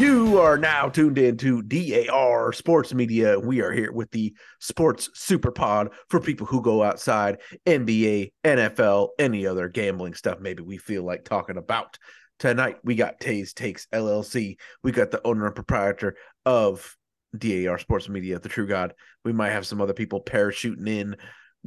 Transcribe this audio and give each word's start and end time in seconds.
You 0.00 0.38
are 0.38 0.56
now 0.56 0.88
tuned 0.88 1.18
in 1.18 1.36
to 1.36 1.60
DAR 1.60 2.54
Sports 2.54 2.94
Media. 2.94 3.38
We 3.38 3.60
are 3.60 3.70
here 3.70 3.92
with 3.92 4.10
the 4.12 4.34
Sports 4.58 5.10
Super 5.12 5.50
Pod 5.50 5.90
for 6.08 6.18
people 6.20 6.46
who 6.46 6.62
go 6.62 6.82
outside 6.82 7.42
NBA, 7.66 8.32
NFL, 8.42 9.08
any 9.18 9.46
other 9.46 9.68
gambling 9.68 10.14
stuff 10.14 10.40
maybe 10.40 10.62
we 10.62 10.78
feel 10.78 11.02
like 11.02 11.26
talking 11.26 11.58
about. 11.58 11.98
Tonight, 12.38 12.78
we 12.82 12.94
got 12.94 13.20
Tay's 13.20 13.52
Takes 13.52 13.88
LLC. 13.92 14.56
We 14.82 14.90
got 14.90 15.10
the 15.10 15.20
owner 15.22 15.44
and 15.44 15.54
proprietor 15.54 16.16
of 16.46 16.96
DAR 17.36 17.78
Sports 17.78 18.08
Media, 18.08 18.38
the 18.38 18.48
True 18.48 18.66
God. 18.66 18.94
We 19.22 19.34
might 19.34 19.50
have 19.50 19.66
some 19.66 19.82
other 19.82 19.92
people 19.92 20.24
parachuting 20.24 20.88
in 20.88 21.18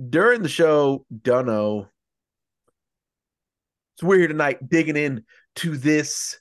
during 0.09 0.41
the 0.41 0.49
show. 0.49 1.05
Dunno. 1.21 1.87
So 3.99 4.07
we're 4.07 4.17
here 4.17 4.27
tonight 4.27 4.67
digging 4.67 4.97
in 4.97 5.23
to 5.57 5.77
this 5.77 6.39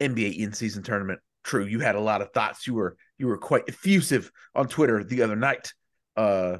NBA 0.00 0.38
in 0.38 0.52
season 0.52 0.82
tournament. 0.82 1.20
True, 1.42 1.64
you 1.64 1.80
had 1.80 1.94
a 1.94 2.00
lot 2.00 2.22
of 2.22 2.30
thoughts. 2.32 2.66
You 2.66 2.74
were 2.74 2.96
you 3.18 3.26
were 3.26 3.38
quite 3.38 3.64
effusive 3.68 4.30
on 4.54 4.68
Twitter 4.68 5.02
the 5.04 5.22
other 5.22 5.36
night. 5.36 5.72
Uh 6.16 6.58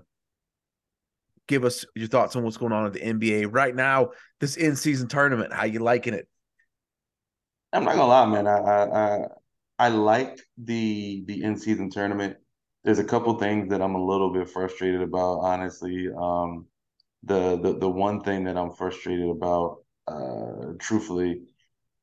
give 1.51 1.65
us 1.65 1.85
your 1.97 2.07
thoughts 2.07 2.37
on 2.37 2.45
what's 2.45 2.57
going 2.57 2.73
on 2.73 2.87
at 2.87 2.93
the 2.93 3.01
NBA 3.01 3.49
right 3.51 3.75
now. 3.75 4.11
This 4.39 4.57
in 4.57 4.77
season 4.77 5.09
tournament, 5.09 5.53
how 5.53 5.65
you 5.65 5.81
liking 5.81 6.15
it? 6.15 6.29
I'm 7.73 7.85
not 7.85 7.97
gonna 7.97 8.07
lie, 8.07 8.27
man. 8.27 8.47
I 8.47 8.59
I 8.59 9.27
I, 9.79 9.89
like 9.89 10.41
the 10.57 11.25
the 11.27 11.43
in 11.43 11.57
season 11.57 11.91
tournament. 11.91 12.37
There's 12.85 12.99
a 12.99 13.05
couple 13.05 13.37
things 13.39 13.69
that 13.71 13.83
I'm 13.83 13.95
a 13.95 14.05
little 14.05 14.33
bit 14.33 14.49
frustrated 14.49 15.03
about, 15.03 15.41
honestly. 15.41 16.09
Um, 16.17 16.67
the 17.25 17.59
the 17.61 17.79
the 17.79 17.91
one 17.91 18.23
thing 18.23 18.45
that 18.45 18.57
I'm 18.57 18.73
frustrated 18.73 19.29
about, 19.29 19.79
uh, 20.09 20.73
truthfully, 20.79 21.43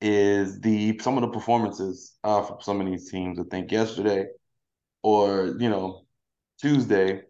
is 0.01 0.59
the 0.61 0.99
some 0.99 1.17
of 1.17 1.21
the 1.21 1.29
performances 1.29 2.17
uh, 2.23 2.43
from 2.43 2.57
some 2.61 2.81
of 2.81 2.87
these 2.87 3.09
teams. 3.09 3.39
I 3.39 3.43
think 3.49 3.71
yesterday 3.71 4.27
or 5.03 5.55
you 5.59 5.69
know 5.69 6.05
Tuesday, 6.59 7.21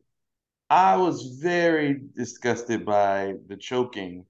I 0.69 0.97
was 0.97 1.37
very 1.41 2.01
disgusted 2.15 2.85
by 2.85 3.35
the 3.47 3.57
choking 3.57 4.25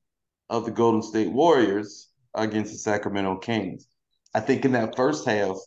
of 0.49 0.65
the 0.65 0.71
Golden 0.71 1.01
State 1.01 1.31
Warriors 1.31 2.09
against 2.33 2.71
the 2.71 2.77
Sacramento 2.77 3.37
Kings. 3.37 3.87
I 4.33 4.39
think 4.39 4.65
in 4.65 4.73
that 4.73 4.95
first 4.95 5.27
half, 5.27 5.57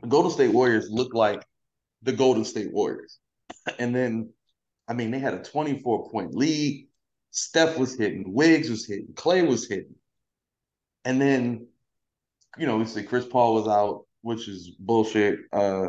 the 0.00 0.08
Golden 0.08 0.30
State 0.30 0.52
Warriors 0.52 0.88
looked 0.90 1.14
like 1.14 1.44
the 2.02 2.12
Golden 2.12 2.44
State 2.44 2.72
Warriors. 2.72 3.18
And 3.78 3.94
then, 3.94 4.30
I 4.88 4.94
mean, 4.94 5.10
they 5.10 5.18
had 5.18 5.34
a 5.34 5.42
24 5.42 6.10
point 6.10 6.34
lead. 6.34 6.88
Steph 7.30 7.76
was 7.76 7.96
hitting, 7.96 8.32
Wiggs 8.32 8.70
was 8.70 8.86
hitting, 8.86 9.12
Klay 9.12 9.46
was 9.46 9.68
hitting. 9.68 9.94
And 11.08 11.18
then, 11.18 11.66
you 12.58 12.66
know, 12.66 12.76
we 12.76 12.84
see 12.84 13.02
Chris 13.02 13.24
Paul 13.24 13.54
was 13.54 13.66
out, 13.66 14.04
which 14.20 14.46
is 14.46 14.72
bullshit. 14.78 15.38
Uh, 15.50 15.86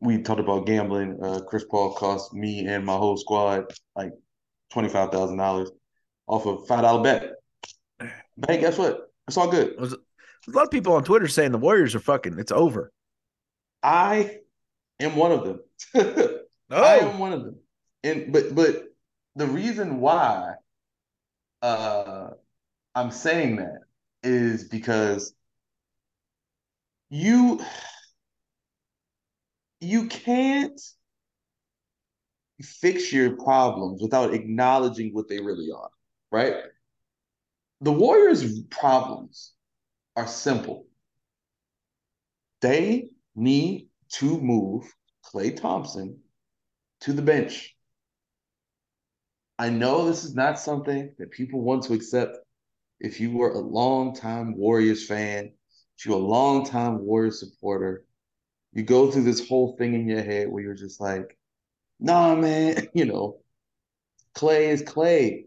we 0.00 0.22
talked 0.22 0.40
about 0.40 0.64
gambling. 0.64 1.22
Uh, 1.22 1.40
Chris 1.46 1.66
Paul 1.70 1.92
cost 1.92 2.32
me 2.32 2.66
and 2.66 2.86
my 2.86 2.96
whole 2.96 3.18
squad 3.18 3.70
like 3.94 4.12
twenty 4.72 4.88
five 4.88 5.10
thousand 5.10 5.36
dollars 5.36 5.70
off 6.26 6.46
a 6.46 6.64
five 6.64 6.80
dollar 6.80 7.02
bet. 7.02 7.32
But 8.38 8.50
hey, 8.50 8.58
guess 8.58 8.78
what? 8.78 9.12
It's 9.28 9.36
all 9.36 9.50
good. 9.50 9.74
There's 9.76 9.92
a 9.92 9.98
lot 10.48 10.64
of 10.64 10.70
people 10.70 10.94
on 10.94 11.04
Twitter 11.04 11.28
saying 11.28 11.52
the 11.52 11.58
Warriors 11.58 11.94
are 11.94 12.00
fucking. 12.00 12.38
It's 12.38 12.52
over. 12.52 12.90
I 13.82 14.38
am 14.98 15.14
one 15.14 15.32
of 15.32 15.44
them. 15.44 15.60
oh. 15.94 16.38
I 16.70 16.96
am 17.00 17.18
one 17.18 17.34
of 17.34 17.44
them. 17.44 17.56
And 18.02 18.32
but 18.32 18.54
but 18.54 18.82
the 19.36 19.46
reason 19.46 20.00
why 20.00 20.54
uh 21.60 22.30
I'm 22.94 23.10
saying 23.10 23.56
that 23.56 23.79
is 24.22 24.68
because 24.68 25.34
you 27.08 27.60
you 29.80 30.06
can't 30.06 30.80
fix 32.60 33.12
your 33.12 33.36
problems 33.36 34.02
without 34.02 34.34
acknowledging 34.34 35.14
what 35.14 35.28
they 35.28 35.40
really 35.40 35.70
are, 35.74 35.90
right? 36.30 36.54
The 37.80 37.92
Warriors' 37.92 38.60
problems 38.64 39.52
are 40.16 40.26
simple. 40.26 40.86
They 42.60 43.08
need 43.34 43.88
to 44.14 44.38
move 44.38 44.92
Klay 45.24 45.58
Thompson 45.58 46.18
to 47.00 47.12
the 47.14 47.22
bench. 47.22 47.74
I 49.58 49.70
know 49.70 50.06
this 50.06 50.24
is 50.24 50.34
not 50.34 50.58
something 50.58 51.14
that 51.18 51.30
people 51.30 51.62
want 51.62 51.84
to 51.84 51.94
accept. 51.94 52.36
If 53.00 53.18
you 53.18 53.32
were 53.32 53.52
a 53.52 53.58
long-time 53.58 54.56
Warriors 54.56 55.06
fan, 55.06 55.52
if 55.98 56.06
you're 56.06 56.16
a 56.16 56.18
long-time 56.18 57.04
Warriors 57.04 57.40
supporter, 57.40 58.04
you 58.72 58.82
go 58.82 59.10
through 59.10 59.24
this 59.24 59.48
whole 59.48 59.76
thing 59.76 59.94
in 59.94 60.06
your 60.06 60.22
head 60.22 60.48
where 60.48 60.62
you're 60.62 60.74
just 60.74 61.00
like, 61.00 61.36
nah, 61.98 62.34
man, 62.34 62.88
you 62.94 63.06
know, 63.06 63.40
Klay 64.34 64.68
is 64.68 64.82
Klay. 64.82 65.46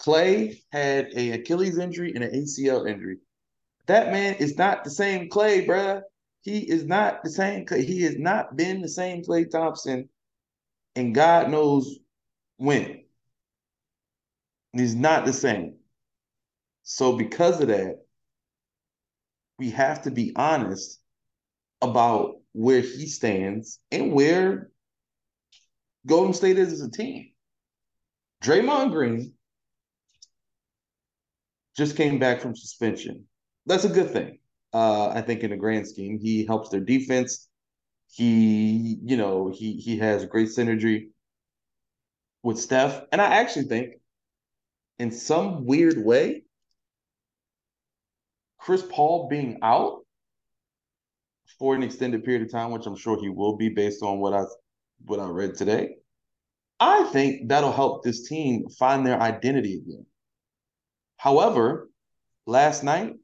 Klay 0.00 0.60
had 0.72 1.08
a 1.14 1.32
Achilles 1.32 1.78
injury 1.78 2.12
and 2.14 2.24
an 2.24 2.32
ACL 2.32 2.88
injury. 2.88 3.18
That 3.86 4.12
man 4.12 4.36
is 4.36 4.56
not 4.56 4.84
the 4.84 4.90
same 4.90 5.28
Klay, 5.28 5.66
bruh. 5.66 6.02
He 6.42 6.60
is 6.60 6.84
not 6.84 7.22
the 7.22 7.30
same 7.30 7.66
Klay. 7.66 7.84
He 7.84 8.02
has 8.02 8.16
not 8.16 8.56
been 8.56 8.80
the 8.80 8.88
same 8.88 9.22
Klay 9.22 9.50
Thompson, 9.50 10.08
and 10.96 11.14
God 11.14 11.50
knows 11.50 11.98
when. 12.56 13.04
He's 14.72 14.94
not 14.94 15.26
the 15.26 15.32
same. 15.32 15.79
So 16.92 17.16
because 17.16 17.60
of 17.60 17.68
that, 17.68 18.00
we 19.60 19.70
have 19.70 20.02
to 20.02 20.10
be 20.10 20.32
honest 20.34 20.98
about 21.80 22.40
where 22.50 22.80
he 22.80 23.06
stands 23.06 23.78
and 23.92 24.12
where 24.12 24.72
Golden 26.04 26.34
State 26.34 26.58
is 26.58 26.72
as 26.72 26.80
a 26.82 26.90
team. 26.90 27.30
Draymond 28.42 28.90
Green 28.90 29.34
just 31.76 31.96
came 31.96 32.18
back 32.18 32.40
from 32.40 32.56
suspension. 32.56 33.24
That's 33.66 33.84
a 33.84 33.88
good 33.88 34.10
thing. 34.10 34.40
Uh, 34.74 35.10
I 35.10 35.22
think 35.22 35.44
in 35.44 35.50
the 35.50 35.56
grand 35.56 35.86
scheme, 35.86 36.18
he 36.18 36.44
helps 36.44 36.70
their 36.70 36.80
defense. 36.80 37.48
He, 38.08 38.98
you 39.04 39.16
know, 39.16 39.48
he 39.54 39.74
he 39.74 39.98
has 39.98 40.26
great 40.26 40.48
synergy 40.48 41.10
with 42.42 42.58
Steph, 42.58 43.04
and 43.12 43.20
I 43.20 43.36
actually 43.36 43.66
think, 43.66 43.92
in 44.98 45.12
some 45.12 45.66
weird 45.66 46.04
way, 46.04 46.42
Chris 48.60 48.84
Paul 48.88 49.28
being 49.28 49.58
out 49.62 50.00
for 51.58 51.74
an 51.74 51.82
extended 51.82 52.24
period 52.24 52.42
of 52.42 52.52
time, 52.52 52.70
which 52.70 52.86
I'm 52.86 52.96
sure 52.96 53.18
he 53.20 53.28
will 53.28 53.56
be 53.56 53.68
based 53.68 54.02
on 54.02 54.18
what 54.18 54.32
I 54.32 54.44
what 55.06 55.18
I 55.18 55.28
read 55.28 55.54
today, 55.54 55.96
I 56.78 57.04
think 57.04 57.48
that'll 57.48 57.72
help 57.72 58.04
this 58.04 58.28
team 58.28 58.68
find 58.78 59.06
their 59.06 59.20
identity 59.20 59.74
again. 59.74 60.06
However, 61.16 61.88
last 62.46 62.84
night, 62.84 63.14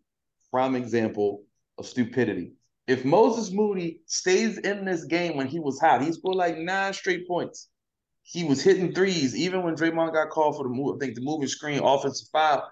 prime 0.51 0.75
example 0.75 1.45
of 1.79 1.87
stupidity. 1.87 2.53
If 2.87 3.05
Moses 3.05 3.51
Moody 3.53 4.01
stays 4.07 4.59
in 4.59 4.85
this 4.85 5.05
game 5.05 5.37
when 5.37 5.49
he 5.49 5.59
was 5.59 5.81
hot, 5.81 6.03
he 6.03 6.13
scored 6.13 6.37
like 6.37 6.57
nine 6.57 6.93
straight 6.93 7.27
points. 7.27 7.69
He 8.23 8.45
was 8.45 8.63
hitting 8.63 8.93
threes, 8.93 9.37
even 9.37 9.63
when 9.63 9.75
Draymond 9.75 10.13
got 10.13 10.31
called 10.31 10.57
for 10.57 10.63
the 10.63 10.69
move. 10.69 10.97
I 10.97 10.99
think 10.99 11.15
the 11.15 11.21
moving 11.21 11.49
screen 11.49 11.81
offensive 11.83 12.29
foul. 12.33 12.69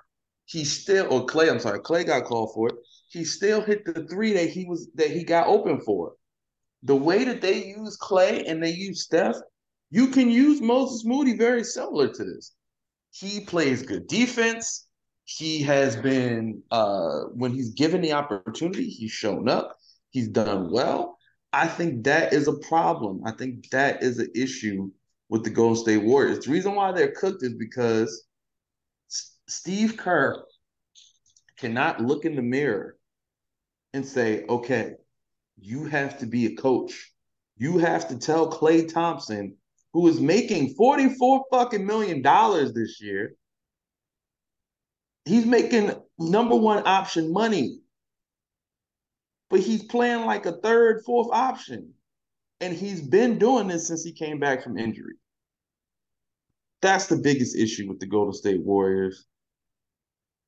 He 0.47 0.65
still, 0.65 1.13
or 1.13 1.27
Klay, 1.27 1.51
I'm 1.51 1.61
sorry, 1.61 1.81
Klay 1.81 2.07
got 2.07 2.25
called 2.25 2.53
for 2.55 2.69
it 2.69 2.75
he 3.15 3.25
still 3.25 3.61
hit 3.61 3.85
the 3.85 4.07
three 4.11 4.33
that 4.33 4.51
he 4.51 4.65
was 4.65 4.89
that 4.97 5.11
he 5.11 5.23
got 5.23 5.47
open 5.47 5.81
for. 5.81 6.15
The 6.83 6.97
way 6.97 7.25
that 7.25 7.41
they 7.41 7.65
use 7.65 7.97
Klay 7.97 8.43
and 8.51 8.63
they 8.63 8.73
use 8.73 9.05
Steph, 9.05 9.37
you 9.91 10.09
can 10.09 10.29
use 10.29 10.61
Moses 10.61 11.05
Moody 11.05 11.37
very 11.37 11.63
similar 11.63 12.09
to 12.13 12.25
this. 12.25 12.53
He 13.13 13.41
plays 13.45 13.83
good 13.83 14.09
defense. 14.09 14.89
He 15.25 15.63
has 15.63 15.97
been 15.97 16.61
uh 16.73 17.21
when 17.35 17.53
he's 17.53 17.71
given 17.71 18.01
the 18.01 18.13
opportunity, 18.13 18.89
he's 18.89 19.13
shown 19.13 19.49
up. 19.49 19.77
He's 20.11 20.29
done 20.29 20.73
well. 20.73 21.17
I 21.53 21.69
think 21.69 22.05
that 22.05 22.33
is 22.33 22.49
a 22.49 22.59
problem. 22.69 23.23
I 23.25 23.31
think 23.31 23.71
that 23.71 24.03
is 24.03 24.19
an 24.19 24.31
issue 24.35 24.91
with 25.29 25.45
the 25.45 25.51
Golden 25.51 25.77
State 25.77 26.03
Warriors. 26.03 26.45
The 26.45 26.51
reason 26.51 26.75
why 26.75 26.91
they're 26.91 27.13
cooked 27.13 27.45
is 27.45 27.55
because 27.55 28.25
Steve 29.47 29.97
Kerr 29.97 30.45
cannot 31.59 32.01
look 32.01 32.25
in 32.25 32.37
the 32.37 32.43
mirror 32.43 32.97
and 33.93 34.05
say, 34.05 34.45
okay, 34.49 34.95
you 35.61 35.85
have 35.85 36.19
to 36.19 36.27
be 36.27 36.47
a 36.47 36.57
coach. 36.57 37.13
You 37.57 37.79
have 37.79 38.09
to 38.09 38.19
tell 38.19 38.51
Klay 38.51 38.93
Thompson, 38.93 39.57
who 39.93 40.09
is 40.09 40.21
making 40.21 40.75
44 40.75 41.45
fucking 41.51 41.87
million 41.87 42.23
dollars 42.23 42.73
this 42.73 43.01
year, 43.01 43.35
he's 45.25 45.47
making 45.47 45.93
number 46.19 46.57
one 46.57 46.83
option 46.87 47.33
money. 47.33 47.79
But 49.51 49.61
he's 49.61 49.85
playing 49.85 50.25
like 50.25 50.47
a 50.47 50.61
third, 50.61 51.05
fourth 51.05 51.29
option. 51.33 51.93
And 52.61 52.75
he's 52.75 53.01
been 53.01 53.39
doing 53.39 53.69
this 53.69 53.87
since 53.87 54.03
he 54.03 54.13
came 54.13 54.41
back 54.41 54.65
from 54.65 54.79
injury. 54.79 55.15
That's 56.83 57.07
the 57.07 57.17
biggest 57.17 57.57
issue 57.57 57.89
with 57.89 58.01
the 58.01 58.07
Golden 58.07 58.33
State 58.33 58.63
Warriors. 58.63 59.27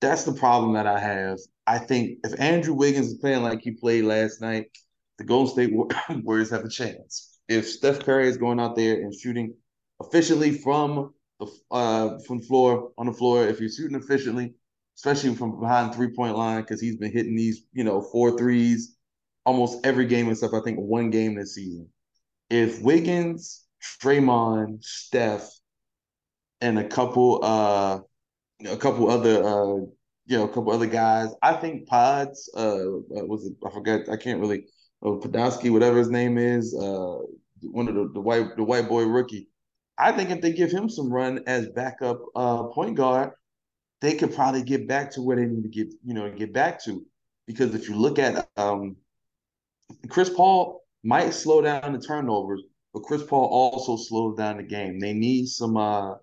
That's 0.00 0.24
the 0.24 0.32
problem 0.32 0.74
that 0.74 0.86
I 0.86 0.98
have. 0.98 1.38
I 1.66 1.78
think 1.78 2.18
if 2.24 2.38
Andrew 2.40 2.74
Wiggins 2.74 3.08
is 3.08 3.14
playing 3.14 3.42
like 3.42 3.60
he 3.62 3.72
played 3.72 4.04
last 4.04 4.40
night, 4.40 4.66
the 5.18 5.24
Golden 5.24 5.52
State 5.52 5.72
Warriors 6.24 6.50
have 6.50 6.64
a 6.64 6.68
chance. 6.68 7.38
If 7.48 7.68
Steph 7.68 8.00
Curry 8.00 8.28
is 8.28 8.36
going 8.36 8.60
out 8.60 8.76
there 8.76 8.94
and 8.94 9.14
shooting 9.14 9.54
efficiently 10.00 10.52
from 10.52 11.14
the 11.40 11.46
uh, 11.70 12.18
from 12.26 12.40
floor 12.42 12.90
on 12.98 13.06
the 13.06 13.12
floor, 13.12 13.46
if 13.46 13.60
you're 13.60 13.70
shooting 13.70 13.96
efficiently, 13.96 14.54
especially 14.96 15.34
from 15.34 15.60
behind 15.60 15.94
three 15.94 16.12
point 16.14 16.36
line, 16.36 16.60
because 16.60 16.80
he's 16.80 16.96
been 16.96 17.12
hitting 17.12 17.36
these 17.36 17.62
you 17.72 17.84
know 17.84 18.00
four 18.00 18.36
threes 18.36 18.96
almost 19.44 19.86
every 19.86 20.06
game 20.06 20.28
and 20.28 20.36
stuff. 20.36 20.54
I 20.54 20.60
think 20.60 20.78
one 20.78 21.10
game 21.10 21.36
this 21.36 21.54
season. 21.54 21.88
If 22.50 22.82
Wiggins, 22.82 23.64
Draymond, 24.02 24.84
Steph, 24.84 25.48
and 26.60 26.78
a 26.78 26.88
couple 26.88 27.40
uh 27.42 28.00
a 28.64 28.76
couple 28.76 29.10
other 29.10 29.42
uh 29.44 29.76
you 30.28 30.36
know 30.36 30.44
a 30.44 30.48
couple 30.48 30.72
other 30.72 30.86
guys, 30.86 31.30
I 31.42 31.54
think 31.54 31.86
Pods 31.86 32.50
uh 32.56 32.78
was 33.10 33.46
it, 33.46 33.54
I 33.64 33.70
forget 33.70 34.08
I 34.08 34.16
can't 34.16 34.40
really 34.40 34.64
uh, 35.04 35.10
Podolsky 35.20 35.70
whatever 35.70 35.98
his 35.98 36.10
name 36.10 36.38
is 36.38 36.74
uh 36.74 37.18
one 37.62 37.88
of 37.88 37.94
the, 37.94 38.10
the 38.14 38.20
white 38.20 38.56
the 38.56 38.64
white 38.64 38.88
boy 38.88 39.04
rookie. 39.04 39.48
I 39.98 40.12
think 40.12 40.30
if 40.30 40.40
they 40.40 40.52
give 40.52 40.70
him 40.70 40.88
some 40.88 41.12
run 41.12 41.42
as 41.46 41.68
backup 41.68 42.20
uh 42.34 42.64
point 42.64 42.96
guard, 42.96 43.30
they 44.00 44.14
could 44.14 44.34
probably 44.34 44.62
get 44.62 44.88
back 44.88 45.10
to 45.12 45.22
where 45.22 45.36
they 45.36 45.46
need 45.46 45.62
to 45.62 45.68
get 45.68 45.92
you 46.04 46.14
know 46.14 46.30
get 46.30 46.52
back 46.52 46.82
to 46.84 47.04
because 47.46 47.74
if 47.74 47.88
you 47.88 47.96
look 47.96 48.18
at 48.18 48.48
um 48.56 48.96
Chris 50.08 50.30
Paul 50.30 50.82
might 51.04 51.32
slow 51.32 51.62
down 51.62 51.92
the 51.92 52.00
turnovers, 52.00 52.62
but 52.92 53.04
Chris 53.04 53.22
Paul 53.22 53.46
also 53.46 53.96
slows 53.96 54.36
down 54.36 54.56
the 54.56 54.62
game. 54.64 54.98
They 54.98 55.12
need 55.12 55.46
some 55.46 55.76
uh 55.76 56.14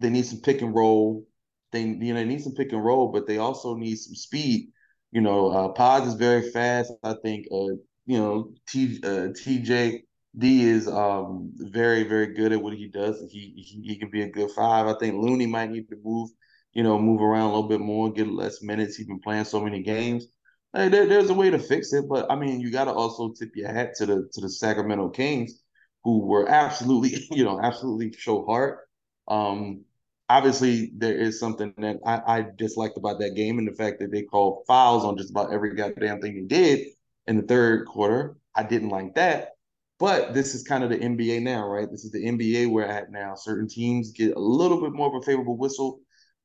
they 0.00 0.10
need 0.10 0.26
some 0.26 0.40
pick 0.40 0.62
and 0.62 0.74
roll. 0.74 1.26
They 1.72 1.82
you 1.82 2.14
know 2.14 2.20
they 2.20 2.24
need 2.24 2.42
some 2.42 2.54
pick 2.54 2.72
and 2.72 2.84
roll, 2.84 3.12
but 3.12 3.26
they 3.26 3.38
also 3.38 3.74
need 3.74 3.96
some 3.96 4.14
speed. 4.14 4.70
You 5.12 5.20
know, 5.20 5.48
uh 5.50 5.68
Pods 5.70 6.06
is 6.08 6.14
very 6.14 6.50
fast. 6.50 6.92
I 7.02 7.14
think 7.22 7.46
uh 7.52 7.74
you 8.06 8.18
know 8.18 8.52
T 8.68 9.00
uh 9.04 9.28
TJ 9.36 10.02
D 10.38 10.62
is 10.64 10.88
um 10.88 11.52
very 11.56 12.04
very 12.04 12.34
good 12.34 12.52
at 12.52 12.62
what 12.62 12.74
he 12.74 12.88
does. 12.88 13.20
He, 13.30 13.52
he 13.56 13.82
he 13.92 13.98
can 13.98 14.10
be 14.10 14.22
a 14.22 14.30
good 14.30 14.50
five. 14.52 14.86
I 14.86 14.98
think 14.98 15.14
Looney 15.22 15.46
might 15.46 15.70
need 15.70 15.88
to 15.90 15.96
move, 16.02 16.30
you 16.72 16.82
know, 16.82 16.98
move 16.98 17.20
around 17.22 17.50
a 17.50 17.54
little 17.54 17.68
bit 17.68 17.80
more, 17.80 18.12
get 18.12 18.28
less 18.28 18.62
minutes. 18.62 18.96
He's 18.96 19.06
been 19.06 19.20
playing 19.20 19.44
so 19.44 19.60
many 19.62 19.82
games 19.82 20.26
hey, 20.74 20.88
there, 20.88 21.06
there's 21.06 21.30
a 21.30 21.34
way 21.34 21.50
to 21.50 21.58
fix 21.58 21.92
it, 21.92 22.08
but 22.08 22.30
I 22.30 22.36
mean, 22.36 22.60
you 22.60 22.70
got 22.70 22.84
to 22.84 22.92
also 22.92 23.32
tip 23.32 23.50
your 23.54 23.72
hat 23.72 23.94
to 23.96 24.06
the 24.06 24.28
to 24.32 24.40
the 24.40 24.48
Sacramento 24.50 25.08
Kings, 25.10 25.62
who 26.04 26.20
were 26.26 26.48
absolutely, 26.48 27.26
you 27.30 27.44
know, 27.44 27.60
absolutely 27.60 28.12
show 28.12 28.44
heart. 28.44 28.80
Um, 29.28 29.84
obviously, 30.28 30.92
there 30.96 31.16
is 31.16 31.38
something 31.40 31.72
that 31.78 31.98
I, 32.04 32.38
I 32.38 32.46
disliked 32.56 32.98
about 32.98 33.20
that 33.20 33.34
game, 33.34 33.58
and 33.58 33.68
the 33.68 33.72
fact 33.72 34.00
that 34.00 34.10
they 34.12 34.22
called 34.22 34.64
fouls 34.66 35.04
on 35.04 35.16
just 35.16 35.30
about 35.30 35.52
every 35.52 35.74
goddamn 35.74 36.20
thing 36.20 36.34
they 36.34 36.56
did 36.56 36.86
in 37.26 37.36
the 37.36 37.42
third 37.42 37.86
quarter. 37.86 38.36
I 38.54 38.62
didn't 38.62 38.88
like 38.90 39.14
that. 39.16 39.50
But 39.98 40.34
this 40.34 40.54
is 40.54 40.62
kind 40.62 40.84
of 40.84 40.90
the 40.90 41.02
NBA 41.02 41.40
now, 41.40 41.66
right? 41.66 41.90
This 41.90 42.04
is 42.04 42.10
the 42.10 42.26
NBA 42.26 42.66
we're 42.66 42.84
at 42.84 43.10
now. 43.10 43.34
Certain 43.34 43.66
teams 43.68 44.12
get 44.12 44.36
a 44.36 44.40
little 44.40 44.80
bit 44.80 44.92
more 44.92 45.08
of 45.08 45.22
a 45.22 45.24
favorable 45.24 45.56
whistle. 45.56 46.00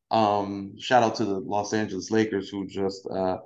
Um, 0.09 0.73
shout 0.79 1.03
out 1.03 1.15
to 1.15 1.25
the 1.25 1.39
Los 1.39 1.73
Angeles 1.73 2.11
Lakers 2.11 2.49
who 2.49 2.67
just 2.67 3.05
uh, 3.09 3.37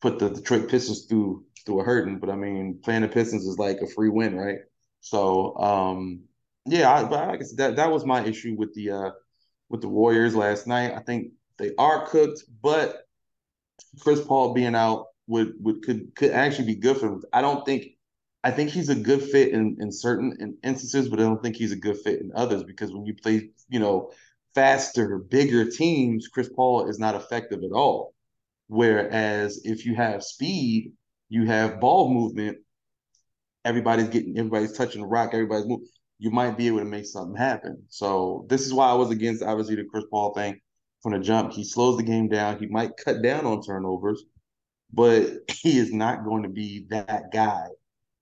put 0.00 0.18
the 0.18 0.30
Detroit 0.30 0.68
Pistons 0.68 1.06
through 1.06 1.44
through 1.66 1.80
a 1.80 1.84
hurting. 1.84 2.18
But 2.18 2.30
I 2.30 2.36
mean, 2.36 2.80
playing 2.82 3.02
the 3.02 3.08
Pistons 3.08 3.46
is 3.46 3.58
like 3.58 3.80
a 3.80 3.86
free 3.86 4.08
win, 4.10 4.36
right? 4.36 4.58
So 5.00 5.56
um, 5.58 6.22
yeah, 6.66 6.92
I, 6.92 7.04
but 7.04 7.28
I 7.28 7.36
guess 7.36 7.54
that 7.54 7.76
that 7.76 7.90
was 7.90 8.04
my 8.04 8.24
issue 8.24 8.54
with 8.56 8.74
the 8.74 8.90
uh, 8.90 9.10
with 9.68 9.80
the 9.80 9.88
Warriors 9.88 10.34
last 10.34 10.66
night. 10.66 10.92
I 10.94 11.00
think 11.00 11.32
they 11.58 11.72
are 11.78 12.06
cooked, 12.06 12.44
but 12.62 13.04
Chris 14.00 14.20
Paul 14.20 14.54
being 14.54 14.74
out 14.74 15.06
would 15.26 15.54
would 15.60 15.82
could 15.82 16.14
could 16.14 16.30
actually 16.32 16.66
be 16.66 16.76
good 16.76 16.98
for. 16.98 17.20
I 17.32 17.40
don't 17.40 17.64
think 17.64 17.86
I 18.42 18.50
think 18.50 18.70
he's 18.70 18.90
a 18.90 18.94
good 18.94 19.22
fit 19.22 19.52
in 19.52 19.76
in 19.80 19.90
certain 19.90 20.58
instances, 20.62 21.08
but 21.08 21.20
I 21.20 21.22
don't 21.22 21.42
think 21.42 21.56
he's 21.56 21.72
a 21.72 21.76
good 21.76 21.98
fit 21.98 22.20
in 22.20 22.30
others 22.34 22.62
because 22.62 22.92
when 22.92 23.06
you 23.06 23.14
play, 23.14 23.50
you 23.68 23.80
know, 23.80 24.10
faster, 24.54 25.18
bigger 25.18 25.70
teams, 25.70 26.28
Chris 26.28 26.50
Paul 26.54 26.88
is 26.88 26.98
not 26.98 27.14
effective 27.14 27.62
at 27.62 27.72
all. 27.72 28.14
Whereas 28.68 29.60
if 29.64 29.84
you 29.84 29.94
have 29.96 30.22
speed, 30.22 30.92
you 31.28 31.46
have 31.46 31.80
ball 31.80 32.12
movement, 32.12 32.58
everybody's 33.64 34.08
getting, 34.08 34.38
everybody's 34.38 34.76
touching 34.76 35.02
the 35.02 35.06
rock, 35.06 35.30
everybody's 35.32 35.66
moving, 35.66 35.86
you 36.18 36.30
might 36.30 36.56
be 36.56 36.66
able 36.68 36.78
to 36.78 36.84
make 36.84 37.06
something 37.06 37.36
happen. 37.36 37.82
So 37.88 38.46
this 38.48 38.62
is 38.62 38.72
why 38.72 38.88
I 38.88 38.94
was 38.94 39.10
against 39.10 39.42
obviously 39.42 39.76
the 39.76 39.84
Chris 39.84 40.04
Paul 40.10 40.32
thing 40.34 40.60
from 41.02 41.12
the 41.12 41.18
jump. 41.18 41.52
He 41.52 41.64
slows 41.64 41.96
the 41.96 42.02
game 42.02 42.28
down. 42.28 42.58
He 42.58 42.66
might 42.66 42.96
cut 42.96 43.22
down 43.22 43.44
on 43.46 43.62
turnovers, 43.62 44.24
but 44.92 45.28
he 45.50 45.78
is 45.78 45.92
not 45.92 46.24
going 46.24 46.44
to 46.44 46.48
be 46.48 46.86
that 46.90 47.32
guy. 47.32 47.66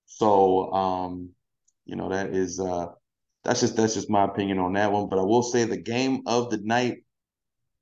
So 0.07 0.73
um, 0.73 1.31
you 1.85 1.97
know, 1.97 2.09
that 2.09 2.31
is 2.31 2.61
uh 2.61 2.87
that's 3.45 3.61
just 3.61 3.77
that's 3.77 3.95
just 3.95 4.11
my 4.11 4.25
opinion 4.25 4.59
on 4.59 4.75
that 4.75 4.93
one. 4.93 5.09
But 5.09 5.19
I 5.19 5.23
will 5.23 5.43
say 5.43 5.65
the 5.65 5.77
game 5.77 6.23
of 6.27 6.51
the 6.51 6.59
night 6.59 6.99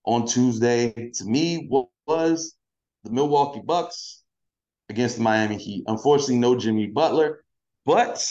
on 0.05 0.27
Tuesday 0.27 1.11
to 1.15 1.25
me 1.25 1.69
was 2.07 2.57
the 3.05 3.11
Milwaukee 3.11 3.63
Bucks 3.65 4.23
against 4.89 5.17
the 5.17 5.23
Miami 5.23 5.57
Heat. 5.57 5.85
Unfortunately, 5.87 6.39
no 6.39 6.57
Jimmy 6.57 6.87
Butler, 6.87 7.45
but 7.85 8.27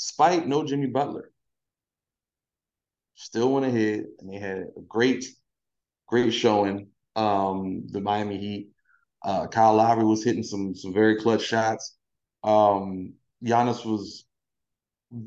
despite 0.00 0.48
no 0.48 0.64
Jimmy 0.64 0.86
Butler, 0.86 1.30
still 3.14 3.52
went 3.52 3.66
ahead 3.66 4.06
and 4.18 4.32
they 4.32 4.38
had 4.38 4.68
a 4.76 4.80
great, 4.88 5.26
great 6.06 6.30
showing. 6.30 6.88
Um, 7.16 7.86
the 7.88 8.00
Miami 8.00 8.38
Heat. 8.38 8.70
Uh, 9.22 9.46
Kyle 9.48 9.74
Lowry 9.74 10.04
was 10.04 10.24
hitting 10.24 10.42
some 10.42 10.74
some 10.74 10.94
very 10.94 11.16
clutch 11.16 11.42
shots. 11.42 11.98
Um, 12.42 13.14
Giannis 13.44 13.84
was 13.84 14.24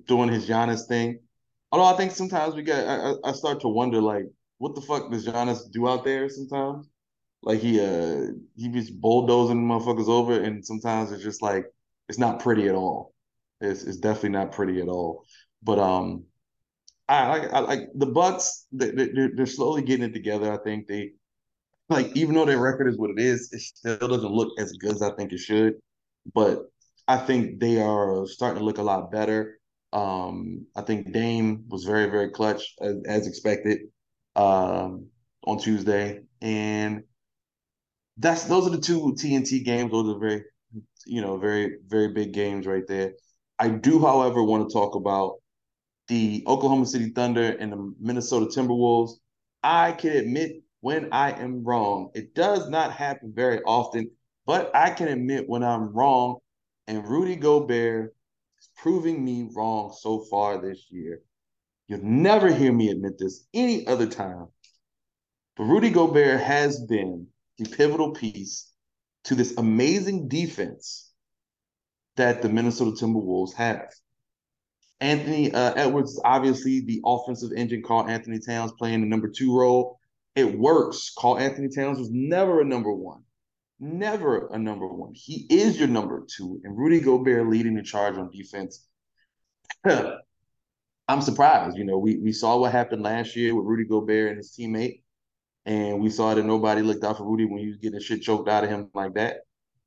doing 0.07 0.29
his 0.29 0.47
Giannis 0.47 0.87
thing. 0.87 1.19
Although 1.71 1.93
I 1.93 1.97
think 1.97 2.11
sometimes 2.11 2.55
we 2.55 2.63
get, 2.63 2.87
I, 2.87 3.13
I 3.23 3.31
start 3.33 3.59
to 3.61 3.67
wonder 3.67 4.01
like, 4.01 4.25
what 4.57 4.73
the 4.73 4.81
fuck 4.81 5.11
does 5.11 5.27
Giannis 5.27 5.69
do 5.71 5.87
out 5.87 6.03
there 6.03 6.29
sometimes? 6.29 6.89
Like 7.43 7.59
he 7.59 7.79
uh 7.79 8.27
he 8.55 8.69
be 8.69 8.89
bulldozing 8.99 9.67
motherfuckers 9.67 10.07
over, 10.07 10.41
and 10.41 10.65
sometimes 10.65 11.11
it's 11.11 11.23
just 11.23 11.41
like 11.43 11.65
it's 12.09 12.17
not 12.17 12.39
pretty 12.39 12.67
at 12.69 12.75
all. 12.75 13.12
It's 13.63 13.97
definitely 13.97 14.29
not 14.29 14.51
pretty 14.51 14.81
at 14.81 14.87
all. 14.87 15.25
But 15.61 15.79
um, 15.79 16.25
I 17.07 17.27
like 17.27 17.53
I 17.53 17.59
like 17.59 17.89
the 17.95 18.07
Bucks. 18.07 18.65
They, 18.71 18.91
they're 18.91 19.31
they're 19.35 19.45
slowly 19.45 19.81
getting 19.81 20.05
it 20.05 20.13
together. 20.13 20.51
I 20.51 20.57
think 20.63 20.87
they 20.87 21.11
like 21.89 22.15
even 22.15 22.35
though 22.35 22.45
their 22.45 22.59
record 22.59 22.87
is 22.87 22.97
what 22.97 23.11
it 23.11 23.19
is, 23.19 23.49
it 23.51 23.61
still 23.61 24.07
doesn't 24.07 24.31
look 24.31 24.49
as 24.59 24.73
good 24.73 24.95
as 24.95 25.01
I 25.01 25.11
think 25.15 25.31
it 25.31 25.39
should. 25.39 25.75
But 26.33 26.63
I 27.07 27.17
think 27.17 27.59
they 27.59 27.81
are 27.81 28.25
starting 28.27 28.59
to 28.59 28.65
look 28.65 28.77
a 28.77 28.83
lot 28.83 29.11
better. 29.11 29.59
Um, 29.91 30.65
I 30.75 30.81
think 30.81 31.11
Dame 31.11 31.65
was 31.67 31.83
very 31.83 32.09
very 32.09 32.29
clutch 32.31 32.73
as, 32.81 32.95
as 33.07 33.27
expected 33.27 33.79
um, 34.35 35.07
on 35.45 35.59
Tuesday, 35.59 36.21
and 36.41 37.03
that's 38.17 38.45
those 38.45 38.67
are 38.67 38.71
the 38.71 38.79
two 38.79 39.13
TNT 39.19 39.63
games. 39.63 39.91
Those 39.91 40.15
are 40.15 40.19
very, 40.19 40.43
you 41.05 41.21
know, 41.21 41.37
very 41.37 41.77
very 41.87 42.13
big 42.13 42.33
games 42.33 42.65
right 42.65 42.87
there. 42.87 43.13
I 43.59 43.69
do, 43.69 43.99
however, 43.99 44.43
want 44.43 44.67
to 44.67 44.73
talk 44.73 44.95
about 44.95 45.35
the 46.07 46.43
Oklahoma 46.47 46.85
City 46.85 47.09
Thunder 47.09 47.55
and 47.59 47.71
the 47.71 47.93
Minnesota 47.99 48.45
Timberwolves. 48.47 49.13
I 49.61 49.93
can 49.93 50.11
admit 50.11 50.63
when 50.81 51.09
I 51.13 51.31
am 51.31 51.63
wrong. 51.63 52.11
It 52.13 52.35
does 52.35 52.69
not 52.69 52.91
happen 52.91 53.31
very 53.33 53.61
often, 53.63 54.11
but 54.45 54.75
I 54.75 54.89
can 54.89 55.07
admit 55.07 55.47
when 55.47 55.63
I'm 55.63 55.93
wrong. 55.93 56.39
And 56.87 57.07
Rudy 57.07 57.37
Gobert 57.37 58.13
is 58.59 58.69
proving 58.75 59.23
me 59.23 59.49
wrong 59.55 59.95
so 59.97 60.25
far 60.29 60.61
this 60.61 60.87
year. 60.89 61.21
You'll 61.87 62.03
never 62.03 62.51
hear 62.51 62.73
me 62.73 62.89
admit 62.89 63.17
this 63.17 63.45
any 63.53 63.87
other 63.87 64.07
time. 64.07 64.47
But 65.55 65.65
Rudy 65.65 65.91
Gobert 65.91 66.41
has 66.41 66.81
been 66.81 67.27
the 67.57 67.65
pivotal 67.65 68.11
piece 68.11 68.69
to 69.25 69.35
this 69.35 69.55
amazing 69.57 70.27
defense 70.27 71.12
that 72.15 72.41
the 72.41 72.49
Minnesota 72.49 72.91
Timberwolves 72.91 73.53
have. 73.53 73.89
Anthony 75.01 75.53
uh, 75.53 75.73
Edwards, 75.75 76.19
obviously 76.23 76.81
the 76.81 77.01
offensive 77.05 77.51
engine, 77.55 77.83
Karl-Anthony 77.83 78.39
Towns 78.39 78.71
playing 78.73 79.01
the 79.01 79.07
number 79.07 79.27
two 79.27 79.57
role. 79.57 79.99
It 80.35 80.57
works. 80.57 81.11
Karl-Anthony 81.17 81.69
Towns 81.69 81.99
was 81.99 82.09
never 82.11 82.61
a 82.61 82.65
number 82.65 82.93
one, 82.93 83.23
never 83.79 84.47
a 84.53 84.57
number 84.57 84.87
one. 84.87 85.13
He 85.13 85.45
is 85.49 85.77
your 85.77 85.89
number 85.89 86.25
two, 86.25 86.61
and 86.63 86.77
Rudy 86.77 86.99
Gobert 86.99 87.49
leading 87.49 87.75
the 87.75 87.83
charge 87.83 88.17
on 88.17 88.31
defense. 88.31 88.87
I'm 89.87 91.21
surprised. 91.21 91.77
You 91.77 91.83
know, 91.83 91.97
we 91.97 92.17
we 92.17 92.31
saw 92.31 92.57
what 92.57 92.71
happened 92.71 93.03
last 93.03 93.35
year 93.35 93.53
with 93.53 93.65
Rudy 93.65 93.83
Gobert 93.83 94.29
and 94.29 94.37
his 94.37 94.55
teammate 94.57 95.03
and 95.65 95.99
we 95.99 96.09
saw 96.09 96.33
that 96.33 96.43
nobody 96.43 96.81
looked 96.81 97.03
out 97.03 97.17
for 97.17 97.25
Rudy 97.25 97.45
when 97.45 97.59
he 97.59 97.67
was 97.67 97.77
getting 97.77 97.99
shit 97.99 98.21
choked 98.21 98.49
out 98.49 98.63
of 98.63 98.69
him 98.69 98.89
like 98.93 99.13
that. 99.13 99.41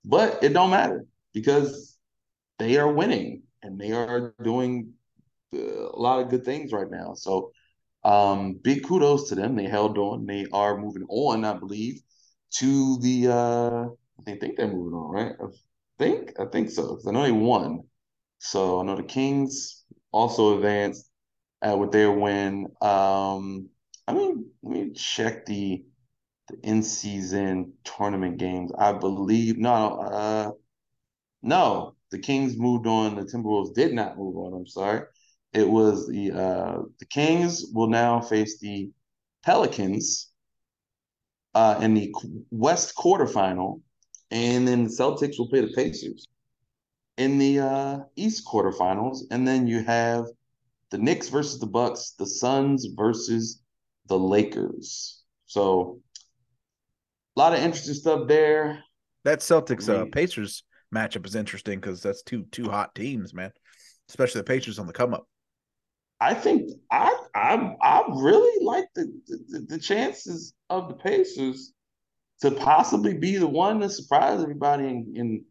But 0.04 0.42
it 0.42 0.52
don't 0.52 0.70
matter 0.70 1.04
because 1.34 1.95
they 2.58 2.76
are 2.78 2.90
winning 2.92 3.42
and 3.62 3.78
they 3.80 3.92
are 3.92 4.34
doing 4.42 4.94
a 5.54 5.58
lot 5.96 6.20
of 6.20 6.30
good 6.30 6.44
things 6.44 6.72
right 6.72 6.90
now. 6.90 7.14
So 7.14 7.52
um, 8.04 8.54
big 8.62 8.84
kudos 8.86 9.28
to 9.30 9.34
them. 9.34 9.56
They 9.56 9.66
held 9.66 9.98
on. 9.98 10.26
They 10.26 10.46
are 10.52 10.78
moving 10.78 11.06
on, 11.08 11.44
I 11.44 11.54
believe. 11.54 12.00
to 12.58 12.98
the 13.00 13.28
uh 13.28 13.86
I 14.18 14.22
think, 14.24 14.40
think 14.40 14.56
they're 14.56 14.68
moving 14.68 14.94
on, 14.98 15.10
right? 15.10 15.32
I 15.40 15.46
think 15.98 16.32
I 16.40 16.46
think 16.46 16.70
so 16.70 16.82
because 16.90 17.06
I 17.06 17.12
know 17.12 17.22
they 17.24 17.32
won. 17.32 17.82
So 18.38 18.80
I 18.80 18.84
know 18.84 18.96
the 18.96 19.02
Kings 19.04 19.84
also 20.12 20.56
advanced 20.56 21.10
uh, 21.62 21.76
with 21.76 21.92
their 21.92 22.12
win. 22.12 22.66
Um, 22.80 23.68
I 24.08 24.14
mean, 24.14 24.46
let 24.62 24.72
me 24.72 24.92
check 24.94 25.46
the 25.46 25.84
the 26.48 26.58
in 26.62 26.82
season 26.82 27.74
tournament 27.84 28.38
games. 28.38 28.72
I 28.78 28.92
believe 28.92 29.58
no, 29.58 30.00
uh, 30.00 30.52
no, 31.42 31.95
the 32.10 32.18
Kings 32.18 32.56
moved 32.56 32.86
on. 32.86 33.16
The 33.16 33.22
Timberwolves 33.22 33.74
did 33.74 33.92
not 33.92 34.18
move 34.18 34.36
on. 34.36 34.54
I'm 34.54 34.66
sorry. 34.66 35.02
It 35.52 35.68
was 35.68 36.06
the 36.06 36.32
uh, 36.32 36.82
the 36.98 37.06
Kings 37.06 37.66
will 37.72 37.88
now 37.88 38.20
face 38.20 38.58
the 38.58 38.90
Pelicans 39.44 40.30
uh, 41.54 41.78
in 41.80 41.94
the 41.94 42.14
West 42.50 42.94
quarterfinal, 42.96 43.80
and 44.30 44.66
then 44.68 44.84
the 44.84 44.90
Celtics 44.90 45.38
will 45.38 45.48
play 45.48 45.60
the 45.60 45.72
Pacers 45.72 46.26
in 47.16 47.38
the 47.38 47.60
uh, 47.60 47.98
East 48.16 48.46
quarterfinals, 48.46 49.20
and 49.30 49.46
then 49.48 49.66
you 49.66 49.82
have 49.82 50.26
the 50.90 50.98
Knicks 50.98 51.28
versus 51.28 51.58
the 51.58 51.66
Bucks, 51.66 52.12
the 52.18 52.26
Suns 52.26 52.86
versus 52.94 53.62
the 54.06 54.18
Lakers. 54.18 55.22
So 55.46 56.00
a 57.36 57.40
lot 57.40 57.54
of 57.54 57.60
interesting 57.60 57.94
stuff 57.94 58.28
there. 58.28 58.82
That 59.24 59.40
Celtics 59.40 59.88
uh, 59.88 60.04
Pacers 60.12 60.62
matchup 60.96 61.26
is 61.26 61.34
interesting 61.34 61.80
because 61.80 62.02
that's 62.02 62.22
two 62.22 62.44
two 62.50 62.68
hot 62.68 62.94
teams, 62.94 63.34
man. 63.34 63.50
Especially 64.08 64.40
the 64.40 64.44
Pacers 64.44 64.78
on 64.78 64.86
the 64.86 64.92
come 64.92 65.14
up. 65.14 65.26
I 66.20 66.34
think 66.34 66.70
I 66.90 67.16
I 67.34 67.74
I 67.82 68.04
really 68.08 68.64
like 68.64 68.86
the, 68.94 69.12
the, 69.26 69.66
the 69.68 69.78
chances 69.78 70.54
of 70.70 70.88
the 70.88 70.94
Pacers 70.94 71.72
to 72.40 72.50
possibly 72.50 73.14
be 73.14 73.36
the 73.36 73.46
one 73.46 73.80
to 73.80 73.90
surprise 73.90 74.42
everybody 74.42 74.86
and 74.86 75.16
and, 75.16 75.42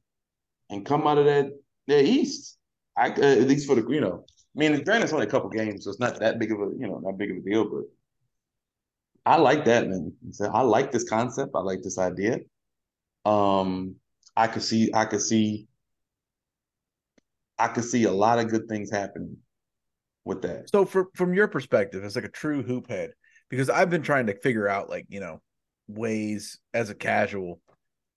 and 0.70 0.86
come 0.86 1.08
out 1.08 1.18
of 1.18 1.26
that 1.26 1.48
that 1.88 2.04
East. 2.06 2.58
I 2.98 3.10
uh, 3.10 3.42
at 3.42 3.48
least 3.48 3.68
for 3.68 3.76
the 3.76 3.86
you 3.90 4.02
know, 4.02 4.26
I 4.56 4.60
mean, 4.60 4.84
granted 4.84 5.04
it's 5.04 5.14
only 5.14 5.28
a 5.28 5.30
couple 5.30 5.50
games, 5.50 5.84
so 5.84 5.92
it's 5.92 6.00
not 6.00 6.20
that 6.20 6.40
big 6.40 6.52
of 6.52 6.60
a 6.60 6.72
you 6.78 6.88
know 6.88 7.00
not 7.00 7.18
big 7.18 7.32
of 7.32 7.38
a 7.38 7.42
deal, 7.42 7.70
but 7.70 7.84
I 9.26 9.38
like 9.38 9.66
that 9.66 9.88
man. 9.88 10.14
I 10.52 10.62
like 10.62 10.92
this 10.92 11.08
concept. 11.08 11.52
I 11.56 11.60
like 11.60 11.82
this 11.82 11.98
idea. 11.98 12.40
Um, 13.26 13.96
I 14.36 14.48
could 14.48 14.64
see 14.64 14.92
I 14.94 15.06
could 15.06 15.22
see 15.22 15.68
I 17.58 17.68
could 17.70 17.86
see 17.86 18.04
a 18.04 18.12
lot 18.12 18.40
of 18.40 18.50
good 18.50 18.68
things 18.68 18.92
happening 18.92 19.38
with 20.26 20.42
that. 20.42 20.70
So 20.70 20.86
for, 20.86 21.08
from 21.16 21.34
your 21.34 21.48
perspective, 21.48 22.04
as 22.04 22.16
like 22.16 22.26
a 22.26 22.30
true 22.30 22.62
hoop 22.62 22.90
head, 22.90 23.12
because 23.50 23.70
I've 23.70 23.90
been 23.90 24.02
trying 24.02 24.26
to 24.28 24.40
figure 24.40 24.68
out 24.68 24.90
like, 24.90 25.06
you 25.08 25.20
know, 25.20 25.42
ways 25.88 26.60
as 26.74 26.90
a 26.90 26.96
casual 26.96 27.62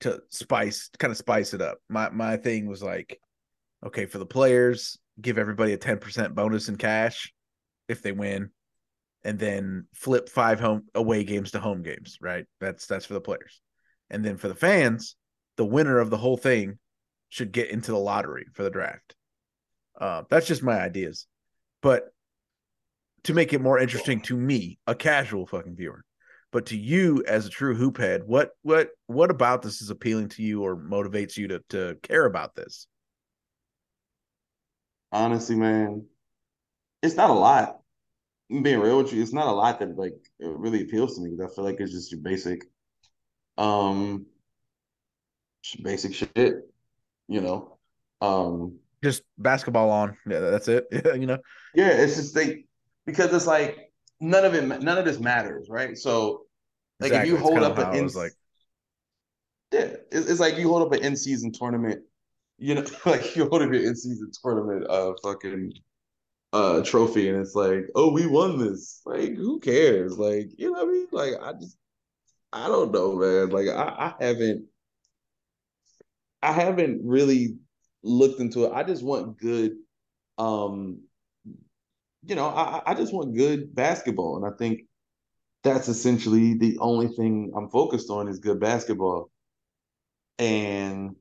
to 0.00 0.22
spice 0.30 0.90
kind 0.98 1.10
of 1.10 1.16
spice 1.16 1.54
it 1.54 1.60
up. 1.60 1.78
My 1.88 2.08
my 2.10 2.36
thing 2.36 2.66
was 2.66 2.82
like, 2.82 3.20
okay, 3.84 4.06
for 4.06 4.18
the 4.18 4.26
players, 4.26 4.98
give 5.20 5.38
everybody 5.38 5.72
a 5.72 5.78
10% 5.78 6.34
bonus 6.34 6.68
in 6.68 6.76
cash 6.76 7.32
if 7.88 8.02
they 8.02 8.12
win, 8.12 8.50
and 9.24 9.38
then 9.38 9.86
flip 9.94 10.28
five 10.28 10.60
home 10.60 10.84
away 10.94 11.24
games 11.24 11.52
to 11.52 11.60
home 11.60 11.82
games, 11.82 12.18
right? 12.20 12.46
That's 12.60 12.86
that's 12.86 13.06
for 13.06 13.14
the 13.14 13.20
players. 13.20 13.60
And 14.10 14.24
then 14.24 14.38
for 14.38 14.48
the 14.48 14.54
fans, 14.54 15.16
the 15.58 15.66
winner 15.66 15.98
of 15.98 16.08
the 16.08 16.16
whole 16.16 16.38
thing 16.38 16.78
should 17.28 17.52
get 17.52 17.70
into 17.70 17.90
the 17.90 17.98
lottery 17.98 18.46
for 18.54 18.62
the 18.62 18.70
draft. 18.70 19.14
Uh, 20.00 20.22
that's 20.30 20.46
just 20.46 20.62
my 20.62 20.80
ideas. 20.80 21.26
But 21.82 22.04
to 23.24 23.34
make 23.34 23.52
it 23.52 23.60
more 23.60 23.78
interesting 23.78 24.22
to 24.22 24.36
me, 24.36 24.78
a 24.86 24.94
casual 24.94 25.46
fucking 25.46 25.76
viewer, 25.76 26.04
but 26.52 26.66
to 26.66 26.76
you 26.78 27.24
as 27.26 27.44
a 27.44 27.50
true 27.50 27.74
hoop 27.74 27.98
head, 27.98 28.22
what 28.24 28.52
what 28.62 28.90
what 29.08 29.30
about 29.30 29.60
this 29.60 29.82
is 29.82 29.90
appealing 29.90 30.28
to 30.30 30.42
you 30.42 30.62
or 30.62 30.76
motivates 30.76 31.36
you 31.36 31.48
to 31.48 31.60
to 31.70 31.96
care 32.02 32.24
about 32.24 32.54
this? 32.54 32.86
Honestly, 35.10 35.56
man, 35.56 36.06
it's 37.02 37.16
not 37.16 37.30
a 37.30 37.34
lot. 37.34 37.80
I'm 38.50 38.62
being 38.62 38.78
real 38.78 38.98
with 39.02 39.12
you, 39.12 39.20
it's 39.20 39.32
not 39.32 39.48
a 39.48 39.52
lot 39.52 39.80
that 39.80 39.98
like 39.98 40.14
really 40.40 40.82
appeals 40.82 41.16
to 41.16 41.22
me 41.22 41.30
because 41.30 41.52
I 41.52 41.54
feel 41.54 41.64
like 41.64 41.80
it's 41.80 41.92
just 41.92 42.12
your 42.12 42.20
basic, 42.20 42.64
um, 43.58 44.24
basic 45.82 46.14
shit, 46.14 46.54
you 47.26 47.40
know. 47.40 47.78
Um, 48.20 48.78
just 49.02 49.22
basketball 49.36 49.90
on. 49.90 50.16
Yeah, 50.28 50.40
that's 50.40 50.68
it. 50.68 50.86
you 50.92 51.26
know. 51.26 51.38
Yeah, 51.74 51.90
it's 51.90 52.16
just 52.16 52.34
they 52.34 52.64
because 53.06 53.32
it's 53.32 53.46
like 53.46 53.92
none 54.20 54.44
of 54.44 54.54
it, 54.54 54.64
none 54.64 54.98
of 54.98 55.04
this 55.04 55.18
matters, 55.18 55.68
right? 55.68 55.96
So, 55.96 56.46
like 57.00 57.08
exactly. 57.08 57.32
if 57.32 57.38
you 57.38 57.42
hold 57.42 57.58
up 57.58 57.78
an 57.78 57.94
in, 57.96 58.08
like, 58.08 58.32
yeah, 59.72 59.94
it's, 60.10 60.30
it's, 60.30 60.40
like 60.40 60.58
you 60.58 60.68
hold 60.68 60.82
up 60.82 60.92
an 60.92 61.04
in 61.04 61.16
season 61.16 61.52
tournament. 61.52 62.02
You 62.58 62.76
know, 62.76 62.84
like 63.06 63.36
you 63.36 63.48
hold 63.48 63.62
up 63.62 63.72
your 63.72 63.84
in 63.84 63.96
season 63.96 64.30
tournament, 64.42 64.86
uh, 64.88 65.12
fucking 65.22 65.72
uh 66.52 66.82
trophy, 66.82 67.28
and 67.28 67.38
it's 67.38 67.54
like, 67.54 67.86
oh, 67.94 68.12
we 68.12 68.26
won 68.26 68.58
this. 68.58 69.00
Like, 69.04 69.36
who 69.36 69.60
cares? 69.60 70.18
Like, 70.18 70.50
you 70.56 70.72
know 70.72 70.84
what 70.84 70.88
I 70.88 70.92
mean? 70.92 71.06
Like, 71.12 71.34
I 71.40 71.52
just, 71.52 71.76
I 72.52 72.66
don't 72.66 72.92
know, 72.92 73.16
man. 73.16 73.50
Like, 73.50 73.68
I, 73.68 74.14
I 74.18 74.24
haven't, 74.24 74.64
I 76.42 76.52
haven't 76.52 77.00
really 77.04 77.56
looked 78.02 78.40
into 78.40 78.64
it. 78.64 78.72
I 78.72 78.84
just 78.84 79.02
want 79.02 79.38
good, 79.38 79.72
um, 80.38 81.02
you 82.24 82.34
know, 82.34 82.46
I, 82.46 82.82
I 82.86 82.94
just 82.94 83.12
want 83.12 83.36
good 83.36 83.74
basketball, 83.74 84.36
and 84.36 84.46
I 84.46 84.56
think 84.56 84.82
that's 85.62 85.88
essentially 85.88 86.54
the 86.54 86.78
only 86.78 87.08
thing 87.08 87.52
I'm 87.56 87.68
focused 87.70 88.10
on 88.10 88.28
is 88.28 88.38
good 88.38 88.60
basketball. 88.60 89.30
And 90.38 91.16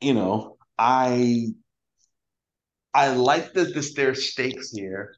you 0.00 0.14
know, 0.14 0.56
I 0.78 1.48
I 2.92 3.14
like 3.14 3.52
that 3.54 3.74
this 3.74 3.94
there's 3.94 4.30
stakes 4.30 4.70
here, 4.70 5.14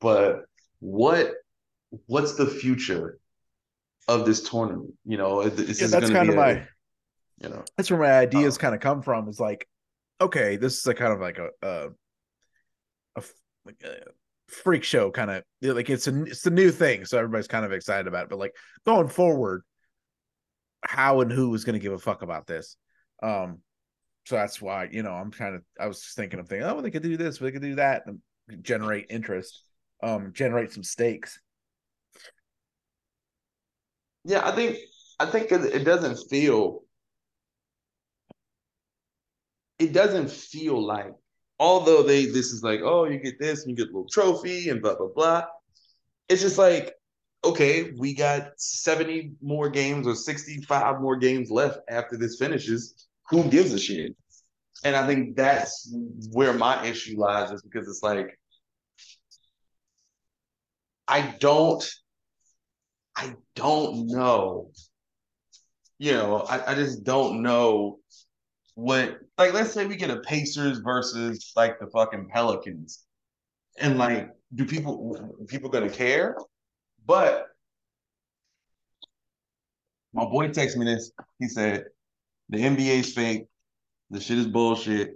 but 0.00 0.44
what 0.80 1.32
what's 2.06 2.34
the 2.34 2.46
future 2.46 3.18
of 4.08 4.26
this 4.26 4.42
tournament? 4.48 4.94
You 5.04 5.16
know, 5.16 5.40
is, 5.42 5.80
yeah, 5.80 5.86
that's 5.86 6.10
kind 6.10 6.28
of 6.28 6.34
my 6.34 6.66
you 7.38 7.48
know? 7.48 7.64
That's 7.76 7.90
where 7.90 8.00
my 8.00 8.12
ideas 8.12 8.56
uh, 8.56 8.60
kind 8.60 8.74
of 8.74 8.80
come 8.80 9.02
from 9.02 9.28
is 9.28 9.40
like 9.40 9.68
okay 10.20 10.56
this 10.56 10.78
is 10.78 10.86
a 10.86 10.94
kind 10.94 11.12
of 11.12 11.20
like 11.20 11.38
a 11.38 11.48
a, 11.62 11.88
a, 13.16 13.22
like 13.64 13.82
a 13.84 13.96
freak 14.48 14.84
show 14.84 15.10
kind 15.10 15.30
of 15.30 15.42
like 15.62 15.90
it's 15.90 16.06
a 16.06 16.22
it's 16.24 16.46
a 16.46 16.50
new 16.50 16.70
thing 16.70 17.04
so 17.04 17.18
everybody's 17.18 17.48
kind 17.48 17.64
of 17.64 17.72
excited 17.72 18.06
about 18.06 18.24
it 18.24 18.30
but 18.30 18.38
like 18.38 18.54
going 18.86 19.08
forward 19.08 19.62
how 20.82 21.20
and 21.20 21.32
who 21.32 21.52
is 21.54 21.64
going 21.64 21.74
to 21.74 21.82
give 21.82 21.92
a 21.92 21.98
fuck 21.98 22.22
about 22.22 22.46
this? 22.46 22.76
Um 23.22 23.58
so 24.26 24.36
that's 24.36 24.60
why 24.60 24.88
you 24.90 25.02
know 25.02 25.12
i'm 25.12 25.30
kind 25.30 25.54
of 25.54 25.62
i 25.78 25.86
was 25.86 26.00
just 26.00 26.16
thinking 26.16 26.40
of 26.40 26.48
thinking 26.48 26.66
oh 26.66 26.80
they 26.80 26.90
could 26.90 27.02
do 27.02 27.16
this 27.16 27.38
they 27.38 27.52
could 27.52 27.60
do 27.60 27.74
that 27.74 28.04
and 28.06 28.20
generate 28.62 29.06
interest 29.10 29.62
um 30.02 30.32
generate 30.32 30.72
some 30.72 30.82
stakes. 30.82 31.38
Yeah 34.24 34.46
i 34.48 34.52
think 34.52 34.78
i 35.20 35.26
think 35.26 35.52
it 35.52 35.84
doesn't 35.84 36.16
feel 36.30 36.83
it 39.78 39.92
doesn't 39.92 40.30
feel 40.30 40.84
like, 40.84 41.12
although 41.58 42.02
they 42.02 42.26
this 42.26 42.52
is 42.52 42.62
like, 42.62 42.80
oh, 42.82 43.04
you 43.04 43.18
get 43.18 43.38
this 43.38 43.62
and 43.64 43.70
you 43.70 43.76
get 43.76 43.92
a 43.92 43.94
little 43.94 44.08
trophy 44.08 44.68
and 44.68 44.82
blah 44.82 44.96
blah 44.96 45.08
blah. 45.14 45.44
It's 46.28 46.42
just 46.42 46.58
like, 46.58 46.94
okay, 47.44 47.92
we 47.98 48.14
got 48.14 48.52
70 48.56 49.32
more 49.42 49.68
games 49.68 50.06
or 50.06 50.14
65 50.14 51.00
more 51.00 51.16
games 51.16 51.50
left 51.50 51.78
after 51.88 52.16
this 52.16 52.38
finishes. 52.38 53.06
Who 53.30 53.44
gives 53.44 53.72
a 53.72 53.78
shit? 53.78 54.16
And 54.84 54.94
I 54.96 55.06
think 55.06 55.36
that's 55.36 55.94
where 56.32 56.52
my 56.52 56.84
issue 56.86 57.18
lies, 57.18 57.50
is 57.50 57.62
because 57.62 57.88
it's 57.88 58.02
like 58.02 58.38
I 61.08 61.34
don't 61.40 61.84
I 63.16 63.34
don't 63.54 64.06
know. 64.08 64.70
You 65.98 66.12
know, 66.12 66.38
I, 66.40 66.72
I 66.72 66.74
just 66.74 67.04
don't 67.04 67.42
know 67.42 67.98
what 68.74 69.20
like 69.38 69.52
let's 69.52 69.72
say 69.72 69.86
we 69.86 69.96
get 69.96 70.10
a 70.10 70.20
Pacers 70.20 70.78
versus 70.78 71.52
like 71.56 71.78
the 71.78 71.86
fucking 71.88 72.28
Pelicans. 72.32 73.04
And 73.78 73.98
like, 73.98 74.30
do 74.54 74.64
people 74.64 75.36
people 75.48 75.70
gonna 75.70 75.90
care? 75.90 76.36
But 77.06 77.46
my 80.12 80.24
boy 80.24 80.48
texted 80.48 80.76
me 80.76 80.86
this. 80.86 81.10
He 81.40 81.48
said, 81.48 81.86
the 82.48 82.58
NBA's 82.58 83.12
fake. 83.12 83.46
The 84.10 84.20
shit 84.20 84.38
is 84.38 84.46
bullshit. 84.46 85.14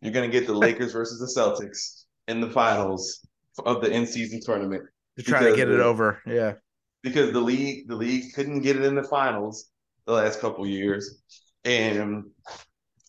You're 0.00 0.12
gonna 0.12 0.28
get 0.28 0.46
the 0.46 0.54
Lakers 0.54 0.92
versus 0.92 1.18
the 1.20 1.40
Celtics 1.40 2.04
in 2.28 2.40
the 2.40 2.50
finals 2.50 3.26
of 3.64 3.82
the 3.82 3.90
in-season 3.90 4.40
tournament. 4.42 4.84
To 5.18 5.24
try 5.24 5.50
to 5.50 5.56
get 5.56 5.68
it 5.68 5.80
over. 5.80 6.22
Yeah. 6.26 6.54
Because 7.02 7.32
the 7.32 7.40
league, 7.40 7.88
the 7.88 7.96
league 7.96 8.32
couldn't 8.34 8.60
get 8.60 8.76
it 8.76 8.84
in 8.84 8.94
the 8.94 9.02
finals 9.02 9.70
the 10.06 10.12
last 10.12 10.40
couple 10.40 10.66
years. 10.66 11.22
And 11.64 12.24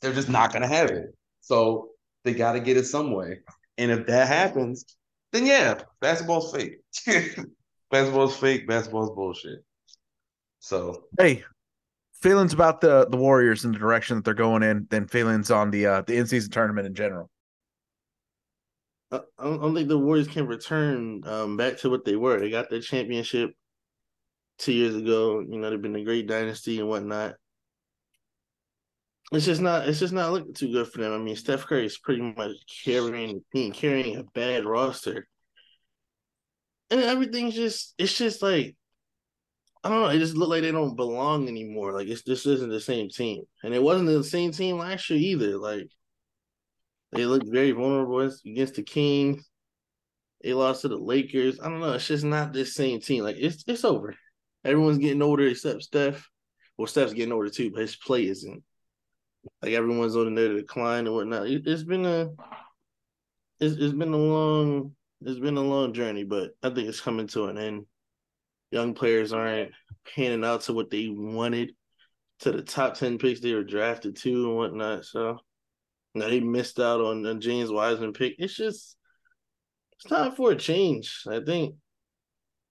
they're 0.01 0.13
just 0.13 0.29
not 0.29 0.51
going 0.51 0.61
to 0.61 0.67
have 0.67 0.89
it. 0.89 1.15
So 1.41 1.89
they 2.23 2.33
got 2.33 2.53
to 2.53 2.59
get 2.59 2.77
it 2.77 2.85
some 2.85 3.11
way. 3.11 3.39
And 3.77 3.91
if 3.91 4.07
that 4.07 4.27
happens, 4.27 4.85
then 5.31 5.45
yeah, 5.45 5.81
basketball's 6.01 6.53
fake. 6.53 6.79
basketball's 7.91 8.35
fake. 8.37 8.67
Basketball's 8.67 9.11
bullshit. 9.11 9.63
So 10.59 11.03
hey, 11.17 11.43
feelings 12.21 12.53
about 12.53 12.81
the 12.81 13.07
the 13.09 13.17
Warriors 13.17 13.65
and 13.65 13.73
the 13.73 13.79
direction 13.79 14.17
that 14.17 14.25
they're 14.25 14.33
going 14.33 14.63
in, 14.63 14.87
then 14.89 15.07
feelings 15.07 15.51
on 15.51 15.71
the 15.71 15.85
uh, 15.85 16.01
the 16.01 16.17
in 16.17 16.27
season 16.27 16.51
tournament 16.51 16.87
in 16.87 16.93
general. 16.93 17.29
I 19.11 19.21
don't 19.39 19.73
think 19.73 19.87
the 19.87 19.97
Warriors 19.97 20.27
can 20.27 20.45
return 20.45 21.23
um, 21.25 21.57
back 21.57 21.77
to 21.79 21.89
what 21.89 22.05
they 22.05 22.15
were. 22.15 22.39
They 22.39 22.51
got 22.51 22.69
their 22.69 22.81
championship 22.81 23.51
two 24.59 24.73
years 24.73 24.95
ago. 24.95 25.39
You 25.39 25.57
know, 25.57 25.69
they've 25.69 25.81
been 25.81 25.95
a 25.95 26.03
great 26.03 26.27
dynasty 26.27 26.79
and 26.79 26.87
whatnot. 26.87 27.35
It's 29.31 29.45
just 29.45 29.61
not. 29.61 29.87
It's 29.87 29.99
just 29.99 30.13
not 30.13 30.31
looking 30.31 30.53
too 30.53 30.71
good 30.71 30.87
for 30.87 31.01
them. 31.01 31.13
I 31.13 31.17
mean, 31.19 31.35
Steph 31.35 31.65
Curry 31.65 31.85
is 31.85 31.99
pretty 31.99 32.21
much 32.21 32.55
carrying 32.83 33.43
team, 33.53 33.71
carrying 33.71 34.17
a 34.17 34.23
bad 34.23 34.65
roster, 34.65 35.27
and 36.89 37.01
everything's 37.01 37.55
just. 37.55 37.93
It's 37.97 38.17
just 38.17 38.41
like 38.41 38.75
I 39.83 39.89
don't 39.89 40.01
know. 40.01 40.09
It 40.09 40.19
just 40.19 40.35
looked 40.35 40.49
like 40.51 40.61
they 40.63 40.71
don't 40.71 40.95
belong 40.95 41.47
anymore. 41.47 41.93
Like 41.93 42.07
it's 42.07 42.23
this 42.23 42.45
isn't 42.45 42.69
the 42.69 42.81
same 42.81 43.09
team, 43.09 43.43
and 43.63 43.73
it 43.73 43.81
wasn't 43.81 44.09
the 44.09 44.23
same 44.23 44.51
team 44.51 44.77
last 44.77 45.09
year 45.09 45.19
either. 45.19 45.57
Like 45.57 45.87
they 47.11 47.25
looked 47.25 47.47
very 47.47 47.71
vulnerable 47.71 48.19
against 48.45 48.75
the 48.75 48.83
Kings. 48.83 49.47
They 50.43 50.53
lost 50.53 50.81
to 50.81 50.89
the 50.89 50.97
Lakers. 50.97 51.59
I 51.59 51.69
don't 51.69 51.79
know. 51.81 51.93
It's 51.93 52.07
just 52.07 52.25
not 52.25 52.53
this 52.53 52.75
same 52.75 52.99
team. 52.99 53.23
Like 53.23 53.37
it's 53.39 53.63
it's 53.67 53.85
over. 53.85 54.15
Everyone's 54.65 54.97
getting 54.97 55.21
older 55.21 55.47
except 55.47 55.83
Steph. 55.83 56.29
Well, 56.77 56.87
Steph's 56.87 57.13
getting 57.13 57.33
older 57.33 57.49
too, 57.49 57.71
but 57.71 57.81
his 57.81 57.95
play 57.95 58.27
isn't. 58.27 58.63
Like 59.61 59.73
everyone's 59.73 60.15
on 60.15 60.35
their 60.35 60.55
decline 60.55 61.05
and 61.07 61.15
whatnot. 61.15 61.47
It, 61.47 61.67
has 61.67 61.83
been 61.83 62.05
a 62.05 62.29
it's, 63.59 63.75
it's 63.75 63.93
been 63.93 64.13
a 64.13 64.17
long 64.17 64.95
it's 65.21 65.39
been 65.39 65.57
a 65.57 65.61
long 65.61 65.93
journey, 65.93 66.23
but 66.23 66.51
I 66.63 66.69
think 66.69 66.87
it's 66.87 67.01
coming 67.01 67.27
to 67.27 67.45
an 67.45 67.57
end 67.57 67.85
young 68.71 68.93
players 68.93 69.33
aren't 69.33 69.71
panning 70.15 70.43
out 70.43 70.61
to 70.61 70.73
what 70.73 70.89
they 70.89 71.09
wanted 71.09 71.71
to 72.39 72.51
the 72.51 72.61
top 72.61 72.95
10 72.95 73.17
picks 73.17 73.39
they 73.39 73.53
were 73.53 73.63
drafted 73.63 74.15
to 74.15 74.47
and 74.47 74.55
whatnot. 74.55 75.05
So 75.05 75.39
now 76.15 76.29
they 76.29 76.39
missed 76.39 76.79
out 76.79 77.01
on 77.01 77.21
the 77.21 77.35
James 77.35 77.71
Wiseman 77.71 78.13
pick. 78.13 78.35
It's 78.39 78.55
just 78.55 78.95
it's 79.93 80.09
time 80.09 80.31
for 80.31 80.51
a 80.51 80.55
change. 80.55 81.23
I 81.29 81.41
think. 81.41 81.75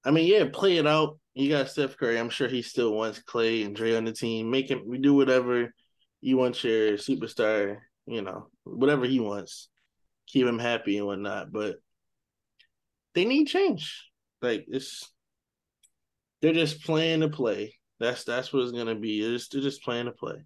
I 0.04 0.10
mean, 0.10 0.26
yeah, 0.26 0.44
play 0.50 0.78
it 0.78 0.86
out. 0.86 1.18
You 1.34 1.50
got 1.50 1.68
Steph 1.68 1.96
Curry. 1.96 2.18
I'm 2.18 2.30
sure 2.30 2.48
he 2.48 2.62
still 2.62 2.92
wants 2.92 3.20
Klay 3.20 3.66
and 3.66 3.76
Dre 3.76 3.96
on 3.96 4.04
the 4.04 4.12
team. 4.12 4.50
Make 4.50 4.70
him 4.70 4.82
we 4.86 4.98
do 4.98 5.14
whatever 5.14 5.72
you 6.20 6.36
want 6.36 6.62
your 6.64 6.94
superstar, 6.94 7.78
you 8.06 8.22
know, 8.22 8.48
whatever 8.64 9.04
he 9.04 9.20
wants. 9.20 9.68
Keep 10.26 10.46
him 10.46 10.58
happy 10.58 10.98
and 10.98 11.06
whatnot. 11.06 11.52
But 11.52 11.76
they 13.14 13.24
need 13.24 13.46
change. 13.46 14.04
Like 14.42 14.66
it's 14.68 15.10
they're 16.40 16.52
just 16.52 16.84
playing 16.84 17.20
to 17.20 17.28
play. 17.28 17.74
That's 18.00 18.24
that's 18.24 18.52
what 18.52 18.62
it's 18.62 18.72
gonna 18.72 18.94
be. 18.94 19.22
They're 19.22 19.32
just, 19.32 19.52
they're 19.52 19.62
just 19.62 19.82
playing 19.82 20.06
to 20.06 20.12
play. 20.12 20.44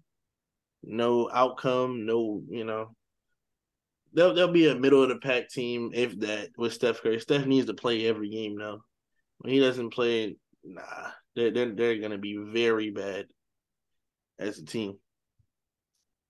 No 0.83 1.29
outcome, 1.31 2.05
no, 2.05 2.41
you 2.49 2.65
know. 2.65 2.95
They'll 4.13 4.33
they'll 4.33 4.51
be 4.51 4.67
a 4.67 4.75
middle 4.75 5.03
of 5.03 5.09
the 5.09 5.17
pack 5.17 5.49
team 5.49 5.91
if 5.93 6.19
that 6.19 6.49
with 6.57 6.73
Steph 6.73 7.01
Curry. 7.01 7.19
Steph 7.19 7.45
needs 7.45 7.67
to 7.67 7.73
play 7.73 8.05
every 8.05 8.29
game 8.29 8.57
now. 8.57 8.79
When 9.39 9.53
he 9.53 9.59
doesn't 9.59 9.93
play, 9.93 10.37
nah, 10.63 11.11
they're 11.35 11.51
they're, 11.51 11.73
they're 11.73 11.99
gonna 11.99 12.17
be 12.17 12.37
very 12.37 12.91
bad 12.91 13.27
as 14.39 14.57
a 14.57 14.65
team. 14.65 14.97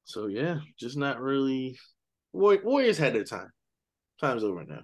So 0.05 0.27
yeah, 0.27 0.59
just 0.79 0.97
not 0.97 1.21
really. 1.21 1.77
Warriors 2.33 2.97
had 2.97 3.13
their 3.13 3.23
time. 3.23 3.51
Time's 4.19 4.43
over 4.43 4.63
now. 4.63 4.81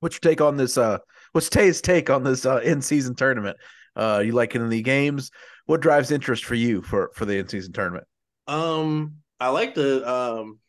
What's 0.00 0.16
your 0.16 0.30
take 0.30 0.40
on 0.40 0.56
this? 0.56 0.78
Uh, 0.78 0.98
what's 1.32 1.48
Tay's 1.48 1.80
take 1.80 2.10
on 2.10 2.22
this 2.22 2.46
uh, 2.46 2.58
in 2.58 2.80
season 2.80 3.14
tournament? 3.14 3.56
Uh, 3.96 4.22
you 4.24 4.32
like 4.32 4.54
it 4.54 4.60
in 4.60 4.68
the 4.68 4.82
games? 4.82 5.30
What 5.66 5.80
drives 5.80 6.10
interest 6.10 6.44
for 6.44 6.54
you 6.54 6.82
for 6.82 7.10
for 7.14 7.24
the 7.24 7.38
in 7.38 7.48
season 7.48 7.72
tournament? 7.72 8.04
Um, 8.46 9.16
I 9.40 9.48
like 9.48 9.74
the 9.74 10.08
um 10.08 10.60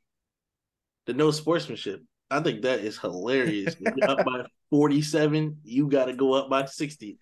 the 1.05 1.13
no 1.13 1.31
sportsmanship. 1.31 2.01
I 2.31 2.41
think 2.41 2.63
that 2.63 2.79
is 2.79 2.97
hilarious. 2.97 3.75
up 4.01 4.25
by 4.25 4.43
forty 4.71 5.01
seven, 5.01 5.57
you 5.63 5.87
got 5.87 6.05
to 6.05 6.13
go 6.13 6.33
up 6.33 6.49
by 6.49 6.65
sixty. 6.65 7.17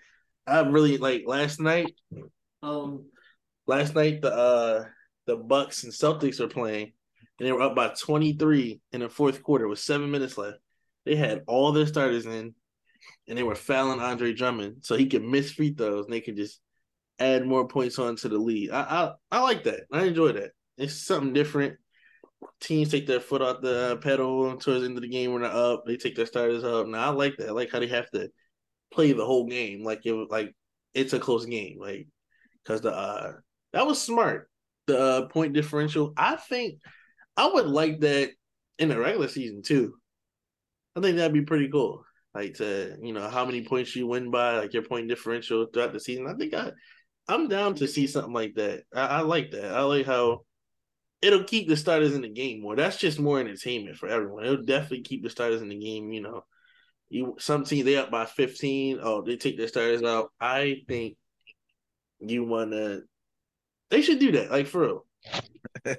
I 0.45 0.61
really 0.61 0.97
like 0.97 1.23
last 1.25 1.59
night. 1.59 1.93
Um, 2.63 3.05
last 3.67 3.95
night 3.95 4.21
the 4.21 4.33
uh 4.33 4.85
the 5.27 5.35
Bucks 5.35 5.83
and 5.83 5.93
Celtics 5.93 6.39
are 6.39 6.47
playing, 6.47 6.93
and 7.39 7.47
they 7.47 7.51
were 7.51 7.61
up 7.61 7.75
by 7.75 7.93
twenty 7.99 8.33
three 8.33 8.81
in 8.91 9.01
the 9.01 9.09
fourth 9.09 9.43
quarter 9.43 9.67
with 9.67 9.79
seven 9.79 10.09
minutes 10.09 10.37
left. 10.37 10.57
They 11.05 11.15
had 11.15 11.43
all 11.47 11.71
their 11.71 11.85
starters 11.85 12.25
in, 12.25 12.55
and 13.27 13.37
they 13.37 13.43
were 13.43 13.55
fouling 13.55 13.99
Andre 13.99 14.33
Drummond 14.33 14.77
so 14.81 14.95
he 14.95 15.07
could 15.07 15.23
miss 15.23 15.51
free 15.51 15.73
throws 15.73 16.05
and 16.05 16.13
they 16.13 16.21
could 16.21 16.35
just 16.37 16.59
add 17.19 17.45
more 17.45 17.67
points 17.67 17.99
onto 17.99 18.29
the 18.29 18.37
lead. 18.37 18.71
I 18.71 18.81
I, 18.81 19.37
I 19.37 19.41
like 19.41 19.63
that. 19.65 19.81
I 19.91 20.05
enjoy 20.05 20.33
that. 20.33 20.51
It's 20.77 21.05
something 21.05 21.33
different. 21.33 21.77
Teams 22.59 22.89
take 22.89 23.07
their 23.07 23.19
foot 23.19 23.41
off 23.41 23.61
the 23.61 23.97
pedal 24.01 24.57
towards 24.57 24.81
the 24.81 24.85
end 24.85 24.97
of 24.97 25.01
the 25.01 25.09
game 25.09 25.33
when 25.33 25.41
they're 25.41 25.51
up. 25.51 25.85
They 25.85 25.97
take 25.97 26.15
their 26.15 26.25
starters 26.25 26.63
up. 26.63 26.87
Now 26.87 27.07
I 27.07 27.09
like 27.09 27.37
that. 27.37 27.49
I 27.49 27.51
like 27.51 27.71
how 27.71 27.79
they 27.79 27.87
have 27.87 28.09
to 28.11 28.29
play 28.91 29.11
the 29.11 29.25
whole 29.25 29.47
game 29.47 29.83
like 29.83 30.05
it 30.05 30.13
like 30.29 30.55
it's 30.93 31.13
a 31.13 31.19
close 31.19 31.45
game. 31.45 31.77
Like 31.79 32.07
because 32.63 32.81
the 32.81 32.93
uh 32.93 33.33
that 33.73 33.87
was 33.87 34.01
smart. 34.01 34.49
The 34.87 34.99
uh, 34.99 35.27
point 35.27 35.53
differential. 35.53 36.13
I 36.17 36.37
think 36.37 36.79
I 37.35 37.47
would 37.47 37.67
like 37.67 37.99
that 38.01 38.31
in 38.79 38.89
the 38.89 38.99
regular 38.99 39.27
season 39.27 39.61
too. 39.61 39.95
I 40.95 41.01
think 41.01 41.17
that'd 41.17 41.33
be 41.33 41.41
pretty 41.41 41.69
cool. 41.69 42.03
Like 42.33 42.55
to 42.55 42.97
you 43.01 43.13
know 43.13 43.29
how 43.29 43.45
many 43.45 43.65
points 43.65 43.95
you 43.95 44.07
win 44.07 44.31
by, 44.31 44.57
like 44.57 44.73
your 44.73 44.83
point 44.83 45.07
differential 45.07 45.65
throughout 45.65 45.93
the 45.93 45.99
season. 45.99 46.27
I 46.27 46.33
think 46.33 46.53
I 46.53 46.71
I'm 47.27 47.47
down 47.47 47.75
to 47.75 47.87
see 47.87 48.07
something 48.07 48.33
like 48.33 48.55
that. 48.55 48.83
I, 48.93 49.01
I 49.01 49.19
like 49.21 49.51
that. 49.51 49.73
I 49.73 49.81
like 49.81 50.05
how 50.05 50.41
it'll 51.21 51.43
keep 51.43 51.67
the 51.67 51.75
starters 51.75 52.13
in 52.13 52.21
the 52.21 52.29
game 52.29 52.61
more. 52.61 52.75
That's 52.75 52.97
just 52.97 53.19
more 53.19 53.39
entertainment 53.39 53.97
for 53.97 54.07
everyone. 54.07 54.45
It'll 54.45 54.63
definitely 54.63 55.01
keep 55.01 55.23
the 55.23 55.29
starters 55.29 55.61
in 55.61 55.69
the 55.69 55.79
game. 55.79 56.11
You 56.11 56.21
know, 56.21 56.45
you 57.09 57.35
some 57.39 57.63
team 57.63 57.85
they 57.85 57.97
up 57.97 58.11
by 58.11 58.25
15. 58.25 58.99
Oh, 59.01 59.21
they 59.21 59.35
take 59.35 59.57
their 59.57 59.67
starters 59.67 60.03
out. 60.03 60.31
I 60.39 60.81
think 60.87 61.17
you 62.19 62.43
wanna. 62.43 63.01
They 63.89 64.01
should 64.01 64.19
do 64.19 64.33
that. 64.33 64.51
Like 64.51 64.67
for 64.67 64.81
real. 64.81 65.05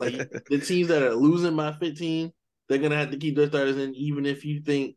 like 0.00 0.30
the 0.50 0.62
teams 0.64 0.88
that 0.88 1.02
are 1.02 1.14
losing 1.14 1.56
by 1.56 1.72
15, 1.72 2.32
they're 2.68 2.78
gonna 2.78 2.96
have 2.96 3.10
to 3.10 3.16
keep 3.16 3.36
their 3.36 3.48
starters 3.48 3.76
in, 3.76 3.94
even 3.94 4.26
if 4.26 4.44
you 4.44 4.60
think 4.60 4.96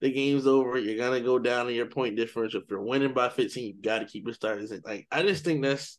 the 0.00 0.10
game's 0.10 0.46
over. 0.46 0.78
You're 0.78 0.98
gonna 0.98 1.20
go 1.20 1.38
down 1.38 1.68
in 1.68 1.74
your 1.74 1.86
point 1.86 2.16
differential. 2.16 2.62
If 2.62 2.70
you're 2.70 2.82
winning 2.82 3.12
by 3.12 3.28
15, 3.28 3.66
you 3.66 3.82
got 3.82 4.00
to 4.00 4.06
keep 4.06 4.24
your 4.24 4.34
starters 4.34 4.72
in. 4.72 4.82
Like 4.84 5.06
I 5.10 5.22
just 5.22 5.44
think 5.44 5.62
that's 5.62 5.98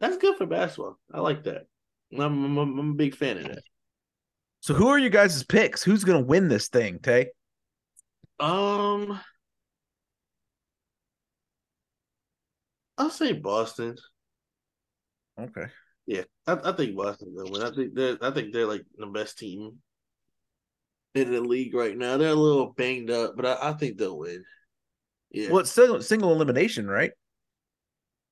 that's 0.00 0.16
good 0.16 0.36
for 0.36 0.46
basketball. 0.46 0.98
I 1.12 1.20
like 1.20 1.44
that. 1.44 1.66
I'm, 2.12 2.22
I'm, 2.22 2.78
I'm 2.78 2.90
a 2.90 2.94
big 2.94 3.14
fan 3.14 3.38
of 3.38 3.44
that. 3.44 3.62
So 4.60 4.74
who 4.74 4.88
are 4.88 4.98
you 4.98 5.10
guys' 5.10 5.42
picks? 5.44 5.82
Who's 5.82 6.04
gonna 6.04 6.20
win 6.20 6.48
this 6.48 6.68
thing, 6.68 6.98
Tay? 7.00 7.28
Um, 8.40 9.20
I'll 12.96 13.10
say 13.10 13.32
Boston. 13.32 13.96
Okay. 15.38 15.66
Yeah, 16.06 16.22
I, 16.46 16.58
I 16.64 16.72
think 16.72 16.96
Boston's 16.96 17.36
gonna 17.36 17.50
win. 17.50 17.62
I 17.62 17.70
think 17.70 17.94
they're 17.94 18.16
I 18.22 18.30
think 18.30 18.52
they're 18.52 18.66
like 18.66 18.84
the 18.96 19.06
best 19.06 19.38
team 19.38 19.78
in 21.14 21.32
the 21.32 21.40
league 21.40 21.74
right 21.74 21.96
now. 21.96 22.16
They're 22.16 22.30
a 22.30 22.34
little 22.34 22.72
banged 22.72 23.10
up, 23.10 23.34
but 23.36 23.46
I, 23.46 23.70
I 23.70 23.72
think 23.74 23.98
they'll 23.98 24.18
win. 24.18 24.44
Yeah. 25.30 25.50
Well, 25.50 25.60
it's 25.60 25.70
still 25.70 26.00
single 26.00 26.32
elimination, 26.32 26.88
right? 26.88 27.10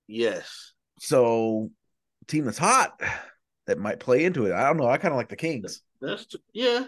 Yes. 0.07 0.73
So, 0.99 1.71
team 2.27 2.45
that's 2.45 2.59
hot 2.59 3.01
that 3.67 3.79
might 3.79 4.01
play 4.01 4.25
into 4.25 4.47
it. 4.47 4.53
I 4.53 4.67
don't 4.67 4.79
know. 4.79 4.89
I 4.89 4.97
kind 4.97 5.13
of 5.13 5.19
like 5.19 5.29
the 5.29 5.37
Kings. 5.37 5.83
That's 6.01 6.27
true. 6.27 6.41
yeah. 6.53 6.85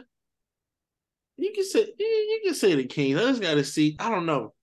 You 1.37 1.53
can 1.53 1.65
say 1.65 1.87
you 1.99 2.41
can 2.45 2.55
say 2.55 2.75
the 2.75 2.85
Kings. 2.85 3.21
I 3.21 3.25
just 3.25 3.43
got 3.43 3.55
to 3.55 3.65
see. 3.65 3.97
I 4.01 4.11
don't 4.11 4.27
know. 4.27 4.55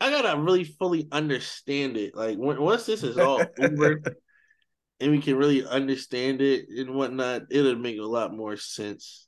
I 0.00 0.10
gotta 0.10 0.40
really 0.40 0.64
fully 0.64 1.06
understand 1.12 1.96
it. 1.98 2.16
Like 2.16 2.38
when, 2.38 2.60
once 2.60 2.86
this 2.86 3.02
is 3.02 3.18
all 3.18 3.42
over, 3.60 4.00
and 5.00 5.10
we 5.10 5.20
can 5.20 5.36
really 5.36 5.66
understand 5.66 6.42
it 6.42 6.66
and 6.68 6.94
whatnot, 6.94 7.42
it'll 7.50 7.76
make 7.76 7.98
a 7.98 8.02
lot 8.02 8.34
more 8.34 8.56
sense. 8.56 9.26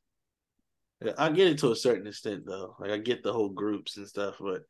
I 1.18 1.30
get 1.30 1.48
it 1.48 1.58
to 1.58 1.72
a 1.72 1.76
certain 1.76 2.06
extent 2.06 2.44
though. 2.46 2.76
Like 2.78 2.90
I 2.90 2.98
get 2.98 3.22
the 3.22 3.32
whole 3.32 3.48
groups 3.48 3.96
and 3.96 4.06
stuff, 4.06 4.36
but 4.38 4.62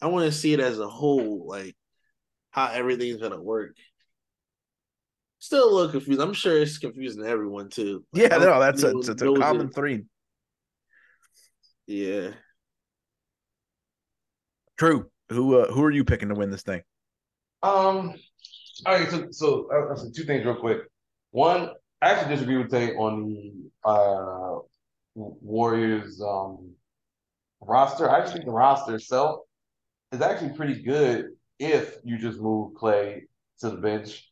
I 0.00 0.06
want 0.06 0.26
to 0.26 0.32
see 0.32 0.52
it 0.52 0.60
as 0.60 0.80
a 0.80 0.88
whole, 0.88 1.46
like 1.46 1.76
how 2.50 2.66
everything's 2.72 3.20
gonna 3.20 3.40
work. 3.40 3.76
Still 5.38 5.68
a 5.68 5.72
little 5.72 5.92
confused. 5.92 6.20
I'm 6.20 6.32
sure 6.32 6.60
it's 6.60 6.78
confusing 6.78 7.22
to 7.22 7.28
everyone 7.28 7.68
too. 7.68 8.04
Like, 8.12 8.22
yeah, 8.22 8.38
no, 8.38 8.58
that's 8.58 8.82
a, 8.82 8.98
it's, 8.98 9.08
it's 9.08 9.22
a 9.22 9.34
common 9.34 9.70
thread. 9.70 10.04
Yeah. 11.86 12.30
True. 14.76 15.10
Who 15.30 15.60
uh, 15.60 15.72
who 15.72 15.84
are 15.84 15.90
you 15.90 16.04
picking 16.04 16.30
to 16.30 16.34
win 16.34 16.50
this 16.50 16.62
thing? 16.62 16.82
Um. 17.62 18.14
All 18.86 18.94
right. 18.94 19.10
So 19.10 19.28
so 19.30 19.68
uh, 19.70 19.96
two 20.14 20.24
things 20.24 20.44
real 20.44 20.56
quick. 20.56 20.78
One, 21.30 21.70
I 22.00 22.10
actually 22.10 22.34
disagree 22.34 22.56
with 22.58 22.70
Tay 22.70 22.94
on 22.94 23.24
the 23.24 23.70
uh 23.88 24.58
Warriors 25.14 26.22
um, 26.22 26.74
roster. 27.60 28.10
I 28.10 28.26
think 28.28 28.44
the 28.44 28.52
roster 28.52 28.96
itself 28.96 29.40
is 30.12 30.20
actually 30.22 30.56
pretty 30.56 30.82
good 30.82 31.30
if 31.58 31.96
you 32.04 32.18
just 32.18 32.40
move 32.40 32.74
Klay 32.74 33.22
to 33.60 33.70
the 33.70 33.76
bench 33.78 34.30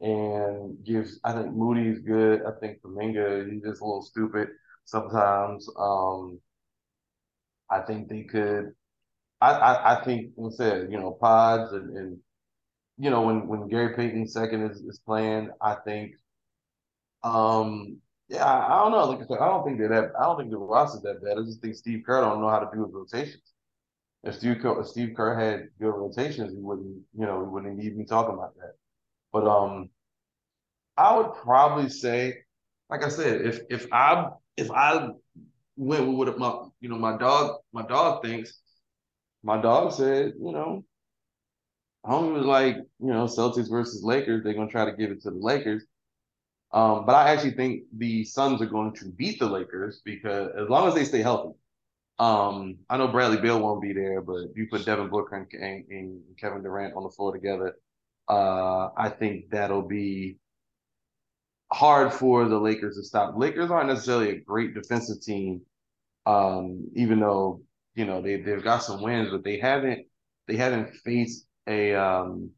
and 0.00 0.78
gives. 0.84 1.20
I 1.24 1.32
think 1.32 1.54
Moody's 1.54 2.00
good. 2.00 2.42
I 2.46 2.52
think 2.60 2.80
Kuminga 2.82 3.50
he's 3.52 3.62
just 3.62 3.82
a 3.82 3.84
little 3.84 4.02
stupid 4.02 4.48
sometimes. 4.84 5.68
Um, 5.78 6.40
I 7.70 7.80
think 7.80 8.08
they 8.08 8.22
could. 8.24 8.72
I, 9.40 9.52
I, 9.52 10.00
I 10.00 10.04
think, 10.04 10.32
like 10.36 10.52
I 10.54 10.56
said, 10.56 10.92
you 10.92 10.98
know, 11.00 11.12
pods 11.12 11.72
and, 11.72 11.96
and 11.96 12.18
you 12.98 13.10
know, 13.10 13.22
when 13.22 13.46
when 13.48 13.68
Gary 13.68 13.94
Payton 13.94 14.28
second 14.28 14.70
is, 14.70 14.80
is 14.80 14.98
playing, 15.00 15.50
I 15.60 15.74
think 15.74 16.12
um 17.22 17.98
yeah, 18.28 18.44
I, 18.44 18.74
I 18.74 18.82
don't 18.82 18.92
know. 18.92 19.06
Like 19.06 19.20
I 19.22 19.26
said, 19.26 19.38
I 19.38 19.48
don't 19.48 19.64
think 19.64 19.78
they're 19.78 19.88
that 19.88 20.12
I 20.18 20.24
don't 20.24 20.38
think 20.38 20.50
the 20.50 20.58
roster's 20.58 21.02
that 21.02 21.22
bad. 21.22 21.38
I 21.38 21.42
just 21.44 21.60
think 21.60 21.76
Steve 21.76 22.02
Kerr 22.06 22.20
don't 22.22 22.40
know 22.40 22.48
how 22.48 22.58
to 22.60 22.68
do 22.74 22.84
his 22.84 22.92
rotations. 22.94 23.42
If 24.24 24.36
Steve 24.36 24.58
Kerr, 24.62 24.80
if 24.80 24.88
Steve 24.88 25.14
Kerr 25.16 25.38
had 25.38 25.68
good 25.80 25.90
rotations, 25.94 26.52
he 26.52 26.60
wouldn't, 26.60 27.02
you 27.18 27.26
know, 27.26 27.40
he 27.44 27.48
wouldn't 27.48 27.82
even 27.82 27.98
be 27.98 28.04
talking 28.04 28.34
about 28.34 28.56
that. 28.56 28.74
But 29.32 29.46
um 29.46 29.90
I 30.96 31.16
would 31.16 31.34
probably 31.34 31.88
say, 31.88 32.38
like 32.90 33.04
I 33.04 33.08
said, 33.08 33.42
if 33.42 33.60
if 33.70 33.86
I 33.92 34.30
if 34.56 34.70
I 34.70 35.10
went 35.76 36.08
with 36.08 36.28
what 36.28 36.38
my 36.38 36.66
you 36.80 36.88
know 36.88 36.98
my 36.98 37.16
dog 37.18 37.60
my 37.72 37.82
dog 37.86 38.22
thinks, 38.24 38.58
my 39.42 39.60
dog 39.60 39.92
said, 39.92 40.34
you 40.40 40.52
know, 40.52 40.84
homie 42.06 42.32
was 42.32 42.46
like, 42.46 42.76
you 42.76 43.12
know, 43.12 43.24
Celtics 43.26 43.70
versus 43.70 44.02
Lakers, 44.04 44.44
they're 44.44 44.54
gonna 44.54 44.70
try 44.70 44.84
to 44.84 44.96
give 44.96 45.10
it 45.10 45.22
to 45.22 45.30
the 45.30 45.38
Lakers. 45.38 45.84
Um, 46.72 47.06
but 47.06 47.14
I 47.14 47.30
actually 47.32 47.52
think 47.52 47.84
the 47.96 48.24
Suns 48.24 48.60
are 48.60 48.66
going 48.66 48.94
to 48.96 49.06
beat 49.06 49.38
the 49.38 49.46
Lakers 49.46 50.02
because 50.04 50.50
as 50.60 50.68
long 50.68 50.88
as 50.88 50.94
they 50.94 51.04
stay 51.04 51.22
healthy. 51.22 51.56
Um, 52.18 52.78
I 52.88 52.96
know 52.96 53.08
Bradley 53.08 53.38
Beal 53.38 53.60
won't 53.60 53.82
be 53.82 53.92
there, 53.92 54.22
but 54.22 54.38
if 54.50 54.56
you 54.56 54.68
put 54.70 54.86
Devin 54.86 55.10
Booker 55.10 55.36
and, 55.36 55.62
and, 55.62 55.84
and 55.90 56.22
Kevin 56.38 56.62
Durant 56.62 56.94
on 56.96 57.02
the 57.02 57.10
floor 57.10 57.32
together, 57.32 57.76
uh, 58.28 58.88
I 58.96 59.10
think 59.10 59.50
that'll 59.50 59.82
be 59.82 60.38
hard 61.72 62.12
for 62.12 62.48
the 62.48 62.58
Lakers 62.58 62.96
to 62.96 63.04
stop. 63.04 63.36
Lakers 63.36 63.70
aren't 63.70 63.88
necessarily 63.88 64.30
a 64.30 64.40
great 64.40 64.74
defensive 64.74 65.20
team, 65.20 65.62
um, 66.24 66.88
even 66.94 67.20
though 67.20 67.62
you 67.94 68.04
know 68.04 68.22
they 68.22 68.40
they've 68.40 68.64
got 68.64 68.82
some 68.82 69.02
wins, 69.02 69.30
but 69.30 69.44
they 69.44 69.58
haven't 69.58 70.06
they 70.48 70.56
haven't 70.56 70.94
faced 70.96 71.45
a 71.68 71.94
um, 71.94 72.50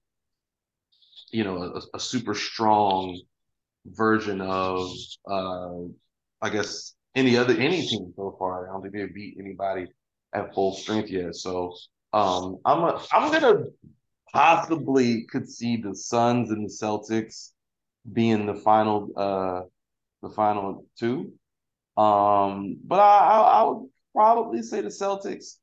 you 1.30 1.44
know 1.44 1.62
a, 1.62 1.96
a 1.96 2.00
super 2.00 2.34
strong 2.34 3.20
version 3.86 4.40
of 4.40 4.90
uh, 5.30 5.78
I 6.42 6.50
guess 6.50 6.94
any 7.14 7.36
other 7.36 7.54
any 7.54 7.86
team 7.86 8.12
so 8.16 8.36
far. 8.38 8.68
I 8.68 8.72
don't 8.72 8.82
think 8.82 8.94
they've 8.94 9.14
beat 9.14 9.36
anybody 9.40 9.86
at 10.34 10.54
full 10.54 10.74
strength 10.74 11.10
yet. 11.10 11.34
So 11.34 11.74
um, 12.12 12.58
I'm 12.64 12.82
a, 12.84 13.02
I'm 13.12 13.32
gonna 13.32 13.64
possibly 14.32 15.24
could 15.24 15.48
see 15.48 15.76
the 15.76 15.94
Suns 15.94 16.50
and 16.50 16.64
the 16.64 16.72
Celtics 16.72 17.52
being 18.12 18.46
the 18.46 18.54
final 18.54 19.10
uh 19.16 19.62
the 20.22 20.34
final 20.34 20.86
two. 20.98 21.32
Um, 21.96 22.78
but 22.84 23.00
I, 23.00 23.18
I, 23.18 23.40
I 23.40 23.62
would 23.64 23.88
probably 24.14 24.62
say 24.62 24.80
the 24.80 24.88
Celtics. 24.88 25.56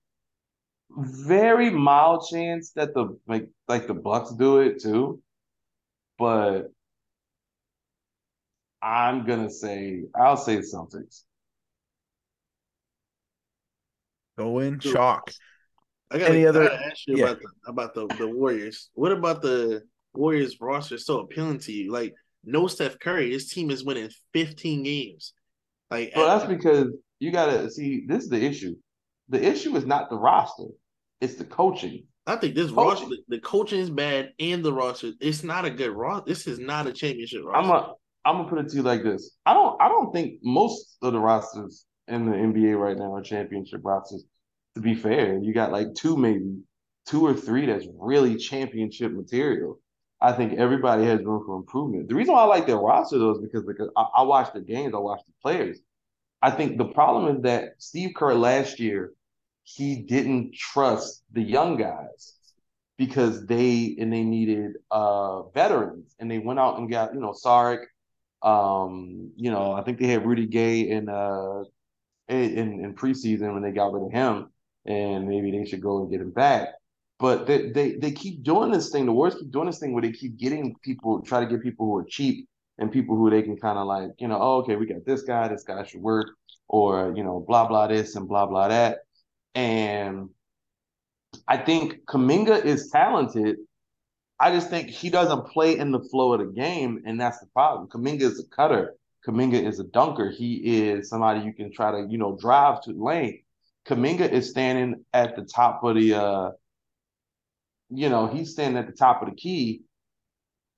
Very 0.98 1.70
mild 1.70 2.26
chance 2.30 2.72
that 2.72 2.94
the 2.94 3.18
like 3.28 3.50
like 3.68 3.88
the 3.88 3.94
Bucks 3.94 4.32
do 4.34 4.60
it 4.60 4.82
too, 4.82 5.22
but 6.18 6.72
I'm 8.82 9.26
gonna 9.26 9.50
say 9.50 10.04
I'll 10.16 10.38
say 10.38 10.58
Celtics. 10.60 11.24
Go 14.38 14.60
in 14.60 14.80
chalk. 14.80 15.32
I 16.12 16.20
got 16.20 16.32
Any 16.32 16.46
other- 16.46 16.70
to 16.70 16.86
ask 16.86 17.08
you 17.08 17.18
yeah. 17.18 17.26
about 17.26 17.40
the, 17.42 17.50
about 17.68 17.94
the, 17.96 18.08
the 18.18 18.28
Warriors. 18.28 18.90
What 18.94 19.12
about 19.12 19.42
the 19.42 19.84
Warriors 20.14 20.60
roster 20.62 20.98
so 20.98 21.20
appealing 21.20 21.60
to 21.60 21.72
you? 21.72 21.92
Like 21.92 22.14
no 22.44 22.68
Steph 22.68 23.00
Curry, 23.00 23.32
his 23.32 23.50
team 23.50 23.72
is 23.72 23.84
winning 23.84 24.10
15 24.34 24.84
games. 24.84 25.34
Like 25.90 26.14
Well, 26.16 26.38
that's 26.38 26.50
because 26.50 26.90
you 27.20 27.32
gotta 27.32 27.70
see 27.72 28.06
this 28.08 28.24
is 28.24 28.30
the 28.30 28.42
issue. 28.44 28.76
The 29.30 29.44
issue 29.44 29.76
is 29.76 29.86
not 29.86 30.10
the 30.10 30.18
roster, 30.18 30.68
it's 31.22 31.36
the 31.36 31.46
coaching. 31.46 32.06
I 32.28 32.36
think 32.38 32.56
this 32.56 32.72
Coach- 32.72 33.02
roster, 33.02 33.08
the, 33.08 33.18
the 33.28 33.40
coaching 33.40 33.80
is 33.80 33.90
bad, 33.90 34.34
and 34.40 34.64
the 34.64 34.74
roster, 34.74 35.12
it's 35.20 35.44
not 35.44 35.66
a 35.66 35.70
good 35.70 35.92
roster. 35.92 36.26
This 36.28 36.48
is 36.48 36.60
not 36.60 36.88
a 36.88 36.94
championship 36.94 37.44
roster. 37.44 37.58
I'm 37.58 37.70
a 37.70 37.94
I'm 38.26 38.38
gonna 38.38 38.50
put 38.50 38.60
it 38.60 38.70
to 38.70 38.76
you 38.78 38.82
like 38.82 39.04
this. 39.04 39.38
I 39.46 39.54
don't 39.54 39.80
I 39.82 39.88
don't 39.88 40.12
think 40.12 40.40
most 40.44 40.98
of 41.02 41.14
the 41.14 41.20
rosters 41.20 41.86
in 42.08 42.26
the 42.26 42.36
NBA 42.36 42.78
right 42.78 42.98
now 42.98 43.14
are 43.14 43.22
championship 43.22 43.82
rosters. 43.84 44.26
To 44.76 44.82
be 44.82 44.96
fair, 44.96 45.38
you 45.38 45.54
got 45.54 45.72
like 45.72 45.94
two 45.96 46.18
maybe 46.18 46.58
two 47.06 47.26
or 47.26 47.34
three 47.34 47.68
that's 47.68 47.86
really 48.00 48.36
championship 48.36 49.12
material. 49.12 49.80
I 50.20 50.32
think 50.32 50.54
everybody 50.58 51.06
has 51.06 51.24
room 51.24 51.44
for 51.46 51.56
improvement. 51.56 52.10
The 52.10 52.16
reason 52.16 52.34
why 52.34 52.42
I 52.42 52.46
like 52.46 52.66
their 52.66 52.78
roster 52.78 53.20
though 53.20 53.32
is 53.32 53.40
because 53.40 53.64
because 53.64 53.90
I, 53.96 54.06
I 54.18 54.22
watch 54.24 54.52
the 54.54 54.62
games, 54.62 54.96
I 54.96 54.98
watch 54.98 55.22
the 55.28 55.34
players. 55.42 55.80
I 56.42 56.52
think 56.52 56.78
the 56.78 56.86
problem 56.86 57.36
is 57.36 57.44
that 57.44 57.74
Steve 57.78 58.12
Kerr 58.16 58.34
last 58.34 58.80
year 58.80 59.14
he 59.66 60.04
didn't 60.04 60.56
trust 60.56 61.24
the 61.34 61.42
young 61.42 61.78
guys 61.78 62.34
because 62.98 63.46
they 63.46 63.98
and 64.00 64.14
they 64.14 64.24
needed 64.24 64.78
uh 64.92 65.44
veterans 65.50 66.16
and 66.20 66.32
they 66.32 66.40
went 66.40 66.60
out 66.60 66.80
and 66.80 66.90
got 66.90 67.14
you 67.14 67.20
know 67.20 67.34
Saric 67.34 67.84
um, 68.46 69.32
you 69.36 69.50
know, 69.52 69.74
I 69.74 69.82
think 69.82 70.00
they 70.00 70.08
had 70.08 70.26
Rudy 70.26 70.46
Gay 70.46 70.82
in 70.90 71.10
uh 71.10 71.64
in 72.28 72.84
in 72.84 72.96
preseason 72.96 73.54
when 73.54 73.64
they 73.64 73.72
got 73.72 73.92
rid 73.92 74.04
of 74.04 74.12
him, 74.12 74.52
and 74.86 75.28
maybe 75.28 75.52
they 75.52 75.66
should 75.66 75.82
go 75.82 76.02
and 76.02 76.12
get 76.12 76.22
him 76.22 76.32
back. 76.32 76.70
But 77.20 77.48
they 77.48 77.72
they 77.72 77.96
they 77.96 78.12
keep 78.12 78.44
doing 78.44 78.72
this 78.72 78.92
thing. 78.92 79.08
The 79.08 79.14
Warriors 79.14 79.40
keep 79.40 79.52
doing 79.52 79.66
this 79.68 79.80
thing 79.80 79.94
where 79.94 80.04
they 80.04 80.12
keep 80.12 80.38
getting 80.38 80.76
people, 80.84 81.22
try 81.24 81.40
to 81.40 81.48
get 81.48 81.64
people 81.64 81.88
who 81.88 81.98
are 81.98 82.06
cheap 82.06 82.48
and 82.78 82.92
people 82.92 83.16
who 83.16 83.30
they 83.32 83.42
can 83.42 83.58
kind 83.58 83.80
of 83.80 83.88
like, 83.88 84.12
you 84.20 84.28
know, 84.28 84.38
oh, 84.40 84.58
okay, 84.58 84.76
we 84.76 84.86
got 84.86 85.06
this 85.06 85.24
guy, 85.24 85.48
this 85.48 85.64
guy 85.64 85.84
should 85.84 86.02
work, 86.02 86.28
or 86.68 87.14
you 87.16 87.24
know, 87.24 87.44
blah 87.48 87.68
blah 87.68 87.88
this 87.88 88.16
and 88.16 88.28
blah 88.28 88.46
blah 88.46 88.68
that. 88.68 89.00
And 89.56 90.30
I 91.48 91.58
think 91.58 92.06
Kuminga 92.06 92.64
is 92.64 92.90
talented. 92.92 93.58
I 94.40 94.52
just 94.52 94.70
think 94.70 94.90
he 94.90 95.10
doesn't 95.10 95.48
play 95.48 95.78
in 95.78 95.92
the 95.92 96.02
flow 96.02 96.34
of 96.34 96.40
the 96.42 96.54
game, 96.54 97.02
and 97.06 97.20
that's 97.20 97.40
the 97.40 97.48
problem. 97.48 97.88
Kuminga 97.88 98.22
is 98.22 98.40
a 98.40 98.48
cutter. 98.56 98.96
Kuminga 99.26 99.62
is 99.62 99.80
a 99.80 99.86
dunker. 99.86 100.30
He 100.30 100.56
is 100.56 101.10
somebody 101.10 101.42
you 101.42 101.54
can 101.54 101.72
try 101.72 101.92
to, 101.92 102.08
you 102.10 102.18
know, 102.18 102.38
drive 102.40 102.82
to 102.84 102.92
lane. 102.92 103.42
Kuminga 103.88 104.30
is 104.30 104.50
standing 104.50 105.06
at 105.14 105.36
the 105.36 105.44
top 105.44 105.84
of 105.84 105.96
the 105.96 106.14
uh 106.16 106.52
you 107.90 108.10
know, 108.10 108.28
he's 108.28 108.52
standing 108.52 108.78
at 108.78 108.88
the 108.88 108.94
top 108.94 109.22
of 109.22 109.30
the 109.30 109.36
key 109.36 109.84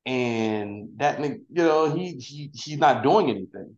and 0.06 0.90
that 0.98 1.20
you 1.20 1.40
know, 1.50 1.94
he 1.94 2.14
he 2.14 2.52
he's 2.54 2.78
not 2.78 3.04
doing 3.04 3.30
anything. 3.30 3.76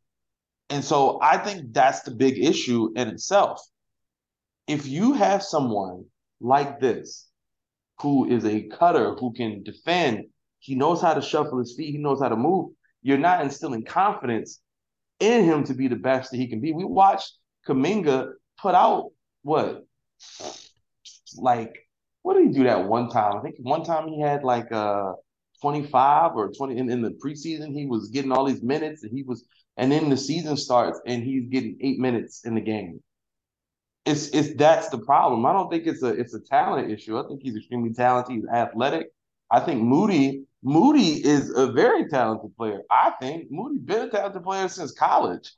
And 0.69 0.83
so 0.83 1.19
I 1.21 1.37
think 1.37 1.73
that's 1.73 2.01
the 2.01 2.11
big 2.11 2.37
issue 2.37 2.91
in 2.95 3.07
itself. 3.07 3.61
If 4.69 4.85
you 4.85 5.13
have 5.13 5.41
someone 5.41 6.05
like 6.39 6.79
this 6.79 7.27
who 8.01 8.29
is 8.29 8.45
a 8.45 8.67
cutter, 8.67 9.15
who 9.15 9.33
can 9.33 9.63
defend, 9.63 10.25
he 10.59 10.75
knows 10.75 11.01
how 11.01 11.15
to 11.15 11.23
shuffle 11.23 11.57
his 11.57 11.73
feet, 11.75 11.91
he 11.91 11.97
knows 11.97 12.21
how 12.21 12.29
to 12.29 12.35
move, 12.35 12.69
you're 13.01 13.17
not 13.17 13.41
instilling 13.41 13.83
confidence 13.83 14.61
in 15.19 15.43
him 15.43 15.63
to 15.63 15.73
be 15.73 15.87
the 15.87 15.95
best 15.95 16.29
that 16.29 16.37
he 16.37 16.47
can 16.47 16.61
be. 16.61 16.71
We 16.71 16.85
watched 16.85 17.33
Kuminga 17.67 18.33
put 18.61 18.75
out 18.75 19.09
what? 19.41 19.87
Like, 21.35 21.75
what 22.21 22.35
did 22.35 22.45
he 22.45 22.53
do 22.53 22.65
that 22.65 22.87
one 22.87 23.09
time? 23.09 23.37
I 23.37 23.41
think 23.41 23.55
one 23.57 23.83
time 23.83 24.07
he 24.07 24.21
had 24.21 24.43
like 24.43 24.71
uh 24.71 25.13
25 25.63 26.33
or 26.35 26.51
20 26.53 26.77
in, 26.77 26.91
in 26.91 27.01
the 27.01 27.17
preseason, 27.25 27.73
he 27.73 27.87
was 27.87 28.09
getting 28.09 28.31
all 28.31 28.45
these 28.45 28.61
minutes 28.61 29.01
and 29.01 29.11
he 29.11 29.23
was 29.23 29.45
and 29.77 29.91
then 29.91 30.11
the 30.11 30.17
season 30.17 30.55
starts 30.57 31.01
and 31.07 31.23
he's 31.23 31.49
getting 31.49 31.75
eight 31.81 31.97
minutes 31.97 32.45
in 32.45 32.53
the 32.53 32.61
game. 32.61 33.01
It's 34.09 34.29
it's 34.29 34.55
that's 34.55 34.89
the 34.89 34.97
problem. 34.97 35.45
I 35.45 35.53
don't 35.53 35.69
think 35.69 35.85
it's 35.85 36.01
a 36.01 36.07
it's 36.07 36.33
a 36.33 36.39
talent 36.39 36.89
issue. 36.89 37.19
I 37.19 37.27
think 37.27 37.41
he's 37.43 37.55
extremely 37.55 37.93
talented. 37.93 38.35
He's 38.37 38.47
athletic. 38.47 39.11
I 39.51 39.59
think 39.59 39.83
Moody 39.83 40.45
Moody 40.63 41.23
is 41.23 41.51
a 41.55 41.71
very 41.71 42.09
talented 42.09 42.55
player. 42.57 42.81
I 42.89 43.13
think 43.21 43.51
Moody's 43.51 43.83
been 43.83 44.07
a 44.07 44.09
talented 44.09 44.43
player 44.43 44.67
since 44.67 44.91
college. 44.93 45.53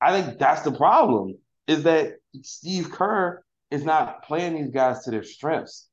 I 0.00 0.10
think 0.10 0.40
that's 0.40 0.62
the 0.62 0.72
problem 0.72 1.38
is 1.68 1.84
that 1.84 2.16
Steve 2.42 2.90
Kerr 2.90 3.44
is 3.70 3.84
not 3.84 4.24
playing 4.24 4.56
these 4.56 4.72
guys 4.72 5.04
to 5.04 5.12
their 5.12 5.22
strengths. 5.22 5.88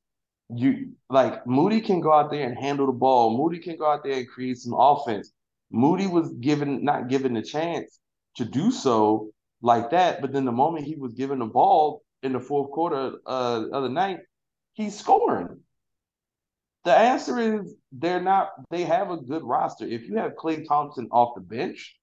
You 0.52 0.94
like 1.08 1.46
Moody 1.46 1.80
can 1.80 2.00
go 2.00 2.12
out 2.12 2.32
there 2.32 2.46
and 2.46 2.58
handle 2.58 2.86
the 2.86 2.92
ball. 2.92 3.38
Moody 3.38 3.60
can 3.60 3.76
go 3.76 3.86
out 3.86 4.02
there 4.02 4.18
and 4.18 4.28
create 4.28 4.58
some 4.58 4.74
offense. 4.76 5.30
Moody 5.70 6.08
was 6.08 6.30
given 6.40 6.84
not 6.84 7.08
given 7.08 7.32
the 7.34 7.42
chance 7.42 8.00
to 8.36 8.44
do 8.44 8.72
so 8.72 9.30
like 9.62 9.90
that, 9.90 10.20
but 10.20 10.32
then 10.32 10.44
the 10.44 10.52
moment 10.52 10.86
he 10.86 10.96
was 10.96 11.14
given 11.14 11.38
the 11.38 11.46
ball 11.46 12.02
in 12.22 12.32
the 12.32 12.40
fourth 12.40 12.70
quarter 12.72 13.12
uh, 13.26 13.60
the 13.60 13.70
other 13.70 13.88
night, 13.88 14.18
he's 14.74 14.98
scoring. 14.98 15.60
The 16.84 16.92
answer 16.92 17.38
is 17.38 17.74
they're 17.92 18.20
not. 18.20 18.50
They 18.70 18.82
have 18.82 19.10
a 19.10 19.16
good 19.16 19.44
roster. 19.44 19.86
If 19.86 20.08
you 20.08 20.16
have 20.16 20.32
Klay 20.32 20.66
Thompson 20.66 21.08
off 21.12 21.36
the 21.36 21.40
bench 21.40 21.96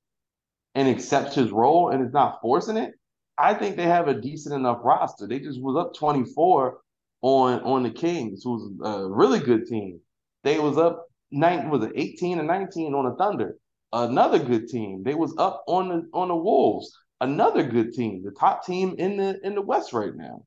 and 0.73 0.87
accepts 0.87 1.35
his 1.35 1.51
role 1.51 1.89
and 1.89 2.05
is 2.05 2.13
not 2.13 2.39
forcing 2.41 2.77
it, 2.77 2.93
I 3.37 3.53
think 3.53 3.75
they 3.75 3.83
have 3.83 4.07
a 4.07 4.19
decent 4.19 4.55
enough 4.55 4.79
roster. 4.83 5.27
They 5.27 5.39
just 5.39 5.61
was 5.61 5.75
up 5.75 5.93
twenty 5.95 6.23
four 6.23 6.79
on 7.21 7.61
on 7.61 7.83
the 7.83 7.89
Kings, 7.89 8.41
who's 8.43 8.71
a 8.81 9.05
really 9.05 9.39
good 9.39 9.67
team. 9.67 9.99
They 10.43 10.59
was 10.59 10.77
up 10.77 11.07
nine 11.31 11.69
was 11.69 11.83
it 11.83 11.91
18 11.95 12.39
and 12.39 12.47
19 12.47 12.93
on 12.93 13.05
the 13.05 13.15
Thunder. 13.15 13.57
Another 13.91 14.39
good 14.39 14.67
team. 14.67 15.03
They 15.03 15.15
was 15.15 15.35
up 15.37 15.63
on 15.67 15.89
the 15.89 16.09
on 16.13 16.29
the 16.29 16.35
Wolves. 16.35 16.95
Another 17.21 17.63
good 17.63 17.93
team. 17.93 18.23
The 18.23 18.31
top 18.31 18.65
team 18.65 18.95
in 18.97 19.17
the 19.17 19.39
in 19.43 19.55
the 19.55 19.61
West 19.61 19.93
right 19.93 20.15
now. 20.15 20.45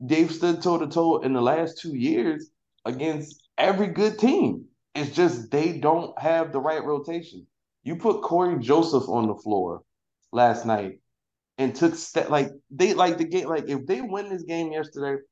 They've 0.00 0.30
stood 0.30 0.62
toe 0.62 0.78
to 0.78 0.86
toe 0.86 1.20
in 1.20 1.32
the 1.32 1.40
last 1.40 1.78
two 1.78 1.94
years 1.94 2.50
against 2.84 3.42
every 3.56 3.86
good 3.86 4.18
team. 4.18 4.66
It's 4.94 5.10
just 5.10 5.50
they 5.50 5.78
don't 5.78 6.18
have 6.18 6.52
the 6.52 6.60
right 6.60 6.84
rotation. 6.84 7.46
You 7.84 7.96
put 7.96 8.22
Cory 8.22 8.58
Joseph 8.58 9.08
on 9.08 9.28
the 9.28 9.34
floor 9.34 9.82
last 10.32 10.66
night 10.66 11.00
and 11.58 11.74
took 11.74 11.94
step 11.94 12.28
like 12.28 12.50
they 12.70 12.94
like 12.94 13.18
the 13.18 13.24
game 13.24 13.48
like 13.48 13.68
if 13.68 13.86
they 13.86 14.00
win 14.00 14.28
this 14.28 14.42
game 14.42 14.72
yesterday, 14.72 15.22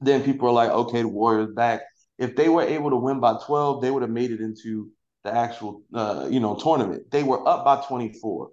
then 0.00 0.22
people 0.22 0.48
are 0.48 0.52
like, 0.52 0.70
okay, 0.70 1.02
the 1.02 1.08
Warriors 1.08 1.54
back. 1.54 1.82
If 2.18 2.36
they 2.36 2.48
were 2.48 2.62
able 2.62 2.90
to 2.90 2.96
win 2.96 3.20
by 3.20 3.38
12, 3.44 3.80
they 3.80 3.90
would 3.90 4.02
have 4.02 4.10
made 4.10 4.30
it 4.30 4.40
into 4.40 4.90
the 5.24 5.34
actual 5.34 5.82
uh, 5.94 6.28
you 6.30 6.40
know 6.40 6.56
tournament. 6.56 7.10
They 7.10 7.22
were 7.22 7.46
up 7.48 7.64
by 7.64 7.82
24. 7.86 8.50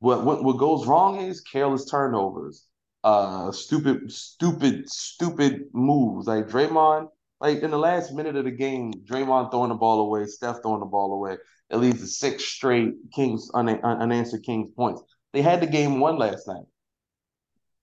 What, 0.00 0.24
what 0.24 0.44
what 0.44 0.58
goes 0.58 0.86
wrong 0.86 1.20
is 1.20 1.40
careless 1.40 1.84
turnovers, 1.84 2.66
uh, 3.02 3.50
stupid, 3.50 4.12
stupid, 4.12 4.88
stupid 4.88 5.64
moves. 5.72 6.26
Like 6.26 6.48
Draymond, 6.48 7.08
like 7.40 7.62
in 7.62 7.70
the 7.70 7.78
last 7.78 8.12
minute 8.12 8.36
of 8.36 8.44
the 8.44 8.50
game, 8.52 8.92
Draymond 8.92 9.50
throwing 9.50 9.70
the 9.70 9.74
ball 9.74 10.00
away, 10.00 10.26
Steph 10.26 10.62
throwing 10.62 10.80
the 10.80 10.86
ball 10.86 11.12
away. 11.12 11.36
It 11.70 11.76
leads 11.76 12.00
to 12.00 12.06
six 12.06 12.44
straight 12.44 12.94
Kings 13.12 13.50
un- 13.54 13.68
unanswered 13.68 14.44
Kings 14.44 14.70
points. 14.76 15.02
They 15.32 15.42
had 15.42 15.60
the 15.60 15.66
game 15.66 16.00
won 16.00 16.16
last 16.16 16.46
night. 16.46 16.64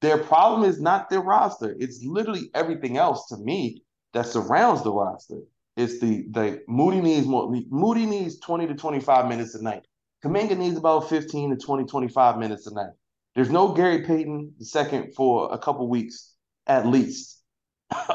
Their 0.02 0.18
problem 0.18 0.70
is 0.70 0.80
not 0.82 1.10
their 1.10 1.22
roster. 1.22 1.76
It's 1.80 2.04
literally 2.04 2.50
everything 2.54 2.98
else 2.98 3.28
to 3.28 3.38
me 3.38 3.84
that 4.14 4.26
surrounds 4.26 4.84
the 4.84 4.92
roster. 4.92 5.40
It's 5.76 6.00
the 6.00 6.26
the 6.32 6.62
Moody 6.68 7.02
needs 7.02 7.28
more. 7.28 7.54
Moody 7.70 8.06
needs 8.06 8.40
20 8.40 8.68
to 8.68 8.76
25 8.76 9.28
minutes 9.28 9.56
a 9.56 9.62
night. 9.62 9.86
Kuminga 10.26 10.58
needs 10.58 10.78
about 10.78 11.08
15 11.08 11.52
to 11.52 11.56
20, 11.64 11.86
25 11.86 12.38
minutes 12.40 12.66
a 12.66 12.74
night. 12.74 12.94
There's 13.36 13.52
no 13.52 13.74
Gary 13.74 14.02
Payton 14.02 14.56
the 14.58 14.66
second 14.66 15.14
for 15.14 15.54
a 15.54 15.58
couple 15.58 15.88
weeks 15.88 16.34
at 16.68 16.88
least. 16.88 17.34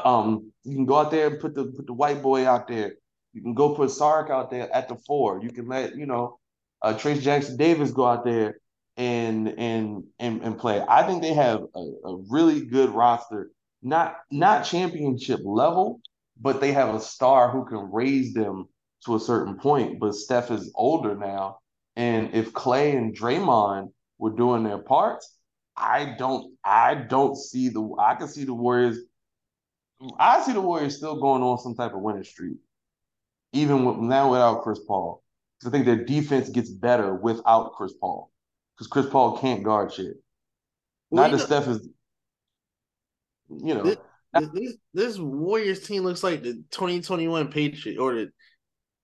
Um, 0.03 0.51
you 0.63 0.75
can 0.75 0.85
go 0.85 0.97
out 0.97 1.11
there 1.11 1.27
and 1.27 1.39
put 1.39 1.55
the 1.55 1.63
put 1.65 1.87
the 1.87 1.93
white 1.93 2.21
boy 2.21 2.45
out 2.45 2.67
there. 2.67 2.95
You 3.33 3.41
can 3.41 3.53
go 3.53 3.73
put 3.73 3.89
Sark 3.89 4.29
out 4.29 4.51
there 4.51 4.69
at 4.75 4.89
the 4.89 4.95
four. 5.07 5.41
You 5.41 5.49
can 5.49 5.67
let 5.67 5.95
you 5.95 6.05
know 6.05 6.39
uh, 6.81 6.93
Trayce 6.93 7.21
Jackson 7.21 7.55
Davis 7.55 7.91
go 7.91 8.05
out 8.05 8.25
there 8.25 8.59
and 8.97 9.47
and 9.57 10.03
and, 10.19 10.41
and 10.41 10.57
play. 10.57 10.83
I 10.87 11.03
think 11.07 11.21
they 11.21 11.33
have 11.33 11.61
a, 11.73 11.79
a 11.79 12.17
really 12.29 12.65
good 12.65 12.89
roster. 12.89 13.51
Not 13.81 14.17
not 14.29 14.65
championship 14.65 15.39
level, 15.45 16.01
but 16.39 16.59
they 16.59 16.73
have 16.73 16.93
a 16.93 16.99
star 16.99 17.49
who 17.49 17.65
can 17.65 17.91
raise 17.91 18.33
them 18.33 18.67
to 19.05 19.15
a 19.15 19.19
certain 19.19 19.57
point. 19.57 19.99
But 19.99 20.15
Steph 20.15 20.51
is 20.51 20.71
older 20.75 21.15
now, 21.15 21.60
and 21.95 22.33
if 22.33 22.53
Klay 22.53 22.97
and 22.97 23.15
Draymond 23.15 23.91
were 24.17 24.31
doing 24.31 24.63
their 24.63 24.77
parts, 24.77 25.35
I 25.75 26.15
don't 26.17 26.55
I 26.63 26.95
don't 26.95 27.35
see 27.35 27.69
the 27.69 27.95
I 27.99 28.15
can 28.15 28.27
see 28.27 28.43
the 28.43 28.53
Warriors. 28.53 28.99
I 30.19 30.41
see 30.41 30.53
the 30.53 30.61
Warriors 30.61 30.97
still 30.97 31.19
going 31.19 31.43
on 31.43 31.59
some 31.59 31.75
type 31.75 31.93
of 31.93 32.01
winning 32.01 32.23
streak, 32.23 32.57
even 33.53 33.85
with, 33.85 33.97
now 33.97 34.31
without 34.31 34.63
Chris 34.63 34.79
Paul. 34.87 35.23
Because 35.59 35.71
I 35.71 35.71
think 35.71 35.85
their 35.85 36.05
defense 36.05 36.49
gets 36.49 36.71
better 36.71 37.13
without 37.13 37.73
Chris 37.73 37.93
Paul. 37.93 38.31
Because 38.75 38.87
Chris 38.87 39.05
Paul 39.07 39.37
can't 39.37 39.63
guard 39.63 39.93
shit. 39.93 40.15
Well, 41.11 41.29
Not 41.29 41.37
that 41.37 41.45
Steph 41.45 41.67
is, 41.67 41.87
you 43.49 43.75
know. 43.75 43.83
This, 43.83 43.97
this, 44.53 44.77
this 44.93 45.19
Warriors 45.19 45.85
team 45.85 46.03
looks 46.03 46.23
like 46.23 46.41
the 46.41 46.53
2021 46.71 47.51
Patriot 47.51 47.99
or 47.99 48.15
the 48.15 48.31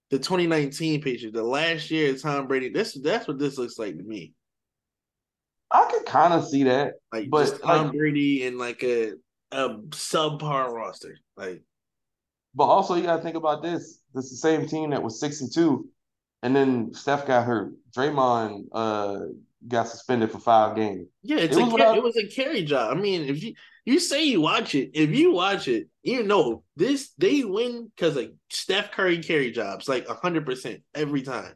the 0.10 0.18
2019 0.18 1.02
Patriots, 1.02 1.36
the 1.36 1.44
last 1.44 1.92
year 1.92 2.14
of 2.14 2.22
Tom 2.22 2.48
Brady. 2.48 2.70
This 2.70 2.98
that's 3.02 3.28
what 3.28 3.40
this 3.40 3.58
looks 3.58 3.78
like 3.78 3.98
to 3.98 4.04
me. 4.04 4.34
I 5.70 5.90
could 5.92 6.06
kind 6.06 6.34
of 6.34 6.48
see 6.48 6.64
that, 6.64 6.94
like 7.12 7.30
but 7.30 7.60
Tom 7.62 7.88
like, 7.88 7.98
Brady 7.98 8.48
and 8.48 8.58
like 8.58 8.84
a 8.84 9.14
a 9.52 9.70
subpar 9.90 10.72
roster, 10.72 11.18
like. 11.36 11.62
But 12.56 12.66
also, 12.66 12.96
you 12.96 13.04
got 13.04 13.18
to 13.18 13.22
think 13.22 13.36
about 13.36 13.62
this. 13.62 14.00
This 14.16 14.26
is 14.26 14.32
the 14.32 14.38
same 14.38 14.66
team 14.66 14.90
that 14.90 15.04
was 15.04 15.20
six 15.20 15.42
and 15.42 15.54
two, 15.54 15.90
and 16.42 16.56
then 16.56 16.94
Steph 16.94 17.28
got 17.28 17.46
hurt. 17.46 17.74
Draymond 17.96 18.66
uh, 18.72 19.20
got 19.68 19.88
suspended 19.88 20.32
for 20.32 20.40
five 20.40 20.76
games. 20.76 21.08
Yeah, 21.22 21.38
it's 21.38 21.56
it, 21.56 21.62
a, 21.62 21.66
was 21.66 21.98
it 21.98 22.04
was 22.04 22.18
a 22.18 22.28
carry 22.28 22.64
job. 22.64 22.96
I 22.96 23.00
mean, 23.00 23.24
if 23.24 23.44
you 23.44 23.54
you 23.88 24.02
say 24.02 24.26
you 24.26 24.42
watch 24.42 24.76
it, 24.76 24.92
if 24.94 25.12
you 25.12 25.32
watch 25.32 25.70
it, 25.70 25.88
you 26.04 26.22
know 26.22 26.64
this 26.76 27.14
they 27.18 27.46
win 27.46 27.90
because 27.96 28.18
of 28.18 28.32
Steph 28.50 28.92
Curry 28.92 29.20
carry 29.20 29.50
jobs, 29.50 29.88
like 29.88 30.06
hundred 30.08 30.46
percent 30.46 30.82
every 30.94 31.22
time. 31.22 31.54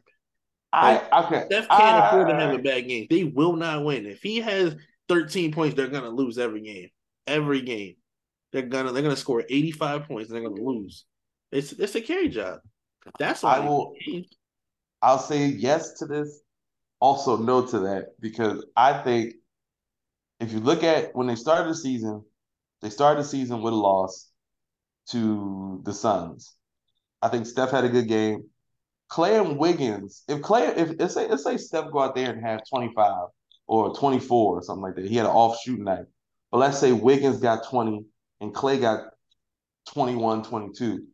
Like, 0.72 1.12
I 1.12 1.24
okay. 1.26 1.44
Steph 1.50 1.68
can't 1.68 1.82
I, 1.82 2.08
afford 2.08 2.30
to 2.30 2.34
have 2.34 2.54
a 2.54 2.58
bad 2.58 2.88
game. 2.88 3.06
They 3.10 3.24
will 3.24 3.54
not 3.54 3.84
win. 3.84 4.06
If 4.06 4.22
he 4.22 4.40
has 4.40 4.74
13 5.10 5.52
points, 5.52 5.76
they're 5.76 5.88
gonna 5.88 6.08
lose 6.08 6.38
every 6.38 6.62
game. 6.62 6.88
Every 7.26 7.60
game. 7.60 7.96
They're 8.54 8.62
gonna 8.62 8.92
they're 8.92 9.02
gonna 9.02 9.14
score 9.14 9.44
85 9.46 10.04
points 10.08 10.30
and 10.30 10.36
they're 10.36 10.48
gonna 10.48 10.62
lose. 10.62 11.04
It's 11.50 11.72
it's 11.72 11.94
a 11.96 12.00
carry 12.00 12.30
job. 12.30 12.60
That's 13.18 13.42
why 13.42 13.56
I 13.56 13.60
will 13.60 13.92
I'll 15.02 15.18
say 15.18 15.48
yes 15.48 15.98
to 15.98 16.06
this, 16.06 16.40
also 16.98 17.36
no 17.36 17.66
to 17.66 17.78
that, 17.80 18.18
because 18.20 18.64
I 18.74 19.02
think 19.02 19.34
if 20.42 20.52
you 20.52 20.60
look 20.60 20.82
at 20.82 21.14
when 21.14 21.26
they 21.26 21.36
started 21.36 21.70
the 21.70 21.74
season, 21.74 22.24
they 22.80 22.90
started 22.90 23.24
the 23.24 23.28
season 23.28 23.62
with 23.62 23.72
a 23.72 23.76
loss 23.76 24.30
to 25.10 25.80
the 25.84 25.92
Suns. 25.92 26.54
I 27.20 27.28
think 27.28 27.46
Steph 27.46 27.70
had 27.70 27.84
a 27.84 27.88
good 27.88 28.08
game. 28.08 28.44
Klay 29.10 29.44
and 29.44 29.58
Wiggins, 29.58 30.24
if 30.26 30.40
Klay, 30.40 30.76
if 30.76 30.98
let's 30.98 31.14
say 31.14 31.28
let's 31.28 31.44
say 31.44 31.56
Steph 31.56 31.92
go 31.92 32.00
out 32.00 32.14
there 32.14 32.32
and 32.32 32.44
have 32.44 32.60
25 32.68 33.28
or 33.66 33.94
24 33.94 34.58
or 34.58 34.62
something 34.62 34.82
like 34.82 34.96
that. 34.96 35.06
He 35.06 35.16
had 35.16 35.26
an 35.26 35.32
off 35.32 35.58
shooting 35.62 35.84
night. 35.84 36.06
But 36.50 36.58
let's 36.58 36.78
say 36.78 36.92
Wiggins 36.92 37.40
got 37.40 37.68
20 37.68 38.04
and 38.40 38.54
Klay 38.54 38.80
got 38.80 39.04
21, 39.94 40.44
22. 40.44 41.06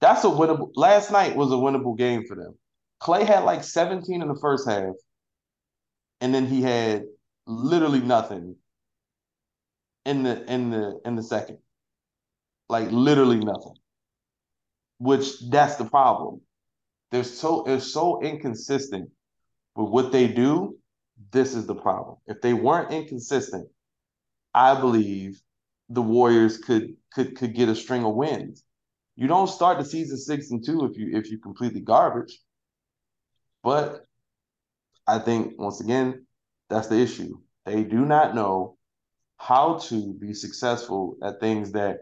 That's 0.00 0.24
a 0.24 0.28
winnable. 0.28 0.70
Last 0.74 1.10
night 1.12 1.36
was 1.36 1.52
a 1.52 1.54
winnable 1.54 1.96
game 1.96 2.24
for 2.26 2.36
them. 2.36 2.54
Klay 3.00 3.24
had 3.24 3.44
like 3.44 3.64
17 3.64 4.20
in 4.20 4.28
the 4.28 4.38
first 4.40 4.68
half, 4.68 4.94
and 6.20 6.34
then 6.34 6.46
he 6.46 6.62
had 6.62 7.04
literally 7.46 8.00
nothing 8.00 8.56
in 10.04 10.22
the 10.22 10.44
in 10.50 10.70
the 10.70 11.00
in 11.04 11.14
the 11.16 11.22
second. 11.22 11.58
Like 12.68 12.90
literally 12.90 13.38
nothing. 13.38 13.74
Which 14.98 15.40
that's 15.50 15.76
the 15.76 15.84
problem. 15.84 16.40
They're 17.10 17.24
so 17.24 17.64
they're 17.66 17.80
so 17.80 18.22
inconsistent 18.22 19.10
with 19.76 19.90
what 19.90 20.12
they 20.12 20.28
do. 20.28 20.78
This 21.30 21.54
is 21.54 21.66
the 21.66 21.74
problem. 21.74 22.16
If 22.26 22.40
they 22.40 22.52
weren't 22.52 22.92
inconsistent, 22.92 23.68
I 24.54 24.78
believe 24.80 25.40
the 25.88 26.02
Warriors 26.02 26.58
could 26.58 26.94
could 27.12 27.36
could 27.36 27.54
get 27.54 27.68
a 27.68 27.76
string 27.76 28.04
of 28.04 28.14
wins. 28.14 28.64
You 29.16 29.26
don't 29.26 29.48
start 29.48 29.78
the 29.78 29.84
season 29.84 30.16
six 30.16 30.50
and 30.50 30.64
two 30.64 30.84
if 30.86 30.96
you 30.96 31.16
if 31.16 31.30
you 31.30 31.38
completely 31.38 31.80
garbage. 31.80 32.38
But 33.62 34.04
I 35.06 35.18
think 35.18 35.58
once 35.58 35.80
again, 35.80 36.26
that's 36.70 36.88
the 36.88 36.98
issue. 36.98 37.38
They 37.66 37.84
do 37.84 38.04
not 38.06 38.34
know 38.34 38.76
how 39.42 39.74
to 39.76 40.14
be 40.14 40.32
successful 40.32 41.16
at 41.20 41.40
things 41.40 41.72
that 41.72 41.98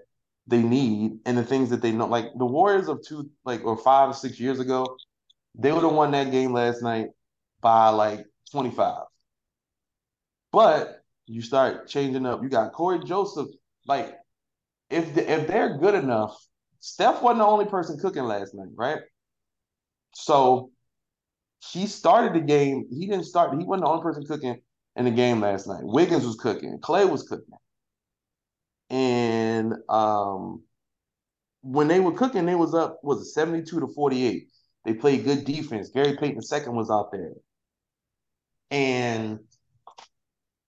they 0.47 0.63
need 0.63 1.19
and 1.25 1.39
the 1.39 1.45
things 1.45 1.71
that 1.71 1.81
they 1.81 1.91
know. 1.91 2.07
Like 2.07 2.27
the 2.37 2.45
Warriors 2.45 2.89
of 2.89 3.01
two, 3.03 3.31
like 3.47 3.65
or 3.65 3.79
five 3.79 4.11
or 4.11 4.13
six 4.13 4.39
years 4.39 4.61
ago, 4.61 4.87
they 5.55 5.73
would 5.73 5.83
have 5.83 5.93
won 5.95 6.11
that 6.11 6.31
game 6.31 6.53
last 6.53 6.83
night 6.83 7.09
by 7.63 7.89
like 7.89 8.27
25. 8.53 9.05
But 10.53 11.03
you 11.27 11.41
start 11.41 11.89
changing 11.89 12.27
up. 12.27 12.43
You 12.43 12.51
got 12.51 12.73
Cory 12.73 13.03
Joseph. 13.05 13.49
Like, 13.87 14.15
if 14.91 15.15
the, 15.15 15.33
if 15.33 15.47
they're 15.47 15.79
good 15.79 15.95
enough, 15.95 16.37
Steph 16.81 17.23
wasn't 17.23 17.39
the 17.39 17.47
only 17.47 17.67
person 17.67 17.99
cooking 17.99 18.25
last 18.25 18.55
night, 18.55 18.69
right? 18.75 19.01
So 20.15 20.73
he 21.73 21.87
started 21.87 22.35
the 22.35 22.45
game. 22.45 22.87
He 22.91 23.07
didn't 23.07 23.25
start. 23.25 23.59
He 23.59 23.65
wasn't 23.65 23.87
the 23.87 23.91
only 23.91 24.03
person 24.03 24.27
cooking 24.27 24.61
in 24.97 25.05
the 25.05 25.11
game 25.11 25.41
last 25.41 25.67
night. 25.67 25.83
Wiggins 25.83 26.27
was 26.27 26.37
cooking, 26.37 26.79
Klay 26.81 27.09
was 27.09 27.23
cooking. 27.23 27.55
And 28.91 29.75
um, 29.89 30.63
when 31.63 31.89
they 31.89 32.01
were 32.01 32.13
cooking, 32.13 32.47
they 32.47 32.57
was 32.57 32.75
up, 32.75 32.99
was 33.03 33.21
it 33.21 33.27
72 33.27 33.81
to 33.81 33.87
48. 33.87 34.49
They 34.85 34.95
played 34.95 35.25
good 35.25 35.45
defense. 35.45 35.91
Gary 35.91 36.17
Payton 36.17 36.43
second 36.43 36.75
was 36.75 36.91
out 36.91 37.13
there. 37.13 37.33
And 38.71 39.41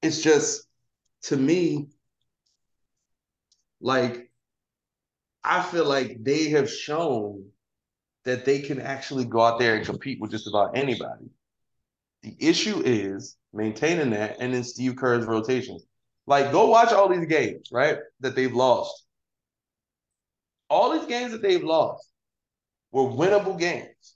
it's 0.02 0.22
just 0.22 0.66
to 1.22 1.36
me, 1.36 1.88
like 3.80 4.30
I 5.44 5.62
feel 5.62 5.84
like 5.84 6.18
they 6.22 6.50
have 6.50 6.70
shown 6.70 7.46
that 8.24 8.44
they 8.44 8.60
can 8.60 8.80
actually 8.80 9.24
go 9.24 9.40
out 9.40 9.58
there 9.58 9.76
and 9.76 9.84
compete 9.84 10.20
with 10.20 10.30
just 10.30 10.46
about 10.46 10.76
anybody. 10.76 11.30
The 12.22 12.36
issue 12.38 12.82
is 12.84 13.36
maintaining 13.52 14.10
that, 14.10 14.36
and 14.40 14.54
then 14.54 14.64
Steve 14.64 14.96
Kerr's 14.96 15.26
rotations. 15.26 15.84
Like, 16.26 16.52
go 16.52 16.68
watch 16.68 16.92
all 16.92 17.08
these 17.08 17.26
games, 17.26 17.68
right? 17.72 17.98
That 18.20 18.36
they've 18.36 18.54
lost. 18.54 19.04
All 20.70 20.92
these 20.92 21.06
games 21.06 21.32
that 21.32 21.42
they've 21.42 21.62
lost, 21.62 22.12
were 22.92 23.04
winnable 23.04 23.58
games. 23.58 24.14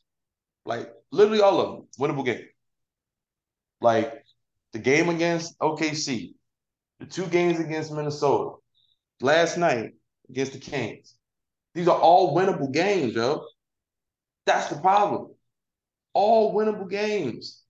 Like 0.64 0.92
literally 1.10 1.40
all 1.40 1.60
of 1.60 1.72
them, 1.72 1.88
winnable 1.98 2.24
games. 2.24 2.48
Like 3.80 4.12
the 4.72 4.78
game 4.78 5.08
against 5.08 5.58
OKC, 5.58 6.34
the 7.00 7.06
two 7.06 7.26
games 7.26 7.58
against 7.58 7.92
Minnesota, 7.92 8.56
last 9.20 9.56
night 9.56 9.94
against 10.28 10.52
the 10.52 10.58
Kings. 10.58 11.14
These 11.74 11.88
are 11.88 11.98
all 11.98 12.36
winnable 12.36 12.72
games, 12.72 13.14
yo. 13.14 13.44
That's 14.44 14.68
the 14.68 14.76
problem. 14.76 15.34
All 16.12 16.54
winnable 16.54 16.88
games. 16.88 17.62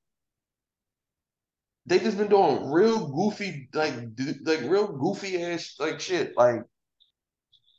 They 1.86 2.00
just 2.00 2.18
been 2.18 2.28
doing 2.28 2.70
real 2.70 3.08
goofy, 3.08 3.68
like 3.72 3.94
like 4.44 4.60
real 4.62 4.88
goofy 4.88 5.42
ass 5.42 5.76
like 5.78 6.00
shit, 6.00 6.36
like 6.36 6.62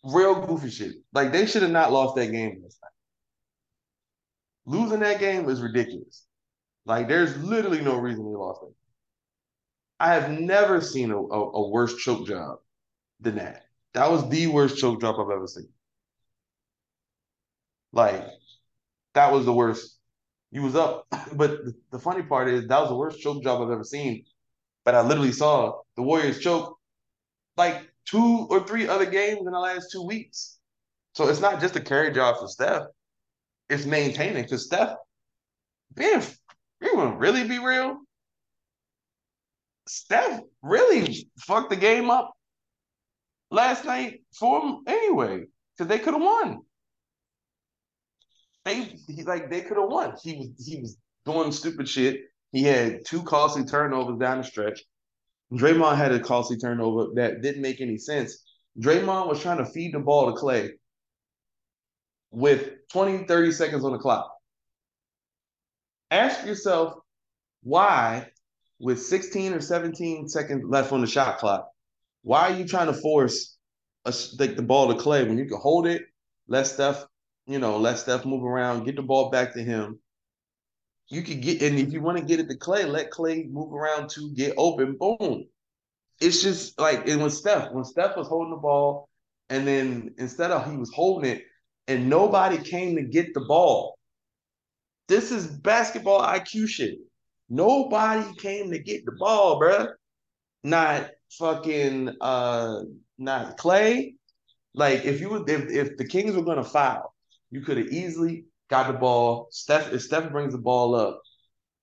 real 0.04 0.46
goofy 0.46 0.70
shit. 0.70 0.96
Like 1.14 1.32
they 1.32 1.46
should 1.46 1.62
have 1.62 1.72
not 1.72 1.92
lost 1.92 2.16
that 2.16 2.32
game 2.32 2.62
last 2.64 2.80
night. 2.82 2.92
Losing 4.66 5.02
that 5.02 5.20
game 5.20 5.50
is 5.50 5.62
ridiculous. 5.62 6.26
Like 6.86 7.10
there's 7.10 7.38
literally 7.44 7.82
no 7.82 7.98
reason 7.98 8.24
they 8.26 8.38
lost 8.38 8.62
it. 8.64 8.74
I 10.00 10.14
have 10.14 10.30
never 10.30 10.80
seen 10.80 11.12
a, 11.12 11.18
a, 11.18 11.52
a 11.52 11.70
worse 11.70 11.96
choke 11.98 12.28
job 12.28 12.60
than 13.20 13.36
that. 13.36 13.64
That 13.94 14.12
was 14.12 14.30
the 14.30 14.48
worst 14.48 14.78
choke 14.78 15.02
job 15.02 15.16
I've 15.20 15.36
ever 15.36 15.48
seen. 15.48 15.70
Like 17.92 18.26
that 19.16 19.34
was 19.34 19.46
the 19.46 19.54
worst. 19.54 19.97
You 20.52 20.62
was 20.62 20.76
up, 20.76 21.08
but 21.34 21.60
the, 21.92 22.00
funny 22.00 22.24
part 22.24 22.48
is 22.48 22.68
that 22.68 22.80
was 22.80 22.90
the 22.90 22.96
worst 22.96 23.20
choke 23.20 23.44
job 23.44 23.62
I've 23.62 23.72
ever 23.72 23.84
seen. 23.84 24.26
But 24.86 24.96
I 24.96 25.02
literally 25.02 25.34
saw 25.34 25.82
the 25.96 26.04
Warriors 26.04 26.40
choke 26.40 26.78
like 27.58 27.90
two 28.06 28.48
or 28.50 28.66
three 28.66 28.88
other 28.88 29.06
games 29.06 29.40
in 29.46 29.52
the 29.52 29.60
last 29.60 29.92
two 29.92 30.04
weeks. 30.04 30.60
So 31.16 31.28
it's 31.28 31.42
not 31.42 31.60
just 31.60 31.76
a 31.76 31.82
carry 31.82 32.14
job 32.14 32.38
for 32.40 32.48
Steph; 32.48 32.84
it's 33.70 33.86
maintaining. 33.86 34.44
Because 34.44 34.66
Steph, 34.66 34.96
man, 35.96 36.24
you 36.82 36.96
want 36.96 37.20
really 37.20 37.46
be 37.46 37.60
real. 37.60 37.98
Steph 39.88 40.42
really 40.62 41.30
fucked 41.40 41.70
the 41.70 41.76
game 41.76 42.10
up 42.10 42.32
last 43.52 43.86
night 43.86 44.22
for 44.38 44.62
him 44.62 44.80
anyway, 44.88 45.46
because 45.76 45.90
they 45.90 46.00
could 46.00 46.14
have 46.14 46.24
won. 46.24 46.62
They 48.68 48.98
he, 49.08 49.24
like 49.24 49.50
they 49.50 49.62
could 49.62 49.78
have 49.78 49.90
won. 49.90 50.14
He 50.22 50.36
was 50.36 50.68
he 50.68 50.82
was 50.82 50.98
doing 51.26 51.54
stupid 51.54 51.88
shit. 51.88 52.20
He 52.52 52.64
had 52.64 53.06
two 53.06 53.24
costly 53.24 53.64
turnovers 53.64 54.20
down 54.20 54.40
the 54.40 54.44
stretch. 54.44 54.84
Draymond 55.54 55.96
had 55.96 56.12
a 56.12 56.20
costly 56.20 56.58
turnover 56.58 57.08
that 57.16 57.42
didn't 57.42 57.62
make 57.62 57.80
any 57.80 57.98
sense. 57.98 58.44
Draymond 58.78 59.30
was 59.30 59.42
trying 59.42 59.60
to 59.60 59.66
feed 59.66 59.94
the 59.94 60.00
ball 60.00 60.34
to 60.34 60.38
Klay 60.38 60.72
with 62.32 62.72
20, 62.92 63.24
30 63.24 63.52
seconds 63.54 63.86
on 63.86 63.94
the 63.94 63.98
clock. 64.00 64.30
Ask 66.12 66.46
yourself 66.46 66.96
why, 67.64 68.28
with 68.80 69.02
16 69.02 69.54
or 69.54 69.62
17 69.62 70.28
seconds 70.28 70.66
left 70.68 70.92
on 70.92 71.00
the 71.00 71.08
shot 71.08 71.38
clock, 71.38 71.70
why 72.22 72.52
are 72.52 72.58
you 72.58 72.68
trying 72.68 72.88
to 72.88 72.94
force 72.94 73.58
a, 74.04 74.14
like 74.38 74.58
the 74.58 74.62
ball 74.62 74.90
to 74.90 75.02
Klay 75.02 75.26
when 75.26 75.38
you 75.38 75.46
can 75.46 75.58
hold 75.58 75.88
it, 75.88 76.02
let 76.50 76.68
Steph, 76.68 77.06
you 77.48 77.60
know, 77.60 77.78
let 77.78 77.98
Steph 77.98 78.26
move 78.26 78.44
around, 78.44 78.84
get 78.84 78.98
the 78.98 79.02
ball 79.02 79.30
back 79.30 79.54
to 79.54 79.64
him. 79.64 80.00
You 81.10 81.24
could 81.24 81.42
get, 81.42 81.62
and 81.62 81.80
if 81.80 81.94
you 81.94 82.02
want 82.02 82.18
to 82.18 82.24
get 82.24 82.42
it 82.42 82.50
to 82.50 82.58
Klay, 82.58 82.86
let 82.86 83.12
Klay 83.12 83.50
move 83.50 83.74
around 83.74 84.10
to 84.12 84.34
get 84.34 84.54
open. 84.58 84.98
Boom. 85.00 85.46
It's 86.20 86.42
just 86.44 86.78
like, 86.80 87.08
and 87.08 87.22
when 87.22 87.30
Steph, 87.30 87.72
when 87.72 87.86
Steph 87.86 88.18
was 88.18 88.28
holding 88.28 88.52
the 88.52 88.58
ball, 88.58 89.08
and 89.50 89.66
then 89.66 90.14
instead 90.18 90.52
of 90.52 90.70
he 90.70 90.76
was 90.76 90.92
holding 90.94 91.32
it, 91.32 91.44
and 91.88 92.10
nobody 92.10 92.58
came 92.58 92.98
to 92.98 93.04
get 93.04 93.34
the 93.34 93.46
ball. 93.48 93.98
This 95.08 95.32
is 95.32 95.48
basketball 95.48 96.22
IQ 96.22 96.68
shit. 96.68 96.96
Nobody 97.50 98.34
came 98.36 98.72
to 98.72 98.80
get 98.80 99.06
the 99.06 99.14
ball, 99.14 99.62
bruh. 99.62 99.94
Not 100.64 101.12
fucking 101.40 102.10
uh 102.20 102.82
not 103.18 103.58
Klay. 103.58 104.16
Like 104.74 105.06
if 105.06 105.22
you 105.22 105.46
if, 105.48 105.70
if 105.70 105.98
the 105.98 106.06
Kings 106.06 106.36
were 106.36 106.44
gonna 106.44 106.64
foul, 106.64 107.14
you 107.52 107.62
could 107.62 107.78
have 107.78 107.88
easily 107.88 108.46
got 108.70 108.88
the 108.88 108.98
ball. 108.98 109.48
Steph, 109.52 109.94
if 109.94 110.02
Steph 110.02 110.32
brings 110.32 110.54
the 110.54 110.60
ball 110.60 110.96
up, 110.96 111.22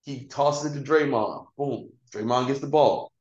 he 0.03 0.27
tosses 0.27 0.75
it 0.75 0.79
to 0.79 0.91
Draymond. 0.91 1.47
Boom. 1.57 1.91
Draymond 2.13 2.49
gets 2.49 2.61
the 2.61 2.67
ball. 2.67 3.13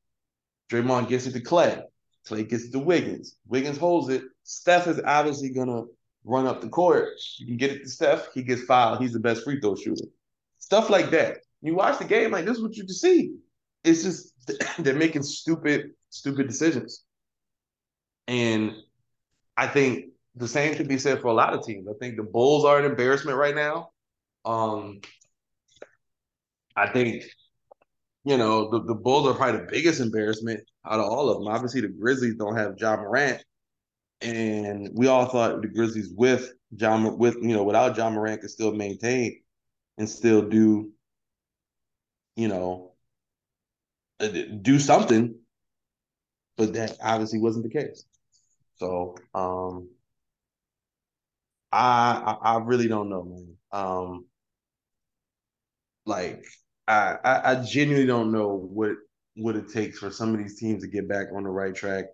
Draymond 0.70 1.08
gets 1.08 1.26
it 1.26 1.32
to 1.32 1.40
Klay. 1.40 1.82
Klay 2.28 2.48
gets 2.48 2.64
it 2.64 2.72
to 2.72 2.78
Wiggins. 2.78 3.36
Wiggins 3.46 3.78
holds 3.78 4.08
it. 4.08 4.22
Steph 4.44 4.86
is 4.86 5.00
obviously 5.04 5.50
gonna 5.50 5.82
run 6.24 6.46
up 6.46 6.60
the 6.60 6.68
court. 6.68 7.10
You 7.38 7.46
can 7.46 7.56
get 7.56 7.72
it 7.72 7.82
to 7.82 7.88
Steph. 7.88 8.28
He 8.34 8.42
gets 8.42 8.62
fouled. 8.64 9.00
He's 9.00 9.12
the 9.12 9.20
best 9.20 9.44
free 9.44 9.60
throw 9.60 9.76
shooter. 9.76 10.06
Stuff 10.58 10.90
like 10.90 11.10
that. 11.10 11.38
You 11.62 11.74
watch 11.74 11.98
the 11.98 12.04
game, 12.04 12.30
like 12.30 12.44
this 12.44 12.58
is 12.58 12.62
what 12.62 12.76
you 12.76 12.86
see. 12.88 13.36
It's 13.84 14.02
just 14.02 14.32
they're 14.78 14.94
making 14.94 15.22
stupid, 15.22 15.90
stupid 16.10 16.48
decisions. 16.48 17.04
And 18.26 18.74
I 19.56 19.66
think 19.66 20.06
the 20.36 20.48
same 20.48 20.74
could 20.74 20.88
be 20.88 20.98
said 20.98 21.20
for 21.20 21.28
a 21.28 21.34
lot 21.34 21.54
of 21.54 21.64
teams. 21.64 21.86
I 21.88 21.92
think 21.98 22.16
the 22.16 22.22
Bulls 22.22 22.64
are 22.64 22.78
an 22.78 22.84
embarrassment 22.84 23.38
right 23.38 23.54
now. 23.54 23.90
Um, 24.44 25.00
I 26.76 26.88
think, 26.88 27.24
you 28.24 28.36
know, 28.36 28.70
the, 28.70 28.84
the 28.84 28.94
Bulls 28.94 29.28
are 29.28 29.34
probably 29.34 29.60
the 29.60 29.68
biggest 29.70 30.00
embarrassment 30.00 30.60
out 30.84 30.98
of 30.98 31.06
all 31.06 31.30
of 31.30 31.38
them. 31.38 31.48
Obviously, 31.48 31.82
the 31.82 31.88
Grizzlies 31.88 32.34
don't 32.34 32.56
have 32.56 32.74
Ja 32.78 32.96
Morant, 32.96 33.42
and 34.20 34.90
we 34.92 35.06
all 35.06 35.26
thought 35.26 35.62
the 35.62 35.68
Grizzlies 35.68 36.10
with 36.14 36.52
Ja 36.76 36.98
with 37.10 37.36
you 37.36 37.54
know 37.54 37.62
without 37.62 37.96
Ja 37.96 38.10
Morant 38.10 38.40
could 38.40 38.50
still 38.50 38.72
maintain 38.72 39.40
and 39.98 40.08
still 40.08 40.42
do, 40.42 40.90
you 42.34 42.48
know, 42.48 42.92
uh, 44.18 44.28
do 44.60 44.80
something, 44.80 45.36
but 46.56 46.72
that 46.74 46.96
obviously 47.00 47.38
wasn't 47.38 47.64
the 47.64 47.70
case. 47.70 48.04
So 48.76 49.16
um, 49.34 49.88
I, 51.74 52.38
I 52.42 52.54
I 52.54 52.58
really 52.64 52.88
don't 52.88 53.08
know, 53.10 53.24
man. 53.24 53.56
Um, 53.72 54.26
like 56.06 56.44
I, 56.86 57.16
I 57.24 57.52
I 57.52 57.54
genuinely 57.64 58.06
don't 58.06 58.32
know 58.32 58.54
what 58.54 58.92
what 59.36 59.56
it 59.56 59.70
takes 59.72 59.98
for 59.98 60.10
some 60.10 60.32
of 60.32 60.38
these 60.38 60.58
teams 60.58 60.82
to 60.82 60.88
get 60.88 61.08
back 61.08 61.28
on 61.34 61.44
the 61.44 61.50
right 61.50 61.74
track. 61.74 62.06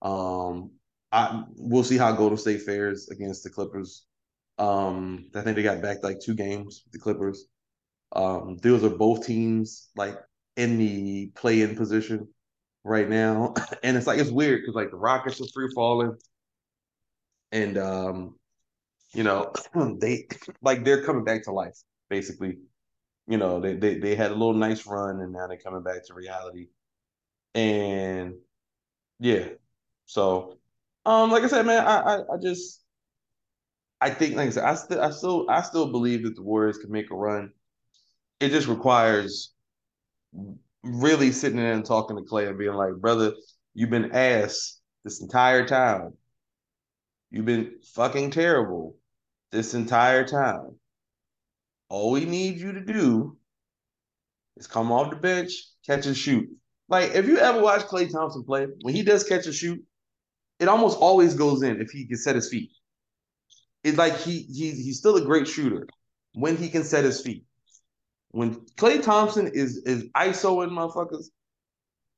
Um, 0.00 0.70
I 1.10 1.44
we'll 1.56 1.84
see 1.84 1.98
how 1.98 2.12
Golden 2.12 2.38
State 2.38 2.62
fares 2.62 3.08
against 3.10 3.44
the 3.44 3.50
Clippers. 3.50 4.04
Um, 4.58 5.30
I 5.34 5.42
think 5.42 5.56
they 5.56 5.62
got 5.62 5.82
back 5.82 5.98
like 6.02 6.20
two 6.20 6.34
games 6.34 6.84
the 6.92 6.98
Clippers. 6.98 7.46
Um, 8.14 8.58
those 8.58 8.84
are 8.84 8.90
both 8.90 9.26
teams 9.26 9.90
like 9.96 10.18
in 10.56 10.78
the 10.78 11.28
play-in 11.36 11.76
position 11.76 12.28
right 12.84 13.08
now, 13.08 13.54
and 13.84 13.96
it's 13.96 14.06
like 14.06 14.20
it's 14.20 14.30
weird 14.30 14.62
because 14.62 14.76
like 14.76 14.90
the 14.90 14.96
Rockets 14.96 15.40
are 15.40 15.48
free 15.54 15.70
falling, 15.74 16.16
and 17.52 17.78
um, 17.78 18.34
you 19.14 19.22
know 19.22 19.52
they 20.00 20.26
like 20.62 20.84
they're 20.84 21.04
coming 21.04 21.24
back 21.24 21.44
to 21.44 21.52
life 21.52 21.78
basically. 22.08 22.58
You 23.28 23.38
know 23.38 23.60
they 23.60 23.74
they 23.74 23.98
they 23.98 24.14
had 24.16 24.32
a 24.32 24.34
little 24.34 24.54
nice 24.54 24.84
run, 24.86 25.20
and 25.20 25.32
now 25.32 25.46
they're 25.46 25.56
coming 25.56 25.82
back 25.82 26.04
to 26.06 26.14
reality, 26.14 26.68
and 27.54 28.34
yeah, 29.20 29.48
so 30.06 30.58
um, 31.06 31.30
like 31.30 31.44
I 31.44 31.48
said, 31.48 31.66
man, 31.66 31.86
I, 31.86 32.00
I, 32.00 32.16
I 32.18 32.36
just 32.42 32.82
I 34.00 34.10
think, 34.10 34.34
like 34.34 34.48
I 34.48 34.50
said, 34.50 34.64
I 34.64 34.74
still 34.74 35.00
I 35.00 35.10
still 35.10 35.46
I 35.50 35.62
still 35.62 35.90
believe 35.92 36.24
that 36.24 36.34
the 36.34 36.42
Warriors 36.42 36.78
can 36.78 36.90
make 36.90 37.10
a 37.10 37.14
run. 37.14 37.52
It 38.40 38.50
just 38.50 38.66
requires 38.68 39.52
really 40.82 41.30
sitting 41.32 41.58
there 41.58 41.72
and 41.72 41.84
talking 41.84 42.16
to 42.16 42.22
Klay 42.22 42.48
and 42.48 42.58
being 42.58 42.74
like, 42.74 42.94
brother, 42.94 43.32
you've 43.74 43.90
been 43.90 44.12
ass 44.12 44.80
this 45.04 45.20
entire 45.22 45.66
time. 45.66 46.14
You've 47.30 47.46
been 47.46 47.78
fucking 47.94 48.30
terrible 48.32 48.96
this 49.52 49.74
entire 49.74 50.26
time. 50.26 50.76
All 51.88 52.10
we 52.10 52.24
need 52.24 52.58
you 52.58 52.72
to 52.72 52.80
do 52.80 53.36
is 54.56 54.66
come 54.66 54.90
off 54.90 55.10
the 55.10 55.16
bench, 55.16 55.52
catch 55.86 56.06
and 56.06 56.16
shoot. 56.16 56.48
Like, 56.88 57.14
if 57.14 57.26
you 57.26 57.38
ever 57.38 57.60
watch 57.60 57.82
Klay 57.82 58.10
Thompson 58.10 58.44
play, 58.44 58.66
when 58.80 58.94
he 58.94 59.02
does 59.02 59.24
catch 59.24 59.46
and 59.46 59.54
shoot, 59.54 59.82
it 60.58 60.68
almost 60.68 60.98
always 60.98 61.34
goes 61.34 61.62
in 61.62 61.80
if 61.80 61.90
he 61.90 62.06
can 62.06 62.16
set 62.16 62.34
his 62.34 62.48
feet. 62.48 62.70
It's 63.84 63.98
like 63.98 64.16
he 64.18 64.42
he's 64.42 64.78
he's 64.78 64.98
still 64.98 65.16
a 65.16 65.24
great 65.24 65.48
shooter 65.48 65.86
when 66.34 66.56
he 66.56 66.68
can 66.68 66.84
set 66.84 67.04
his 67.04 67.20
feet. 67.20 67.44
When 68.30 68.54
Klay 68.76 69.02
Thompson 69.02 69.48
is 69.48 69.78
is 69.78 70.04
ISO 70.16 70.62
and 70.62 70.72
motherfuckers, 70.72 71.26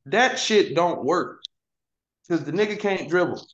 that 0.06 0.38
shit 0.38 0.74
don't 0.74 1.04
work 1.04 1.40
because 2.28 2.44
the 2.44 2.52
nigga 2.52 2.78
can't 2.78 3.08
dribble. 3.08 3.44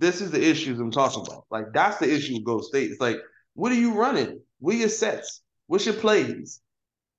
This 0.00 0.22
is 0.22 0.30
the 0.30 0.42
issues 0.42 0.80
I'm 0.80 0.90
talking 0.90 1.22
about. 1.26 1.44
Like 1.50 1.66
that's 1.74 1.98
the 1.98 2.12
issue 2.12 2.34
with 2.34 2.44
Gold 2.44 2.64
State. 2.64 2.90
It's 2.90 3.02
like, 3.02 3.18
what 3.52 3.70
are 3.70 3.76
you 3.76 3.92
running? 3.92 4.40
What 4.58 4.74
are 4.74 4.78
your 4.78 4.88
sets? 4.88 5.42
What's 5.66 5.84
your 5.84 5.94
plays? 5.94 6.62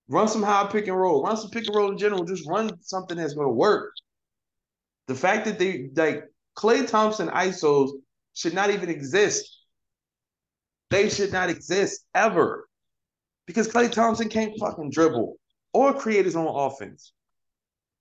Run 0.08 0.28
some 0.28 0.42
high 0.42 0.68
pick 0.70 0.88
and 0.88 0.98
roll. 0.98 1.24
Run 1.24 1.38
some 1.38 1.52
pick 1.52 1.68
and 1.68 1.76
roll 1.76 1.92
in 1.92 1.98
general. 2.00 2.26
Just 2.26 2.50
run 2.50 2.82
something 2.82 3.18
that's 3.18 3.36
going 3.36 3.48
to 3.48 3.54
work. 3.54 3.94
The 5.08 5.14
fact 5.14 5.46
that 5.46 5.60
they 5.60 5.90
like 5.96 6.24
Klay 6.58 6.88
Thompson 6.88 7.28
ISOs 7.30 7.92
should 8.34 8.56
not 8.56 8.72
even 8.72 8.90
exist. 8.90 9.60
They 10.90 11.08
should 11.08 11.32
not 11.32 11.52
exist 11.52 12.04
ever. 12.16 12.68
Because 13.46 13.68
Klay 13.68 13.92
Thompson 13.92 14.28
can't 14.28 14.58
fucking 14.60 14.90
dribble 14.90 15.36
or 15.72 15.94
create 15.94 16.26
his 16.26 16.36
own 16.36 16.48
offense, 16.48 17.14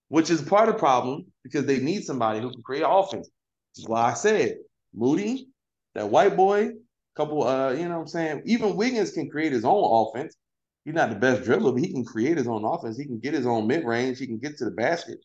which 0.08 0.30
is 0.30 0.40
part 0.40 0.70
of 0.70 0.76
the 0.76 0.78
problem 0.78 1.26
because 1.44 1.66
they 1.66 1.80
need 1.80 2.04
somebody 2.04 2.40
who 2.40 2.50
can 2.50 2.62
create 2.62 2.84
offense. 2.86 3.28
This 3.74 3.84
is 3.84 3.88
why 3.88 4.10
I 4.10 4.14
said 4.14 4.56
Moody, 4.94 5.48
that 5.94 6.08
white 6.08 6.36
boy, 6.36 6.70
couple 7.16 7.46
uh, 7.46 7.72
you 7.72 7.84
know 7.88 7.96
what 7.96 8.00
I'm 8.02 8.06
saying? 8.06 8.42
Even 8.46 8.76
Wiggins 8.76 9.12
can 9.12 9.28
create 9.30 9.52
his 9.52 9.64
own 9.64 9.84
offense. 10.08 10.36
He's 10.84 10.94
not 10.94 11.10
the 11.10 11.16
best 11.16 11.42
dribbler, 11.42 11.74
but 11.74 11.82
he 11.84 11.92
can 11.92 12.04
create 12.04 12.38
his 12.38 12.48
own 12.48 12.64
offense. 12.64 12.96
He 12.96 13.04
can 13.04 13.18
get 13.18 13.34
his 13.34 13.46
own 13.46 13.66
mid 13.66 13.84
range. 13.84 14.18
He 14.18 14.26
can 14.26 14.38
get 14.38 14.56
to 14.58 14.64
the 14.64 14.70
basket. 14.70 15.18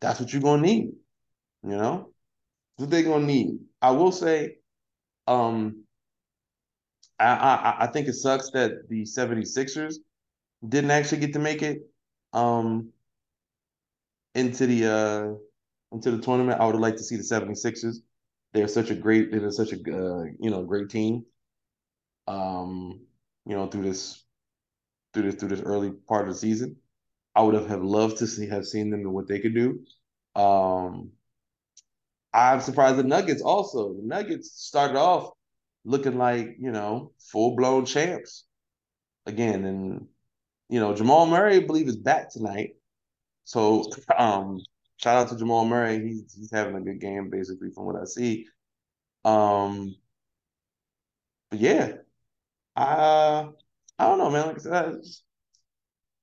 That's 0.00 0.20
what 0.20 0.32
you're 0.32 0.42
gonna 0.42 0.62
need. 0.62 0.92
You 1.62 1.70
know, 1.76 2.12
what 2.76 2.90
they're 2.90 3.02
gonna 3.02 3.26
need. 3.26 3.58
I 3.80 3.90
will 3.92 4.12
say, 4.12 4.56
um, 5.26 5.84
I, 7.18 7.26
I 7.26 7.76
I 7.84 7.86
think 7.88 8.08
it 8.08 8.14
sucks 8.14 8.50
that 8.50 8.88
the 8.88 9.04
76ers 9.04 9.96
didn't 10.66 10.90
actually 10.90 11.18
get 11.18 11.32
to 11.34 11.38
make 11.38 11.62
it 11.62 11.78
um 12.32 12.90
into 14.34 14.66
the 14.66 14.86
uh 14.86 15.34
into 15.92 16.10
the 16.10 16.18
tournament. 16.20 16.60
I 16.60 16.66
would 16.66 16.74
have 16.74 16.82
liked 16.82 16.98
to 16.98 17.04
see 17.04 17.16
the 17.16 17.22
76ers. 17.22 17.96
They're 18.54 18.68
such 18.68 18.90
a 18.90 18.94
great, 18.94 19.30
they're 19.32 19.50
such 19.50 19.72
a 19.72 19.76
uh, 19.76 20.24
you 20.40 20.50
know 20.50 20.64
great 20.64 20.88
team. 20.88 21.26
Um, 22.26 23.00
you 23.46 23.56
know 23.56 23.66
through 23.66 23.82
this 23.82 24.24
through 25.12 25.24
this 25.24 25.34
through 25.36 25.50
this 25.50 25.60
early 25.60 25.90
part 25.90 26.28
of 26.28 26.34
the 26.34 26.40
season. 26.40 26.76
I 27.34 27.42
would 27.42 27.54
have, 27.54 27.68
have 27.68 27.82
loved 27.82 28.18
to 28.18 28.26
see 28.26 28.48
have 28.48 28.64
seen 28.66 28.90
them 28.90 29.00
and 29.00 29.12
what 29.12 29.28
they 29.28 29.40
could 29.40 29.54
do. 29.54 29.84
Um, 30.40 31.10
I'm 32.32 32.60
surprised 32.60 32.96
the 32.98 33.04
Nuggets 33.04 33.42
also. 33.42 33.94
The 33.94 34.02
Nuggets 34.02 34.52
started 34.52 34.96
off 34.96 35.32
looking 35.84 36.18
like 36.18 36.56
you 36.58 36.72
know 36.72 37.12
full 37.18 37.56
blown 37.56 37.86
champs 37.86 38.44
again, 39.26 39.64
and 39.64 40.06
you 40.68 40.80
know 40.80 40.94
Jamal 40.94 41.26
Murray 41.26 41.56
I 41.56 41.60
believe 41.60 41.88
is 41.88 41.96
back 41.96 42.30
tonight. 42.30 42.76
So 43.44 43.90
um, 44.16 44.60
shout 44.98 45.16
out 45.16 45.28
to 45.30 45.36
Jamal 45.36 45.64
Murray. 45.64 46.00
He's 46.02 46.34
he's 46.34 46.50
having 46.52 46.76
a 46.76 46.80
good 46.80 47.00
game 47.00 47.30
basically 47.30 47.70
from 47.70 47.86
what 47.86 47.96
I 47.96 48.04
see. 48.04 48.46
Um, 49.24 49.96
but 51.50 51.60
yeah, 51.60 51.92
I 52.76 53.48
I 53.98 54.06
don't 54.06 54.18
know, 54.18 54.30
man. 54.30 54.48
Like 54.48 54.56
I 54.56 54.60
said, 54.60 54.72
I 54.74 54.92
just, 54.92 55.24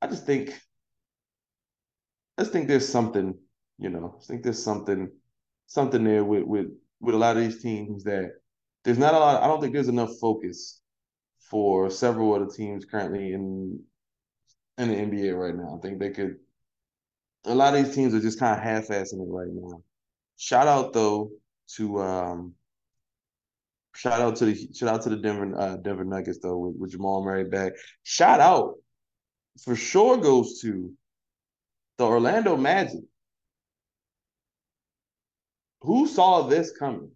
I 0.01 0.07
just 0.07 0.25
think 0.25 0.61
I 2.37 2.41
just 2.43 2.51
think 2.53 2.67
there's 2.67 2.87
something, 2.87 3.37
you 3.77 3.89
know, 3.89 4.17
I 4.21 4.23
think 4.25 4.43
there's 4.43 4.61
something 4.63 5.11
something 5.67 6.03
there 6.03 6.23
with 6.25 6.43
with 6.43 6.67
with 6.99 7.15
a 7.15 7.17
lot 7.17 7.37
of 7.37 7.43
these 7.43 7.61
teams 7.61 8.03
that 8.03 8.31
there's 8.83 8.97
not 8.97 9.13
a 9.13 9.19
lot. 9.19 9.41
I 9.43 9.47
don't 9.47 9.61
think 9.61 9.73
there's 9.73 9.87
enough 9.87 10.17
focus 10.19 10.81
for 11.39 11.89
several 11.89 12.35
of 12.35 12.47
the 12.47 12.55
teams 12.55 12.85
currently 12.85 13.33
in 13.33 13.81
in 14.77 14.89
the 14.89 14.95
NBA 14.95 15.33
right 15.33 15.55
now. 15.55 15.77
I 15.77 15.81
think 15.81 15.99
they 15.99 16.11
could. 16.11 16.37
A 17.45 17.55
lot 17.55 17.75
of 17.75 17.83
these 17.83 17.95
teams 17.95 18.13
are 18.13 18.19
just 18.19 18.39
kind 18.39 18.57
of 18.57 18.63
half-assing 18.63 19.21
it 19.21 19.29
right 19.29 19.47
now. 19.51 19.81
Shout 20.37 20.67
out 20.67 20.93
though 20.93 21.31
to 21.75 22.01
um, 22.01 22.53
shout 23.95 24.21
out 24.21 24.35
to 24.37 24.45
the 24.45 24.69
shout 24.73 24.89
out 24.89 25.01
to 25.03 25.09
the 25.09 25.17
Denver 25.17 25.59
uh, 25.59 25.77
Denver 25.77 26.03
Nuggets 26.03 26.39
though 26.41 26.57
with, 26.57 26.75
with 26.77 26.91
Jamal 26.91 27.23
Murray 27.23 27.45
back. 27.45 27.73
Shout 28.03 28.39
out 28.39 28.75
for 29.63 29.75
sure 29.75 30.17
goes 30.17 30.61
to 30.61 30.93
the 31.97 32.05
Orlando 32.05 32.57
Magic. 32.57 33.01
Who 35.81 36.07
saw 36.07 36.43
this 36.43 36.71
coming? 36.77 37.11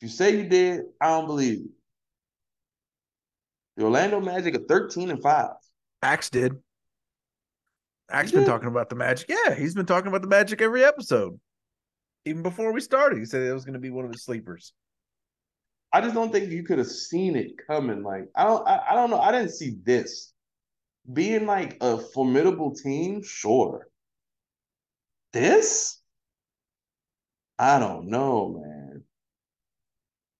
If 0.00 0.02
you 0.02 0.08
say 0.08 0.36
you 0.36 0.48
did, 0.48 0.82
I 1.00 1.08
don't 1.08 1.26
believe 1.26 1.58
you. 1.58 1.70
The 3.76 3.84
Orlando 3.84 4.20
Magic 4.20 4.56
are 4.56 4.64
13 4.68 5.10
and 5.10 5.22
5. 5.22 5.50
Axe 6.02 6.30
did. 6.30 6.52
Axe 8.10 8.30
has 8.30 8.32
been 8.32 8.46
talking 8.46 8.68
about 8.68 8.88
the 8.88 8.96
Magic. 8.96 9.28
Yeah, 9.28 9.54
he's 9.54 9.74
been 9.74 9.86
talking 9.86 10.08
about 10.08 10.22
the 10.22 10.28
Magic 10.28 10.62
every 10.62 10.84
episode. 10.84 11.38
Even 12.24 12.42
before 12.42 12.72
we 12.72 12.80
started, 12.80 13.18
he 13.18 13.26
said 13.26 13.42
it 13.42 13.52
was 13.52 13.64
going 13.64 13.74
to 13.74 13.80
be 13.80 13.90
one 13.90 14.04
of 14.04 14.12
the 14.12 14.18
sleepers. 14.18 14.72
I 15.92 16.00
just 16.00 16.14
don't 16.14 16.30
think 16.30 16.50
you 16.50 16.64
could 16.64 16.78
have 16.78 16.90
seen 16.90 17.36
it 17.36 17.52
coming. 17.66 18.02
Like 18.02 18.28
I 18.34 18.44
don't, 18.44 18.66
I, 18.66 18.80
I 18.90 18.94
don't 18.94 19.10
know. 19.10 19.20
I 19.20 19.32
didn't 19.32 19.52
see 19.52 19.76
this 19.82 20.32
being 21.10 21.46
like 21.46 21.78
a 21.80 21.98
formidable 21.98 22.74
team. 22.74 23.22
Sure, 23.22 23.88
this, 25.32 26.00
I 27.58 27.78
don't 27.78 28.08
know, 28.08 28.60
man. 28.62 29.04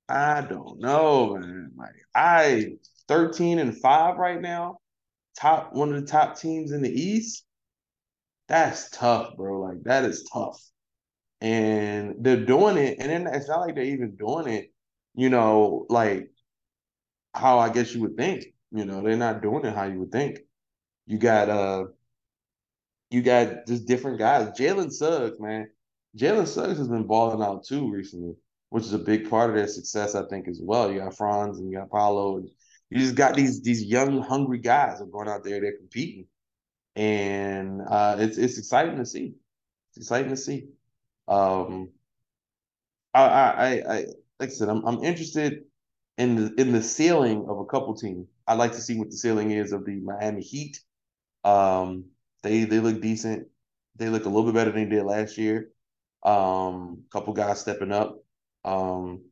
I 0.08 0.40
don't 0.42 0.80
know, 0.80 1.36
man. 1.36 1.72
Like 1.76 1.96
I 2.14 2.72
13 3.08 3.58
and 3.58 3.76
5 3.76 4.16
right 4.16 4.40
now, 4.40 4.78
top 5.38 5.72
one 5.72 5.94
of 5.94 6.00
the 6.00 6.06
top 6.06 6.38
teams 6.38 6.72
in 6.72 6.82
the 6.82 6.90
East. 6.90 7.44
That's 8.48 8.90
tough, 8.90 9.36
bro. 9.36 9.60
Like 9.60 9.82
that 9.84 10.04
is 10.04 10.28
tough. 10.32 10.62
And 11.40 12.16
they're 12.20 12.44
doing 12.44 12.76
it, 12.78 12.98
and 13.00 13.10
then 13.10 13.26
it's 13.32 13.48
not 13.48 13.60
like 13.60 13.74
they're 13.76 13.84
even 13.84 14.16
doing 14.16 14.48
it, 14.48 14.72
you 15.14 15.28
know, 15.30 15.86
like 15.88 16.30
how 17.34 17.58
I 17.58 17.68
guess 17.70 17.94
you 17.94 18.02
would 18.02 18.16
think. 18.16 18.44
You 18.72 18.84
know, 18.84 19.02
they're 19.02 19.16
not 19.16 19.42
doing 19.42 19.64
it 19.64 19.74
how 19.74 19.84
you 19.84 20.00
would 20.00 20.12
think. 20.12 20.40
You 21.06 21.18
got 21.18 21.48
uh 21.48 21.86
you 23.10 23.22
got 23.22 23.66
just 23.66 23.86
different 23.86 24.18
guys. 24.18 24.48
Jalen 24.58 24.92
Suggs, 24.92 25.40
man. 25.40 25.68
Jalen 26.16 26.46
Suggs 26.46 26.78
has 26.78 26.88
been 26.88 27.06
balling 27.06 27.42
out 27.42 27.64
too 27.64 27.90
recently 27.90 28.34
which 28.70 28.84
is 28.84 28.92
a 28.92 28.98
big 28.98 29.30
part 29.30 29.50
of 29.50 29.56
their 29.56 29.66
success, 29.66 30.14
I 30.14 30.26
think, 30.26 30.48
as 30.48 30.60
well. 30.62 30.92
You 30.92 30.98
got 31.00 31.16
Franz 31.16 31.58
and 31.58 31.70
you 31.70 31.78
got 31.78 31.90
Paolo. 31.90 32.38
And 32.38 32.50
you 32.90 32.98
just 32.98 33.14
got 33.14 33.34
these 33.34 33.62
these 33.62 33.82
young, 33.82 34.20
hungry 34.22 34.58
guys 34.58 35.00
are 35.00 35.06
going 35.06 35.28
out 35.28 35.44
there, 35.44 35.60
they're 35.60 35.76
competing. 35.76 36.26
And 36.98 37.82
uh, 37.88 38.16
it's 38.20 38.38
it's 38.38 38.58
exciting 38.58 38.98
to 38.98 39.06
see. 39.06 39.36
It's 39.90 39.98
exciting 39.98 40.30
to 40.30 40.38
see. 40.38 40.68
Um, 41.28 41.90
I, 43.14 43.22
I, 43.22 43.94
I, 43.96 43.98
like 44.40 44.50
I 44.50 44.52
said, 44.52 44.68
I'm 44.68 44.84
I'm 44.86 45.02
interested 45.04 45.64
in 46.16 46.36
the 46.36 46.54
in 46.60 46.72
the 46.72 46.82
ceiling 46.82 47.46
of 47.48 47.58
a 47.58 47.64
couple 47.66 47.94
teams. 47.94 48.28
I'd 48.46 48.58
like 48.58 48.72
to 48.72 48.80
see 48.80 48.98
what 48.98 49.10
the 49.10 49.16
ceiling 49.16 49.50
is 49.50 49.72
of 49.72 49.84
the 49.84 50.00
Miami 50.00 50.42
Heat. 50.42 50.80
Um, 51.44 52.06
they 52.42 52.64
they 52.64 52.80
look 52.80 53.02
decent. 53.02 53.48
They 53.96 54.08
look 54.10 54.26
a 54.26 54.28
little 54.28 54.44
bit 54.44 54.54
better 54.54 54.72
than 54.72 54.88
they 54.88 54.96
did 54.96 55.04
last 55.04 55.38
year. 55.38 55.70
Um, 56.24 57.04
couple 57.12 57.34
guys 57.34 57.60
stepping 57.60 57.92
up. 57.92 58.18
Um, 58.64 59.24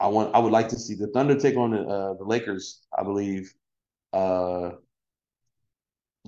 I 0.00 0.08
want 0.08 0.34
I 0.34 0.40
would 0.40 0.52
like 0.52 0.68
to 0.70 0.78
see 0.78 0.94
the 0.94 1.08
Thunder 1.08 1.38
take 1.38 1.56
on 1.56 1.72
the 1.72 1.82
uh, 1.82 2.14
the 2.14 2.24
Lakers. 2.24 2.82
I 2.96 3.02
believe. 3.04 3.54
Uh, 4.12 4.72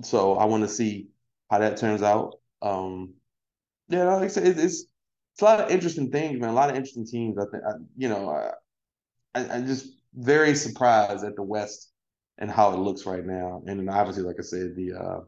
so 0.01 0.35
I 0.35 0.45
want 0.45 0.63
to 0.63 0.69
see 0.69 1.09
how 1.49 1.59
that 1.59 1.77
turns 1.77 2.01
out. 2.01 2.35
Um, 2.61 3.13
yeah, 3.89 4.05
like 4.15 4.23
I 4.23 4.27
said, 4.27 4.47
it's, 4.47 4.59
it's, 4.59 4.85
it's 5.33 5.41
a 5.41 5.45
lot 5.45 5.59
of 5.59 5.71
interesting 5.71 6.11
things, 6.11 6.39
man. 6.39 6.49
A 6.49 6.53
lot 6.53 6.69
of 6.69 6.75
interesting 6.75 7.05
teams. 7.05 7.37
I 7.37 7.45
think 7.51 7.63
I, 7.67 7.71
you 7.97 8.09
know, 8.09 8.29
I, 8.29 8.51
I 9.39 9.47
I'm 9.55 9.67
just 9.67 9.87
very 10.13 10.55
surprised 10.55 11.23
at 11.23 11.35
the 11.35 11.43
West 11.43 11.91
and 12.37 12.49
how 12.49 12.73
it 12.73 12.79
looks 12.79 13.05
right 13.05 13.25
now. 13.25 13.61
And 13.67 13.89
obviously, 13.89 14.23
like 14.23 14.37
I 14.39 14.43
said, 14.43 14.75
the 14.75 14.93
uh, 14.93 15.19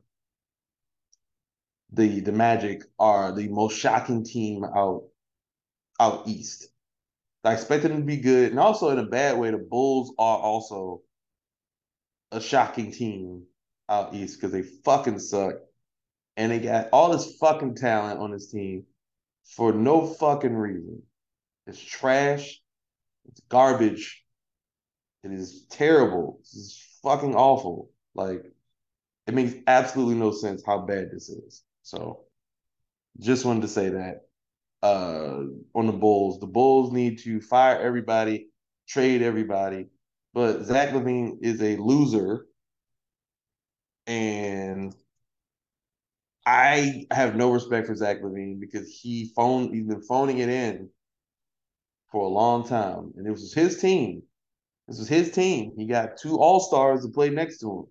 the 1.92 2.20
the 2.22 2.32
Magic 2.32 2.84
are 3.00 3.32
the 3.32 3.48
most 3.48 3.78
shocking 3.78 4.24
team 4.24 4.64
out 4.64 5.04
out 6.00 6.28
east. 6.28 6.68
I 7.44 7.54
expected 7.54 7.92
them 7.92 8.00
to 8.00 8.06
be 8.06 8.18
good, 8.18 8.50
and 8.50 8.60
also 8.60 8.90
in 8.90 8.98
a 8.98 9.06
bad 9.06 9.38
way, 9.38 9.52
the 9.52 9.58
Bulls 9.60 10.14
are 10.18 10.38
also 10.38 11.02
a 12.32 12.42
shocking 12.42 12.92
team 12.92 13.44
out 13.90 14.14
east 14.14 14.38
because 14.38 14.52
they 14.52 14.62
fucking 14.62 15.20
suck, 15.20 15.56
and 16.38 16.52
they 16.52 16.60
got 16.60 16.90
all 16.92 17.12
this 17.12 17.36
fucking 17.38 17.76
talent 17.76 18.20
on 18.20 18.32
this 18.32 18.52
team 18.52 18.84
for 19.44 19.72
no 19.72 20.06
fucking 20.06 20.56
reason. 20.56 21.02
It's 21.68 21.80
trash. 21.80 22.60
It's 23.28 23.42
garbage. 23.50 24.24
It 25.24 25.32
is 25.32 25.66
terrible. 25.70 26.40
This 26.42 26.54
is 26.54 26.84
fucking 27.02 27.36
awful. 27.36 27.90
Like, 28.14 28.44
it 29.28 29.34
makes 29.34 29.56
absolutely 29.68 30.16
no 30.16 30.32
sense 30.32 30.64
how 30.66 30.80
bad 30.80 31.10
this 31.12 31.30
is. 31.30 31.64
So, 31.82 32.26
just 33.20 33.46
wanted 33.46 33.62
to 33.62 33.68
say 33.68 33.90
that 33.90 34.26
uh, 34.84 35.46
on 35.74 35.88
the 35.88 35.94
Bulls. 35.94 36.40
The 36.40 36.48
Bulls 36.48 36.92
need 36.92 37.20
to 37.20 37.42
fire 37.42 37.80
everybody, 37.80 38.50
trade 38.88 39.22
everybody. 39.22 39.88
But 40.34 40.64
Zach 40.64 40.90
LaVine 40.90 41.38
is 41.42 41.62
a 41.62 41.78
loser. 41.78 42.46
And 44.08 44.96
I 46.46 47.08
have 47.12 47.36
no 47.36 47.52
respect 47.52 47.88
for 47.88 47.96
Zach 47.96 48.22
LaVine 48.22 48.60
because 48.60 48.88
he 48.90 49.32
phoned 49.36 49.74
he's 49.74 49.88
been 49.88 50.02
phoning 50.02 50.40
it 50.40 50.50
in 50.50 50.90
for 52.12 52.24
a 52.24 52.30
long 52.30 52.68
time. 52.68 53.14
And 53.18 53.26
it 53.26 53.32
was 53.32 53.54
his 53.54 53.80
team. 53.82 54.24
This 54.88 55.00
was 55.00 55.08
his 55.08 55.32
team. 55.32 55.74
He 55.76 55.88
got 55.88 56.18
two 56.18 56.38
all-stars 56.38 57.04
to 57.04 57.12
play 57.12 57.30
next 57.30 57.60
to 57.60 57.72
him. 57.72 57.86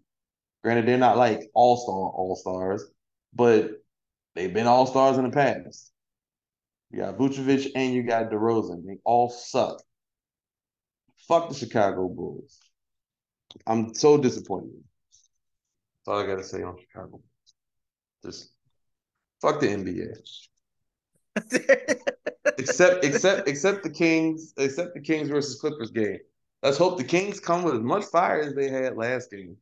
Granted, 0.63 0.87
they're 0.87 0.99
not 0.99 1.19
like 1.19 1.51
all-star 1.53 2.11
all-stars, 2.11 2.85
but 3.35 3.73
they've 4.35 4.55
been 4.55 4.69
all-stars 4.69 5.19
in 5.19 5.25
the 5.25 5.31
past. 5.31 5.91
You 6.91 7.01
got 7.01 7.19
Vucevic 7.19 7.73
and 7.75 7.93
you 7.93 8.05
got 8.05 8.31
DeRozan. 8.31 8.87
They 8.87 8.99
all 9.05 9.29
suck. 9.29 9.83
Fuck 11.27 11.49
the 11.49 11.55
Chicago 11.55 12.09
Bulls. 12.09 12.61
I'm 13.67 13.95
so 13.95 14.17
disappointed. 14.17 14.85
That's 16.05 16.15
all 16.15 16.23
I 16.23 16.27
gotta 16.27 16.45
say 16.45 16.63
on 16.63 16.77
Chicago. 16.79 17.21
Just 18.23 18.51
fuck 19.41 19.61
the 19.61 19.69
NBA. 19.69 20.17
except 22.59 23.05
except 23.05 23.49
except 23.49 23.83
the 23.83 23.91
Kings, 23.91 24.53
except 24.59 24.95
the 24.95 25.01
Kings 25.01 25.29
versus 25.29 25.59
Clippers 25.61 25.91
game. 25.91 26.19
Let's 26.63 26.77
hope 26.77 26.99
the 26.99 27.05
Kings 27.05 27.41
come 27.41 27.63
with 27.63 27.75
as 27.75 27.81
much 27.81 28.05
fire 28.05 28.41
as 28.41 28.55
they 28.55 28.69
had 28.69 28.97
last 28.97 29.31
game. 29.31 29.57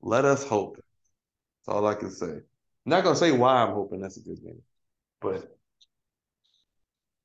Let 0.00 0.24
us 0.24 0.44
hope. 0.44 0.76
That's 0.76 1.76
all 1.76 1.86
I 1.86 1.94
can 1.94 2.10
say. 2.10 2.26
I'm 2.26 2.42
not 2.84 3.04
gonna 3.04 3.16
say 3.16 3.30
why 3.30 3.62
I'm 3.62 3.74
hoping 3.74 4.00
that's 4.00 4.16
a 4.16 4.22
good 4.22 4.42
game, 4.42 4.62
but 5.20 5.56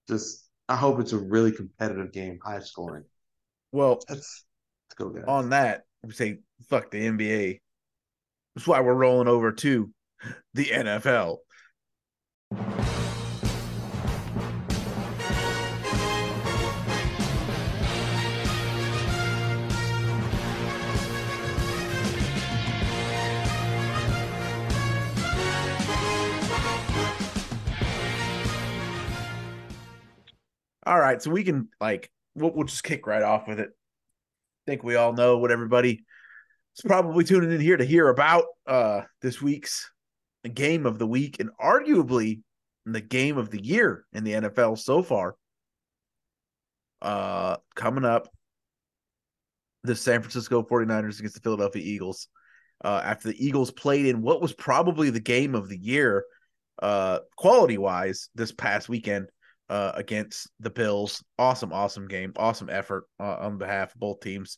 just 0.08 0.48
I 0.70 0.76
hope 0.76 1.00
it's 1.00 1.14
a 1.14 1.18
really 1.18 1.52
competitive 1.52 2.12
game, 2.12 2.40
high 2.44 2.60
scoring. 2.60 3.06
Well, 3.72 4.00
let's, 4.10 4.46
let's 4.86 4.96
go 4.96 5.10
guys. 5.10 5.24
On 5.28 5.50
that, 5.50 5.86
we 6.04 6.12
say 6.12 6.40
fuck 6.70 6.92
the 6.92 7.00
NBA. 7.00 7.60
That's 8.56 8.68
why 8.68 8.82
we're 8.82 8.94
rolling 8.94 9.28
over 9.28 9.52
to 9.52 9.90
the 10.54 10.66
NFL. 10.66 11.38
All 30.86 31.00
right, 31.00 31.22
so 31.22 31.32
we 31.32 31.44
can 31.44 31.70
like 31.80 32.12
we'll, 32.36 32.52
we'll 32.54 32.66
just 32.66 32.84
kick 32.84 33.08
right 33.08 33.24
off 33.24 33.48
with 33.48 33.60
it. 33.60 33.70
I 33.70 34.72
think 34.72 34.84
we 34.84 34.96
all 34.96 35.14
know 35.14 35.38
what 35.38 35.50
everybody 35.50 36.04
is 36.78 36.84
probably 36.86 37.24
tuning 37.24 37.52
in 37.52 37.62
here 37.62 37.78
to 37.78 37.86
hear 37.86 38.10
about 38.10 38.46
uh 38.68 39.02
this 39.22 39.42
week's 39.42 39.90
game 40.54 40.86
of 40.86 41.00
the 41.00 41.08
week 41.08 41.40
and 41.40 41.50
arguably 41.62 42.42
the 42.86 43.02
game 43.02 43.38
of 43.38 43.50
the 43.50 43.64
year 43.64 44.06
in 44.14 44.24
the 44.24 44.34
NFL 44.34 44.78
so 44.78 45.02
far. 45.02 45.36
Uh 47.02 47.58
coming 47.76 48.06
up 48.06 48.28
the 49.84 49.96
San 49.96 50.22
Francisco 50.22 50.64
49ers 50.64 51.20
against 51.20 51.36
the 51.36 51.42
Philadelphia 51.42 51.84
Eagles. 51.84 52.28
Uh 52.84 53.02
after 53.04 53.30
the 53.30 53.46
Eagles 53.46 53.72
played 53.72 54.06
in 54.06 54.22
what 54.22 54.42
was 54.42 54.54
probably 54.54 55.10
the 55.10 55.20
game 55.20 55.56
of 55.56 55.70
the 55.70 55.78
year 55.78 56.26
uh 56.82 57.20
quality 57.38 57.78
wise 57.78 58.30
this 58.36 58.52
past 58.52 58.90
weekend 58.90 59.28
uh, 59.70 59.92
against 59.96 60.50
the 60.60 60.70
Bills. 60.70 61.24
Awesome, 61.40 61.74
awesome 61.74 62.08
game. 62.08 62.34
Awesome 62.36 62.70
effort 62.70 63.06
uh, 63.20 63.38
on 63.40 63.58
behalf 63.58 63.94
of 63.94 64.00
both 64.00 64.20
teams. 64.20 64.58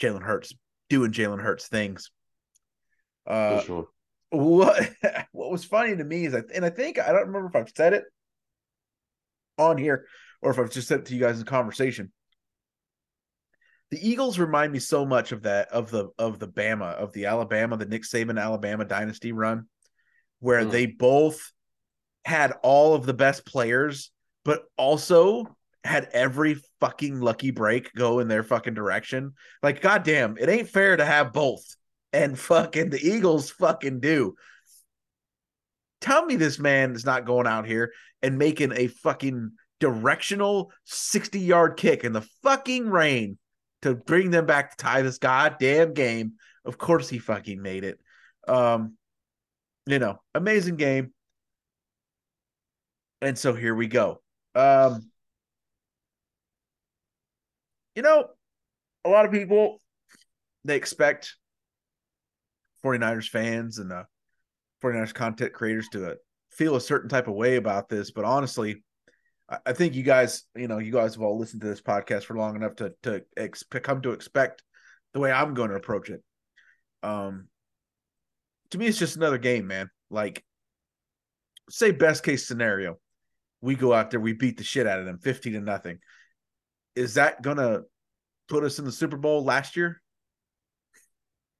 Jalen 0.00 0.22
Hurts 0.22 0.52
doing 0.88 1.12
Jalen 1.12 1.40
Hurts 1.40 1.68
things. 1.68 2.10
Uh, 3.26 3.60
For 3.60 3.66
sure. 3.66 3.88
What 4.30 4.90
what 5.32 5.50
was 5.50 5.64
funny 5.64 5.96
to 5.96 6.04
me 6.04 6.26
is, 6.26 6.34
I, 6.34 6.42
and 6.54 6.64
I 6.64 6.70
think 6.70 6.98
I 6.98 7.12
don't 7.12 7.26
remember 7.26 7.48
if 7.48 7.56
I've 7.56 7.72
said 7.74 7.92
it 7.92 8.04
on 9.58 9.78
here 9.78 10.06
or 10.42 10.50
if 10.50 10.58
I've 10.58 10.70
just 10.70 10.88
said 10.88 11.00
it 11.00 11.06
to 11.06 11.14
you 11.14 11.20
guys 11.20 11.38
in 11.38 11.46
conversation. 11.46 12.12
The 13.90 14.06
Eagles 14.06 14.38
remind 14.38 14.72
me 14.72 14.80
so 14.80 15.06
much 15.06 15.30
of 15.30 15.42
that 15.42 15.68
of 15.68 15.90
the 15.90 16.08
of 16.18 16.38
the 16.38 16.48
Bama 16.48 16.94
of 16.94 17.12
the 17.12 17.26
Alabama 17.26 17.76
the 17.76 17.86
Nick 17.86 18.02
Saban 18.02 18.40
Alabama 18.40 18.84
dynasty 18.84 19.32
run, 19.32 19.66
where 20.40 20.64
mm. 20.64 20.70
they 20.70 20.86
both 20.86 21.52
had 22.24 22.52
all 22.62 22.94
of 22.94 23.06
the 23.06 23.14
best 23.14 23.46
players 23.46 24.10
but 24.44 24.62
also 24.76 25.56
had 25.86 26.08
every 26.12 26.56
fucking 26.80 27.20
lucky 27.20 27.50
break 27.50 27.92
go 27.94 28.18
in 28.18 28.28
their 28.28 28.42
fucking 28.42 28.74
direction. 28.74 29.32
Like, 29.62 29.80
goddamn, 29.80 30.36
it 30.38 30.48
ain't 30.48 30.68
fair 30.68 30.96
to 30.96 31.04
have 31.04 31.32
both. 31.32 31.64
And 32.12 32.38
fucking 32.38 32.90
the 32.90 33.00
Eagles 33.00 33.50
fucking 33.50 34.00
do. 34.00 34.34
Tell 36.00 36.24
me 36.24 36.36
this 36.36 36.58
man 36.58 36.92
is 36.92 37.04
not 37.04 37.26
going 37.26 37.46
out 37.46 37.66
here 37.66 37.92
and 38.22 38.38
making 38.38 38.72
a 38.72 38.86
fucking 38.86 39.52
directional 39.80 40.72
60 40.84 41.38
yard 41.40 41.76
kick 41.76 42.04
in 42.04 42.12
the 42.12 42.26
fucking 42.42 42.88
rain 42.88 43.38
to 43.82 43.94
bring 43.94 44.30
them 44.30 44.46
back 44.46 44.70
to 44.70 44.76
tie 44.76 45.02
this 45.02 45.18
goddamn 45.18 45.94
game. 45.94 46.34
Of 46.64 46.78
course 46.78 47.08
he 47.08 47.18
fucking 47.18 47.60
made 47.60 47.84
it. 47.84 47.98
Um, 48.48 48.96
you 49.86 49.98
know, 49.98 50.20
amazing 50.34 50.76
game. 50.76 51.12
And 53.22 53.38
so 53.38 53.54
here 53.54 53.74
we 53.74 53.86
go. 53.86 54.20
Um, 54.54 55.10
you 57.96 58.02
know, 58.02 58.28
a 59.04 59.08
lot 59.08 59.24
of 59.24 59.32
people 59.32 59.80
they 60.64 60.76
expect 60.76 61.36
49ers 62.84 63.28
fans 63.28 63.78
and 63.78 63.92
uh 63.92 64.04
49ers 64.84 65.14
content 65.14 65.52
creators 65.52 65.88
to 65.88 66.12
uh, 66.12 66.14
feel 66.50 66.76
a 66.76 66.80
certain 66.80 67.08
type 67.08 67.28
of 67.28 67.34
way 67.34 67.56
about 67.56 67.88
this, 67.88 68.10
but 68.10 68.24
honestly, 68.24 68.84
I, 69.48 69.58
I 69.66 69.72
think 69.72 69.94
you 69.94 70.02
guys, 70.02 70.44
you 70.54 70.68
know, 70.68 70.78
you 70.78 70.92
guys 70.92 71.14
have 71.14 71.22
all 71.22 71.38
listened 71.38 71.62
to 71.62 71.68
this 71.68 71.82
podcast 71.82 72.24
for 72.24 72.36
long 72.36 72.56
enough 72.56 72.76
to 72.76 72.92
to 73.04 73.22
ex- 73.36 73.64
come 73.64 74.02
to 74.02 74.12
expect 74.12 74.62
the 75.14 75.20
way 75.20 75.32
I'm 75.32 75.54
going 75.54 75.70
to 75.70 75.76
approach 75.76 76.10
it. 76.10 76.22
Um, 77.02 77.48
to 78.70 78.78
me, 78.78 78.86
it's 78.86 78.98
just 78.98 79.16
another 79.16 79.38
game, 79.38 79.66
man. 79.66 79.88
Like, 80.10 80.44
say 81.70 81.90
best 81.90 82.22
case 82.22 82.46
scenario, 82.46 82.98
we 83.60 83.74
go 83.74 83.92
out 83.92 84.10
there, 84.10 84.20
we 84.20 84.34
beat 84.34 84.58
the 84.58 84.64
shit 84.64 84.86
out 84.86 85.00
of 85.00 85.06
them, 85.06 85.18
fifteen 85.18 85.54
to 85.54 85.60
nothing. 85.60 85.98
Is 86.96 87.14
that 87.14 87.42
gonna 87.42 87.82
put 88.48 88.64
us 88.64 88.78
in 88.78 88.84
the 88.84 88.92
Super 88.92 89.16
Bowl 89.16 89.44
last 89.44 89.76
year? 89.76 90.02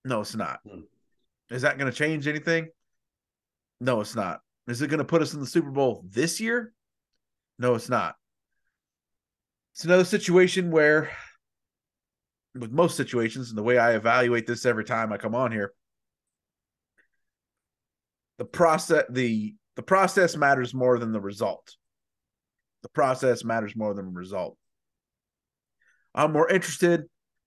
No, 0.04 0.22
it's 0.22 0.34
not. 0.34 0.60
Hmm. 0.68 0.80
Is 1.50 1.62
that 1.62 1.78
going 1.78 1.90
to 1.90 1.96
change 1.96 2.26
anything? 2.26 2.68
No, 3.80 4.00
it's 4.00 4.16
not. 4.16 4.40
Is 4.66 4.82
it 4.82 4.88
going 4.88 4.98
to 4.98 5.04
put 5.04 5.22
us 5.22 5.34
in 5.34 5.40
the 5.40 5.46
Super 5.46 5.70
Bowl 5.70 6.04
this 6.08 6.40
year? 6.40 6.72
No, 7.58 7.74
it's 7.74 7.88
not. 7.88 8.16
It's 9.74 9.84
another 9.84 10.04
situation 10.04 10.70
where, 10.70 11.10
with 12.54 12.72
most 12.72 12.96
situations, 12.96 13.50
and 13.50 13.58
the 13.58 13.62
way 13.62 13.78
I 13.78 13.94
evaluate 13.94 14.46
this 14.46 14.66
every 14.66 14.84
time 14.84 15.12
I 15.12 15.18
come 15.18 15.34
on 15.34 15.52
here, 15.52 15.72
the 18.38 18.44
process 18.44 19.04
the 19.10 19.54
the 19.76 19.82
process 19.82 20.36
matters 20.36 20.72
more 20.72 20.98
than 20.98 21.12
the 21.12 21.20
result. 21.20 21.74
The 22.82 22.88
process 22.88 23.44
matters 23.44 23.76
more 23.76 23.92
than 23.94 24.06
the 24.06 24.18
result. 24.18 24.56
I'm 26.16 26.32
more 26.32 26.48
interested 26.48 27.04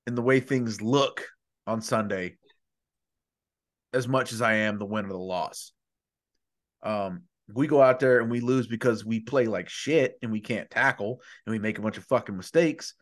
in 0.08 0.16
the 0.16 0.22
way 0.22 0.40
things 0.40 0.82
look 0.82 1.26
on 1.68 1.82
Sunday 1.82 2.38
as 3.94 4.08
much 4.08 4.32
as 4.32 4.42
I 4.42 4.54
am 4.54 4.78
the 4.78 4.86
win 4.86 5.06
or 5.06 5.10
the 5.10 5.18
loss. 5.18 5.74
Um, 6.84 7.24
we 7.54 7.66
go 7.66 7.82
out 7.82 8.00
there 8.00 8.22
and 8.22 8.30
we 8.30 8.42
lose 8.42 8.68
because 8.68 9.04
we 9.04 9.20
play 9.20 9.48
like 9.48 9.70
shit 9.70 10.18
and 10.22 10.32
we 10.32 10.40
can't 10.40 10.70
tackle 10.70 11.20
and 11.46 11.52
we 11.52 11.60
make 11.60 11.80
a 11.80 11.82
bunch 11.82 11.98
of 11.98 12.06
fucking 12.06 12.38
mistakes. 12.38 12.94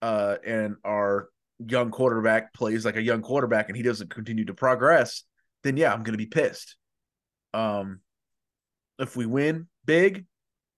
Uh, 0.00 0.36
and 0.44 0.76
our 0.84 1.28
young 1.58 1.90
quarterback 1.90 2.54
plays 2.54 2.86
like 2.86 2.96
a 2.96 3.02
young 3.02 3.20
quarterback 3.20 3.68
and 3.68 3.76
he 3.76 3.82
doesn't 3.82 4.08
continue 4.08 4.46
to 4.46 4.54
progress, 4.54 5.24
then 5.62 5.76
yeah, 5.76 5.92
I'm 5.92 6.02
gonna 6.02 6.16
be 6.16 6.26
pissed. 6.26 6.76
Um, 7.52 8.00
if 8.98 9.16
we 9.16 9.26
win 9.26 9.68
big, 9.84 10.24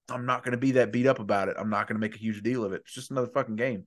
I'm 0.09 0.27
not 0.27 0.45
going 0.45 0.53
to 0.53 0.59
be 0.59 0.73
that 0.73 0.93
beat 0.93 1.07
up 1.07 1.19
about 1.19 1.49
it. 1.49 1.57
I'm 1.59 1.71
not 1.71 1.87
going 1.87 1.97
to 1.97 2.01
make 2.01 2.15
a 2.15 2.19
huge 2.19 2.43
deal 2.43 2.65
of 2.65 2.73
it. 2.73 2.83
It's 2.85 2.95
just 2.95 3.11
another 3.11 3.29
fucking 3.29 3.57
game. 3.57 3.87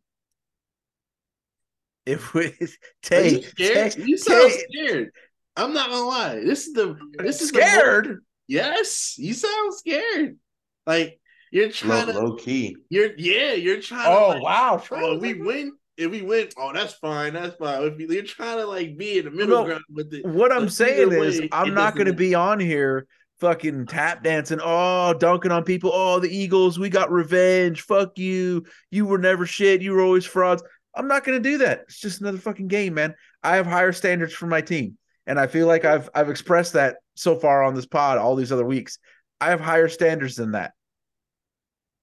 If 2.06 2.34
we 2.34 2.54
take, 3.02 3.34
you 3.34 3.42
scared? 3.42 3.92
Take, 3.92 4.08
you 4.08 4.18
sound 4.18 4.52
take, 4.52 4.66
scared. 4.72 5.12
I'm 5.58 5.74
not 5.74 5.90
gonna 5.90 6.06
lie. 6.06 6.36
This 6.36 6.68
is 6.68 6.74
the 6.74 6.98
this 7.18 7.42
is 7.42 7.50
scared. 7.50 8.06
The 8.06 8.20
yes, 8.48 9.16
you 9.18 9.34
sound 9.34 9.74
scared. 9.74 10.38
Like 10.86 11.20
you're 11.52 11.70
trying 11.70 12.08
low, 12.08 12.14
to 12.14 12.20
low 12.20 12.36
key. 12.36 12.76
You're 12.90 13.12
yeah, 13.18 13.54
you're 13.54 13.82
trying. 13.82 14.08
Oh 14.08 14.34
to, 14.34 14.40
like, 14.40 14.44
wow! 14.44 14.84
Oh, 14.92 15.18
we 15.18 15.34
win. 15.34 15.74
If 15.98 16.12
we 16.12 16.22
win, 16.22 16.50
oh 16.58 16.74
that's 16.74 16.94
fine. 16.94 17.34
That's 17.34 17.56
fine. 17.56 17.84
If 17.84 18.00
you're 18.00 18.24
trying 18.24 18.58
to 18.58 18.66
like 18.66 18.98
be 18.98 19.20
in 19.20 19.26
the 19.26 19.32
middle 19.32 19.62
no, 19.62 19.66
ground 19.66 19.84
with 19.90 20.14
it. 20.14 20.26
What 20.26 20.52
I'm 20.52 20.70
saying 20.70 21.14
is, 21.14 21.42
way, 21.42 21.50
I'm 21.54 21.74
not 21.74 21.96
going 21.96 22.08
to 22.08 22.14
be 22.14 22.36
on 22.36 22.60
here 22.60 23.08
fucking 23.40 23.86
tap 23.86 24.24
dancing, 24.24 24.60
oh, 24.62 25.14
dunking 25.14 25.52
on 25.52 25.64
people. 25.64 25.92
Oh, 25.94 26.20
the 26.20 26.30
Eagles, 26.30 26.80
we 26.80 26.90
got 26.90 27.12
revenge. 27.12 27.82
Fuck 27.82 28.18
you. 28.18 28.66
You 28.92 29.06
were 29.06 29.18
never 29.18 29.46
shit. 29.46 29.82
You 29.82 29.94
were 29.94 30.02
always 30.02 30.26
frauds. 30.26 30.64
I'm 30.96 31.08
not 31.08 31.24
going 31.24 31.42
to 31.42 31.50
do 31.50 31.58
that. 31.60 31.82
It's 31.82 32.00
just 32.00 32.22
another 32.22 32.38
fucking 32.38 32.68
game, 32.68 32.94
man. 32.94 33.16
I 33.44 33.58
have 33.58 33.66
higher 33.66 33.92
standards 33.92 34.34
for 34.34 34.48
my 34.48 34.62
team, 34.62 34.98
and 35.28 35.40
I 35.40 35.48
feel 35.48 35.68
like 35.68 35.86
I've 35.86 36.10
I've 36.16 36.30
expressed 36.30 36.74
that 36.74 36.98
so 37.16 37.36
far 37.36 37.64
on 37.64 37.76
this 37.76 37.86
pod 37.86 38.18
all 38.18 38.36
these 38.36 38.52
other 38.52 38.66
weeks. 38.66 38.98
I 39.42 39.50
have 39.50 39.60
higher 39.60 39.90
standards 39.90 40.36
than 40.36 40.52
that. 40.52 40.74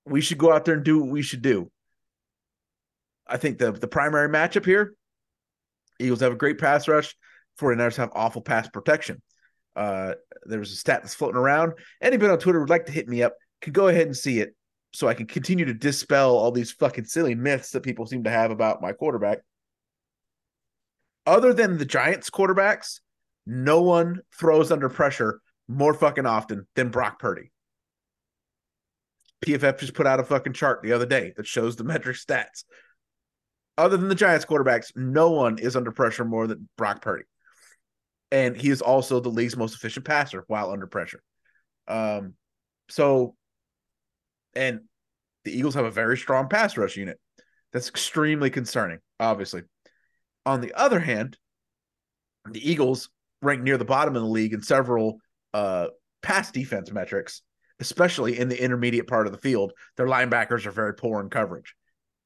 We 0.05 0.20
should 0.20 0.38
go 0.38 0.53
out 0.53 0.64
there 0.64 0.74
and 0.74 0.84
do 0.84 1.01
what 1.01 1.11
we 1.11 1.22
should 1.22 1.43
do. 1.43 1.70
I 3.26 3.36
think 3.36 3.59
the 3.59 3.72
the 3.72 3.88
primary 3.88 4.28
matchup 4.28 4.66
here, 4.66 4.95
Eagles 5.99 6.20
have 6.20 6.32
a 6.32 6.36
great 6.36 6.59
pass 6.59 6.88
rush. 6.88 7.14
49ers 7.61 7.97
have 7.97 8.11
awful 8.14 8.43
pass 8.43 8.68
protection. 8.68 9.22
Uh, 9.76 10.14
there 10.45 10.59
was 10.59 10.72
a 10.72 10.76
stat 10.76 11.03
that's 11.03 11.14
floating 11.14 11.38
around. 11.38 11.72
Anybody 12.01 12.30
on 12.30 12.38
Twitter 12.38 12.61
would 12.61 12.70
like 12.70 12.86
to 12.86 12.93
hit 12.93 13.09
me 13.09 13.22
up, 13.22 13.34
could 13.61 13.72
go 13.72 13.88
ahead 13.88 14.07
and 14.07 14.16
see 14.16 14.40
it. 14.40 14.55
So 14.93 15.09
I 15.09 15.14
can 15.14 15.26
continue 15.26 15.64
to 15.64 15.74
dispel 15.74 16.36
all 16.36 16.53
these 16.53 16.72
fucking 16.72 17.05
silly 17.05 17.34
myths 17.34 17.70
that 17.70 17.82
people 17.82 18.07
seem 18.07 18.24
to 18.24 18.30
have 18.30 18.51
about 18.51 18.82
my 18.82 18.93
quarterback. 18.93 19.38
Other 21.26 21.53
than 21.53 21.78
the 21.78 21.84
Giants 21.84 22.30
quarterbacks, 22.30 23.01
no 23.47 23.82
one 23.82 24.20
throws 24.38 24.70
under 24.70 24.88
pressure 24.88 25.40
more 25.68 25.95
fucking 25.95 26.26
often 26.26 26.66
than 26.74 26.90
Brock 26.90 27.18
Purdy. 27.18 27.51
PFF 29.45 29.80
just 29.80 29.95
put 29.95 30.07
out 30.07 30.20
a 30.20 30.24
fucking 30.24 30.53
chart 30.53 30.82
the 30.82 30.93
other 30.93 31.07
day 31.07 31.32
that 31.36 31.47
shows 31.47 31.76
the 31.76 31.84
metric 31.84 32.16
stats. 32.16 32.64
Other 33.78 33.97
than 33.97 34.09
the 34.09 34.14
Giants 34.14 34.45
quarterbacks, 34.45 34.93
no 34.95 35.30
one 35.30 35.59
is 35.59 35.76
under 35.76 35.90
pressure 35.90 36.24
more 36.24 36.47
than 36.47 36.68
Brock 36.76 37.03
Purdy. 37.03 37.24
And 38.30 38.57
he 38.57 38.70
is 38.70 38.82
also 38.82 39.20
the 39.20 39.28
league's 39.28 39.57
most 39.57 39.74
efficient 39.74 40.07
passer 40.07 40.45
while 40.47 40.70
under 40.70 40.86
pressure. 40.86 41.22
Um, 41.88 42.34
so, 42.88 43.34
and 44.55 44.80
the 45.44 45.57
Eagles 45.57 45.74
have 45.74 45.84
a 45.84 45.90
very 45.90 46.16
strong 46.16 46.48
pass 46.48 46.76
rush 46.76 46.96
unit. 46.96 47.18
That's 47.72 47.88
extremely 47.88 48.50
concerning, 48.50 48.98
obviously. 49.18 49.62
On 50.44 50.61
the 50.61 50.72
other 50.74 51.00
hand, 51.00 51.36
the 52.50 52.70
Eagles 52.70 53.09
rank 53.40 53.62
near 53.62 53.78
the 53.78 53.84
bottom 53.84 54.14
of 54.16 54.22
the 54.22 54.28
league 54.28 54.53
in 54.53 54.62
several 54.62 55.18
uh, 55.55 55.88
pass 56.22 56.50
defense 56.50 56.92
metrics, 56.92 57.42
especially 57.80 58.38
in 58.38 58.48
the 58.48 58.62
intermediate 58.62 59.07
part 59.07 59.26
of 59.26 59.32
the 59.32 59.38
field. 59.38 59.72
Their 59.96 60.07
linebackers 60.07 60.66
are 60.66 60.72
very 60.72 60.94
poor 60.94 61.20
in 61.20 61.30
coverage, 61.30 61.74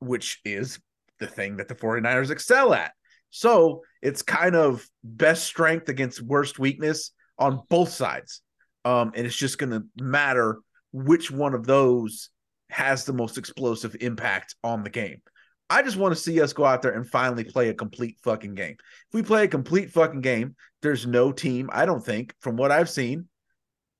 which 0.01 0.41
is 0.45 0.79
the 1.18 1.27
thing 1.27 1.57
that 1.57 1.68
the 1.68 1.74
49ers 1.74 2.31
excel 2.31 2.74
at. 2.74 2.93
So 3.31 3.83
it's 4.03 4.22
kind 4.22 4.55
of 4.55 4.87
best 5.03 5.45
strength 5.45 5.89
against 5.89 6.22
worst 6.22 6.59
weakness 6.59 7.12
on 7.39 7.62
both 7.68 7.91
sides. 7.91 8.43
Um, 8.85 9.12
and 9.14 9.27
it's 9.27 9.37
just 9.37 9.59
going 9.59 9.70
to 9.70 9.85
matter 10.03 10.59
which 11.05 11.30
one 11.30 11.53
of 11.53 11.66
those 11.66 12.30
has 12.70 13.05
the 13.05 13.12
most 13.12 13.36
explosive 13.36 13.94
impact 14.01 14.55
on 14.64 14.82
the 14.82 14.88
game. 14.88 15.20
I 15.68 15.82
just 15.82 15.99
want 15.99 16.14
to 16.14 16.20
see 16.20 16.40
us 16.40 16.55
go 16.55 16.64
out 16.64 16.80
there 16.80 16.92
and 16.92 17.07
finally 17.07 17.44
play 17.44 17.68
a 17.68 17.74
complete 17.74 18.16
fucking 18.22 18.55
game. 18.55 18.76
If 18.78 19.14
we 19.14 19.22
play 19.22 19.44
a 19.44 19.49
complete 19.49 19.90
fucking 19.90 20.22
game, 20.22 20.57
there's 20.80 21.07
no 21.07 21.32
team, 21.32 21.68
I 21.70 21.84
don't 21.84 22.05
think, 22.05 22.34
from 22.40 22.57
what 22.57 22.72
I've 22.72 22.88
seen, 22.88 23.28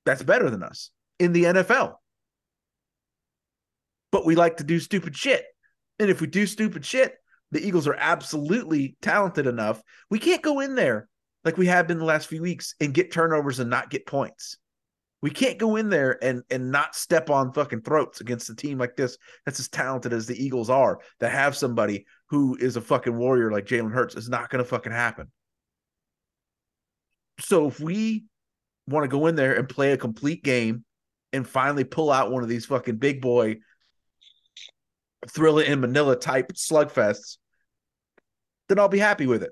that's 0.07 0.23
better 0.23 0.49
than 0.49 0.63
us 0.63 0.91
in 1.19 1.33
the 1.33 1.45
NFL. 1.45 1.97
But 4.11 4.25
we 4.25 4.35
like 4.35 4.57
to 4.59 4.65
do 4.65 4.81
stupid 4.81 5.15
shit. 5.15 5.45
And 5.99 6.09
if 6.09 6.23
we 6.23 6.29
do 6.29 6.47
stupid 6.47 6.85
shit, 6.87 7.15
the 7.51 7.67
Eagles 7.67 7.87
are 7.87 7.97
absolutely 7.99 8.97
talented 9.03 9.47
enough. 9.47 9.83
We 10.09 10.19
can't 10.19 10.43
go 10.43 10.61
in 10.61 10.77
there 10.77 11.09
like 11.45 11.59
we 11.59 11.67
have 11.67 11.87
been 11.87 11.99
the 11.99 12.05
last 12.05 12.29
few 12.29 12.41
weeks 12.41 12.75
and 12.81 12.95
get 12.95 13.13
turnovers 13.13 13.61
and 13.61 13.69
not 13.69 13.91
get 13.91 14.07
points. 14.07 14.57
We 15.27 15.33
can't 15.33 15.59
go 15.59 15.75
in 15.75 15.89
there 15.89 16.23
and 16.23 16.45
and 16.51 16.71
not 16.71 16.95
step 16.95 17.31
on 17.31 17.53
fucking 17.53 17.81
throats 17.83 18.21
against 18.21 18.49
a 18.49 18.55
team 18.55 18.79
like 18.79 18.95
this 18.95 19.19
that's 19.45 19.59
as 19.59 19.67
talented 19.67 20.13
as 20.13 20.29
the 20.29 20.41
Eagles 20.41 20.71
are. 20.71 21.01
That 21.19 21.33
have 21.33 21.57
somebody 21.57 22.07
who 22.29 22.57
is 22.61 22.77
a 22.77 22.81
fucking 22.81 23.17
warrior 23.17 23.51
like 23.51 23.67
Jalen 23.67 23.91
Hurts 23.91 24.15
is 24.15 24.29
not 24.29 24.51
going 24.51 24.63
to 24.63 24.71
fucking 24.71 24.93
happen. 24.93 25.33
So 27.41 27.67
if 27.67 27.81
we 27.81 28.27
want 28.87 29.03
to 29.03 29.09
go 29.09 29.27
in 29.27 29.35
there 29.35 29.55
and 29.55 29.69
play 29.69 29.91
a 29.91 29.97
complete 29.97 30.45
game 30.45 30.85
and 31.33 31.45
finally 31.45 31.83
pull 31.83 32.13
out 32.13 32.31
one 32.31 32.45
of 32.45 32.49
these 32.49 32.67
fucking 32.67 32.99
big 32.99 33.21
boy 33.21 33.57
thriller 35.29 35.65
in 35.65 35.81
Manila 35.81 36.15
type 36.15 36.53
slugfests, 36.53 37.39
then 38.69 38.79
I'll 38.79 38.87
be 38.87 39.01
happy 39.01 39.27
with 39.27 39.43
it. 39.43 39.51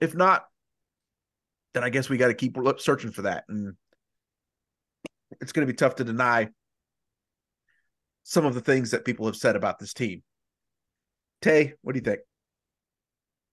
If 0.00 0.16
not, 0.16 0.44
then 1.76 1.84
I 1.84 1.90
guess 1.90 2.08
we 2.08 2.16
got 2.16 2.28
to 2.28 2.34
keep 2.34 2.56
searching 2.78 3.10
for 3.10 3.22
that. 3.22 3.44
And 3.50 3.74
it's 5.42 5.52
going 5.52 5.66
to 5.66 5.70
be 5.70 5.76
tough 5.76 5.96
to 5.96 6.04
deny 6.04 6.48
some 8.22 8.46
of 8.46 8.54
the 8.54 8.62
things 8.62 8.92
that 8.92 9.04
people 9.04 9.26
have 9.26 9.36
said 9.36 9.56
about 9.56 9.78
this 9.78 9.92
team. 9.92 10.22
Tay, 11.42 11.74
what 11.82 11.92
do 11.92 11.98
you 11.98 12.04
think? 12.04 12.20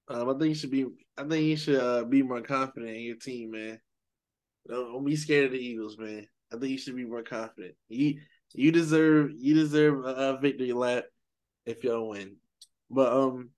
Um, 0.07 0.30
I 0.30 0.32
think 0.39 0.49
you 0.49 0.55
should 0.55 0.71
be. 0.71 0.86
I 1.17 1.24
think 1.24 1.43
you 1.43 1.57
should 1.57 1.82
uh, 1.82 2.05
be 2.05 2.24
more 2.24 2.41
confident 2.41 2.95
in 2.95 3.01
your 3.01 3.17
team, 3.17 3.51
man. 3.51 3.78
Don't, 4.69 4.93
don't 4.93 5.05
be 5.05 5.17
scared 5.17 5.47
of 5.47 5.51
the 5.51 5.59
Eagles, 5.59 5.97
man. 5.97 6.26
I 6.49 6.55
think 6.55 6.71
you 6.71 6.78
should 6.78 6.95
be 6.95 7.03
more 7.03 7.24
confident. 7.24 7.76
You 7.89 8.21
you 8.53 8.71
deserve 8.71 9.32
you 9.36 9.53
deserve 9.53 10.05
a, 10.05 10.38
victory 10.41 10.71
lap 10.71 11.03
if 11.65 11.84
y'all 11.84 12.07
win. 12.07 12.38
But 12.89 13.11
um, 13.11 13.49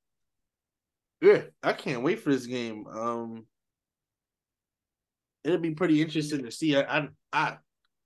yeah, 1.21 1.41
I 1.61 1.73
can't 1.73 2.01
wait 2.01 2.23
for 2.23 2.31
this 2.31 2.47
game. 2.47 2.87
Um, 2.87 3.45
it'll 5.45 5.59
be 5.59 5.71
pretty 5.71 6.01
interesting 6.01 6.43
to 6.43 6.51
see. 6.51 6.75
I 6.75 6.81
I, 6.81 7.07
I 7.31 7.57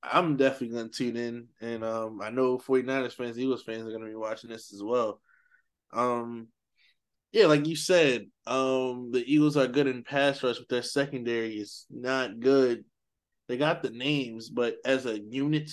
I'm 0.04 0.38
definitely 0.38 0.78
gonna 0.78 0.90
tune 0.90 1.18
in, 1.18 1.48
and 1.62 1.84
um, 1.84 2.22
I 2.22 2.30
know 2.30 2.58
49ers 2.58 3.14
fans, 3.14 3.40
Eagles 3.40 3.64
fans 3.64 3.88
are 3.88 3.92
gonna 3.92 4.06
be 4.06 4.16
watching 4.16 4.50
this 4.50 4.74
as 4.74 4.84
well. 4.84 5.22
Um, 5.92 6.50
yeah, 7.32 7.46
like 7.46 7.66
you 7.66 7.76
said, 7.76 8.28
um, 8.46 9.12
the 9.12 9.24
Eagles 9.26 9.58
are 9.58 9.68
good 9.68 9.88
in 9.88 10.04
pass 10.04 10.44
rush, 10.44 10.58
but 10.58 10.70
their 10.70 10.84
secondary 10.84 11.56
is 11.56 11.86
not 11.90 12.40
good. 12.40 12.84
They 13.48 13.58
got 13.58 13.82
the 13.82 13.90
names, 13.90 14.50
but 14.50 14.76
as 14.86 15.06
a 15.06 15.20
unit, 15.20 15.72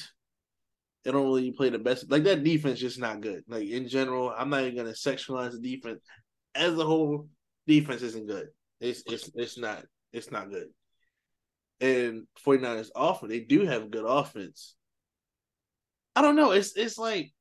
they 1.05 1.13
don't 1.13 1.27
really 1.27 1.53
play 1.53 1.71
the 1.71 1.79
best. 1.79 2.11
Like 2.11 2.25
that 2.25 2.45
defense 2.45 2.81
just 2.81 2.99
not 2.99 3.21
good. 3.21 3.45
Like 3.49 3.69
in 3.69 3.89
general, 3.89 4.33
I'm 4.37 4.51
not 4.51 4.63
even 4.63 4.77
gonna 4.77 4.91
sexualize 4.91 5.53
the 5.53 5.61
defense. 5.61 6.01
As 6.55 6.79
a 6.79 6.85
whole, 6.85 7.29
defense 7.67 8.03
isn't 8.03 8.27
good. 8.27 8.49
It's 8.81 9.03
it's 9.07 9.31
it's 9.35 9.59
not 9.59 9.85
it's 10.13 10.31
not 10.31 10.51
good. 10.51 10.69
And 11.81 12.27
49ers 12.45 12.89
offense, 12.97 13.31
they 13.31 13.41
do 13.41 13.67
have 13.67 13.91
good 13.91 14.07
offense. 14.07 14.75
I 16.15 16.23
don't 16.23 16.37
know. 16.37 16.53
It's 16.53 16.75
it's 16.77 16.97
like 16.97 17.33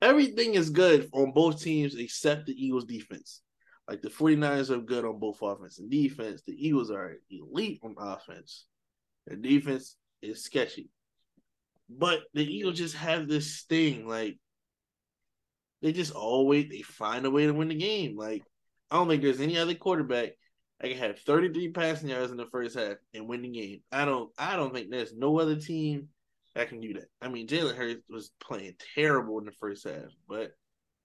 everything 0.00 0.54
is 0.54 0.70
good 0.70 1.08
on 1.12 1.32
both 1.32 1.62
teams 1.62 1.94
except 1.94 2.46
the 2.46 2.52
Eagles 2.52 2.86
defense. 2.86 3.42
Like 3.88 4.00
the 4.00 4.08
49ers 4.08 4.70
are 4.70 4.80
good 4.80 5.04
on 5.04 5.18
both 5.18 5.42
offense 5.42 5.78
and 5.78 5.90
defense. 5.90 6.42
The 6.46 6.54
Eagles 6.54 6.90
are 6.90 7.16
elite 7.30 7.80
on 7.82 7.94
offense. 7.98 8.64
The 9.26 9.36
defense 9.36 9.96
is 10.22 10.42
sketchy. 10.42 10.88
But 11.90 12.20
the 12.32 12.44
Eagles 12.44 12.78
just 12.78 12.96
have 12.96 13.28
this 13.28 13.62
thing, 13.68 14.08
like 14.08 14.38
they 15.82 15.92
just 15.92 16.12
always 16.12 16.70
they 16.70 16.82
find 16.82 17.26
a 17.26 17.30
way 17.30 17.46
to 17.46 17.52
win 17.52 17.68
the 17.68 17.74
game. 17.74 18.16
Like 18.16 18.42
I 18.90 18.96
don't 18.96 19.08
think 19.08 19.22
there's 19.22 19.40
any 19.40 19.58
other 19.58 19.74
quarterback 19.74 20.30
that 20.82 20.88
can 20.88 20.98
have 20.98 21.18
33 21.20 21.68
passing 21.68 22.08
yards 22.08 22.32
in 22.32 22.36
the 22.36 22.46
first 22.46 22.76
half 22.76 22.96
and 23.14 23.28
win 23.28 23.42
the 23.42 23.48
game. 23.48 23.80
I 23.92 24.04
don't 24.04 24.30
I 24.36 24.56
don't 24.56 24.74
think 24.74 24.90
there's 24.90 25.14
no 25.14 25.38
other 25.38 25.56
team 25.56 26.08
that 26.54 26.68
can 26.68 26.80
do 26.80 26.94
that. 26.94 27.08
I 27.20 27.28
mean, 27.28 27.46
Jalen 27.46 27.76
Hurts 27.76 28.02
was 28.10 28.32
playing 28.40 28.74
terrible 28.94 29.38
in 29.38 29.46
the 29.46 29.52
first 29.52 29.84
half, 29.84 30.10
but 30.28 30.52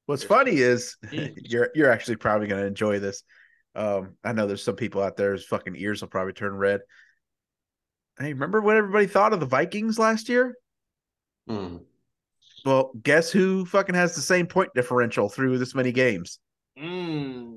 what's 0.08 0.24
funny 0.24 0.58
is 0.58 0.98
you're 1.12 1.70
you're 1.76 1.92
actually 1.92 2.18
probably 2.18 2.48
gonna 2.48 2.66
enjoy 2.66 3.00
this. 3.00 3.24
Um, 3.76 4.16
I 4.24 4.34
know 4.34 4.48
there's 4.48 4.64
some 4.64 4.76
people 4.76 5.04
out 5.04 5.16
there 5.16 5.32
whose 5.32 5.46
fucking 5.46 5.76
ears 5.78 6.02
will 6.02 6.10
probably 6.10 6.34
turn 6.34 6.56
red. 6.56 6.82
Hey, 8.20 8.34
remember 8.34 8.60
what 8.60 8.78
everybody 8.78 9.06
thought 9.06 9.34
of 9.34 9.40
the 9.40 9.46
Vikings 9.46 10.00
last 10.00 10.28
year? 10.28 10.56
Mm. 11.48 11.82
Well, 12.66 12.92
guess 13.04 13.30
who 13.30 13.66
fucking 13.66 13.94
has 13.94 14.16
the 14.16 14.22
same 14.22 14.48
point 14.48 14.72
differential 14.74 15.30
through 15.30 15.60
this 15.60 15.76
many 15.76 15.92
games? 15.92 16.40
Mm. 16.76 17.57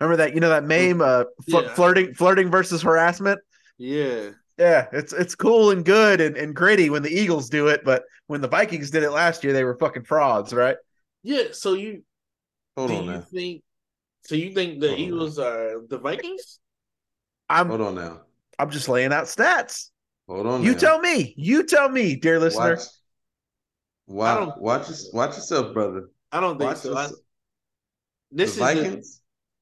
Remember 0.00 0.16
that? 0.16 0.34
You 0.34 0.40
know 0.40 0.48
that 0.48 0.64
meme, 0.64 1.00
uh, 1.02 1.24
fl- 1.48 1.60
yeah. 1.60 1.74
flirting, 1.74 2.14
flirting 2.14 2.50
versus 2.50 2.80
harassment. 2.82 3.38
Yeah, 3.76 4.30
yeah. 4.58 4.86
It's 4.92 5.12
it's 5.12 5.34
cool 5.34 5.70
and 5.70 5.84
good 5.84 6.20
and, 6.20 6.36
and 6.36 6.56
gritty 6.56 6.88
when 6.88 7.02
the 7.02 7.10
Eagles 7.10 7.50
do 7.50 7.68
it, 7.68 7.84
but 7.84 8.04
when 8.26 8.40
the 8.40 8.48
Vikings 8.48 8.90
did 8.90 9.02
it 9.02 9.10
last 9.10 9.44
year, 9.44 9.52
they 9.52 9.64
were 9.64 9.76
fucking 9.76 10.04
frauds, 10.04 10.54
right? 10.54 10.76
Yeah. 11.22 11.44
So 11.52 11.74
you 11.74 12.02
hold 12.76 12.90
on 12.90 13.04
you 13.04 13.10
now. 13.10 13.20
Think, 13.20 13.62
so 14.24 14.34
you 14.34 14.54
think 14.54 14.80
the 14.80 14.88
hold 14.88 15.00
Eagles 15.00 15.38
are 15.38 15.86
the 15.86 15.98
Vikings? 15.98 16.60
I'm 17.48 17.68
hold 17.68 17.80
on 17.82 17.94
now. 17.96 18.20
I'm 18.58 18.70
just 18.70 18.88
laying 18.88 19.12
out 19.12 19.24
stats. 19.24 19.90
Hold 20.28 20.46
on. 20.46 20.62
You 20.62 20.72
now. 20.72 20.78
tell 20.78 21.00
me. 21.00 21.34
You 21.36 21.64
tell 21.64 21.88
me, 21.88 22.16
dear 22.16 22.38
listener. 22.38 22.78
Watch, 24.06 24.46
watch, 24.46 24.54
watch, 24.58 24.88
watch 25.12 25.36
yourself, 25.36 25.74
brother. 25.74 26.08
I 26.32 26.40
don't 26.40 26.58
think 26.58 26.70
watch 26.70 26.78
so. 26.78 26.96
I, 26.96 27.08
this 28.30 28.56
the 28.56 28.64
is 28.64 28.74
Vikings. 28.74 29.20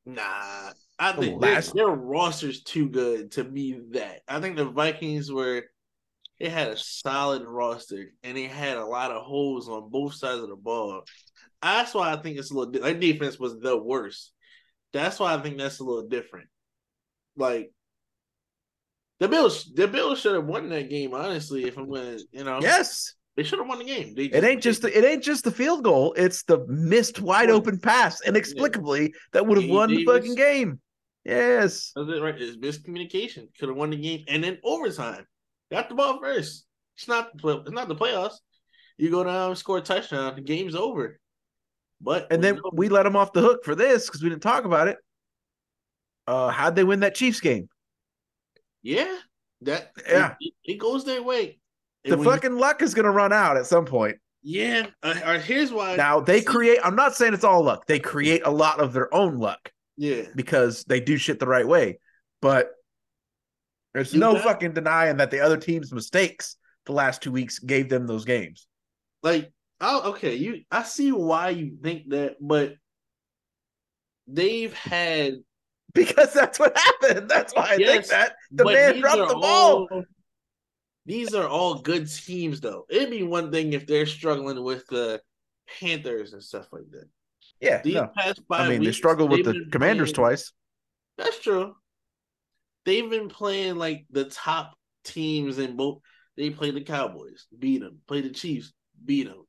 Nah, 0.09 0.73
I 0.99 1.13
think 1.13 1.39
their, 1.43 1.61
their 1.61 1.87
roster's 1.87 2.63
too 2.63 2.89
good 2.89 3.33
to 3.33 3.45
be 3.45 3.79
that. 3.91 4.23
I 4.27 4.41
think 4.41 4.57
the 4.57 4.65
Vikings 4.65 5.31
were 5.31 5.65
they 6.41 6.49
had 6.49 6.69
a 6.69 6.79
solid 6.79 7.43
roster 7.45 8.07
and 8.23 8.35
they 8.35 8.45
had 8.45 8.79
a 8.79 8.87
lot 8.87 9.11
of 9.11 9.23
holes 9.23 9.69
on 9.69 9.91
both 9.91 10.15
sides 10.15 10.41
of 10.41 10.49
the 10.49 10.57
ball. 10.57 11.03
That's 11.63 11.93
why 11.93 12.11
I 12.11 12.17
think 12.17 12.39
it's 12.39 12.51
a 12.51 12.55
little. 12.55 12.73
Their 12.73 12.95
defense 12.95 13.39
was 13.39 13.59
the 13.59 13.77
worst. 13.77 14.33
That's 14.95 15.21
why 15.21 15.35
I 15.35 15.43
think 15.43 15.59
that's 15.59 15.81
a 15.81 15.85
little 15.85 16.09
different. 16.09 16.49
Like 17.37 17.71
the 19.21 19.29
Bills, 19.29 19.71
the 19.75 19.89
Bills 19.89 20.21
should 20.21 20.37
have 20.37 20.47
won 20.47 20.71
that 20.71 20.89
game. 20.89 21.13
Honestly, 21.13 21.65
if 21.65 21.77
I'm 21.77 21.93
to 21.93 22.25
you 22.33 22.45
know, 22.45 22.61
yes, 22.63 23.13
they 23.39 23.45
should 23.45 23.61
have 23.61 23.69
won 23.69 23.79
the 23.79 23.85
game. 23.85 24.17
Just, 24.17 24.35
it 24.35 24.43
ain't 24.43 24.61
just 24.61 24.83
the, 24.83 24.99
it 24.99 25.05
ain't 25.05 25.23
just 25.23 25.45
the 25.45 25.53
field 25.53 25.85
goal; 25.85 26.13
it's 26.17 26.43
the 26.43 26.67
missed 26.67 27.21
wide 27.21 27.51
open 27.51 27.79
pass 27.79 28.21
inexplicably 28.27 29.03
yeah. 29.03 29.09
that 29.33 29.47
would 29.47 29.63
have 29.63 29.71
won 29.71 29.91
Davis, 29.91 30.05
the 30.05 30.13
fucking 30.13 30.35
game. 30.35 30.81
Yes, 31.25 31.93
that's 31.95 32.09
it, 32.09 32.21
right? 32.21 32.35
It's 32.37 32.57
miscommunication. 32.57 33.47
Could 33.57 33.69
have 33.69 33.79
won 33.79 33.91
the 33.91 33.97
game, 33.97 34.25
and 34.27 34.43
then 34.43 34.59
overtime. 34.65 35.25
Got 35.71 35.89
the 35.89 35.95
ball 35.95 36.19
first. 36.21 36.67
It's 36.97 37.07
not 37.07 37.31
the 37.41 37.59
it's 37.59 37.71
not 37.71 37.87
the 37.87 37.95
playoffs. 37.95 38.35
You 38.97 39.09
go 39.09 39.23
down 39.23 39.55
score 39.55 39.79
a 39.79 39.83
touchdown, 39.83 40.35
the 40.35 40.41
game's 40.41 40.75
over. 40.75 41.21
But 42.01 42.33
and 42.33 42.43
then 42.43 42.59
we 42.73 42.89
let 42.89 43.05
them 43.05 43.15
off 43.15 43.33
the 43.33 43.41
hook 43.41 43.65
for 43.65 43.77
this 43.77 44.07
because 44.07 44.21
we 44.21 44.31
didn't 44.31 44.43
talk 44.43 44.65
about 44.65 44.89
it. 44.89 44.97
Uh, 46.27 46.49
how'd 46.49 46.75
they 46.75 46.83
win 46.83 47.01
that 47.01 47.15
Chiefs 47.15 47.39
game? 47.39 47.69
Yeah, 48.83 49.17
that 49.61 49.93
yeah, 50.09 50.35
it, 50.41 50.55
it 50.65 50.79
goes 50.79 51.05
their 51.05 51.23
way. 51.23 51.61
The 52.09 52.23
fucking 52.23 52.53
you, 52.53 52.59
luck 52.59 52.83
is 52.83 52.95
gonna 52.95 53.11
run 53.11 53.33
out 53.33 53.57
at 53.57 53.67
some 53.67 53.85
point. 53.85 54.17
Yeah, 54.43 54.87
uh, 55.03 55.15
uh, 55.25 55.39
here's 55.39 55.73
why. 55.73 55.97
Now 55.97 56.21
they 56.21 56.41
create. 56.41 56.79
I'm 56.85 56.97
not 56.97 57.15
saying 57.15 57.35
it's 57.35 57.45
all 57.45 57.63
luck. 57.63 57.87
They 57.87 57.99
create 57.99 58.43
a 58.45 58.51
lot 58.51 58.81
of 58.81 58.93
their 58.93 59.13
own 59.15 59.39
luck. 59.39 59.71
Yeah, 59.97 60.23
because 60.35 60.85
they 60.85 61.01
do 61.01 61.17
shit 61.17 61.41
the 61.41 61.47
right 61.47 61.67
way. 61.67 61.99
But 62.41 62.71
there's 63.95 64.15
you 64.15 64.21
no 64.21 64.35
got, 64.35 64.45
fucking 64.45 64.75
denying 64.75 65.17
that 65.17 65.31
the 65.31 65.41
other 65.41 65.57
team's 65.57 65.93
mistakes 65.93 66.57
the 66.87 66.93
last 66.93 67.23
two 67.23 67.33
weeks 67.33 67.59
gave 67.59 67.89
them 67.89 68.07
those 68.07 68.25
games. 68.25 68.67
Like, 69.23 69.53
oh, 69.81 70.11
okay, 70.11 70.35
you. 70.35 70.63
I 70.71 70.85
see 70.85 71.13
why 71.13 71.51
you 71.51 71.77
think 71.83 72.11
that, 72.11 72.37
but 72.41 72.75
they've 74.27 74.73
had 74.73 75.39
because 75.95 76.33
that's 76.33 76.59
what 76.59 76.77
happened. 76.77 77.29
That's 77.29 77.55
why 77.55 77.71
I 77.71 77.77
yes, 77.77 77.91
think 77.91 78.07
that 78.09 78.37
the 78.53 78.65
man 78.65 79.01
dropped 79.01 79.29
the 79.29 79.35
ball. 79.35 79.89
All, 79.91 80.05
these 81.09 81.33
are 81.33 81.49
all 81.49 81.77
good 81.77 82.07
teams, 82.07 82.61
though. 82.61 82.85
It'd 82.91 83.09
be 83.09 83.23
one 83.23 83.51
thing 83.51 83.73
if 83.73 83.87
they're 83.87 84.05
struggling 84.05 84.63
with 84.63 84.87
the 84.89 85.23
Panthers 85.81 86.35
and 86.35 86.43
stuff 86.43 86.67
like 86.71 86.91
that. 86.91 87.09
Yeah, 87.63 87.81
these 87.83 87.95
no. 87.95 88.11
past 88.15 88.43
five 88.47 88.67
I 88.67 88.69
mean, 88.69 88.81
weeks, 88.81 88.89
they 88.89 88.93
struggled 88.93 89.31
with 89.31 89.47
the 89.47 89.65
Commanders 89.73 90.13
playing, 90.13 90.29
twice. 90.29 90.53
That's 91.17 91.41
true. 91.41 91.75
They've 92.85 93.09
been 93.09 93.31
playing 93.31 93.77
like 93.77 94.05
the 94.11 94.27
top 94.27 94.75
teams 95.03 95.59
in 95.59 95.77
both. 95.77 96.01
They 96.37 96.51
played 96.51 96.75
the 96.75 96.83
Cowboys, 96.83 97.47
beat 97.59 97.81
them. 97.81 98.01
Played 98.07 98.27
the 98.27 98.31
Chiefs, 98.31 98.75
beat 99.03 99.29
them. 99.29 99.47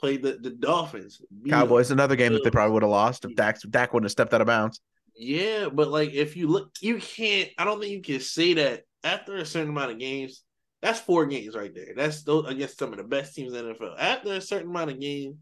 Played 0.00 0.22
the, 0.22 0.32
the 0.32 0.50
Dolphins. 0.50 1.20
Cowboys, 1.48 1.90
them. 1.90 2.00
another 2.00 2.16
game 2.16 2.32
that 2.32 2.42
they 2.42 2.50
probably 2.50 2.72
would 2.72 2.82
have 2.82 2.90
lost 2.90 3.24
if 3.24 3.36
Dak, 3.36 3.60
Dak 3.70 3.94
wouldn't 3.94 4.06
have 4.06 4.12
stepped 4.12 4.34
out 4.34 4.40
of 4.40 4.48
bounds. 4.48 4.80
Yeah, 5.14 5.68
but 5.72 5.88
like 5.88 6.12
if 6.12 6.36
you 6.36 6.48
look, 6.48 6.72
you 6.80 6.98
can't. 6.98 7.50
I 7.56 7.64
don't 7.64 7.80
think 7.80 7.92
you 7.92 8.02
can 8.02 8.20
say 8.20 8.54
that 8.54 8.82
after 9.04 9.36
a 9.36 9.46
certain 9.46 9.70
amount 9.70 9.92
of 9.92 10.00
games. 10.00 10.42
That's 10.82 10.98
four 10.98 11.26
games 11.26 11.54
right 11.54 11.72
there. 11.72 11.94
That's 11.96 12.24
those 12.24 12.46
against 12.48 12.78
some 12.78 12.90
of 12.90 12.98
the 12.98 13.04
best 13.04 13.34
teams 13.34 13.54
in 13.54 13.66
the 13.66 13.74
NFL. 13.74 13.94
After 13.98 14.32
a 14.32 14.40
certain 14.40 14.70
amount 14.70 14.90
of 14.90 15.00
games, 15.00 15.36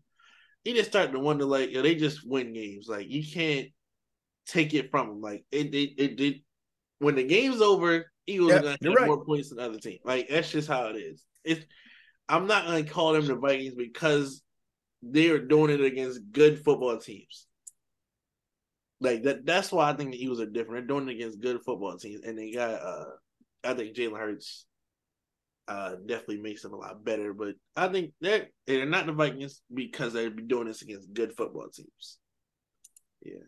you 0.64 0.74
just 0.74 0.90
start 0.90 1.12
to 1.12 1.18
wonder 1.18 1.46
like, 1.46 1.70
yo, 1.70 1.80
they 1.80 1.94
just 1.94 2.28
win 2.28 2.52
games. 2.52 2.88
Like 2.88 3.08
you 3.08 3.24
can't 3.26 3.68
take 4.46 4.74
it 4.74 4.90
from 4.90 5.08
them. 5.08 5.20
Like 5.22 5.44
it, 5.50 5.74
it, 5.74 5.94
it 5.96 6.16
did. 6.16 6.42
When 6.98 7.14
the 7.14 7.24
game's 7.24 7.62
over, 7.62 8.12
Eagles 8.26 8.50
yep, 8.50 8.60
are 8.60 8.62
gonna 8.62 8.78
have 8.84 8.94
right. 8.94 9.06
more 9.06 9.24
points 9.24 9.48
than 9.48 9.58
the 9.58 9.64
other 9.64 9.78
team. 9.78 9.98
Like 10.04 10.28
that's 10.28 10.50
just 10.50 10.68
how 10.68 10.88
it 10.88 10.96
is. 10.96 11.24
It's. 11.42 11.64
I'm 12.28 12.46
not 12.46 12.66
gonna 12.66 12.84
call 12.84 13.14
them 13.14 13.26
the 13.26 13.34
Vikings 13.34 13.74
because 13.74 14.42
they 15.02 15.30
are 15.30 15.38
doing 15.38 15.70
it 15.70 15.80
against 15.80 16.30
good 16.30 16.62
football 16.62 16.98
teams. 16.98 17.46
Like 19.00 19.22
that. 19.22 19.46
That's 19.46 19.72
why 19.72 19.88
I 19.88 19.94
think 19.94 20.12
the 20.12 20.22
Eagles 20.22 20.40
are 20.40 20.46
different. 20.46 20.86
They're 20.86 20.98
doing 20.98 21.08
it 21.08 21.12
against 21.12 21.40
good 21.40 21.62
football 21.64 21.96
teams, 21.96 22.20
and 22.24 22.38
they 22.38 22.52
got. 22.52 22.82
uh 22.82 23.04
I 23.62 23.74
think 23.74 23.94
Jalen 23.94 24.18
Hurts 24.18 24.64
uh, 25.70 25.94
definitely 26.04 26.38
makes 26.38 26.62
them 26.62 26.72
a 26.72 26.76
lot 26.76 27.04
better. 27.04 27.32
But 27.32 27.54
I 27.76 27.86
think 27.86 28.12
they're 28.20 28.48
they're 28.66 28.86
not 28.86 29.06
the 29.06 29.12
Vikings 29.12 29.62
because 29.72 30.12
they're 30.12 30.28
doing 30.28 30.66
this 30.66 30.82
against 30.82 31.14
good 31.14 31.32
football 31.36 31.68
teams. 31.68 32.18
Yeah, 33.22 33.46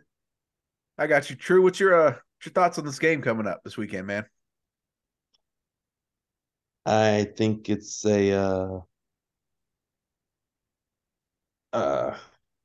I 0.97 1.09
got 1.09 1.29
you. 1.29 1.37
True. 1.37 1.63
What's 1.63 1.81
your 1.81 1.95
uh, 1.95 2.13
what's 2.13 2.47
your 2.47 2.53
thoughts 2.53 2.79
on 2.79 2.85
this 2.85 3.01
game 3.01 3.23
coming 3.23 3.49
up 3.49 3.61
this 3.65 3.77
weekend, 3.77 4.07
man? 4.07 4.25
I 6.87 7.27
think 7.37 7.69
it's 7.69 8.05
a. 8.07 8.33
Uh, 8.33 8.81
uh, 11.73 12.15
I 12.15 12.19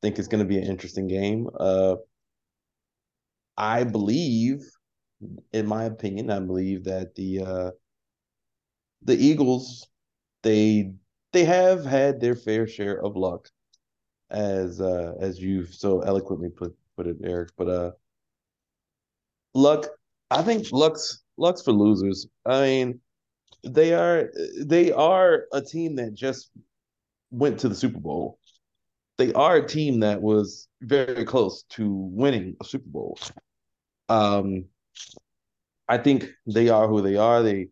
think 0.03 0.19
it's 0.19 0.27
going 0.27 0.43
to 0.43 0.47
be 0.47 0.59
an 0.59 0.65
interesting 0.65 1.07
game. 1.07 1.49
Uh, 1.59 1.95
I 3.57 3.85
believe, 3.85 4.69
in 5.51 5.65
my 5.65 5.85
opinion, 5.85 6.29
I 6.29 6.39
believe 6.41 6.83
that 6.83 7.15
the 7.15 7.39
uh, 7.39 7.71
the 9.03 9.15
Eagles, 9.15 9.87
they 10.43 10.93
they 11.33 11.45
have 11.45 11.85
had 11.85 12.19
their 12.19 12.35
fair 12.35 12.67
share 12.67 13.03
of 13.03 13.15
luck, 13.15 13.49
as 14.29 14.81
uh, 14.81 15.13
as 15.19 15.39
you've 15.39 15.73
so 15.73 16.01
eloquently 16.01 16.49
put 16.49 16.75
put 16.95 17.07
it, 17.07 17.17
Eric. 17.23 17.49
But 17.57 17.67
uh, 17.67 17.91
luck, 19.53 19.87
I 20.31 20.41
think 20.41 20.67
luck's 20.71 21.23
luck's 21.37 21.61
for 21.61 21.71
losers. 21.71 22.27
I 22.45 22.61
mean, 22.61 22.99
they 23.63 23.93
are 23.93 24.31
they 24.59 24.91
are 24.91 25.45
a 25.53 25.61
team 25.61 25.95
that 25.95 26.13
just 26.13 26.49
went 27.31 27.59
to 27.59 27.69
the 27.69 27.75
Super 27.75 27.99
Bowl. 27.99 28.39
They 29.17 29.33
are 29.33 29.57
a 29.57 29.67
team 29.67 30.01
that 30.01 30.21
was 30.21 30.67
very 30.81 31.25
close 31.25 31.63
to 31.71 31.91
winning 31.91 32.55
a 32.61 32.65
Super 32.65 32.89
Bowl. 32.89 33.17
Um, 34.09 34.65
I 35.89 35.97
think 35.97 36.29
they 36.45 36.69
are 36.69 36.87
who 36.87 37.01
they 37.01 37.15
are. 37.15 37.41
They 37.41 37.69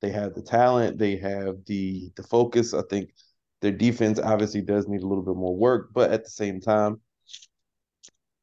they 0.00 0.10
have 0.10 0.34
the 0.34 0.42
talent. 0.42 0.98
They 0.98 1.16
have 1.16 1.56
the 1.66 2.10
the 2.16 2.22
focus. 2.22 2.74
I 2.74 2.82
think 2.88 3.10
their 3.60 3.72
defense 3.72 4.18
obviously 4.18 4.62
does 4.62 4.88
need 4.88 5.02
a 5.02 5.06
little 5.06 5.24
bit 5.24 5.36
more 5.36 5.56
work, 5.56 5.90
but 5.92 6.10
at 6.10 6.24
the 6.24 6.30
same 6.30 6.60
time, 6.60 7.00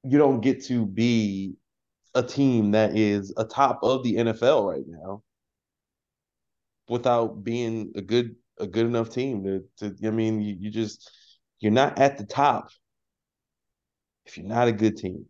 you 0.04 0.18
don't 0.18 0.42
get 0.42 0.64
to 0.66 0.86
be 0.86 1.56
a 2.14 2.24
team 2.24 2.72
that 2.72 2.96
is 2.96 3.34
a 3.38 3.44
top 3.44 3.80
of 3.84 4.04
the 4.04 4.16
NFL 4.16 4.72
right 4.72 4.86
now 4.88 5.24
without 6.88 7.44
being 7.44 7.92
a 7.96 8.02
good 8.02 8.36
a 8.60 8.68
good 8.68 8.86
enough 8.86 9.10
team 9.10 9.44
to, 9.44 9.64
to 9.78 10.08
I 10.08 10.12
mean 10.12 10.42
you, 10.42 10.56
you 10.60 10.72
just 10.72 11.12
you're 11.60 11.72
not 11.72 12.00
at 12.00 12.18
the 12.18 12.26
top 12.26 12.70
if 14.26 14.38
you're 14.38 14.48
not 14.48 14.68
a 14.68 14.74
good 14.74 14.98
team. 14.98 15.26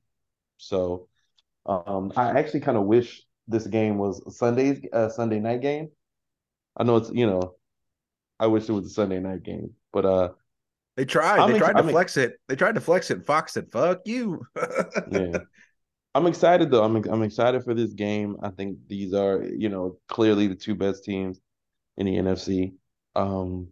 So 0.57 1.07
um, 1.65 2.11
I 2.15 2.29
actually 2.31 2.61
kind 2.61 2.77
of 2.77 2.85
wish 2.85 3.23
this 3.47 3.67
game 3.67 3.97
was 3.97 4.21
Sunday's 4.37 4.79
uh, 4.91 5.09
Sunday 5.09 5.39
night 5.39 5.61
game 5.61 5.89
I 6.77 6.83
know 6.83 6.97
it's 6.97 7.09
you 7.11 7.25
know, 7.25 7.55
I 8.39 8.47
wish 8.47 8.69
it 8.69 8.71
was 8.71 8.85
a 8.85 8.89
Sunday 8.89 9.19
night 9.19 9.43
game, 9.43 9.71
but 9.91 10.05
uh, 10.05 10.29
they 10.95 11.05
tried. 11.05 11.39
I'm 11.39 11.51
they 11.51 11.57
tried 11.57 11.71
ex- 11.71 11.81
to 11.81 11.83
I'm 11.83 11.89
flex 11.89 12.17
ex- 12.17 12.31
it. 12.31 12.39
They 12.47 12.55
tried 12.55 12.75
to 12.75 12.81
flex 12.81 13.09
it. 13.09 13.25
Fox 13.25 13.53
said, 13.53 13.71
"Fuck 13.71 14.01
you." 14.05 14.45
yeah, 15.11 15.39
I'm 16.13 16.27
excited 16.27 16.69
though. 16.69 16.83
I'm 16.83 16.95
I'm 16.95 17.23
excited 17.23 17.63
for 17.63 17.73
this 17.73 17.93
game. 17.93 18.37
I 18.43 18.49
think 18.49 18.77
these 18.87 19.13
are 19.13 19.43
you 19.43 19.69
know 19.69 19.97
clearly 20.07 20.47
the 20.47 20.55
two 20.55 20.75
best 20.75 21.03
teams 21.03 21.41
in 21.97 22.05
the 22.05 22.15
NFC. 22.15 22.73
Um, 23.15 23.69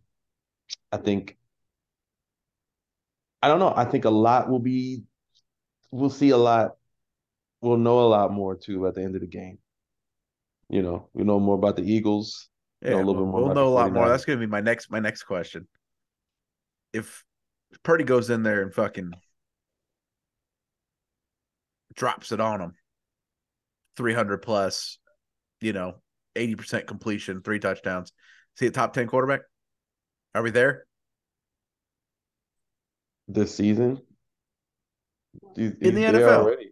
I 0.91 0.97
think. 0.97 1.37
I 3.41 3.47
don't 3.47 3.59
know. 3.59 3.73
I 3.75 3.85
think 3.85 4.05
a 4.05 4.09
lot 4.09 4.49
will 4.49 4.59
be. 4.59 5.03
We'll 5.91 6.09
see 6.09 6.31
a 6.31 6.37
lot. 6.37 6.77
We'll 7.61 7.77
know 7.77 7.99
a 7.99 8.09
lot 8.09 8.31
more 8.33 8.55
too 8.55 8.87
at 8.87 8.95
the 8.95 9.03
end 9.03 9.13
of 9.13 9.21
the 9.21 9.27
game. 9.27 9.59
You 10.69 10.81
know, 10.81 11.09
we 11.13 11.23
know 11.23 11.39
more 11.39 11.55
about 11.55 11.75
the 11.75 11.83
Eagles 11.83 12.49
yeah, 12.86 12.95
a 12.95 12.97
little 12.97 13.15
we'll, 13.15 13.25
bit 13.25 13.31
more. 13.31 13.43
We'll 13.45 13.55
know 13.55 13.67
a 13.67 13.69
lot 13.69 13.93
more. 13.93 14.07
That's 14.07 14.25
gonna 14.25 14.39
be 14.39 14.47
my 14.47 14.61
next 14.61 14.91
my 14.91 14.99
next 14.99 15.23
question. 15.23 15.67
If 16.93 17.23
Purdy 17.83 18.03
goes 18.03 18.29
in 18.29 18.43
there 18.43 18.61
and 18.61 18.73
fucking 18.73 19.13
drops 21.95 22.31
it 22.31 22.39
on 22.39 22.61
him, 22.61 22.73
three 23.97 24.13
hundred 24.13 24.41
plus, 24.41 24.99
you 25.61 25.73
know, 25.73 25.95
eighty 26.36 26.55
percent 26.55 26.88
completion, 26.88 27.41
three 27.41 27.59
touchdowns. 27.59 28.13
See 28.57 28.67
a 28.67 28.71
top 28.71 28.93
ten 28.93 29.07
quarterback? 29.07 29.41
Are 30.33 30.43
we 30.43 30.51
there? 30.51 30.86
This 33.27 33.55
season? 33.55 34.01
He's, 35.55 35.71
in 35.81 35.95
the 35.95 36.03
NFL 36.03 36.38
already. 36.38 36.71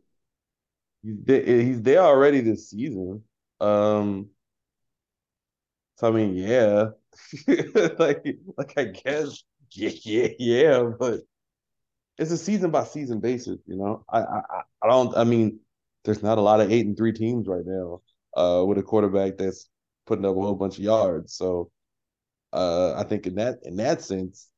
He's 1.02 1.16
there, 1.24 1.46
he's 1.46 1.82
there 1.82 2.00
already 2.00 2.42
this 2.42 2.70
season. 2.70 3.24
Um, 3.60 4.30
so 6.04 6.10
I 6.10 6.12
mean, 6.12 6.36
yeah, 6.36 6.88
like 7.98 8.26
like 8.58 8.74
I 8.76 8.84
guess, 8.86 9.42
yeah, 9.72 9.90
yeah, 10.04 10.28
yeah, 10.38 10.84
but 11.00 11.22
it's 12.18 12.32
a 12.32 12.38
season 12.38 12.72
by 12.72 12.84
season 12.84 13.22
basis. 13.22 13.60
You 13.66 13.78
know, 13.78 14.04
I 14.12 14.20
I 14.20 14.42
I 14.84 14.88
don't. 14.90 15.16
I 15.16 15.24
mean, 15.24 15.62
there's 16.04 16.22
not 16.22 16.38
a 16.38 16.42
lot 16.42 16.60
of 16.60 16.72
eight 16.72 16.86
and 16.86 16.98
three 16.98 17.14
teams 17.14 17.48
right 17.48 17.66
now 17.66 18.02
uh, 18.36 18.66
with 18.66 18.78
a 18.80 18.84
quarterback 18.84 19.38
that's 19.38 19.70
putting 20.06 20.26
up 20.26 20.36
a 20.36 20.42
whole 20.42 20.56
bunch 20.56 20.78
of 20.78 20.84
yards. 20.84 21.36
So 21.36 21.72
uh, 22.52 22.96
I 22.96 23.04
think 23.04 23.26
in 23.26 23.36
that 23.36 23.60
in 23.64 23.78
that 23.78 24.02
sense, 24.02 24.50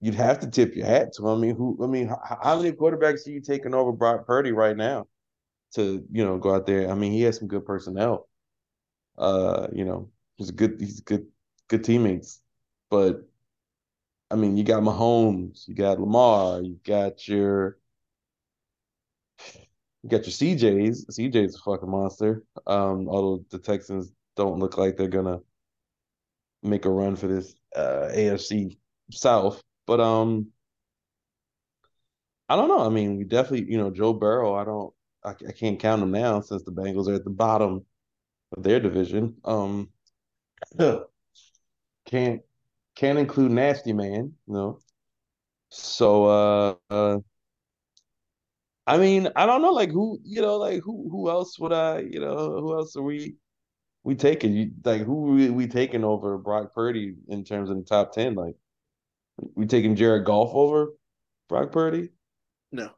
you'd 0.00 0.14
have 0.14 0.40
to 0.40 0.50
tip 0.50 0.74
your 0.74 0.86
hat 0.86 1.12
to. 1.18 1.28
I 1.28 1.36
mean, 1.36 1.56
who? 1.56 1.78
I 1.84 1.88
mean, 1.88 2.08
how, 2.08 2.38
how 2.42 2.56
many 2.56 2.72
quarterbacks 2.72 3.26
are 3.26 3.32
you 3.32 3.42
taking 3.42 3.74
over 3.74 3.92
Brock 3.92 4.26
Purdy 4.26 4.52
right 4.52 4.76
now 4.78 5.08
to 5.74 6.02
you 6.10 6.24
know 6.24 6.38
go 6.38 6.54
out 6.54 6.64
there? 6.66 6.90
I 6.90 6.94
mean, 6.94 7.12
he 7.12 7.20
has 7.22 7.38
some 7.38 7.48
good 7.48 7.66
personnel. 7.66 8.28
Uh, 9.18 9.68
you 9.72 9.84
know, 9.84 10.10
He's 10.36 10.48
a 10.48 10.52
good. 10.52 10.76
He's 10.80 11.00
good. 11.00 11.26
Good 11.68 11.84
teammates, 11.84 12.42
but 12.90 13.26
I 14.30 14.36
mean, 14.36 14.56
you 14.56 14.64
got 14.64 14.82
Mahomes, 14.82 15.68
you 15.68 15.74
got 15.74 16.00
Lamar, 16.00 16.60
you 16.60 16.78
got 16.84 17.26
your 17.28 17.78
you 20.02 20.10
got 20.10 20.26
your 20.26 20.32
CJs. 20.32 21.06
CJ's 21.06 21.54
a 21.56 21.58
fucking 21.58 21.90
monster. 21.90 22.42
Um, 22.66 23.08
although 23.08 23.44
the 23.50 23.58
Texans 23.58 24.12
don't 24.36 24.58
look 24.58 24.76
like 24.76 24.96
they're 24.96 25.08
gonna 25.08 25.40
make 26.62 26.84
a 26.84 26.90
run 26.90 27.16
for 27.16 27.28
this 27.28 27.54
uh, 27.76 28.08
AFC 28.12 28.76
South. 29.10 29.62
But 29.86 30.00
um, 30.00 30.48
I 32.48 32.56
don't 32.56 32.68
know. 32.68 32.80
I 32.84 32.88
mean, 32.88 33.16
we 33.16 33.24
definitely, 33.24 33.70
you 33.70 33.78
know, 33.78 33.90
Joe 33.90 34.12
Burrow. 34.12 34.54
I 34.54 34.64
don't, 34.64 34.92
I, 35.24 35.30
I 35.48 35.52
can't 35.52 35.78
count 35.78 36.02
him 36.02 36.10
now 36.10 36.40
since 36.40 36.62
the 36.64 36.72
Bengals 36.72 37.08
are 37.08 37.14
at 37.14 37.24
the 37.24 37.30
bottom 37.30 37.84
of 38.56 38.62
their 38.62 38.80
division. 38.80 39.36
Um, 39.44 39.90
can't 42.06 42.40
can't 42.96 43.18
include 43.18 43.50
Nasty 43.50 43.92
Man, 43.92 44.32
you 44.46 44.54
know. 44.54 44.78
So, 45.70 46.26
uh, 46.26 46.74
uh, 46.90 47.18
I 48.86 48.98
mean, 48.98 49.28
I 49.34 49.46
don't 49.46 49.62
know, 49.62 49.72
like 49.72 49.90
who, 49.90 50.20
you 50.22 50.40
know, 50.42 50.56
like 50.56 50.82
who, 50.82 51.08
who 51.10 51.30
else 51.30 51.58
would 51.58 51.72
I, 51.72 52.00
you 52.00 52.20
know, 52.20 52.60
who 52.60 52.74
else 52.76 52.96
are 52.96 53.02
we, 53.02 53.36
we 54.04 54.14
taking? 54.14 54.52
You 54.52 54.70
like 54.84 55.02
who 55.02 55.22
we, 55.22 55.50
we 55.50 55.66
taking 55.66 56.04
over 56.04 56.38
Brock 56.38 56.74
Purdy 56.74 57.14
in 57.28 57.44
terms 57.44 57.70
of 57.70 57.76
the 57.76 57.82
top 57.82 58.12
ten? 58.12 58.34
Like, 58.34 58.54
we 59.54 59.66
taking 59.66 59.96
Jared 59.96 60.26
Goff 60.26 60.50
over 60.52 60.92
Brock 61.48 61.72
Purdy? 61.72 62.10
No, 62.70 62.90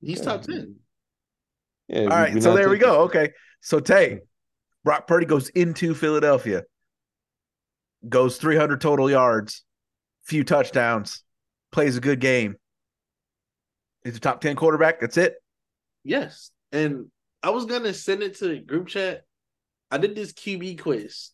he's 0.00 0.18
yeah. 0.18 0.24
top 0.24 0.42
ten. 0.42 0.76
Yeah. 1.88 2.02
All 2.02 2.08
right. 2.08 2.42
So 2.42 2.54
there 2.54 2.70
we 2.70 2.78
go. 2.78 3.02
Okay. 3.02 3.30
So 3.60 3.78
Tay, 3.78 4.20
Brock 4.84 5.06
Purdy 5.06 5.26
goes 5.26 5.48
into 5.50 5.94
Philadelphia, 5.94 6.64
goes 8.08 8.36
300 8.38 8.80
total 8.80 9.10
yards, 9.10 9.62
few 10.24 10.44
touchdowns, 10.44 11.22
plays 11.70 11.96
a 11.96 12.00
good 12.00 12.20
game. 12.20 12.56
He's 14.04 14.16
a 14.16 14.20
top 14.20 14.40
10 14.40 14.56
quarterback. 14.56 15.00
That's 15.00 15.16
it. 15.16 15.34
Yes. 16.04 16.50
And 16.72 17.06
I 17.42 17.50
was 17.50 17.66
going 17.66 17.84
to 17.84 17.94
send 17.94 18.22
it 18.22 18.36
to 18.38 18.58
group 18.60 18.88
chat. 18.88 19.22
I 19.90 19.98
did 19.98 20.14
this 20.14 20.32
QB 20.32 20.80
quiz. 20.80 21.30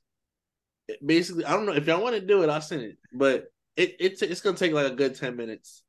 Basically, 1.04 1.44
I 1.44 1.52
don't 1.52 1.66
know 1.66 1.74
if 1.74 1.86
y'all 1.86 2.02
want 2.02 2.16
to 2.16 2.20
do 2.20 2.42
it, 2.42 2.50
I'll 2.50 2.60
send 2.60 2.82
it. 2.82 2.98
But 3.12 3.44
it, 3.76 3.96
it's 4.00 4.22
it's 4.22 4.40
going 4.40 4.56
to 4.56 4.64
take 4.64 4.72
like 4.72 4.90
a 4.90 4.96
good 4.96 5.14
10 5.14 5.36
minutes 5.36 5.82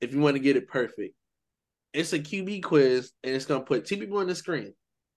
if 0.00 0.12
you 0.12 0.20
want 0.20 0.36
to 0.36 0.40
get 0.40 0.56
it 0.56 0.68
perfect. 0.68 1.14
It's 1.92 2.12
a 2.12 2.18
QB 2.18 2.62
quiz 2.62 3.12
and 3.24 3.34
it's 3.34 3.46
going 3.46 3.60
to 3.60 3.66
put 3.66 3.86
two 3.86 3.96
people 3.96 4.18
on 4.18 4.26
the 4.26 4.34
screen. 4.34 4.74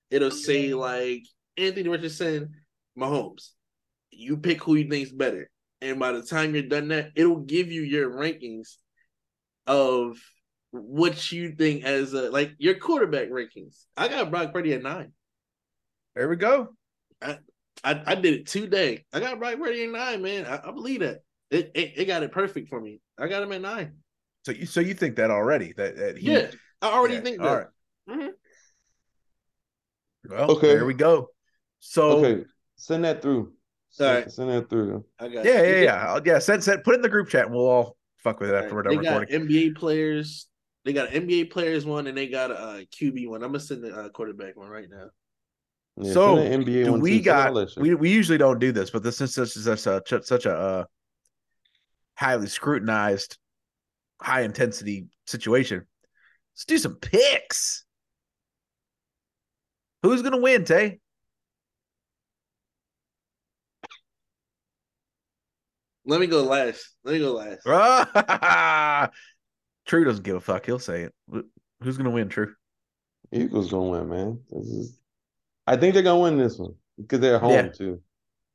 It'll 0.10 0.32
say 0.32 0.74
like 0.74 1.24
Anthony 1.58 1.90
Richardson, 1.90 2.56
Mahomes. 2.98 3.50
You 4.12 4.38
pick 4.38 4.64
who 4.64 4.76
you 4.76 4.90
think's 4.90 5.12
better. 5.12 5.50
And 5.82 6.00
by 6.00 6.12
the 6.14 6.22
time 6.22 6.54
you're 6.54 6.64
done 6.64 6.90
that, 6.90 7.12
it'll 7.16 7.40
give 7.42 7.72
you 7.72 7.82
your 7.82 8.12
rankings 8.12 8.78
of 9.68 10.18
what 10.72 11.32
you 11.32 11.52
think 11.52 11.84
as 11.84 12.14
a 12.14 12.30
like 12.30 12.54
your 12.58 12.76
quarterback 12.76 13.30
rankings. 13.30 13.84
I 13.98 14.08
got 14.08 14.32
Brock 14.32 14.54
Purdy 14.54 14.74
at 14.74 14.82
nine. 14.82 15.12
There 16.16 16.30
we 16.30 16.36
go. 16.36 16.76
I 17.22 17.38
I, 17.84 18.02
I 18.06 18.16
did 18.16 18.34
it 18.34 18.48
today. 18.48 19.06
I 19.12 19.20
got 19.20 19.40
Brock 19.40 19.58
Purdy 19.58 19.84
at 19.84 19.92
nine, 19.92 20.22
man. 20.22 20.46
I, 20.46 20.70
I 20.70 20.72
believe 20.72 21.02
that. 21.02 21.20
It, 21.52 21.72
it, 21.76 21.94
it 21.98 22.06
got 22.06 22.24
it 22.24 22.32
perfect 22.32 22.70
for 22.70 22.82
me. 22.82 23.00
I 23.20 23.28
got 23.28 23.44
him 23.44 23.52
at 23.52 23.62
nine. 23.62 23.98
So 24.46 24.52
you 24.52 24.66
so 24.66 24.80
you 24.80 24.94
think 24.94 25.18
that 25.18 25.30
already 25.30 25.74
that, 25.78 25.96
that 25.98 26.18
he, 26.18 26.32
yeah 26.32 26.48
I 26.82 26.88
already 26.88 27.16
yeah, 27.16 27.22
think 27.22 27.38
that. 27.38 27.48
All 27.48 27.58
right. 27.58 27.68
mm-hmm. 28.10 28.28
Well, 30.30 30.52
okay. 30.52 30.68
there 30.68 30.86
we 30.86 30.94
go. 30.94 31.30
So 31.86 32.12
okay, 32.12 32.46
send 32.78 33.04
that 33.04 33.22
through. 33.22 33.52
Send, 33.90 34.32
send 34.32 34.50
that 34.50 34.70
through. 34.70 35.04
I 35.20 35.28
got 35.28 35.44
yeah, 35.44 35.62
yeah, 35.62 35.82
yeah, 35.82 36.20
yeah. 36.26 36.40
Send, 36.40 36.64
send, 36.64 36.82
put 36.86 36.94
it 36.94 37.00
in 37.00 37.02
the 37.02 37.10
group 37.10 37.28
chat, 37.28 37.48
and 37.48 37.54
we'll 37.54 37.68
all 37.68 37.98
fuck 38.20 38.40
with 38.40 38.52
it 38.52 38.56
after 38.56 38.74
we're 38.74 38.84
done 38.84 38.94
they 38.94 39.10
recording. 39.10 39.38
Got 39.38 39.48
NBA 39.50 39.76
players. 39.76 40.48
They 40.86 40.94
got 40.94 41.10
NBA 41.10 41.52
players 41.52 41.86
one, 41.86 42.08
and 42.08 42.18
they 42.18 42.28
got 42.28 42.52
a 42.52 42.88
QB 42.90 43.28
one. 43.28 43.44
I'm 43.44 43.50
gonna 43.50 43.60
send 43.60 43.84
the 43.84 43.94
uh, 43.94 44.10
quarterback 44.10 44.56
one 44.56 44.70
right 44.70 44.88
now. 44.90 45.10
Yeah, 45.98 46.14
so 46.14 46.38
NBA 46.38 46.86
do 46.86 46.94
we 46.94 47.20
got 47.20 47.54
we, 47.76 47.94
we 47.96 48.10
usually 48.10 48.38
don't 48.38 48.60
do 48.60 48.72
this, 48.72 48.90
but 48.90 49.04
this 49.04 49.20
is 49.20 49.34
such 49.34 49.50
such 49.50 49.86
a 49.86 50.24
such 50.24 50.46
a 50.46 50.56
uh, 50.56 50.84
highly 52.16 52.48
scrutinized, 52.48 53.38
high 54.22 54.42
intensity 54.44 55.08
situation. 55.28 55.86
Let's 56.56 56.66
do 56.66 56.78
some 56.78 56.96
picks. 56.96 57.84
Who's 60.02 60.22
gonna 60.22 60.38
win, 60.38 60.64
Tay? 60.64 61.02
Let 66.06 66.20
me 66.20 66.28
go 66.28 66.44
last. 66.44 66.96
Let 67.04 67.14
me 67.14 67.20
go 67.20 67.34
last. 67.34 67.66
True 69.86 70.06
doesn't 70.06 70.24
give 70.24 70.36
a 70.36 70.42
fuck. 70.42 70.66
He'll 70.66 70.80
say 70.80 71.04
it. 71.04 71.14
Who's 71.82 71.98
gonna 71.98 72.10
win? 72.10 72.30
True. 72.30 72.54
Eagles 73.32 73.72
gonna 73.72 73.90
win, 73.90 74.10
man. 74.10 74.40
This 74.52 74.68
is. 74.68 75.00
I 75.66 75.78
think 75.78 75.94
they're 75.94 76.04
gonna 76.04 76.22
win 76.22 76.38
this 76.38 76.58
one 76.58 76.76
because 76.98 77.20
they're 77.20 77.40
home 77.40 77.52
yeah. 77.52 77.68
too. 77.70 78.02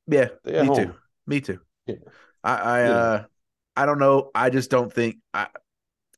Yeah, 0.07 0.29
me 0.45 0.67
home. 0.67 0.77
too. 0.77 0.95
Me 1.27 1.41
too. 1.41 1.59
Yeah. 1.87 1.97
I, 2.45 2.55
I 2.55 2.83
yeah. 2.83 2.91
uh, 2.91 3.25
I 3.77 3.87
don't 3.87 3.99
know. 3.99 4.31
I 4.35 4.51
just 4.51 4.71
don't 4.71 4.93
think 4.93 5.17
I, 5.33 5.49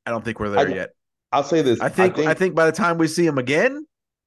I 0.07 0.11
don't 0.11 0.25
think 0.25 0.41
we're 0.41 0.51
there 0.51 0.69
I, 0.69 0.73
yet. 0.73 0.91
I'll 1.33 1.45
say 1.45 1.63
this. 1.63 1.81
I 1.81 1.89
think, 1.89 2.15
I 2.15 2.17
think, 2.17 2.29
I 2.29 2.35
think 2.35 2.55
by 2.55 2.67
the 2.67 2.73
time 2.73 2.99
we 2.99 3.07
see 3.07 3.27
him 3.27 3.39
again, 3.39 3.87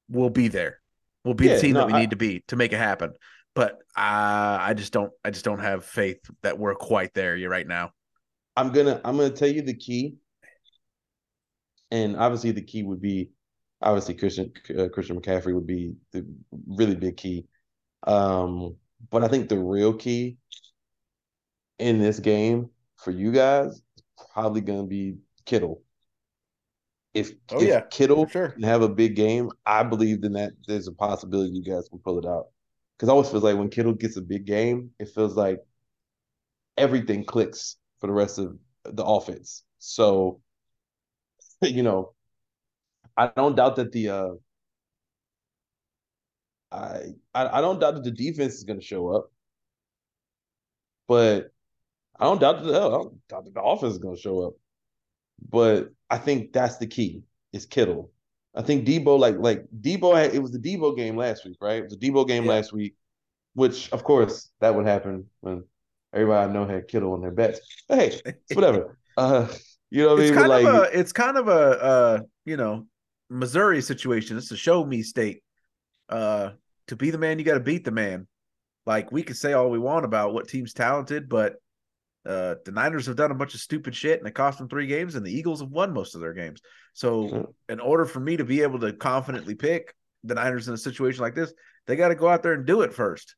we'll 0.10 0.30
be 0.30 0.48
there. 0.48 0.80
We'll 1.26 1.34
be 1.34 1.48
yeah, 1.48 1.56
the 1.56 1.62
team 1.62 1.74
no, 1.74 1.82
that 1.82 1.88
we 1.88 1.94
I, 1.94 2.02
need 2.02 2.12
to 2.12 2.16
be 2.16 2.44
to 2.48 2.56
make 2.56 2.74
it 2.74 2.78
happen 2.78 3.14
but 3.56 3.74
uh, 3.96 4.58
I 4.60 4.74
just 4.76 4.94
don't 4.94 5.12
I 5.24 5.30
just 5.30 5.46
don't 5.46 5.60
have 5.60 5.86
faith 5.86 6.20
that 6.42 6.58
we're 6.58 6.76
quite 6.76 7.14
there 7.14 7.38
right 7.50 7.68
now. 7.68 7.92
I'm 8.56 8.72
gonna 8.72 9.00
I'm 9.04 9.18
gonna 9.18 9.30
tell 9.30 9.50
you 9.50 9.62
the 9.62 9.76
key, 9.76 10.16
and 11.92 12.16
obviously 12.18 12.52
the 12.52 12.64
key 12.64 12.84
would 12.84 13.02
be 13.02 13.32
obviously 13.82 14.16
Christian 14.16 14.52
uh, 14.78 14.90
Christian 14.90 15.20
McCaffrey 15.20 15.54
would 15.54 15.68
be 15.68 15.96
the 16.12 16.26
really 16.68 16.96
big 16.96 17.18
key, 17.18 17.46
um, 18.08 18.76
but 19.10 19.24
I 19.24 19.28
think 19.28 19.50
the 19.50 19.60
real 19.60 19.94
key 19.94 20.38
in 21.80 22.00
this 22.00 22.20
game 22.20 22.70
for 22.98 23.12
you 23.12 23.32
guys 23.32 23.74
is 23.74 24.04
probably 24.34 24.62
gonna 24.62 24.86
be 24.86 25.18
Kittle. 25.46 25.82
If, 27.14 27.32
oh, 27.52 27.62
if 27.62 27.68
yeah, 27.68 27.82
Kittle 27.82 28.28
sure. 28.28 28.50
can 28.50 28.64
have 28.64 28.82
a 28.82 28.90
big 28.90 29.16
game, 29.16 29.52
I 29.68 29.84
believe 29.84 30.22
then 30.22 30.34
that 30.34 30.54
there's 30.68 30.88
a 30.88 30.92
possibility 30.92 31.52
you 31.52 31.64
guys 31.64 31.88
can 31.88 32.00
pull 32.00 32.18
it 32.18 32.26
out 32.26 32.48
because 33.04 33.12
I 33.12 33.16
always 33.16 33.30
feels 33.30 33.44
like 33.44 33.58
when 33.58 33.70
Kittle 33.70 33.96
gets 33.96 34.16
a 34.16 34.22
big 34.22 34.46
game, 34.46 34.92
it 34.98 35.10
feels 35.10 35.36
like 35.36 35.60
everything 36.78 37.26
clicks 37.26 37.76
for 38.00 38.08
the 38.08 38.14
rest 38.14 38.40
of 38.40 38.58
the 38.86 39.04
offense. 39.04 39.66
So, 39.78 40.40
you 41.62 41.84
know, 41.84 42.14
I 43.18 43.28
don't 43.28 43.58
doubt 43.58 43.76
that 43.76 43.92
the 43.92 44.08
uh 44.08 44.30
I 46.72 47.02
I, 47.36 47.60
don't 47.60 47.82
doubt 47.82 47.96
that 47.96 48.06
the 48.06 48.12
defense 48.12 48.54
is 48.54 48.64
going 48.64 48.80
to 48.80 48.86
show 48.86 49.10
up, 49.10 49.30
but 51.06 51.52
I 52.18 52.24
don't 52.24 52.40
doubt 52.40 52.64
that 52.64 52.72
the, 52.72 52.78
I 52.78 52.90
don't 52.90 53.28
doubt 53.28 53.44
that 53.44 53.54
the 53.54 53.62
offense 53.62 53.96
is 53.96 54.00
going 54.00 54.16
to 54.16 54.22
show 54.22 54.48
up. 54.48 54.54
But 55.50 55.90
I 56.10 56.20
think 56.20 56.54
that's 56.54 56.78
the 56.78 56.88
key. 56.88 57.24
Is 57.52 57.66
Kittle. 57.66 58.13
I 58.56 58.62
think 58.62 58.86
Deebo 58.86 59.18
like 59.18 59.38
like 59.38 59.66
Deebo 59.82 60.16
had, 60.16 60.34
it 60.34 60.40
was 60.40 60.52
the 60.52 60.60
Deebo 60.60 60.96
game 60.96 61.18
last 61.18 61.46
week, 61.46 61.58
right? 61.60 61.78
It 61.78 61.84
was 61.84 61.98
the 61.98 62.10
Deebo 62.10 62.28
game 62.28 62.44
yeah. 62.46 62.52
last 62.52 62.74
week, 62.74 62.96
which 63.54 63.92
of 63.92 64.04
course 64.04 64.52
that 64.62 64.76
would 64.76 64.86
happen 64.86 65.26
when 65.42 65.64
everybody 66.14 66.50
I 66.50 66.54
know 66.54 66.66
had 66.66 66.88
Kittle 66.88 67.14
on 67.14 67.22
their 67.22 67.32
bets. 67.32 67.60
But 67.88 68.00
hey, 68.00 68.22
it's 68.26 68.56
whatever. 68.56 68.98
uh, 69.18 69.48
you 69.90 70.04
know 70.04 70.10
what 70.10 70.20
I 70.20 70.24
mean? 70.24 70.34
Kind 70.34 70.50
like, 70.50 70.66
of 70.66 70.76
a, 70.76 71.00
it's 71.00 71.12
kind 71.12 71.38
of 71.38 71.48
a 71.48 71.84
uh, 71.84 72.20
you 72.46 72.58
know 72.58 72.86
Missouri 73.30 73.82
situation. 73.82 74.38
It's 74.38 74.52
a 74.52 74.58
show 74.58 74.86
me 74.86 75.02
state. 75.02 75.42
Uh, 76.10 76.52
to 76.88 76.96
be 76.96 77.10
the 77.10 77.18
man, 77.18 77.40
you 77.40 77.46
got 77.46 77.56
to 77.56 77.60
beat 77.60 77.86
the 77.86 77.92
man. 77.92 78.28
Like 78.86 79.12
we 79.12 79.24
could 79.24 79.38
say 79.38 79.54
all 79.54 79.70
we 79.70 79.80
want 79.80 80.06
about 80.06 80.34
what 80.34 80.48
team's 80.48 80.74
talented, 80.74 81.30
but 81.30 81.56
uh, 82.26 82.56
the 82.64 82.72
Niners 82.72 83.06
have 83.08 83.16
done 83.16 83.32
a 83.32 83.36
bunch 83.36 83.54
of 83.54 83.60
stupid 83.60 83.96
shit 83.96 84.20
and 84.20 84.28
it 84.28 84.34
cost 84.34 84.58
them 84.58 84.70
three 84.70 84.88
games, 84.88 85.16
and 85.16 85.26
the 85.26 85.32
Eagles 85.32 85.60
have 85.60 85.70
won 85.70 85.94
most 85.94 86.16
of 86.16 86.22
their 86.22 86.34
games. 86.34 86.62
So, 86.94 87.54
in 87.68 87.80
order 87.80 88.06
for 88.06 88.20
me 88.20 88.38
to 88.38 88.46
be 88.46 88.62
able 88.62 88.80
to 88.80 88.94
confidently 88.94 89.56
pick 89.56 89.94
the 90.24 90.36
Niners 90.36 90.68
in 90.68 90.74
a 90.74 90.78
situation 90.78 91.22
like 91.22 91.36
this, 91.36 91.54
they 91.88 91.96
got 91.96 92.10
to 92.10 92.16
go 92.16 92.28
out 92.28 92.44
there 92.44 92.54
and 92.54 92.66
do 92.66 92.82
it 92.82 92.94
first. 92.94 93.36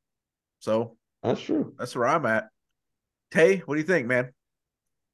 So, 0.60 0.98
that's 1.24 1.42
true. 1.42 1.74
That's 1.80 1.96
where 1.96 2.08
I'm 2.08 2.26
at. 2.26 2.46
Tay, 3.32 3.64
what 3.66 3.76
do 3.76 3.82
you 3.82 3.88
think, 3.88 4.08
man? 4.08 4.32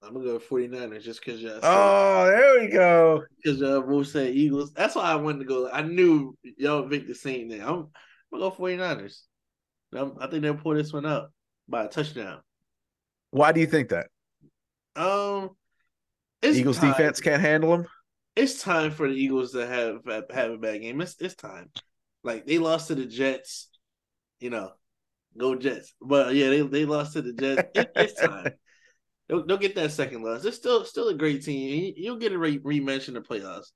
I'm 0.04 0.14
gonna 0.14 0.26
go 0.26 0.40
49ers 0.40 1.04
just 1.04 1.24
because 1.24 1.42
y'all. 1.42 1.60
Oh, 1.62 2.26
there 2.26 2.60
we 2.60 2.68
go. 2.70 3.24
Because 3.42 3.60
y'all 3.60 3.82
both 3.82 4.08
said 4.08 4.34
Eagles. 4.34 4.74
That's 4.74 4.96
why 4.96 5.12
I 5.12 5.16
wanted 5.16 5.40
to 5.40 5.46
go. 5.46 5.70
I 5.70 5.84
knew 5.84 6.36
y'all 6.58 6.90
picked 6.90 7.08
the 7.08 7.16
same 7.16 7.50
thing. 7.50 7.62
I'm, 7.62 7.88
I'm 8.34 8.40
gonna 8.40 8.50
go 8.50 8.52
49ers. 8.52 9.22
I'm, 9.94 10.14
I 10.20 10.28
think 10.28 10.42
they'll 10.42 10.56
pull 10.56 10.74
this 10.74 10.92
one 10.92 11.06
up 11.06 11.32
by 11.70 11.86
a 11.86 11.88
touchdown. 11.88 12.40
Why 13.32 13.52
do 13.52 13.60
you 13.60 13.68
think 13.68 13.90
that? 13.90 14.08
Um, 14.96 15.52
Eagles 16.44 16.78
time. 16.78 16.92
defense 16.92 17.22
can't 17.22 17.42
handle 17.42 17.72
them. 17.72 17.88
It's 18.36 18.62
time 18.62 18.92
for 18.92 19.10
the 19.10 19.16
Eagles 19.16 19.52
to 19.54 19.66
have 19.66 20.00
have 20.32 20.52
a 20.52 20.58
bad 20.58 20.82
game. 20.82 21.02
It's 21.02 21.16
it's 21.20 21.36
time. 21.36 21.70
Like 22.24 22.46
they 22.46 22.60
lost 22.60 22.88
to 22.88 22.96
the 22.96 23.06
Jets, 23.06 23.70
you 24.40 24.50
know, 24.50 24.72
go 25.38 25.56
Jets. 25.56 25.94
But 26.02 26.36
yeah, 26.36 26.50
they, 26.50 26.62
they 26.62 26.86
lost 26.86 27.14
to 27.14 27.22
the 27.22 27.34
Jets. 27.34 27.70
It, 27.76 27.92
it's 27.96 28.22
time. 28.22 28.54
They'll, 29.28 29.46
they'll, 29.46 29.58
get 29.58 29.76
that 29.76 29.92
second 29.92 30.24
loss. 30.24 30.44
They're 30.44 30.52
still 30.52 30.86
still 30.86 31.10
a 31.10 31.14
great 31.14 31.44
team. 31.44 31.94
You'll 31.96 32.18
get 32.18 32.34
a 32.34 32.38
re- 32.38 32.60
rematch 32.60 33.08
in 33.08 33.14
the 33.14 33.22
playoffs. 33.22 33.72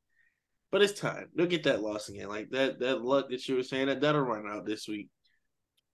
But 0.72 0.82
it's 0.82 1.00
time. 1.00 1.28
They'll 1.36 1.48
get 1.48 1.64
that 1.64 1.82
loss 1.82 2.10
again. 2.10 2.28
Like 2.28 2.50
that 2.52 2.80
that 2.80 3.02
luck 3.02 3.30
that 3.30 3.48
you 3.48 3.56
were 3.56 3.64
saying 3.64 3.88
that 3.88 4.02
that'll 4.02 4.22
run 4.22 4.48
out 4.50 4.66
this 4.66 4.88
week. 4.88 5.10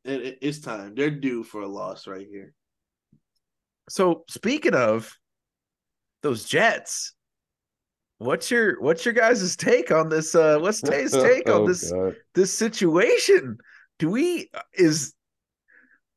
it, 0.04 0.22
it, 0.22 0.38
it's 0.42 0.60
time. 0.60 0.96
They're 0.96 1.12
due 1.12 1.44
for 1.44 1.62
a 1.62 1.68
loss 1.68 2.08
right 2.08 2.28
here. 2.28 2.54
So 3.90 4.24
speaking 4.30 4.74
of 4.74 5.14
those 6.24 6.46
Jets, 6.46 7.14
what's 8.20 8.52
your 8.52 8.80
what's 8.82 9.06
your 9.06 9.14
guys' 9.14 9.56
take 9.56 9.92
on 9.92 10.10
this? 10.10 10.36
Uh, 10.36 10.60
what's 10.60 10.82
Tay's 10.82 11.12
take 11.12 11.50
on 11.50 11.62
Oh, 11.62 11.68
this 11.68 11.92
God. 11.92 12.16
this 12.36 12.54
situation? 12.54 13.58
Do 14.00 14.10
we 14.10 14.50
is 14.74 15.14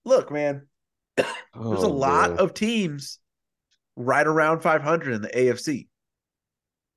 look, 0.05 0.31
man? 0.31 0.67
There's 1.17 1.29
a 1.55 1.87
Oh, 1.87 1.89
lot 1.89 2.31
man. 2.31 2.39
of 2.41 2.55
teams 2.55 3.19
right 3.97 4.27
around 4.27 4.61
500 4.61 5.12
in 5.15 5.23
the 5.23 5.29
AFC. 5.29 5.87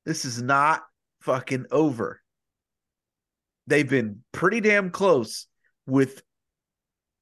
This 0.05 0.26
is 0.26 0.41
not 0.41 0.84
fucking 1.22 1.65
over. 1.72 2.22
They've 3.68 3.88
been 3.89 4.24
pretty 4.32 4.61
damn 4.61 4.89
close 4.89 5.47
with 5.86 6.24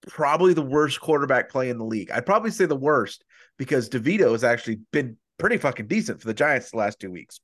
probably 0.08 0.54
the 0.54 0.62
worst 0.62 1.02
quarterback 1.02 1.50
play 1.50 1.70
in 1.70 1.80
the 1.80 1.84
league. 1.84 2.12
I'd 2.12 2.26
probably 2.28 2.52
say 2.52 2.66
the 2.68 2.76
worst 2.76 3.24
because 3.58 3.89
DeVito 3.89 4.32
has 4.32 4.43
actually 4.43 4.80
been 4.91 5.18
pretty 5.38 5.58
fucking 5.58 5.88
decent 5.88 6.22
for 6.22 6.28
the 6.28 6.34
Giants 6.34 6.72
the 6.72 6.78
last 6.78 6.99
two 6.99 7.12
weeks. 7.12 7.39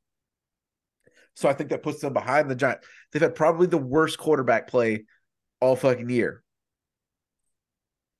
So 1.35 1.49
I 1.49 1.53
think 1.53 1.69
that 1.69 1.83
puts 1.83 2.01
them 2.01 2.13
behind 2.13 2.49
the 2.49 2.55
Giants. 2.55 2.85
They've 3.11 3.21
had 3.21 3.35
probably 3.35 3.67
the 3.67 3.77
worst 3.77 4.17
quarterback 4.17 4.67
play 4.67 5.05
all 5.59 5.75
fucking 5.75 6.09
year. 6.09 6.43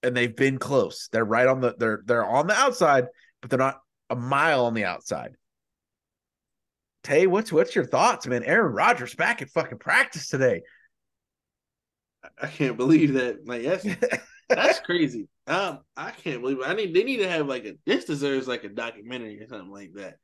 And 0.03 0.15
they've 0.15 0.35
been 0.35 0.57
close. 0.57 1.09
They're 1.11 1.25
right 1.25 1.47
on 1.47 1.61
the 1.61 1.75
they're 1.77 2.01
they're 2.05 2.25
on 2.25 2.47
the 2.47 2.55
outside, 2.55 3.05
but 3.39 3.49
they're 3.49 3.59
not 3.59 3.81
a 4.09 4.15
mile 4.15 4.65
on 4.65 4.73
the 4.73 4.85
outside. 4.85 5.35
Tay, 7.03 7.27
what's 7.27 7.51
what's 7.51 7.75
your 7.75 7.85
thoughts, 7.85 8.25
man? 8.25 8.43
Aaron 8.43 8.73
Rodgers 8.73 9.13
back 9.13 9.41
at 9.41 9.49
fucking 9.49 9.77
practice 9.77 10.27
today. 10.29 10.61
I 12.41 12.47
can't 12.47 12.77
believe 12.77 13.13
that. 13.13 13.47
Like 13.47 13.63
that's 13.63 13.85
that's 14.55 14.79
crazy. 14.79 15.27
Um, 15.47 15.79
I 15.97 16.11
can't 16.11 16.41
believe. 16.41 16.59
It. 16.59 16.67
I 16.67 16.73
need. 16.73 16.93
They 16.93 17.03
need 17.03 17.17
to 17.17 17.29
have 17.29 17.47
like 17.47 17.65
a. 17.65 17.73
This 17.85 18.05
deserves 18.05 18.47
like 18.47 18.63
a 18.63 18.69
documentary 18.69 19.41
or 19.41 19.47
something 19.47 19.71
like 19.71 19.93
that. 19.95 20.15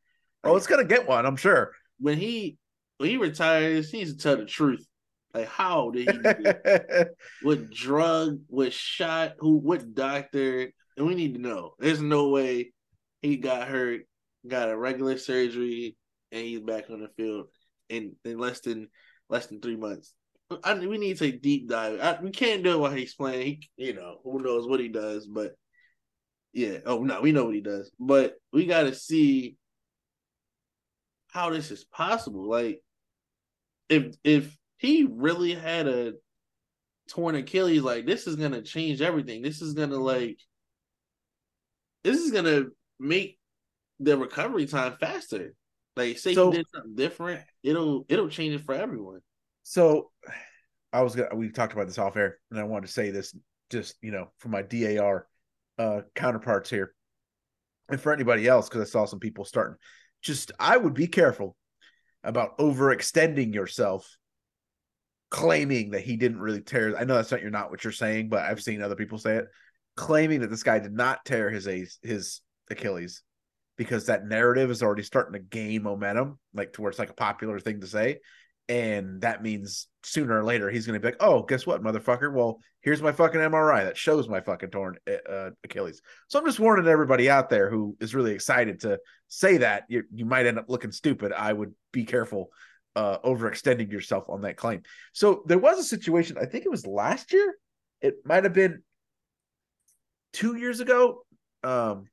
oh, 0.43 0.55
it's 0.55 0.67
gonna 0.67 0.85
get 0.85 1.07
one, 1.07 1.25
I'm 1.25 1.35
sure. 1.35 1.71
When 1.99 2.17
he 2.17 2.57
when 2.97 3.09
he 3.09 3.17
retires, 3.17 3.91
he 3.91 3.99
needs 3.99 4.13
to 4.13 4.17
tell 4.17 4.37
the 4.37 4.45
truth. 4.45 4.85
Like 5.33 5.47
how 5.47 5.91
did 5.91 6.09
he? 6.09 6.17
do 6.17 6.33
it? 6.45 7.09
what 7.41 7.69
drug? 7.69 8.39
What 8.47 8.73
shot? 8.73 9.33
Who? 9.39 9.57
What 9.57 9.93
doctor? 9.93 10.71
And 10.97 11.05
we 11.05 11.15
need 11.15 11.35
to 11.35 11.41
know. 11.41 11.73
There's 11.79 12.01
no 12.01 12.29
way 12.29 12.71
he 13.21 13.37
got 13.37 13.67
hurt, 13.67 14.01
got 14.47 14.69
a 14.69 14.77
regular 14.77 15.17
surgery, 15.17 15.95
and 16.31 16.43
he's 16.43 16.61
back 16.61 16.89
on 16.89 17.01
the 17.01 17.09
field 17.17 17.47
in, 17.89 18.15
in 18.25 18.39
less 18.39 18.61
than 18.61 18.87
less 19.29 19.47
than 19.47 19.61
three 19.61 19.75
months. 19.75 20.13
I, 20.63 20.75
we 20.75 20.97
need 20.97 21.17
to 21.17 21.31
deep 21.31 21.67
dive. 21.67 21.99
I, 21.99 22.19
we 22.21 22.31
can't 22.31 22.63
do 22.63 22.73
it 22.73 22.79
while 22.79 22.91
he's 22.91 23.13
playing. 23.13 23.63
He, 23.75 23.85
you 23.87 23.93
know, 23.93 24.19
who 24.23 24.41
knows 24.41 24.67
what 24.67 24.79
he 24.79 24.87
does, 24.87 25.27
but 25.27 25.53
yeah. 26.53 26.79
Oh 26.85 27.03
no, 27.03 27.21
we 27.21 27.31
know 27.31 27.45
what 27.45 27.55
he 27.55 27.61
does, 27.61 27.91
but 27.99 28.35
we 28.53 28.65
got 28.65 28.83
to 28.83 28.95
see 28.95 29.57
how 31.31 31.49
this 31.49 31.69
is 31.71 31.83
possible. 31.83 32.49
Like, 32.49 32.81
if 33.89 34.15
if 34.23 34.57
he 34.77 35.07
really 35.09 35.53
had 35.53 35.87
a 35.87 36.13
torn 37.09 37.35
Achilles, 37.35 37.81
like 37.81 38.05
this 38.05 38.27
is 38.27 38.35
gonna 38.37 38.61
change 38.61 39.01
everything. 39.01 39.41
This 39.41 39.61
is 39.61 39.73
gonna 39.73 39.97
like, 39.97 40.39
this 42.03 42.17
is 42.17 42.31
gonna 42.31 42.65
make 42.99 43.37
the 43.99 44.17
recovery 44.17 44.65
time 44.65 44.95
faster. 44.99 45.53
Like, 45.95 46.17
say 46.19 46.35
So- 46.35 46.51
he 46.51 46.57
did 46.57 46.67
something 46.73 46.95
different, 46.95 47.41
it'll 47.63 48.05
it'll 48.07 48.29
change 48.29 48.55
it 48.55 48.63
for 48.63 48.75
everyone. 48.75 49.19
So 49.69 50.11
I 50.93 51.01
was 51.01 51.13
gonna 51.13 51.35
we 51.35 51.49
talked 51.49 51.73
about 51.73 51.87
this 51.87 51.97
off 51.97 52.15
air, 52.15 52.37
and 52.51 52.57
I 52.57 52.63
wanted 52.63 52.87
to 52.87 52.93
say 52.93 53.11
this 53.11 53.35
just 53.69 53.95
you 54.01 54.11
know 54.11 54.31
for 54.37 54.47
my 54.47 54.61
DAR 54.61 55.27
uh 55.77 56.01
counterparts 56.15 56.69
here. 56.69 56.95
And 57.89 57.99
for 57.99 58.13
anybody 58.13 58.47
else, 58.47 58.69
because 58.69 58.87
I 58.87 58.89
saw 58.89 59.03
some 59.03 59.19
people 59.19 59.43
starting, 59.43 59.75
just 60.21 60.53
I 60.57 60.77
would 60.77 60.93
be 60.93 61.07
careful 61.07 61.57
about 62.23 62.57
overextending 62.59 63.53
yourself, 63.53 64.09
claiming 65.31 65.91
that 65.91 66.01
he 66.01 66.15
didn't 66.15 66.39
really 66.39 66.61
tear. 66.61 66.95
I 66.97 67.03
know 67.03 67.15
that's 67.15 67.31
not 67.31 67.41
you're 67.41 67.51
not 67.51 67.69
what 67.69 67.83
you're 67.83 67.91
saying, 67.91 68.29
but 68.29 68.45
I've 68.45 68.63
seen 68.63 68.81
other 68.81 68.95
people 68.95 69.17
say 69.17 69.35
it, 69.35 69.47
claiming 69.97 70.39
that 70.41 70.49
this 70.49 70.63
guy 70.63 70.79
did 70.79 70.93
not 70.93 71.25
tear 71.25 71.49
his 71.49 71.67
his 72.01 72.39
Achilles 72.69 73.21
because 73.75 74.05
that 74.05 74.25
narrative 74.25 74.71
is 74.71 74.81
already 74.81 75.03
starting 75.03 75.33
to 75.33 75.39
gain 75.39 75.83
momentum, 75.83 76.39
like 76.53 76.71
to 76.71 76.81
where 76.81 76.89
it's 76.89 76.99
like 76.99 77.09
a 77.09 77.13
popular 77.15 77.59
thing 77.59 77.81
to 77.81 77.87
say. 77.87 78.19
And 78.69 79.21
that 79.21 79.41
means 79.41 79.87
sooner 80.03 80.37
or 80.37 80.43
later 80.43 80.69
he's 80.69 80.85
going 80.85 80.99
to 80.99 80.99
be 80.99 81.07
like, 81.07 81.21
"Oh, 81.21 81.43
guess 81.43 81.65
what, 81.65 81.81
motherfucker? 81.81 82.33
Well, 82.33 82.59
here's 82.81 83.01
my 83.01 83.13
fucking 83.13 83.39
MRI 83.39 83.85
that 83.85 83.97
shows 83.97 84.27
my 84.27 84.41
fucking 84.41 84.71
torn 84.71 84.97
uh, 85.07 85.51
Achilles." 85.63 86.01
So 86.27 86.37
I'm 86.37 86.45
just 86.45 86.59
warning 86.59 86.87
everybody 86.87 87.29
out 87.29 87.49
there 87.49 87.69
who 87.69 87.95
is 88.01 88.13
really 88.13 88.33
excited 88.33 88.81
to 88.81 88.99
say 89.29 89.57
that 89.57 89.83
you 89.87 90.03
you 90.13 90.25
might 90.25 90.45
end 90.45 90.59
up 90.59 90.69
looking 90.69 90.91
stupid. 90.91 91.31
I 91.31 91.53
would 91.53 91.73
be 91.93 92.03
careful 92.03 92.49
uh, 92.97 93.19
overextending 93.19 93.91
yourself 93.91 94.25
on 94.27 94.41
that 94.41 94.57
claim. 94.57 94.81
So 95.13 95.43
there 95.45 95.59
was 95.59 95.79
a 95.79 95.83
situation. 95.83 96.37
I 96.41 96.45
think 96.45 96.65
it 96.65 96.71
was 96.71 96.85
last 96.87 97.31
year. 97.31 97.55
It 98.01 98.15
might 98.25 98.43
have 98.43 98.53
been 98.53 98.81
two 100.33 100.57
years 100.57 100.79
ago. 100.79 101.23
Um, 101.63 102.07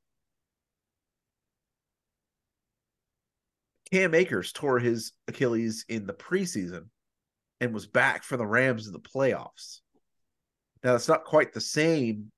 Cam 3.95 4.13
Akers 4.13 4.51
tore 4.51 4.81
his 4.81 5.13
Achilles 5.29 5.85
in 5.89 6.05
the 6.05 6.13
preseason 6.13 6.87
and 7.61 7.73
was 7.73 7.87
back 7.87 8.25
for 8.25 8.37
the 8.37 8.45
Rams 8.45 8.89
in 8.89 8.93
the 8.93 8.99
playoffs. 8.99 9.83
Now 10.83 10.97
it's 10.97 11.07
not 11.07 11.23
quite 11.23 11.53
the 11.53 11.61
same 11.61 12.33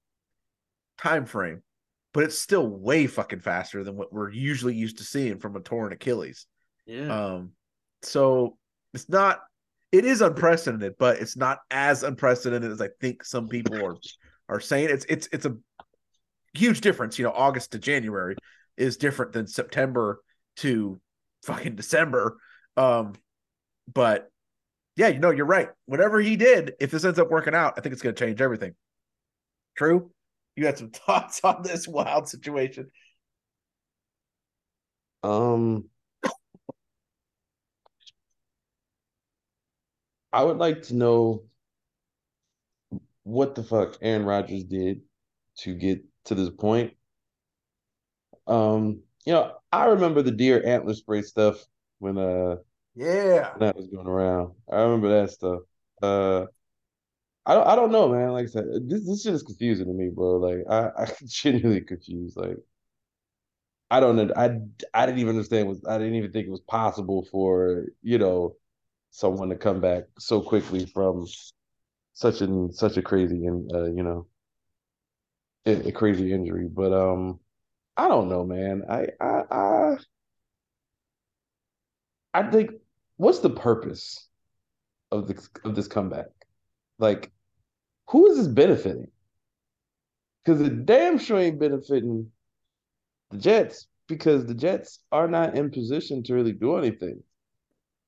time 0.98 1.24
frame, 1.24 1.62
but 2.12 2.24
it's 2.24 2.38
still 2.38 2.68
way 2.68 3.06
fucking 3.06 3.40
faster 3.40 3.82
than 3.82 3.96
what 3.96 4.12
we're 4.12 4.30
usually 4.30 4.74
used 4.74 4.98
to 4.98 5.04
seeing 5.04 5.38
from 5.38 5.56
a 5.56 5.60
torn 5.60 5.94
Achilles. 5.94 6.46
Yeah. 6.84 7.08
Um, 7.08 7.52
so 8.02 8.58
it's 8.92 9.08
not 9.08 9.40
it 9.92 10.04
is 10.04 10.20
unprecedented, 10.20 10.96
but 10.98 11.20
it's 11.20 11.38
not 11.38 11.60
as 11.70 12.02
unprecedented 12.02 12.70
as 12.70 12.82
I 12.82 12.90
think 13.00 13.24
some 13.24 13.48
people 13.48 13.82
are 13.82 13.96
are 14.50 14.60
saying. 14.60 14.90
It's 14.90 15.06
it's 15.08 15.26
it's 15.32 15.46
a 15.46 15.56
huge 16.52 16.82
difference. 16.82 17.18
You 17.18 17.24
know, 17.24 17.32
August 17.32 17.72
to 17.72 17.78
January 17.78 18.36
is 18.76 18.98
different 18.98 19.32
than 19.32 19.46
September 19.46 20.20
to 20.56 21.00
fucking 21.46 21.76
December. 21.76 22.38
Um, 22.76 23.14
but 23.92 24.30
yeah, 24.96 25.08
you 25.08 25.18
know, 25.18 25.30
you're 25.30 25.46
right. 25.46 25.68
Whatever 25.86 26.20
he 26.20 26.36
did, 26.36 26.74
if 26.80 26.90
this 26.90 27.04
ends 27.04 27.18
up 27.18 27.30
working 27.30 27.54
out, 27.54 27.74
I 27.76 27.80
think 27.80 27.92
it's 27.92 28.02
going 28.02 28.14
to 28.14 28.24
change 28.24 28.40
everything. 28.40 28.74
True. 29.76 30.10
You 30.56 30.66
had 30.66 30.78
some 30.78 30.90
thoughts 30.92 31.40
on 31.44 31.62
this 31.62 31.86
wild 31.86 32.28
situation. 32.28 32.90
Um, 35.22 35.88
I 40.32 40.42
would 40.44 40.58
like 40.58 40.82
to 40.82 40.94
know 40.94 41.44
what 43.22 43.54
the 43.54 43.62
fuck 43.62 43.98
Aaron 44.02 44.24
Rodgers 44.24 44.64
did 44.64 45.00
to 45.58 45.74
get 45.74 46.04
to 46.26 46.34
this 46.34 46.50
point. 46.50 46.92
Um, 48.46 49.02
you 49.26 49.32
know, 49.34 49.52
I 49.72 49.86
remember 49.86 50.22
the 50.22 50.32
deer 50.32 50.62
antler 50.66 50.94
spray 50.94 51.22
stuff 51.22 51.64
when 51.98 52.18
uh 52.18 52.56
Yeah. 52.94 53.52
when 53.54 53.60
that 53.68 53.76
was 53.76 53.88
going 53.88 54.06
around. 54.06 54.54
I 54.70 54.82
remember 54.82 55.20
that 55.20 55.30
stuff. 55.32 55.60
Uh, 56.02 56.46
I 57.46 57.54
don't, 57.54 57.66
I 57.66 57.76
don't 57.76 57.92
know, 57.92 58.08
man. 58.08 58.32
Like 58.32 58.44
I 58.46 58.48
said, 58.48 58.64
this 58.88 59.06
this 59.06 59.22
shit 59.22 59.34
is 59.34 59.42
confusing 59.42 59.86
to 59.86 59.92
me, 59.92 60.10
bro. 60.10 60.36
Like 60.36 60.64
I, 60.68 60.90
I'm 61.04 61.14
genuinely 61.26 61.82
confused. 61.82 62.36
Like 62.36 62.56
I 63.90 64.00
don't 64.00 64.16
know. 64.16 64.32
I, 64.36 64.58
I 64.94 65.06
didn't 65.06 65.20
even 65.20 65.36
understand. 65.36 65.68
Was 65.68 65.84
I 65.88 65.98
didn't 65.98 66.16
even 66.16 66.32
think 66.32 66.46
it 66.46 66.50
was 66.50 66.60
possible 66.60 67.24
for 67.30 67.86
you 68.02 68.18
know 68.18 68.56
someone 69.10 69.48
to 69.50 69.56
come 69.56 69.80
back 69.80 70.04
so 70.18 70.40
quickly 70.42 70.86
from 70.86 71.26
such 72.14 72.40
an 72.42 72.72
such 72.72 72.96
a 72.96 73.02
crazy 73.02 73.46
and 73.46 73.70
uh, 73.72 73.84
you 73.84 74.02
know 74.02 74.26
a, 75.66 75.88
a 75.88 75.92
crazy 75.92 76.32
injury. 76.32 76.68
But 76.68 76.92
um, 76.92 77.40
I 77.96 78.08
don't 78.08 78.28
know, 78.28 78.44
man. 78.44 78.82
I 78.88 79.06
I 79.20 79.42
I 79.50 79.96
I 82.34 82.50
think 82.50 82.72
what's 83.16 83.38
the 83.38 83.50
purpose 83.50 84.28
of 85.10 85.26
this 85.26 85.48
of 85.64 85.74
this 85.74 85.88
comeback? 85.88 86.26
Like, 86.98 87.30
who 88.08 88.30
is 88.30 88.38
this 88.38 88.48
benefiting? 88.48 89.08
Because 90.44 90.60
the 90.60 90.70
damn 90.70 91.18
sure 91.18 91.38
ain't 91.38 91.58
benefiting 91.58 92.30
the 93.30 93.38
Jets 93.38 93.86
because 94.06 94.46
the 94.46 94.54
Jets 94.54 95.00
are 95.10 95.28
not 95.28 95.56
in 95.56 95.70
position 95.70 96.22
to 96.24 96.34
really 96.34 96.52
do 96.52 96.76
anything. 96.76 97.22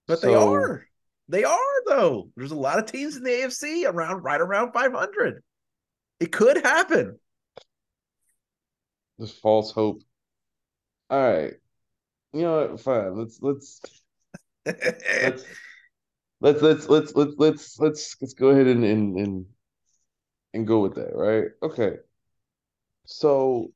But 0.07 0.23
they 0.23 0.35
are. 0.35 0.85
They 1.29 1.45
are 1.45 1.83
though. 1.87 2.31
There's 2.37 2.53
a 2.53 2.57
lot 2.57 2.79
of 2.79 2.87
teams 2.87 3.17
in 3.17 3.23
the 3.23 3.31
AFC 3.31 3.85
around 3.87 4.23
right 4.23 4.41
around 4.41 4.73
500. 4.73 5.43
It 6.21 6.33
could 6.33 6.59
happen. 6.65 7.19
This 9.19 9.33
false 9.33 9.73
hope. 9.73 10.03
All 11.11 11.19
right. 11.21 11.55
You 12.33 12.43
know 12.43 12.69
what? 12.69 12.81
Fine. 12.81 13.17
Let's 13.19 13.39
let's 13.43 13.81
let's 14.67 15.45
let's 16.41 16.63
let's 16.63 16.89
let's 16.89 17.15
let's 17.17 17.35
let's 17.39 17.81
let's 17.81 18.17
let's 18.21 18.35
go 18.35 18.49
ahead 18.49 18.67
and 18.67 18.85
and, 18.85 19.19
and 19.19 19.47
and 20.55 20.67
go 20.67 20.81
with 20.81 20.95
that, 20.97 21.15
right? 21.15 21.49
Okay. 21.63 21.97
So 23.07 23.73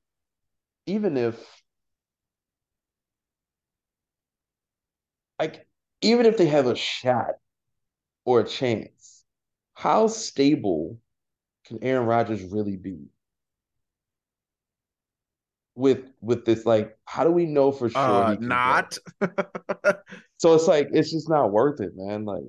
even 0.86 1.16
if 1.16 1.36
like 5.38 5.66
even 6.02 6.26
if 6.26 6.36
they 6.36 6.46
have 6.46 6.66
a 6.66 6.74
shot 6.76 7.34
or 8.24 8.40
a 8.40 8.46
chance, 8.48 9.24
how 9.74 10.06
stable 10.06 10.98
can 11.66 11.78
Aaron 11.82 12.06
Rodgers 12.06 12.44
really 12.44 12.76
be? 12.76 13.11
With 15.74 16.10
with 16.20 16.44
this, 16.44 16.66
like, 16.66 16.98
how 17.06 17.24
do 17.24 17.30
we 17.30 17.46
know 17.46 17.72
for 17.72 17.88
sure? 17.88 18.00
Uh, 18.00 18.36
not. 18.40 18.98
so 20.36 20.54
it's 20.54 20.68
like 20.68 20.88
it's 20.92 21.10
just 21.10 21.30
not 21.30 21.50
worth 21.50 21.80
it, 21.80 21.92
man. 21.94 22.26
Like, 22.26 22.44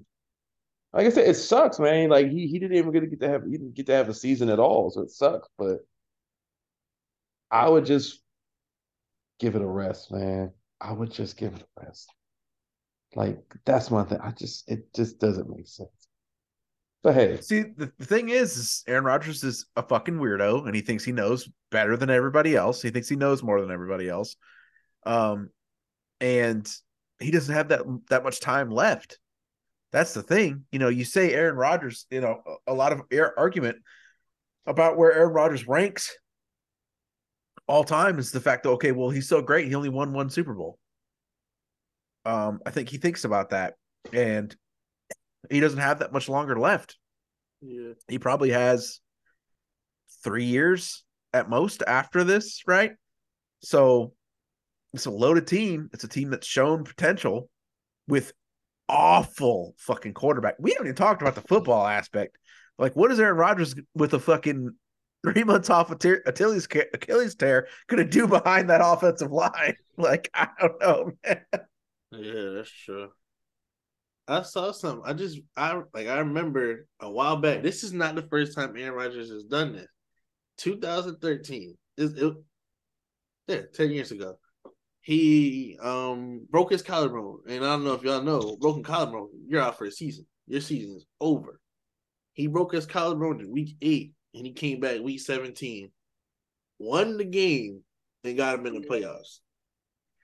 like 0.92 1.08
I 1.08 1.10
said, 1.10 1.30
it 1.30 1.36
sucks, 1.36 1.80
man. 1.80 2.10
Like 2.10 2.30
he 2.30 2.48
he 2.48 2.60
didn't 2.60 2.78
even 2.78 2.92
get 2.92 3.00
to 3.00 3.08
get 3.08 3.22
to 3.22 3.30
have 3.30 3.44
he 3.46 3.52
didn't 3.52 3.76
get 3.76 3.86
to 3.88 3.94
have 3.94 4.10
a 4.10 4.14
season 4.14 4.50
at 4.50 4.60
all, 4.60 4.90
so 4.92 5.02
it 5.02 5.10
sucks. 5.10 5.48
But 5.58 5.80
I 7.50 7.70
would 7.70 7.86
just 7.86 8.22
give 9.40 9.56
it 9.56 9.62
a 9.62 9.68
rest, 9.68 10.12
man. 10.12 10.52
I 10.82 10.92
would 10.92 11.12
just 11.12 11.38
give 11.38 11.54
it 11.54 11.62
a 11.62 11.86
rest. 11.86 12.10
Like 13.16 13.42
that's 13.66 13.92
my 13.92 14.04
thing. 14.04 14.20
I 14.22 14.32
just 14.32 14.70
it 14.70 14.94
just 14.94 15.20
doesn't 15.20 15.50
make 15.50 15.68
sense. 15.68 16.03
But 17.04 17.16
hey, 17.16 17.41
see 17.41 17.64
the, 17.64 17.88
thing 17.99 18.30
is, 18.30 18.56
is 18.56 18.84
Aaron 18.88 19.04
Rodgers 19.04 19.43
is 19.43 19.66
a 19.76 19.84
fucking 19.84 20.16
weirdo, 20.16 20.66
and 20.66 20.74
he 20.74 20.82
thinks 20.82 21.04
he 21.04 21.12
knows 21.12 21.49
better 21.70 21.97
than 21.97 22.10
everybody 22.10 22.56
else. 22.56 22.82
He 22.82 22.91
thinks 22.91 23.10
he 23.10 23.18
knows 23.18 23.43
more 23.43 23.60
than 23.60 23.72
everybody 23.72 24.08
else. 24.08 24.38
Um, 25.06 25.49
and 26.22 26.70
he 27.20 27.30
doesn't 27.30 27.54
have 27.54 27.68
that 27.68 27.82
that 28.10 28.24
much 28.24 28.39
time 28.39 28.72
left. 28.72 29.20
That's 29.91 30.14
the 30.14 30.24
thing. 30.24 30.64
You 30.72 30.80
know, 30.80 30.88
you 30.88 31.04
say 31.04 31.34
Aaron 31.34 31.58
Rodgers, 31.58 32.06
you 32.10 32.22
know, 32.22 32.41
a, 32.68 32.72
a 32.72 32.74
lot 32.74 32.93
of 32.93 33.01
air 33.12 33.38
argument 33.38 33.80
about 34.66 34.97
where 34.97 35.14
Aaron 35.14 35.34
Rodgers 35.34 35.68
ranks 35.68 36.16
all 37.68 37.84
time 37.84 38.18
is 38.18 38.32
the 38.32 38.39
fact 38.39 38.64
that 38.64 38.70
okay, 38.70 38.93
well, 38.93 39.10
he's 39.10 39.28
so 39.28 39.41
great, 39.41 39.68
he 39.68 39.76
only 39.76 39.89
won 39.89 40.14
one 40.14 40.30
Super 40.30 40.54
Bowl. 40.54 40.80
Um, 42.24 42.62
I 42.66 42.70
think 42.70 42.88
he 42.88 42.97
thinks 42.97 43.26
about 43.26 43.49
that, 43.49 43.74
and 44.14 44.56
he 45.50 45.60
doesn't 45.60 45.80
have 45.80 46.00
that 46.00 46.14
much 46.14 46.30
longer 46.30 46.58
left. 46.60 46.98
Yeah, 47.62 47.94
he 48.08 48.20
probably 48.20 48.52
has 48.52 49.00
three 50.24 50.46
years 50.46 51.04
at 51.34 51.50
most 51.50 51.84
after 51.86 52.24
this, 52.24 52.64
right? 52.68 52.91
So 53.60 54.14
it's 54.94 55.06
a 55.06 55.12
loaded 55.12 55.48
team. 55.48 55.89
It's 55.94 56.04
a 56.04 56.10
team 56.10 56.30
that's 56.30 56.48
shown 56.48 56.84
potential 56.84 57.50
with 58.08 58.34
awful 58.88 59.76
fucking 59.80 60.14
quarterback. 60.14 60.56
We 60.60 60.72
haven't 60.72 60.88
even 60.88 60.96
talked 60.96 61.22
about 61.22 61.36
the 61.36 61.41
football 61.41 61.86
aspect. 61.88 62.38
Like, 62.78 62.96
what 62.96 63.12
is 63.12 63.20
Aaron 63.20 63.38
Rodgers 63.38 63.76
with 63.96 64.14
a 64.14 64.20
fucking 64.20 64.72
three 65.24 65.44
months 65.44 65.70
off 65.70 65.89
Achilles 65.91 66.68
Achilles 66.94 67.36
tear 67.36 67.68
gonna 67.88 68.04
do 68.04 68.28
behind 68.28 68.70
that 68.70 68.82
offensive 68.84 69.32
line? 69.32 69.76
Like, 69.96 70.32
I 70.34 70.48
don't 70.60 70.82
know, 70.82 71.12
man. 71.24 71.46
Yeah, 72.14 72.50
that's 72.56 72.72
true. 72.72 73.12
I 74.28 74.42
saw 74.44 74.72
some. 74.72 75.02
I 75.06 75.14
just 75.14 75.40
I 75.58 75.82
like 75.94 76.08
I 76.08 76.20
remember 76.20 76.88
a 77.00 77.10
while 77.10 77.38
back. 77.38 77.62
This 77.62 77.84
is 77.84 77.94
not 77.94 78.16
the 78.16 78.22
first 78.24 78.56
time 78.56 78.76
Aaron 78.78 78.94
Rodgers 78.94 79.30
has 79.30 79.44
done 79.44 79.74
this. 79.74 79.88
2013 80.58 81.76
is 81.98 82.14
it, 82.14 82.34
yeah, 83.48 83.62
10 83.74 83.92
years 83.92 84.12
ago. 84.12 84.38
He 85.02 85.78
um 85.82 86.48
broke 86.50 86.72
his 86.72 86.82
collarbone. 86.82 87.40
And 87.48 87.66
I 87.66 87.70
don't 87.70 87.84
know 87.84 87.94
if 87.94 88.04
y'all 88.04 88.22
know, 88.22 88.56
broken 88.58 88.84
collarbone, 88.84 89.30
you're 89.48 89.62
out 89.62 89.78
for 89.78 89.86
a 89.86 89.92
season. 89.92 90.26
Your 90.48 90.62
season 90.62 90.96
is 90.96 91.06
over. 91.20 91.60
He 92.34 92.48
broke 92.48 92.74
his 92.74 92.86
collarbone 92.86 93.42
in 93.42 93.52
week 93.52 93.76
eight 93.82 94.14
and 94.34 94.46
he 94.46 94.54
came 94.54 94.80
back 94.80 95.02
week 95.02 95.20
17, 95.20 95.92
won 96.80 97.18
the 97.18 97.26
game, 97.26 97.82
and 98.24 98.38
got 98.38 98.60
him 98.60 98.66
in 98.66 98.74
the 98.74 98.88
playoffs. 98.88 99.40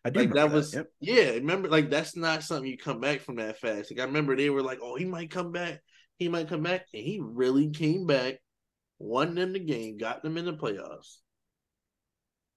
I 0.06 0.10
do 0.10 0.22
like 0.22 0.34
that 0.34 0.52
was. 0.52 0.74
Yep. 0.74 0.88
yeah. 1.02 1.30
Remember, 1.32 1.68
like 1.68 1.89
that's 1.89 2.16
not 2.16 2.43
something 2.43 2.70
you 2.70 2.78
come 2.78 3.00
back 3.00 3.22
from 3.22 3.36
that 3.36 3.60
fast. 3.60 3.91
Like 3.91 4.00
I 4.00 4.06
remember 4.06 4.36
they 4.36 4.50
were 4.50 4.64
like, 4.64 4.80
"Oh, 4.82 4.95
he 4.95 5.06
might 5.06 5.30
come 5.30 5.52
back. 5.52 5.82
He 6.18 6.30
might 6.30 6.47
come 6.47 6.64
back," 6.64 6.86
and 6.93 7.04
he 7.04 7.20
really 7.22 7.70
came 7.70 8.06
back, 8.06 8.36
won 8.97 9.36
them 9.36 9.54
the 9.54 9.60
game, 9.60 9.97
got 9.97 10.24
them 10.24 10.38
in 10.38 10.45
the 10.45 10.54
playoffs. 10.54 11.18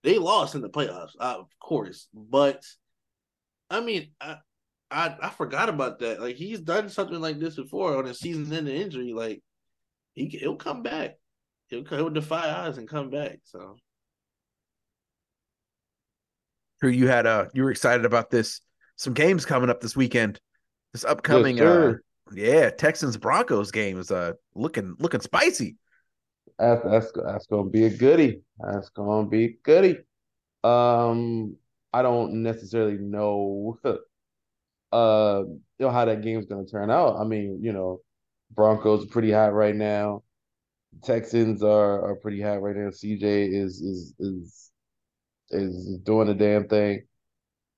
They 0.04 0.18
lost 0.18 0.54
in 0.54 0.62
the 0.62 0.70
playoffs, 0.70 1.12
uh, 1.18 1.36
of 1.38 1.48
course, 1.60 2.08
but 2.12 2.64
I 3.70 3.80
mean, 3.80 4.12
I, 4.20 4.36
I 4.90 5.16
I 5.22 5.30
forgot 5.30 5.68
about 5.68 6.00
that. 6.00 6.20
Like 6.20 6.36
he's 6.36 6.60
done 6.60 6.88
something 6.88 7.20
like 7.20 7.38
this 7.38 7.56
before 7.56 7.96
on 7.96 8.06
a 8.06 8.14
season-ending 8.14 8.74
injury. 8.74 9.12
Like 9.12 9.42
he 10.14 10.26
he'll 10.26 10.56
come 10.56 10.82
back. 10.82 11.16
He'll 11.68 11.84
he'll 11.84 12.10
defy 12.10 12.50
odds 12.50 12.78
and 12.78 12.88
come 12.88 13.10
back. 13.10 13.40
So 13.44 13.76
who 16.82 16.88
you 16.88 17.06
had 17.08 17.26
uh 17.26 17.46
you 17.54 17.62
were 17.62 17.70
excited 17.70 18.04
about 18.04 18.28
this 18.28 18.60
some 18.96 19.14
games 19.14 19.46
coming 19.46 19.70
up 19.70 19.80
this 19.80 19.96
weekend. 19.96 20.38
This 20.92 21.04
upcoming 21.04 21.56
yes, 21.56 21.66
uh 21.66 21.94
yeah 22.34 22.70
texans 22.70 23.16
broncos 23.16 23.70
game 23.70 23.98
is 23.98 24.10
uh 24.10 24.32
looking 24.54 24.96
looking 24.98 25.22
spicy. 25.22 25.76
That's 26.58 26.82
that's, 26.84 27.12
that's 27.12 27.46
gonna 27.46 27.70
be 27.70 27.84
a 27.84 27.90
goodie. 27.90 28.42
That's 28.58 28.90
gonna 28.90 29.28
be 29.28 29.44
a 29.44 29.56
goodie. 29.62 29.98
Um 30.62 31.56
i 31.94 32.02
don't 32.02 32.42
necessarily 32.42 32.96
know 32.98 33.78
uh 34.92 35.42
you 35.46 35.86
know 35.86 35.90
how 35.90 36.04
that 36.04 36.20
game's 36.20 36.46
gonna 36.46 36.66
turn 36.66 36.90
out. 36.90 37.16
I 37.16 37.24
mean 37.24 37.60
you 37.62 37.72
know 37.72 38.00
broncos 38.50 39.04
are 39.04 39.08
pretty 39.08 39.30
hot 39.30 39.54
right 39.54 39.74
now. 39.74 40.24
Texans 41.04 41.62
are 41.62 42.04
are 42.10 42.16
pretty 42.16 42.40
hot 42.40 42.60
right 42.60 42.76
now. 42.76 42.88
Cj 42.88 43.22
is 43.22 43.80
is 43.80 44.14
is 44.18 44.71
is 45.52 45.98
doing 45.98 46.28
the 46.28 46.34
damn 46.34 46.68
thing. 46.68 47.04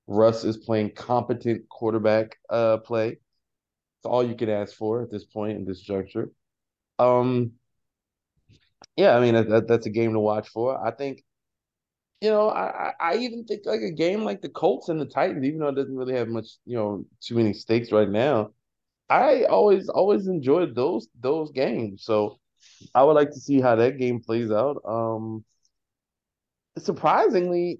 Russ 0.07 0.43
is 0.43 0.57
playing 0.57 0.91
competent 0.91 1.67
quarterback 1.69 2.37
uh, 2.49 2.77
play. 2.77 3.09
It's 3.09 4.05
all 4.05 4.23
you 4.23 4.35
can 4.35 4.49
ask 4.49 4.75
for 4.75 5.01
at 5.03 5.11
this 5.11 5.25
point 5.25 5.57
in 5.57 5.65
this 5.65 5.81
juncture. 5.81 6.31
Um, 6.99 7.53
yeah, 8.97 9.15
I 9.15 9.19
mean 9.21 9.33
that, 9.49 9.67
that's 9.67 9.85
a 9.85 9.89
game 9.89 10.13
to 10.13 10.19
watch 10.19 10.49
for. 10.49 10.85
I 10.85 10.91
think, 10.91 11.23
you 12.21 12.29
know, 12.29 12.49
I 12.49 12.93
I 12.99 13.15
even 13.17 13.45
think 13.45 13.65
like 13.65 13.81
a 13.81 13.91
game 13.91 14.23
like 14.23 14.41
the 14.41 14.49
Colts 14.49 14.89
and 14.89 14.99
the 14.99 15.05
Titans, 15.05 15.43
even 15.45 15.59
though 15.59 15.69
it 15.69 15.75
doesn't 15.75 15.95
really 15.95 16.15
have 16.15 16.27
much, 16.27 16.47
you 16.65 16.77
know, 16.77 17.05
too 17.21 17.35
many 17.35 17.53
stakes 17.53 17.91
right 17.91 18.09
now. 18.09 18.51
I 19.09 19.45
always 19.45 19.89
always 19.89 20.27
enjoyed 20.27 20.75
those 20.75 21.07
those 21.19 21.51
games. 21.51 22.03
So 22.05 22.39
I 22.95 23.03
would 23.03 23.13
like 23.13 23.31
to 23.31 23.39
see 23.39 23.61
how 23.61 23.75
that 23.77 23.99
game 23.99 24.21
plays 24.21 24.51
out. 24.51 24.81
Um, 24.85 25.45
surprisingly, 26.77 27.79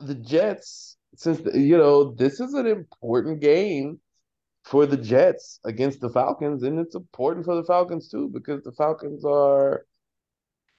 the 0.00 0.14
Jets, 0.14 0.96
since 1.16 1.40
you 1.54 1.76
know 1.76 2.12
this 2.12 2.40
is 2.40 2.54
an 2.54 2.66
important 2.66 3.40
game 3.40 4.00
for 4.64 4.86
the 4.86 4.96
Jets 4.96 5.60
against 5.64 6.00
the 6.00 6.10
Falcons, 6.10 6.62
and 6.62 6.78
it's 6.78 6.94
important 6.94 7.44
for 7.44 7.54
the 7.54 7.64
Falcons 7.64 8.08
too 8.08 8.28
because 8.32 8.62
the 8.62 8.72
Falcons 8.72 9.24
are, 9.24 9.86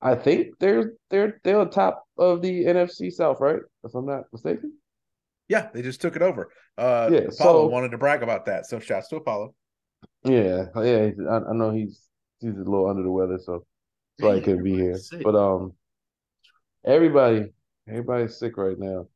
I 0.02 0.16
think 0.16 0.58
they're 0.60 0.94
they're 1.10 1.40
they're 1.44 1.60
on 1.60 1.70
top 1.70 2.06
of 2.18 2.42
the 2.42 2.66
NFC 2.66 3.12
South, 3.12 3.40
right? 3.40 3.62
If 3.84 3.96
I'm 3.96 4.06
not 4.06 4.26
mistaken. 4.32 4.74
Yeah, 5.48 5.70
they 5.74 5.84
just 5.84 6.02
took 6.02 6.16
it 6.16 6.24
over. 6.24 6.50
Uh, 6.76 7.10
yeah, 7.12 7.20
Apollo 7.20 7.66
so, 7.66 7.68
wanted 7.68 7.92
to 7.92 8.00
brag 8.00 8.24
about 8.24 8.48
that, 8.48 8.66
so 8.66 8.80
shouts 8.80 9.10
to 9.10 9.18
Apollo. 9.18 9.54
Yeah, 10.24 10.66
yeah, 10.76 11.10
I, 11.30 11.36
I 11.36 11.54
know 11.54 11.72
he's 11.72 12.02
he's 12.40 12.56
a 12.56 12.64
little 12.64 12.90
under 12.90 13.04
the 13.04 13.12
weather, 13.12 13.38
so 13.38 13.66
so 14.20 14.32
I 14.32 14.40
couldn't 14.40 14.64
be 14.64 14.74
here. 14.74 14.98
But 15.24 15.36
um, 15.36 15.74
Everybody, 16.86 17.48
everybody's 17.88 18.38
sick 18.38 18.58
right 18.58 18.78
now, 18.78 19.08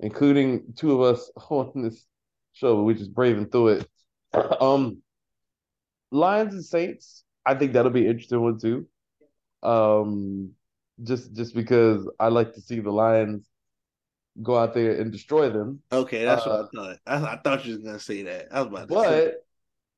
including 0.00 0.74
two 0.76 1.00
of 1.00 1.14
us 1.14 1.30
on 1.50 1.82
this 1.82 2.04
show, 2.52 2.76
but 2.76 2.82
we're 2.82 2.94
just 2.94 3.14
braving 3.14 3.50
through 3.50 3.68
it. 3.68 3.88
Um, 4.60 5.00
Lions 6.10 6.54
and 6.54 6.64
Saints, 6.64 7.22
I 7.46 7.54
think 7.54 7.72
that'll 7.72 7.92
be 7.92 8.04
an 8.04 8.10
interesting 8.10 8.40
one 8.40 8.58
too. 8.58 8.88
Um, 9.62 10.50
just 11.04 11.32
just 11.34 11.54
because 11.54 12.08
I 12.18 12.28
like 12.28 12.52
to 12.54 12.60
see 12.60 12.80
the 12.80 12.90
Lions 12.90 13.48
go 14.42 14.58
out 14.58 14.74
there 14.74 15.00
and 15.00 15.12
destroy 15.12 15.50
them. 15.50 15.82
Okay, 15.92 16.24
that's 16.24 16.44
uh, 16.46 16.50
what 16.50 16.84
I 16.84 16.94
thought. 16.94 16.98
I, 17.06 17.34
I, 17.34 17.36
thought 17.44 17.64
you 17.64 17.74
was 17.74 17.84
gonna 17.84 18.00
say 18.00 18.22
that. 18.22 18.48
I 18.50 18.62
was 18.62 18.68
about 18.68 18.88
to 18.88 18.94
but. 18.94 19.34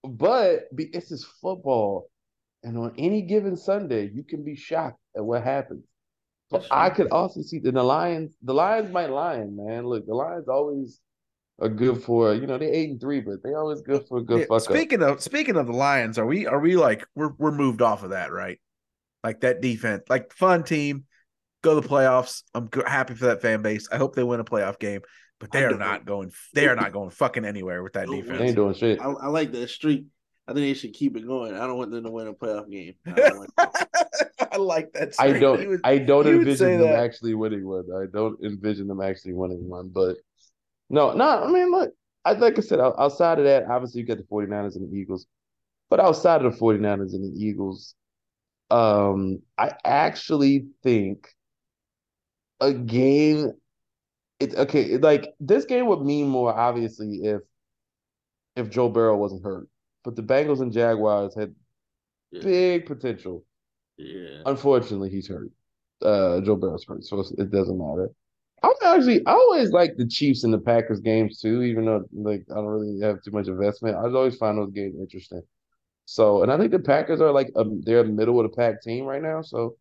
But 0.05 0.69
it's 0.77 1.09
just 1.09 1.27
football, 1.41 2.11
and 2.63 2.77
on 2.79 2.93
any 2.99 3.23
given 3.23 3.57
Sunday, 3.57 4.11
you 4.13 4.23
can 4.23 4.45
be 4.45 4.55
shocked 4.55 5.01
at 5.17 5.25
what 5.25 5.43
happens. 5.43 5.85
But 6.51 6.67
I 6.71 6.91
could 6.91 7.11
also 7.11 7.43
see 7.43 7.59
the, 7.59 7.73
the 7.73 7.83
Lions. 7.83 8.37
The 8.43 8.55
Lions 8.55 8.93
might 8.93 9.11
lion, 9.11 9.57
man. 9.57 9.87
Look, 9.87 10.07
the 10.07 10.15
Lions 10.15 10.49
always 10.49 11.01
are 11.59 11.69
good 11.69 12.03
for 12.03 12.35
you 12.35 12.47
know 12.47 12.59
they 12.59 12.71
eight 12.71 12.91
and 12.91 13.01
three, 13.01 13.21
but 13.21 13.43
they 13.43 13.55
always 13.55 13.81
good 13.83 14.07
for 14.07 14.19
a 14.19 14.23
good 14.23 14.41
yeah, 14.41 14.47
fuck 14.49 14.63
Speaking 14.63 15.03
up. 15.03 15.17
of 15.17 15.23
speaking 15.23 15.57
of 15.57 15.67
the 15.67 15.73
Lions, 15.73 16.19
are 16.19 16.27
we 16.27 16.47
are 16.47 16.61
we 16.61 16.77
like 16.77 17.05
we're 17.15 17.33
we're 17.39 17.53
moved 17.53 17.83
off 17.83 18.03
of 18.03 18.11
that, 18.11 18.33
right? 18.33 18.61
Like 19.25 19.41
that 19.41 19.61
defense, 19.61 20.05
like 20.09 20.33
fun 20.33 20.63
team, 20.63 21.05
go 21.63 21.75
to 21.75 21.81
the 21.81 21.89
playoffs. 21.89 22.43
I'm 22.55 22.69
happy 22.87 23.15
for 23.15 23.27
that 23.27 23.43
fan 23.43 23.63
base. 23.63 23.89
I 23.91 23.97
hope 23.97 24.15
they 24.15 24.23
win 24.23 24.39
a 24.39 24.45
playoff 24.45 24.79
game, 24.79 25.01
but 25.41 25.51
they 25.51 25.65
are 25.65 25.77
not 25.77 26.05
going. 26.07 26.31
They 26.55 26.69
are 26.69 26.77
not 26.77 26.93
going 26.93 27.11
fucking 27.11 27.45
anywhere 27.45 27.83
with 27.83 27.95
that 27.95 28.07
defense. 28.07 28.39
They 28.39 28.47
ain't 28.47 28.57
doing 28.57 28.75
shit. 28.75 29.01
I, 29.01 29.07
I 29.11 29.27
like 29.29 29.53
that 29.53 29.69
streak. 29.69 30.07
I 30.49 30.53
think 30.53 30.65
they 30.65 30.75
should 30.75 30.93
keep 30.93 31.17
it 31.17 31.27
going. 31.27 31.55
I 31.55 31.67
don't 31.67 31.77
want 31.77 31.91
them 31.91 32.05
to 32.05 32.11
win 32.11 32.29
a 32.29 32.33
playoff 32.33 32.71
game. 32.71 32.95
I 34.57 34.59
like 34.59 34.93
that. 34.95 35.15
I 35.19 35.33
don't. 35.39 35.69
Would- 35.69 35.81
I 35.85 35.99
don't 35.99 36.27
you 36.27 36.39
would 36.39 36.59
say 36.59 36.75
envision 36.75 36.81
them 36.81 36.91
that. 36.93 37.05
actually 37.05 37.35
winning 37.35 37.67
one. 37.67 37.85
I 37.95 38.07
don't 38.13 38.43
envision 38.43 38.89
them 38.89 39.01
actually 39.01 39.35
winning 39.35 39.69
one. 39.69 39.89
But 39.89 40.17
no, 40.91 41.13
no. 41.13 41.45
I 41.45 41.51
mean, 41.51 41.71
look. 41.71 41.93
I 42.25 42.33
like 42.33 42.59
I 42.59 42.63
said. 42.63 42.81
Outside 42.81 43.39
of 43.39 43.45
that, 43.45 43.65
obviously 43.71 44.01
you 44.01 44.07
got 44.07 44.17
the 44.19 44.25
49ers 44.25 44.77
and 44.77 44.91
the 44.91 44.97
Eagles. 44.97 45.27
But 45.91 46.01
outside 46.01 46.45
of 46.45 46.53
the 46.53 46.59
49ers 46.59 47.15
and 47.15 47.25
the 47.25 47.41
Eagles, 47.45 47.95
um, 48.71 49.43
I 49.57 49.73
actually 49.85 50.67
think 50.83 51.29
a 52.61 52.73
game. 52.73 53.53
It 54.41 54.55
okay. 54.55 54.99
Like 54.99 55.35
this 55.41 55.65
game 55.65 55.87
would 55.87 56.03
mean 56.03 56.29
more 56.29 56.53
obviously 56.55 57.21
if 57.25 57.41
if 58.57 58.71
Joe 58.71 58.89
Burrow 58.89 59.17
wasn't 59.17 59.45
hurt. 59.45 59.69
But 60.05 60.17
the 60.17 60.23
Bengals 60.23 60.61
and 60.61 60.73
Jaguars 60.73 61.35
had 61.35 61.55
Yeah. 62.33 62.43
big 62.43 62.87
potential. 62.87 63.45
Yeah. 63.99 64.45
Unfortunately, 64.45 65.11
he's 65.11 65.29
hurt. 65.29 65.51
Uh, 66.03 66.41
Joe 66.41 66.57
Burrow's 66.57 66.85
hurt, 66.85 67.05
so 67.05 67.25
it 67.39 67.51
doesn't 67.51 67.79
matter. 67.79 68.11
I'm 68.63 68.73
actually 68.85 69.25
I 69.27 69.33
always 69.33 69.71
like 69.71 69.97
the 69.97 70.07
Chiefs 70.07 70.45
and 70.45 70.53
the 70.53 70.59
Packers 70.59 71.01
games 71.01 71.41
too, 71.41 71.63
even 71.63 71.87
though 71.87 72.05
like 72.13 72.45
I 72.51 72.55
don't 72.55 72.67
really 72.67 73.01
have 73.01 73.23
too 73.23 73.31
much 73.31 73.49
investment. 73.49 73.97
I 73.97 74.03
always 74.03 74.37
find 74.37 74.59
those 74.59 74.73
games 74.73 74.97
interesting. 74.99 75.43
So, 76.07 76.43
and 76.43 76.53
I 76.53 76.59
think 76.59 76.73
the 76.73 76.81
Packers 76.81 77.21
are 77.21 77.33
like 77.33 77.51
um, 77.57 77.83
they're 77.83 78.01
a 78.01 78.05
middle 78.05 78.41
of 78.41 78.51
the 78.51 78.57
pack 78.57 78.83
team 78.83 79.05
right 79.07 79.23
now. 79.23 79.43
So, 79.43 79.77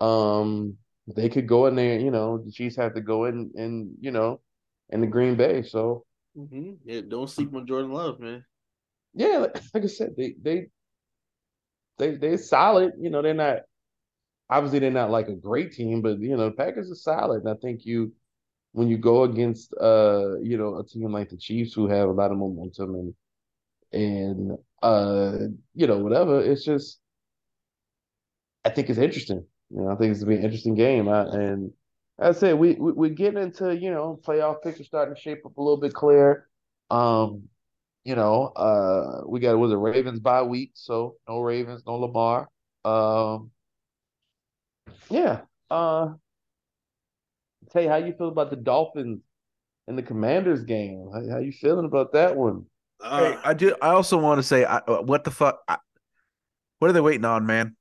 um, 0.00 0.76
they 1.08 1.28
could 1.28 1.48
go 1.48 1.66
in 1.66 1.76
there. 1.76 1.98
You 2.00 2.10
know, 2.10 2.38
the 2.38 2.52
Chiefs 2.52 2.76
have 2.76 2.94
to 2.94 3.00
go 3.02 3.26
in 3.26 3.52
and 3.56 3.96
you 4.00 4.10
know, 4.12 4.40
in 4.90 5.00
the 5.02 5.06
Green 5.08 5.36
Bay. 5.36 5.62
So, 5.62 6.04
hmm 6.34 6.74
Yeah. 6.84 7.00
Don't 7.02 7.28
sleep 7.30 7.54
on 7.54 7.66
Jordan 7.66 7.92
Love, 7.92 8.20
man. 8.20 8.44
yeah, 9.14 9.38
like, 9.38 9.56
like 9.74 9.84
I 9.84 9.86
said, 9.86 10.14
they 10.16 10.34
they 10.40 10.66
they 12.00 12.16
they're 12.16 12.38
solid. 12.38 12.94
You 13.00 13.10
know, 13.10 13.22
they're 13.22 13.34
not 13.34 13.60
obviously 14.50 14.80
they're 14.80 14.90
not 14.90 15.10
like 15.10 15.28
a 15.28 15.34
great 15.36 15.72
team, 15.72 16.02
but 16.02 16.20
you 16.20 16.36
know, 16.36 16.46
the 16.46 16.52
Packers 16.52 16.90
are 16.90 16.96
solid. 16.96 17.44
And 17.44 17.50
I 17.50 17.54
think 17.60 17.86
you 17.86 18.12
when 18.72 18.88
you 18.88 18.98
go 18.98 19.24
against 19.24 19.74
uh, 19.80 20.38
you 20.40 20.58
know, 20.58 20.78
a 20.78 20.84
team 20.86 21.12
like 21.12 21.30
the 21.30 21.36
Chiefs 21.36 21.74
who 21.74 21.88
have 21.88 22.08
a 22.08 22.12
lot 22.12 22.32
of 22.32 22.38
momentum 22.38 22.94
and 22.94 23.14
and 23.92 24.58
uh, 24.82 25.38
you 25.74 25.86
know, 25.86 25.98
whatever, 25.98 26.40
it's 26.40 26.64
just 26.64 27.00
I 28.64 28.70
think 28.70 28.90
it's 28.90 28.98
interesting. 28.98 29.46
You 29.70 29.82
know, 29.82 29.90
I 29.90 29.96
think 29.96 30.12
it's 30.12 30.20
gonna 30.20 30.30
be 30.30 30.38
an 30.38 30.44
interesting 30.44 30.74
game. 30.74 31.08
I, 31.08 31.22
and 31.22 31.72
as 32.18 32.36
I 32.36 32.40
said, 32.40 32.58
we, 32.58 32.74
we 32.74 32.92
we're 32.92 33.10
getting 33.10 33.42
into, 33.42 33.76
you 33.76 33.90
know, 33.90 34.20
playoff 34.22 34.62
picture 34.62 34.84
starting 34.84 35.14
to 35.14 35.20
shape 35.20 35.46
up 35.46 35.56
a 35.56 35.62
little 35.62 35.80
bit 35.80 35.94
clear. 35.94 36.48
Um, 36.90 37.49
you 38.04 38.14
know, 38.14 38.46
uh, 38.46 39.22
we 39.26 39.40
got 39.40 39.52
it 39.52 39.56
was 39.56 39.72
it 39.72 39.76
Ravens 39.76 40.20
bye 40.20 40.42
week, 40.42 40.72
so 40.74 41.16
no 41.28 41.40
Ravens, 41.40 41.82
no 41.86 41.96
Lamar. 41.96 42.48
Um, 42.84 43.50
yeah. 45.10 45.40
Uh, 45.70 46.14
tell 47.70 47.82
you 47.82 47.88
how 47.88 47.96
you 47.96 48.12
feel 48.12 48.28
about 48.28 48.50
the 48.50 48.56
Dolphins 48.56 49.20
and 49.86 49.98
the 49.98 50.02
Commanders 50.02 50.64
game. 50.64 51.10
How, 51.12 51.34
how 51.34 51.38
you 51.38 51.52
feeling 51.52 51.84
about 51.84 52.12
that 52.12 52.36
one? 52.36 52.66
Hey, 53.02 53.34
Uh, 53.34 53.40
I 53.44 53.54
do. 53.54 53.74
I 53.80 53.90
also 53.90 54.18
want 54.18 54.38
to 54.38 54.42
say, 54.42 54.64
I, 54.64 54.78
uh, 54.78 55.02
what 55.02 55.24
the 55.24 55.30
fuck? 55.30 55.60
I, 55.68 55.78
what 56.78 56.88
are 56.88 56.92
they 56.92 57.00
waiting 57.00 57.24
on, 57.24 57.46
man? 57.46 57.76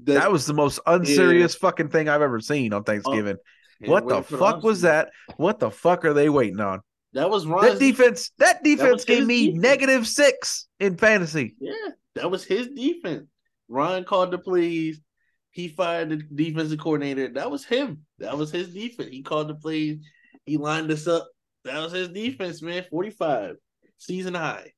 That 0.00 0.30
was 0.30 0.46
the 0.46 0.54
most 0.54 0.80
unserious 0.86 1.54
fucking 1.54 1.88
thing 1.88 2.08
I've 2.08 2.22
ever 2.22 2.40
seen 2.40 2.72
on 2.72 2.84
Thanksgiving. 2.84 3.36
yeah, 3.80 3.90
what 3.90 4.08
the 4.08 4.22
fuck 4.22 4.62
was 4.62 4.82
that? 4.82 5.10
What 5.36 5.58
the 5.58 5.70
fuck 5.70 6.04
are 6.04 6.12
they 6.12 6.28
waiting 6.28 6.60
on? 6.60 6.80
That 7.14 7.30
was 7.30 7.46
Ron. 7.46 7.64
That 7.64 7.78
defense. 7.78 8.32
That 8.38 8.62
defense 8.64 9.04
gave 9.04 9.24
me 9.24 9.46
defense. 9.46 9.62
negative 9.62 10.06
six 10.06 10.66
in 10.80 10.96
fantasy. 10.96 11.54
Yeah, 11.60 11.90
that 12.16 12.30
was 12.30 12.44
his 12.44 12.68
defense. 12.68 13.28
Ryan 13.68 14.04
called 14.04 14.32
the 14.32 14.38
plays. 14.38 15.00
He 15.52 15.68
fired 15.68 16.10
the 16.10 16.16
defensive 16.16 16.80
coordinator. 16.80 17.28
That 17.28 17.50
was 17.50 17.64
him. 17.64 18.04
That 18.18 18.36
was 18.36 18.50
his 18.50 18.74
defense. 18.74 19.10
He 19.10 19.22
called 19.22 19.48
the 19.48 19.54
plays. 19.54 19.98
He 20.44 20.56
lined 20.56 20.90
us 20.90 21.06
up. 21.06 21.28
That 21.64 21.80
was 21.80 21.92
his 21.92 22.08
defense, 22.08 22.60
man. 22.60 22.84
45. 22.90 23.56
Season 23.96 24.34
high. 24.34 24.72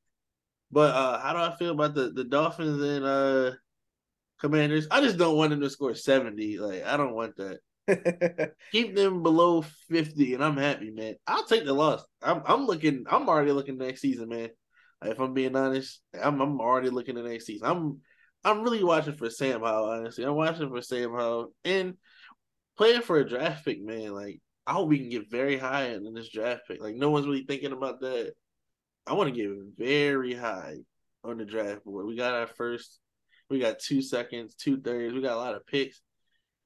But 0.70 0.94
uh 0.94 1.18
how 1.18 1.32
do 1.32 1.38
I 1.38 1.56
feel 1.56 1.72
about 1.72 1.94
the, 1.94 2.10
the 2.10 2.24
Dolphins 2.24 2.82
and 2.82 3.04
uh 3.04 3.52
Commanders? 4.40 4.86
I 4.90 5.00
just 5.00 5.16
don't 5.16 5.36
want 5.36 5.50
them 5.50 5.62
to 5.62 5.70
score 5.70 5.94
70. 5.94 6.58
Like, 6.58 6.84
I 6.84 6.98
don't 6.98 7.14
want 7.14 7.36
that. 7.36 7.60
Keep 8.72 8.96
them 8.96 9.22
below 9.22 9.62
50, 9.88 10.34
and 10.34 10.44
I'm 10.44 10.56
happy, 10.56 10.90
man. 10.90 11.14
I'll 11.26 11.44
take 11.44 11.64
the 11.64 11.72
loss. 11.72 12.04
I'm 12.22 12.42
I'm 12.44 12.66
looking, 12.66 13.04
I'm 13.08 13.28
already 13.28 13.52
looking 13.52 13.78
next 13.78 14.00
season, 14.00 14.28
man. 14.28 14.50
If 15.04 15.20
I'm 15.20 15.34
being 15.34 15.56
honest, 15.56 16.00
I'm 16.20 16.40
I'm 16.40 16.60
already 16.60 16.90
looking 16.90 17.16
at 17.18 17.24
next 17.24 17.46
season. 17.46 17.68
I'm 17.68 18.00
I'm 18.44 18.62
really 18.62 18.84
watching 18.84 19.14
for 19.14 19.30
Sam 19.30 19.60
Howell, 19.62 19.90
honestly. 19.90 20.24
I'm 20.24 20.34
watching 20.34 20.68
for 20.68 20.80
Sam 20.80 21.12
Howell 21.12 21.52
and 21.64 21.94
playing 22.76 23.02
for 23.02 23.18
a 23.18 23.28
draft 23.28 23.64
pick, 23.64 23.82
man. 23.82 24.14
Like, 24.14 24.40
I 24.66 24.72
hope 24.72 24.88
we 24.88 24.98
can 24.98 25.08
get 25.08 25.30
very 25.30 25.58
high 25.58 25.88
in 25.88 26.14
this 26.14 26.30
draft 26.30 26.62
pick. 26.68 26.80
Like, 26.80 26.94
no 26.94 27.10
one's 27.10 27.26
really 27.26 27.44
thinking 27.44 27.72
about 27.72 28.00
that. 28.00 28.32
I 29.06 29.14
want 29.14 29.34
to 29.34 29.40
get 29.40 29.50
very 29.76 30.34
high 30.34 30.76
on 31.24 31.38
the 31.38 31.44
draft 31.44 31.84
board. 31.84 32.06
We 32.06 32.16
got 32.16 32.34
our 32.34 32.46
first, 32.46 33.00
we 33.50 33.58
got 33.58 33.78
two 33.78 34.02
seconds, 34.02 34.54
two 34.54 34.80
thirds. 34.80 35.14
We 35.14 35.22
got 35.22 35.34
a 35.34 35.40
lot 35.40 35.54
of 35.54 35.66
picks. 35.66 36.00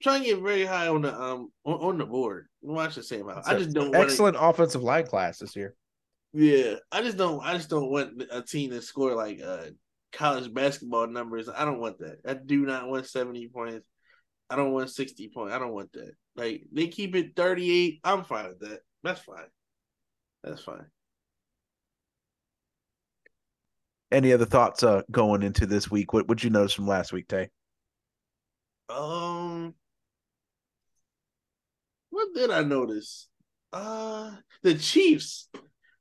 Trying 0.02 0.22
to 0.22 0.26
get 0.28 0.42
very 0.42 0.64
high 0.64 0.88
on 0.88 1.02
the 1.02 1.14
um 1.14 1.50
on, 1.64 1.74
on 1.80 1.98
the 1.98 2.06
board. 2.06 2.46
Watch 2.62 2.94
the 2.94 3.02
same 3.02 3.28
out. 3.28 3.42
I 3.46 3.56
just 3.56 3.72
don't 3.72 3.92
want 3.92 4.10
excellent 4.10 4.36
offensive 4.38 4.82
line 4.82 5.06
class 5.06 5.38
this 5.38 5.56
year. 5.56 5.74
yeah, 6.32 6.74
I 6.92 7.02
just 7.02 7.16
don't. 7.16 7.40
I 7.44 7.54
just 7.54 7.70
don't 7.70 7.90
want 7.90 8.22
a 8.30 8.42
team 8.42 8.70
to 8.70 8.82
score 8.82 9.14
like 9.14 9.40
uh 9.42 9.66
college 10.12 10.52
basketball 10.52 11.06
numbers. 11.06 11.48
I 11.48 11.64
don't 11.64 11.80
want 11.80 11.98
that. 11.98 12.18
I 12.26 12.34
do 12.34 12.64
not 12.66 12.88
want 12.88 13.06
seventy 13.06 13.48
points. 13.48 13.88
I 14.48 14.56
don't 14.56 14.72
want 14.72 14.90
sixty 14.90 15.28
points. 15.28 15.54
I 15.54 15.58
don't 15.58 15.72
want 15.72 15.92
that. 15.92 16.12
Like 16.36 16.64
they 16.72 16.88
keep 16.88 17.14
it 17.14 17.36
thirty 17.36 17.70
eight. 17.70 18.00
I'm 18.04 18.24
fine 18.24 18.48
with 18.48 18.60
that. 18.60 18.80
That's 19.02 19.20
fine. 19.20 19.46
That's 20.42 20.62
fine. 20.62 20.86
Any 24.12 24.32
other 24.32 24.44
thoughts 24.44 24.82
uh, 24.82 25.02
going 25.10 25.42
into 25.42 25.66
this 25.66 25.88
week? 25.90 26.12
What 26.12 26.26
would 26.28 26.42
you 26.42 26.50
notice 26.50 26.72
from 26.72 26.88
last 26.88 27.12
week, 27.12 27.28
Tay? 27.28 27.48
Um, 28.88 29.74
what 32.20 32.34
did 32.34 32.50
I 32.50 32.62
notice? 32.62 33.28
Uh, 33.72 34.32
the 34.62 34.74
Chiefs. 34.74 35.48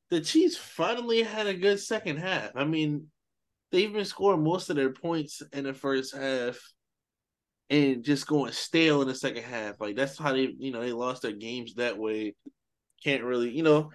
The 0.10 0.22
Chiefs 0.22 0.58
finally 0.58 1.24
had 1.24 1.48
a 1.48 1.54
good 1.54 1.80
second 1.80 2.18
half. 2.18 2.52
I 2.56 2.66
mean, 2.66 3.08
they've 3.72 3.94
been 3.94 4.06
scoring 4.06 4.44
most 4.44 4.70
of 4.70 4.76
their 4.76 4.92
points 4.92 5.42
in 5.54 5.66
the 5.66 5.74
first 5.74 6.16
half 6.16 6.60
and 7.70 8.04
just 8.04 8.28
going 8.28 8.52
stale 8.52 9.02
in 9.02 9.08
the 9.08 9.16
second 9.16 9.44
half. 9.44 9.80
Like 9.80 9.96
that's 9.96 10.18
how 10.18 10.34
they, 10.34 10.54
you 10.58 10.72
know, 10.72 10.82
they 10.82 10.92
lost 10.92 11.22
their 11.22 11.32
games 11.32 11.76
that 11.76 11.98
way. 11.98 12.36
Can't 13.04 13.24
really, 13.24 13.52
you 13.52 13.64
know, 13.64 13.92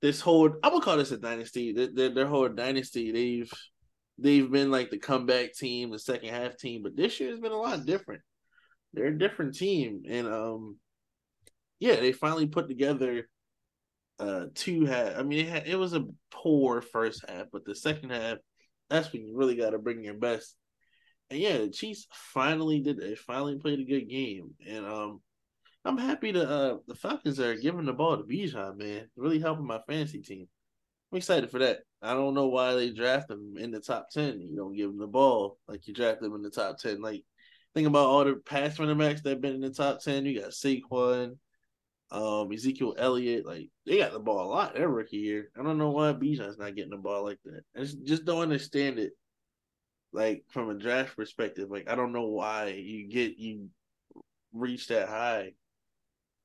this 0.00 0.20
whole 0.20 0.46
I'm 0.62 0.70
gonna 0.70 0.84
call 0.84 0.96
this 0.96 1.10
a 1.10 1.18
dynasty. 1.18 1.72
Their, 1.72 1.88
their, 1.92 2.14
their 2.14 2.26
whole 2.26 2.48
dynasty, 2.48 3.10
they've 3.10 3.52
they've 4.18 4.50
been 4.50 4.70
like 4.70 4.90
the 4.90 4.98
comeback 4.98 5.52
team, 5.52 5.90
the 5.90 5.98
second 5.98 6.30
half 6.30 6.56
team, 6.56 6.82
but 6.82 6.96
this 6.96 7.20
year 7.20 7.30
has 7.30 7.40
been 7.40 7.52
a 7.52 7.56
lot 7.56 7.84
different. 7.84 8.22
They're 8.94 9.06
a 9.06 9.18
different 9.18 9.56
team, 9.56 10.02
and 10.08 10.26
um, 10.26 10.76
yeah, 11.80 11.96
they 11.96 12.12
finally 12.12 12.46
put 12.46 12.68
together 12.68 13.28
uh 14.18 14.46
two 14.54 14.84
half. 14.84 15.16
I 15.16 15.22
mean, 15.22 15.46
it, 15.46 15.48
had, 15.48 15.66
it 15.66 15.76
was 15.76 15.94
a 15.94 16.06
poor 16.30 16.82
first 16.82 17.24
half, 17.28 17.46
but 17.52 17.64
the 17.64 17.74
second 17.74 18.10
half, 18.10 18.38
that's 18.88 19.12
when 19.12 19.24
you 19.24 19.36
really 19.36 19.56
got 19.56 19.70
to 19.70 19.78
bring 19.78 20.04
your 20.04 20.14
best. 20.14 20.54
And 21.30 21.40
yeah, 21.40 21.58
the 21.58 21.70
Chiefs 21.70 22.06
finally 22.12 22.80
did. 22.80 22.98
They 22.98 23.14
finally 23.14 23.58
played 23.58 23.80
a 23.80 23.84
good 23.84 24.08
game, 24.08 24.50
and 24.68 24.84
um, 24.84 25.20
I'm 25.84 25.96
happy 25.96 26.32
to 26.32 26.48
uh 26.48 26.76
the 26.86 26.94
Falcons 26.94 27.40
are 27.40 27.54
giving 27.54 27.86
the 27.86 27.92
ball 27.92 28.16
to 28.16 28.22
Bijan, 28.24 28.76
man. 28.76 29.08
Really 29.16 29.40
helping 29.40 29.66
my 29.66 29.80
fantasy 29.88 30.20
team. 30.20 30.46
I'm 31.10 31.18
excited 31.18 31.50
for 31.50 31.58
that. 31.60 31.80
I 32.02 32.14
don't 32.14 32.34
know 32.34 32.48
why 32.48 32.74
they 32.74 32.90
draft 32.90 33.30
him 33.30 33.56
in 33.58 33.70
the 33.70 33.80
top 33.80 34.10
ten. 34.10 34.40
You 34.40 34.56
don't 34.56 34.76
give 34.76 34.90
him 34.90 34.98
the 34.98 35.06
ball 35.06 35.58
like 35.66 35.86
you 35.86 35.94
draft 35.94 36.22
him 36.22 36.34
in 36.34 36.42
the 36.42 36.50
top 36.50 36.78
ten. 36.78 37.00
Like 37.00 37.24
think 37.74 37.86
about 37.86 38.06
all 38.06 38.24
the 38.24 38.36
pass 38.36 38.78
running 38.78 38.98
backs 38.98 39.22
that 39.22 39.30
have 39.30 39.40
been 39.40 39.54
in 39.54 39.60
the 39.60 39.70
top 39.70 40.00
ten. 40.00 40.26
You 40.26 40.40
got 40.40 40.50
Saquon, 40.50 41.36
um, 42.10 42.52
Ezekiel 42.52 42.94
Elliott. 42.98 43.46
Like 43.46 43.70
they 43.86 43.98
got 43.98 44.12
the 44.12 44.18
ball 44.18 44.46
a 44.46 44.50
lot 44.50 44.74
their 44.74 44.88
rookie 44.88 45.18
year. 45.18 45.50
I 45.58 45.62
don't 45.62 45.78
know 45.78 45.90
why 45.90 46.12
Bijan's 46.12 46.58
not 46.58 46.74
getting 46.74 46.90
the 46.90 46.96
ball 46.96 47.24
like 47.24 47.38
that. 47.44 47.62
I 47.76 47.80
just, 47.80 48.04
just 48.04 48.24
don't 48.24 48.42
understand 48.42 48.98
it. 48.98 49.12
Like 50.12 50.44
from 50.48 50.70
a 50.70 50.74
draft 50.74 51.16
perspective, 51.16 51.70
like 51.70 51.88
I 51.88 51.94
don't 51.94 52.12
know 52.12 52.26
why 52.26 52.68
you 52.68 53.08
get 53.08 53.38
you 53.38 53.68
reach 54.52 54.88
that 54.88 55.08
high. 55.08 55.52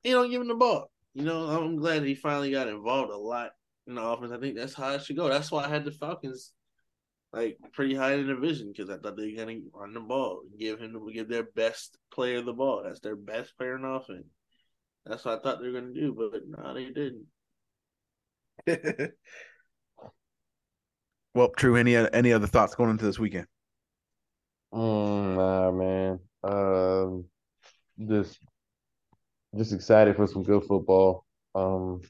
You 0.04 0.12
don't 0.12 0.30
give 0.30 0.40
him 0.40 0.48
the 0.48 0.54
ball. 0.54 0.90
You 1.14 1.24
know, 1.24 1.46
I'm 1.46 1.76
glad 1.76 2.04
he 2.04 2.14
finally 2.14 2.52
got 2.52 2.68
involved 2.68 3.10
a 3.10 3.16
lot 3.16 3.50
in 3.88 3.96
the 3.96 4.02
offense. 4.02 4.30
I 4.32 4.38
think 4.38 4.56
that's 4.56 4.74
how 4.74 4.92
it 4.92 5.02
should 5.02 5.16
go. 5.16 5.28
That's 5.28 5.50
why 5.50 5.64
I 5.64 5.68
had 5.68 5.84
the 5.84 5.90
Falcons 5.90 6.52
like 7.32 7.58
pretty 7.72 7.94
high 7.94 8.14
in 8.14 8.26
the 8.26 8.34
division 8.34 8.72
because 8.72 8.88
I 8.88 8.98
thought 8.98 9.16
they 9.16 9.30
were 9.30 9.44
gonna 9.44 9.58
run 9.74 9.94
the 9.94 10.00
ball, 10.00 10.42
give 10.58 10.78
him 10.78 10.96
give 11.12 11.28
their 11.28 11.48
best 11.54 11.98
player 12.12 12.40
the 12.40 12.52
ball. 12.52 12.82
That's 12.84 13.00
their 13.00 13.16
best 13.16 13.56
player 13.58 13.76
in 13.76 13.84
offense. 13.84 14.26
That's 15.06 15.24
what 15.24 15.38
I 15.38 15.42
thought 15.42 15.60
they 15.60 15.68
were 15.68 15.80
gonna 15.80 15.94
do, 15.94 16.14
but 16.14 16.42
no, 16.48 16.74
they 16.74 16.86
didn't. 16.86 17.26
well, 21.34 21.50
True. 21.56 21.76
Any 21.76 21.96
any 21.96 22.32
other 22.32 22.46
thoughts 22.46 22.74
going 22.74 22.90
into 22.90 23.04
this 23.04 23.18
weekend? 23.18 23.46
Mm, 24.72 25.36
nah, 25.36 25.70
man. 25.72 26.20
Um, 26.42 27.24
just 28.08 28.38
just 29.56 29.72
excited 29.72 30.16
for 30.16 30.26
some 30.26 30.42
good 30.42 30.64
football. 30.64 31.24
Um, 31.54 32.02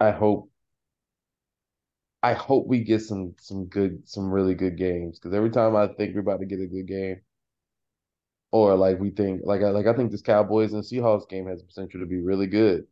I 0.00 0.10
hope 0.10 0.50
I 2.22 2.34
hope 2.34 2.66
we 2.66 2.84
get 2.84 3.00
some 3.02 3.34
some 3.40 3.66
good 3.66 4.08
some 4.08 4.30
really 4.30 4.54
good 4.54 4.76
games 4.76 5.18
because 5.18 5.34
every 5.34 5.50
time 5.50 5.76
I 5.76 5.88
think 5.88 6.14
we're 6.14 6.20
about 6.20 6.40
to 6.40 6.46
get 6.46 6.60
a 6.60 6.66
good 6.66 6.86
game, 6.86 7.20
or 8.56 8.76
like 8.76 8.98
we 8.98 9.10
think 9.10 9.42
like 9.44 9.62
I 9.62 9.70
like 9.70 9.86
I 9.86 9.92
think 9.92 10.10
this 10.10 10.22
Cowboys 10.22 10.72
and 10.72 10.82
Seahawks 10.82 11.28
game 11.28 11.46
has 11.46 11.62
potential 11.62 12.00
to 12.00 12.06
be 12.06 12.20
really 12.20 12.46
good, 12.46 12.84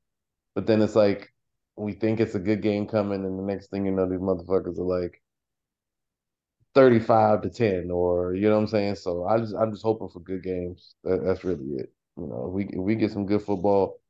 but 0.55 0.67
then 0.67 0.83
it's 0.83 0.97
like 0.97 1.33
we 1.77 1.93
think 1.93 2.21
it's 2.21 2.35
a 2.35 2.41
good 2.41 2.63
game 2.63 2.87
coming, 2.87 3.25
and 3.25 3.39
the 3.39 3.43
next 3.43 3.71
thing 3.71 3.87
you 3.87 3.93
know, 3.93 4.09
these 4.09 4.21
motherfuckers 4.21 4.79
are 4.79 5.01
like 5.01 5.21
35 6.75 7.43
to 7.43 7.51
10 7.51 7.91
or 7.91 8.35
you 8.35 8.49
know 8.49 8.57
what 8.57 8.63
I'm 8.63 8.69
saying? 8.69 8.97
So 8.97 9.25
I 9.25 9.39
just 9.39 9.55
I'm 9.55 9.73
just 9.73 9.85
hoping 9.85 10.09
for 10.09 10.21
good 10.21 10.43
games. 10.43 10.95
That, 11.05 11.25
that's 11.25 11.45
really 11.45 11.77
it. 11.77 11.93
You 12.17 12.27
know 12.27 12.47
if 12.49 12.53
we 12.53 12.65
if 12.65 12.81
we 12.81 12.95
get 12.95 13.13
some 13.13 13.27
good 13.27 13.43
football. 13.43 14.01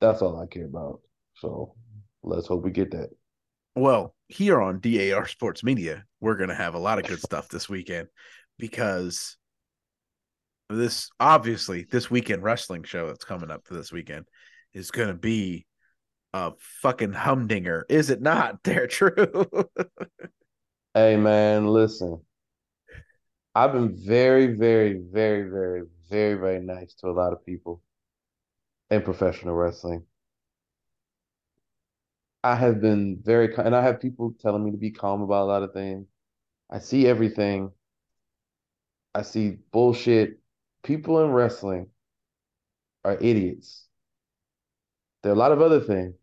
That's 0.00 0.22
all 0.22 0.38
I 0.40 0.46
care 0.46 0.66
about. 0.66 1.00
So 1.36 1.74
let's 2.22 2.46
hope 2.46 2.62
we 2.62 2.70
get 2.70 2.90
that. 2.90 3.10
Well, 3.76 4.14
here 4.28 4.60
on 4.60 4.80
DAR 4.80 5.26
Sports 5.26 5.64
Media, 5.64 6.04
we're 6.20 6.36
to 6.48 6.54
have 6.54 6.74
a 6.74 6.78
lot 6.78 6.98
of 6.98 7.06
good 7.06 7.20
stuff 7.20 7.48
this 7.48 7.68
weekend 7.68 8.08
because 8.58 9.36
this 10.70 11.10
obviously 11.20 11.86
this 11.90 12.10
weekend 12.10 12.42
wrestling 12.42 12.82
show 12.82 13.06
that's 13.06 13.24
coming 13.24 13.50
up 13.50 13.66
for 13.66 13.74
this 13.74 13.92
weekend 13.92 14.26
is 14.72 14.90
going 14.90 15.08
to 15.08 15.14
be 15.14 15.66
a 16.32 16.52
fucking 16.58 17.12
humdinger, 17.12 17.86
is 17.88 18.10
it 18.10 18.20
not? 18.20 18.58
They're 18.64 18.86
true. 18.86 19.46
hey 20.94 21.16
man 21.16 21.66
listen 21.66 22.20
I've 23.54 23.72
been 23.72 23.96
very 23.96 24.48
very 24.48 25.00
very 25.12 25.48
very 25.48 25.82
very 26.08 26.34
very 26.34 26.60
nice 26.60 26.94
to 26.94 27.08
a 27.08 27.12
lot 27.12 27.32
of 27.32 27.44
people 27.44 27.82
in 28.90 29.02
professional 29.02 29.54
wrestling 29.54 30.04
I 32.42 32.56
have 32.56 32.80
been 32.80 33.18
very 33.22 33.54
and 33.56 33.74
I 33.74 33.82
have 33.82 34.00
people 34.00 34.34
telling 34.40 34.64
me 34.64 34.70
to 34.72 34.76
be 34.76 34.90
calm 34.90 35.22
about 35.22 35.44
a 35.44 35.50
lot 35.50 35.62
of 35.62 35.72
things 35.72 36.06
I 36.70 36.78
see 36.78 37.06
everything 37.06 37.70
I 39.14 39.22
see 39.22 39.58
bullshit. 39.70 40.38
People 40.84 41.24
in 41.24 41.30
wrestling 41.30 41.88
are 43.04 43.16
idiots. 43.20 43.86
There 45.22 45.32
are 45.32 45.34
a 45.34 45.38
lot 45.38 45.52
of 45.52 45.62
other 45.62 45.80
things, 45.80 46.14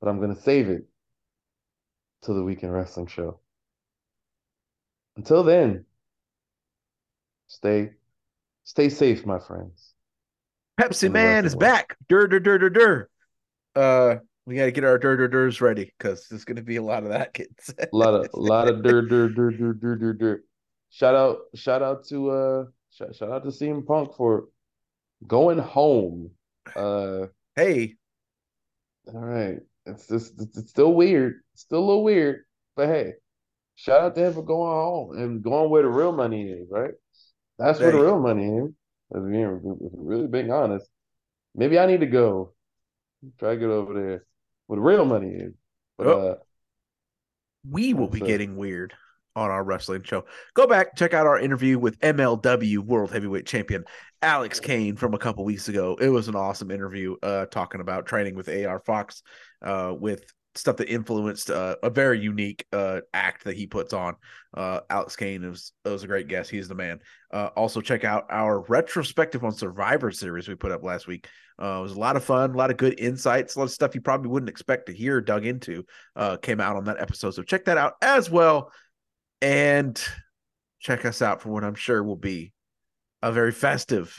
but 0.00 0.08
I'm 0.08 0.18
going 0.18 0.34
to 0.34 0.42
save 0.42 0.68
it 0.68 0.82
till 2.22 2.34
the 2.34 2.42
weekend 2.42 2.72
wrestling 2.72 3.06
show. 3.06 3.38
Until 5.16 5.44
then, 5.44 5.84
stay 7.46 7.90
stay 8.64 8.88
safe, 8.88 9.24
my 9.24 9.38
friends. 9.38 9.94
Pepsi 10.80 11.10
Man 11.10 11.44
is 11.44 11.54
back. 11.54 11.96
Dur 12.08 12.26
dur 12.26 12.40
dur 12.40 12.58
dur 12.58 12.70
dur. 12.70 13.08
Uh, 13.76 14.16
we 14.46 14.56
got 14.56 14.64
to 14.64 14.72
get 14.72 14.82
our 14.82 14.98
dur 14.98 15.16
dur 15.16 15.28
durs 15.28 15.60
ready 15.60 15.92
because 15.96 16.26
there's 16.28 16.44
going 16.44 16.56
to 16.56 16.62
be 16.62 16.76
a 16.76 16.82
lot 16.82 17.04
of 17.04 17.10
that, 17.10 17.34
kids. 17.34 17.72
A 17.78 17.88
lot 17.92 18.14
of 18.14 18.28
a 18.34 18.40
lot 18.40 18.68
of 18.72 18.82
dirt, 18.82 19.08
dirt, 19.08 19.36
dirt, 19.36 19.58
dirt, 19.58 19.80
dirt, 19.80 20.00
dirt, 20.00 20.18
dirt. 20.18 20.44
Shout 20.90 21.14
out, 21.14 21.38
shout 21.54 21.82
out 21.82 22.04
to 22.06 22.30
uh, 22.30 22.64
shout, 22.90 23.14
shout 23.16 23.30
out 23.30 23.44
to 23.44 23.50
CM 23.50 23.86
Punk 23.86 24.14
for 24.16 24.48
going 25.26 25.58
home. 25.58 26.30
Uh, 26.74 27.26
hey, 27.56 27.96
All 29.06 29.20
right. 29.20 29.58
It's 29.86 30.06
just 30.08 30.40
it's, 30.40 30.56
it's 30.58 30.70
still 30.70 30.92
weird. 30.94 31.40
It's 31.54 31.62
still 31.62 31.78
a 31.80 31.86
little 31.86 32.04
weird. 32.04 32.44
But 32.76 32.88
hey, 32.88 33.14
shout 33.74 34.02
out 34.02 34.14
to 34.14 34.26
him 34.26 34.34
for 34.34 34.42
going 34.42 34.70
home 34.72 35.18
and 35.18 35.42
going 35.42 35.70
where 35.70 35.82
the 35.82 35.88
real 35.88 36.12
money 36.12 36.50
is, 36.50 36.68
right? 36.70 36.92
That's 37.58 37.80
where 37.80 37.92
the 37.92 38.00
real 38.00 38.20
money 38.20 38.46
is. 38.46 38.70
If 39.12 39.22
we're 39.22 39.58
really 39.58 40.26
being 40.28 40.52
honest. 40.52 40.88
Maybe 41.54 41.78
I 41.78 41.86
need 41.86 42.00
to 42.00 42.06
go. 42.06 42.54
Try 43.38 43.54
to 43.54 43.56
get 43.60 43.68
over 43.70 43.94
there 43.94 44.24
where 44.66 44.76
the 44.76 44.82
real 44.82 45.04
money 45.04 45.30
is. 45.34 45.54
But 45.98 46.06
Oh. 46.06 46.28
uh 46.30 46.36
we 47.68 47.92
will 47.94 48.08
be 48.08 48.20
getting 48.20 48.56
weird 48.56 48.94
on 49.36 49.50
our 49.50 49.62
wrestling 49.62 50.02
show. 50.02 50.24
Go 50.54 50.66
back, 50.66 50.96
check 50.96 51.14
out 51.14 51.26
our 51.26 51.38
interview 51.38 51.78
with 51.78 51.98
MLW 52.00 52.78
World 52.78 53.12
Heavyweight 53.12 53.46
Champion 53.46 53.84
Alex 54.22 54.60
Kane 54.60 54.96
from 54.96 55.14
a 55.14 55.18
couple 55.18 55.44
weeks 55.44 55.68
ago. 55.68 55.96
It 56.00 56.08
was 56.08 56.28
an 56.28 56.36
awesome 56.36 56.70
interview 56.70 57.16
uh 57.22 57.46
talking 57.46 57.80
about 57.80 58.06
training 58.06 58.34
with 58.34 58.48
AR 58.48 58.80
Fox 58.80 59.22
uh 59.62 59.94
with 59.98 60.24
stuff 60.56 60.76
that 60.76 60.92
influenced 60.92 61.48
uh, 61.48 61.76
a 61.82 61.88
very 61.88 62.18
unique 62.18 62.66
uh 62.72 63.00
act 63.14 63.44
that 63.44 63.56
he 63.56 63.66
puts 63.66 63.92
on. 63.92 64.16
Uh 64.54 64.80
Alex 64.90 65.16
Kane 65.16 65.48
was 65.48 65.72
was 65.84 66.02
a 66.02 66.06
great 66.06 66.28
guest. 66.28 66.50
He's 66.50 66.68
the 66.68 66.74
man. 66.74 67.00
Uh 67.32 67.48
also 67.56 67.80
check 67.80 68.04
out 68.04 68.26
our 68.30 68.60
retrospective 68.60 69.44
on 69.44 69.52
Survivor 69.52 70.10
series 70.10 70.48
we 70.48 70.54
put 70.54 70.72
up 70.72 70.82
last 70.82 71.06
week. 71.06 71.26
Uh 71.60 71.78
it 71.78 71.82
was 71.82 71.92
a 71.92 72.00
lot 72.00 72.16
of 72.16 72.24
fun, 72.24 72.50
a 72.50 72.56
lot 72.56 72.70
of 72.70 72.76
good 72.76 73.00
insights, 73.00 73.56
a 73.56 73.58
lot 73.58 73.66
of 73.66 73.70
stuff 73.70 73.94
you 73.94 74.02
probably 74.02 74.28
wouldn't 74.28 74.50
expect 74.50 74.86
to 74.86 74.92
hear 74.92 75.20
dug 75.20 75.46
into 75.46 75.84
uh 76.14 76.36
came 76.36 76.60
out 76.60 76.76
on 76.76 76.84
that 76.84 77.00
episode. 77.00 77.30
So 77.30 77.42
check 77.42 77.64
that 77.64 77.78
out 77.78 77.94
as 78.02 78.28
well 78.28 78.70
and 79.40 80.00
check 80.80 81.04
us 81.04 81.22
out 81.22 81.42
for 81.42 81.50
what 81.50 81.64
I'm 81.64 81.74
sure 81.74 82.02
will 82.02 82.16
be 82.16 82.52
a 83.22 83.32
very 83.32 83.52
festive 83.52 84.16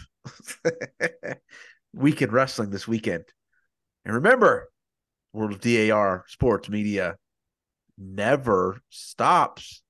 weekend 1.93 2.31
wrestling 2.31 2.69
this 2.69 2.87
weekend. 2.87 3.25
And 4.05 4.15
remember, 4.15 4.69
World 5.33 5.53
of 5.53 5.61
DAR 5.61 6.25
Sports 6.27 6.69
Media 6.69 7.15
never 7.97 8.81
stops. 8.89 9.81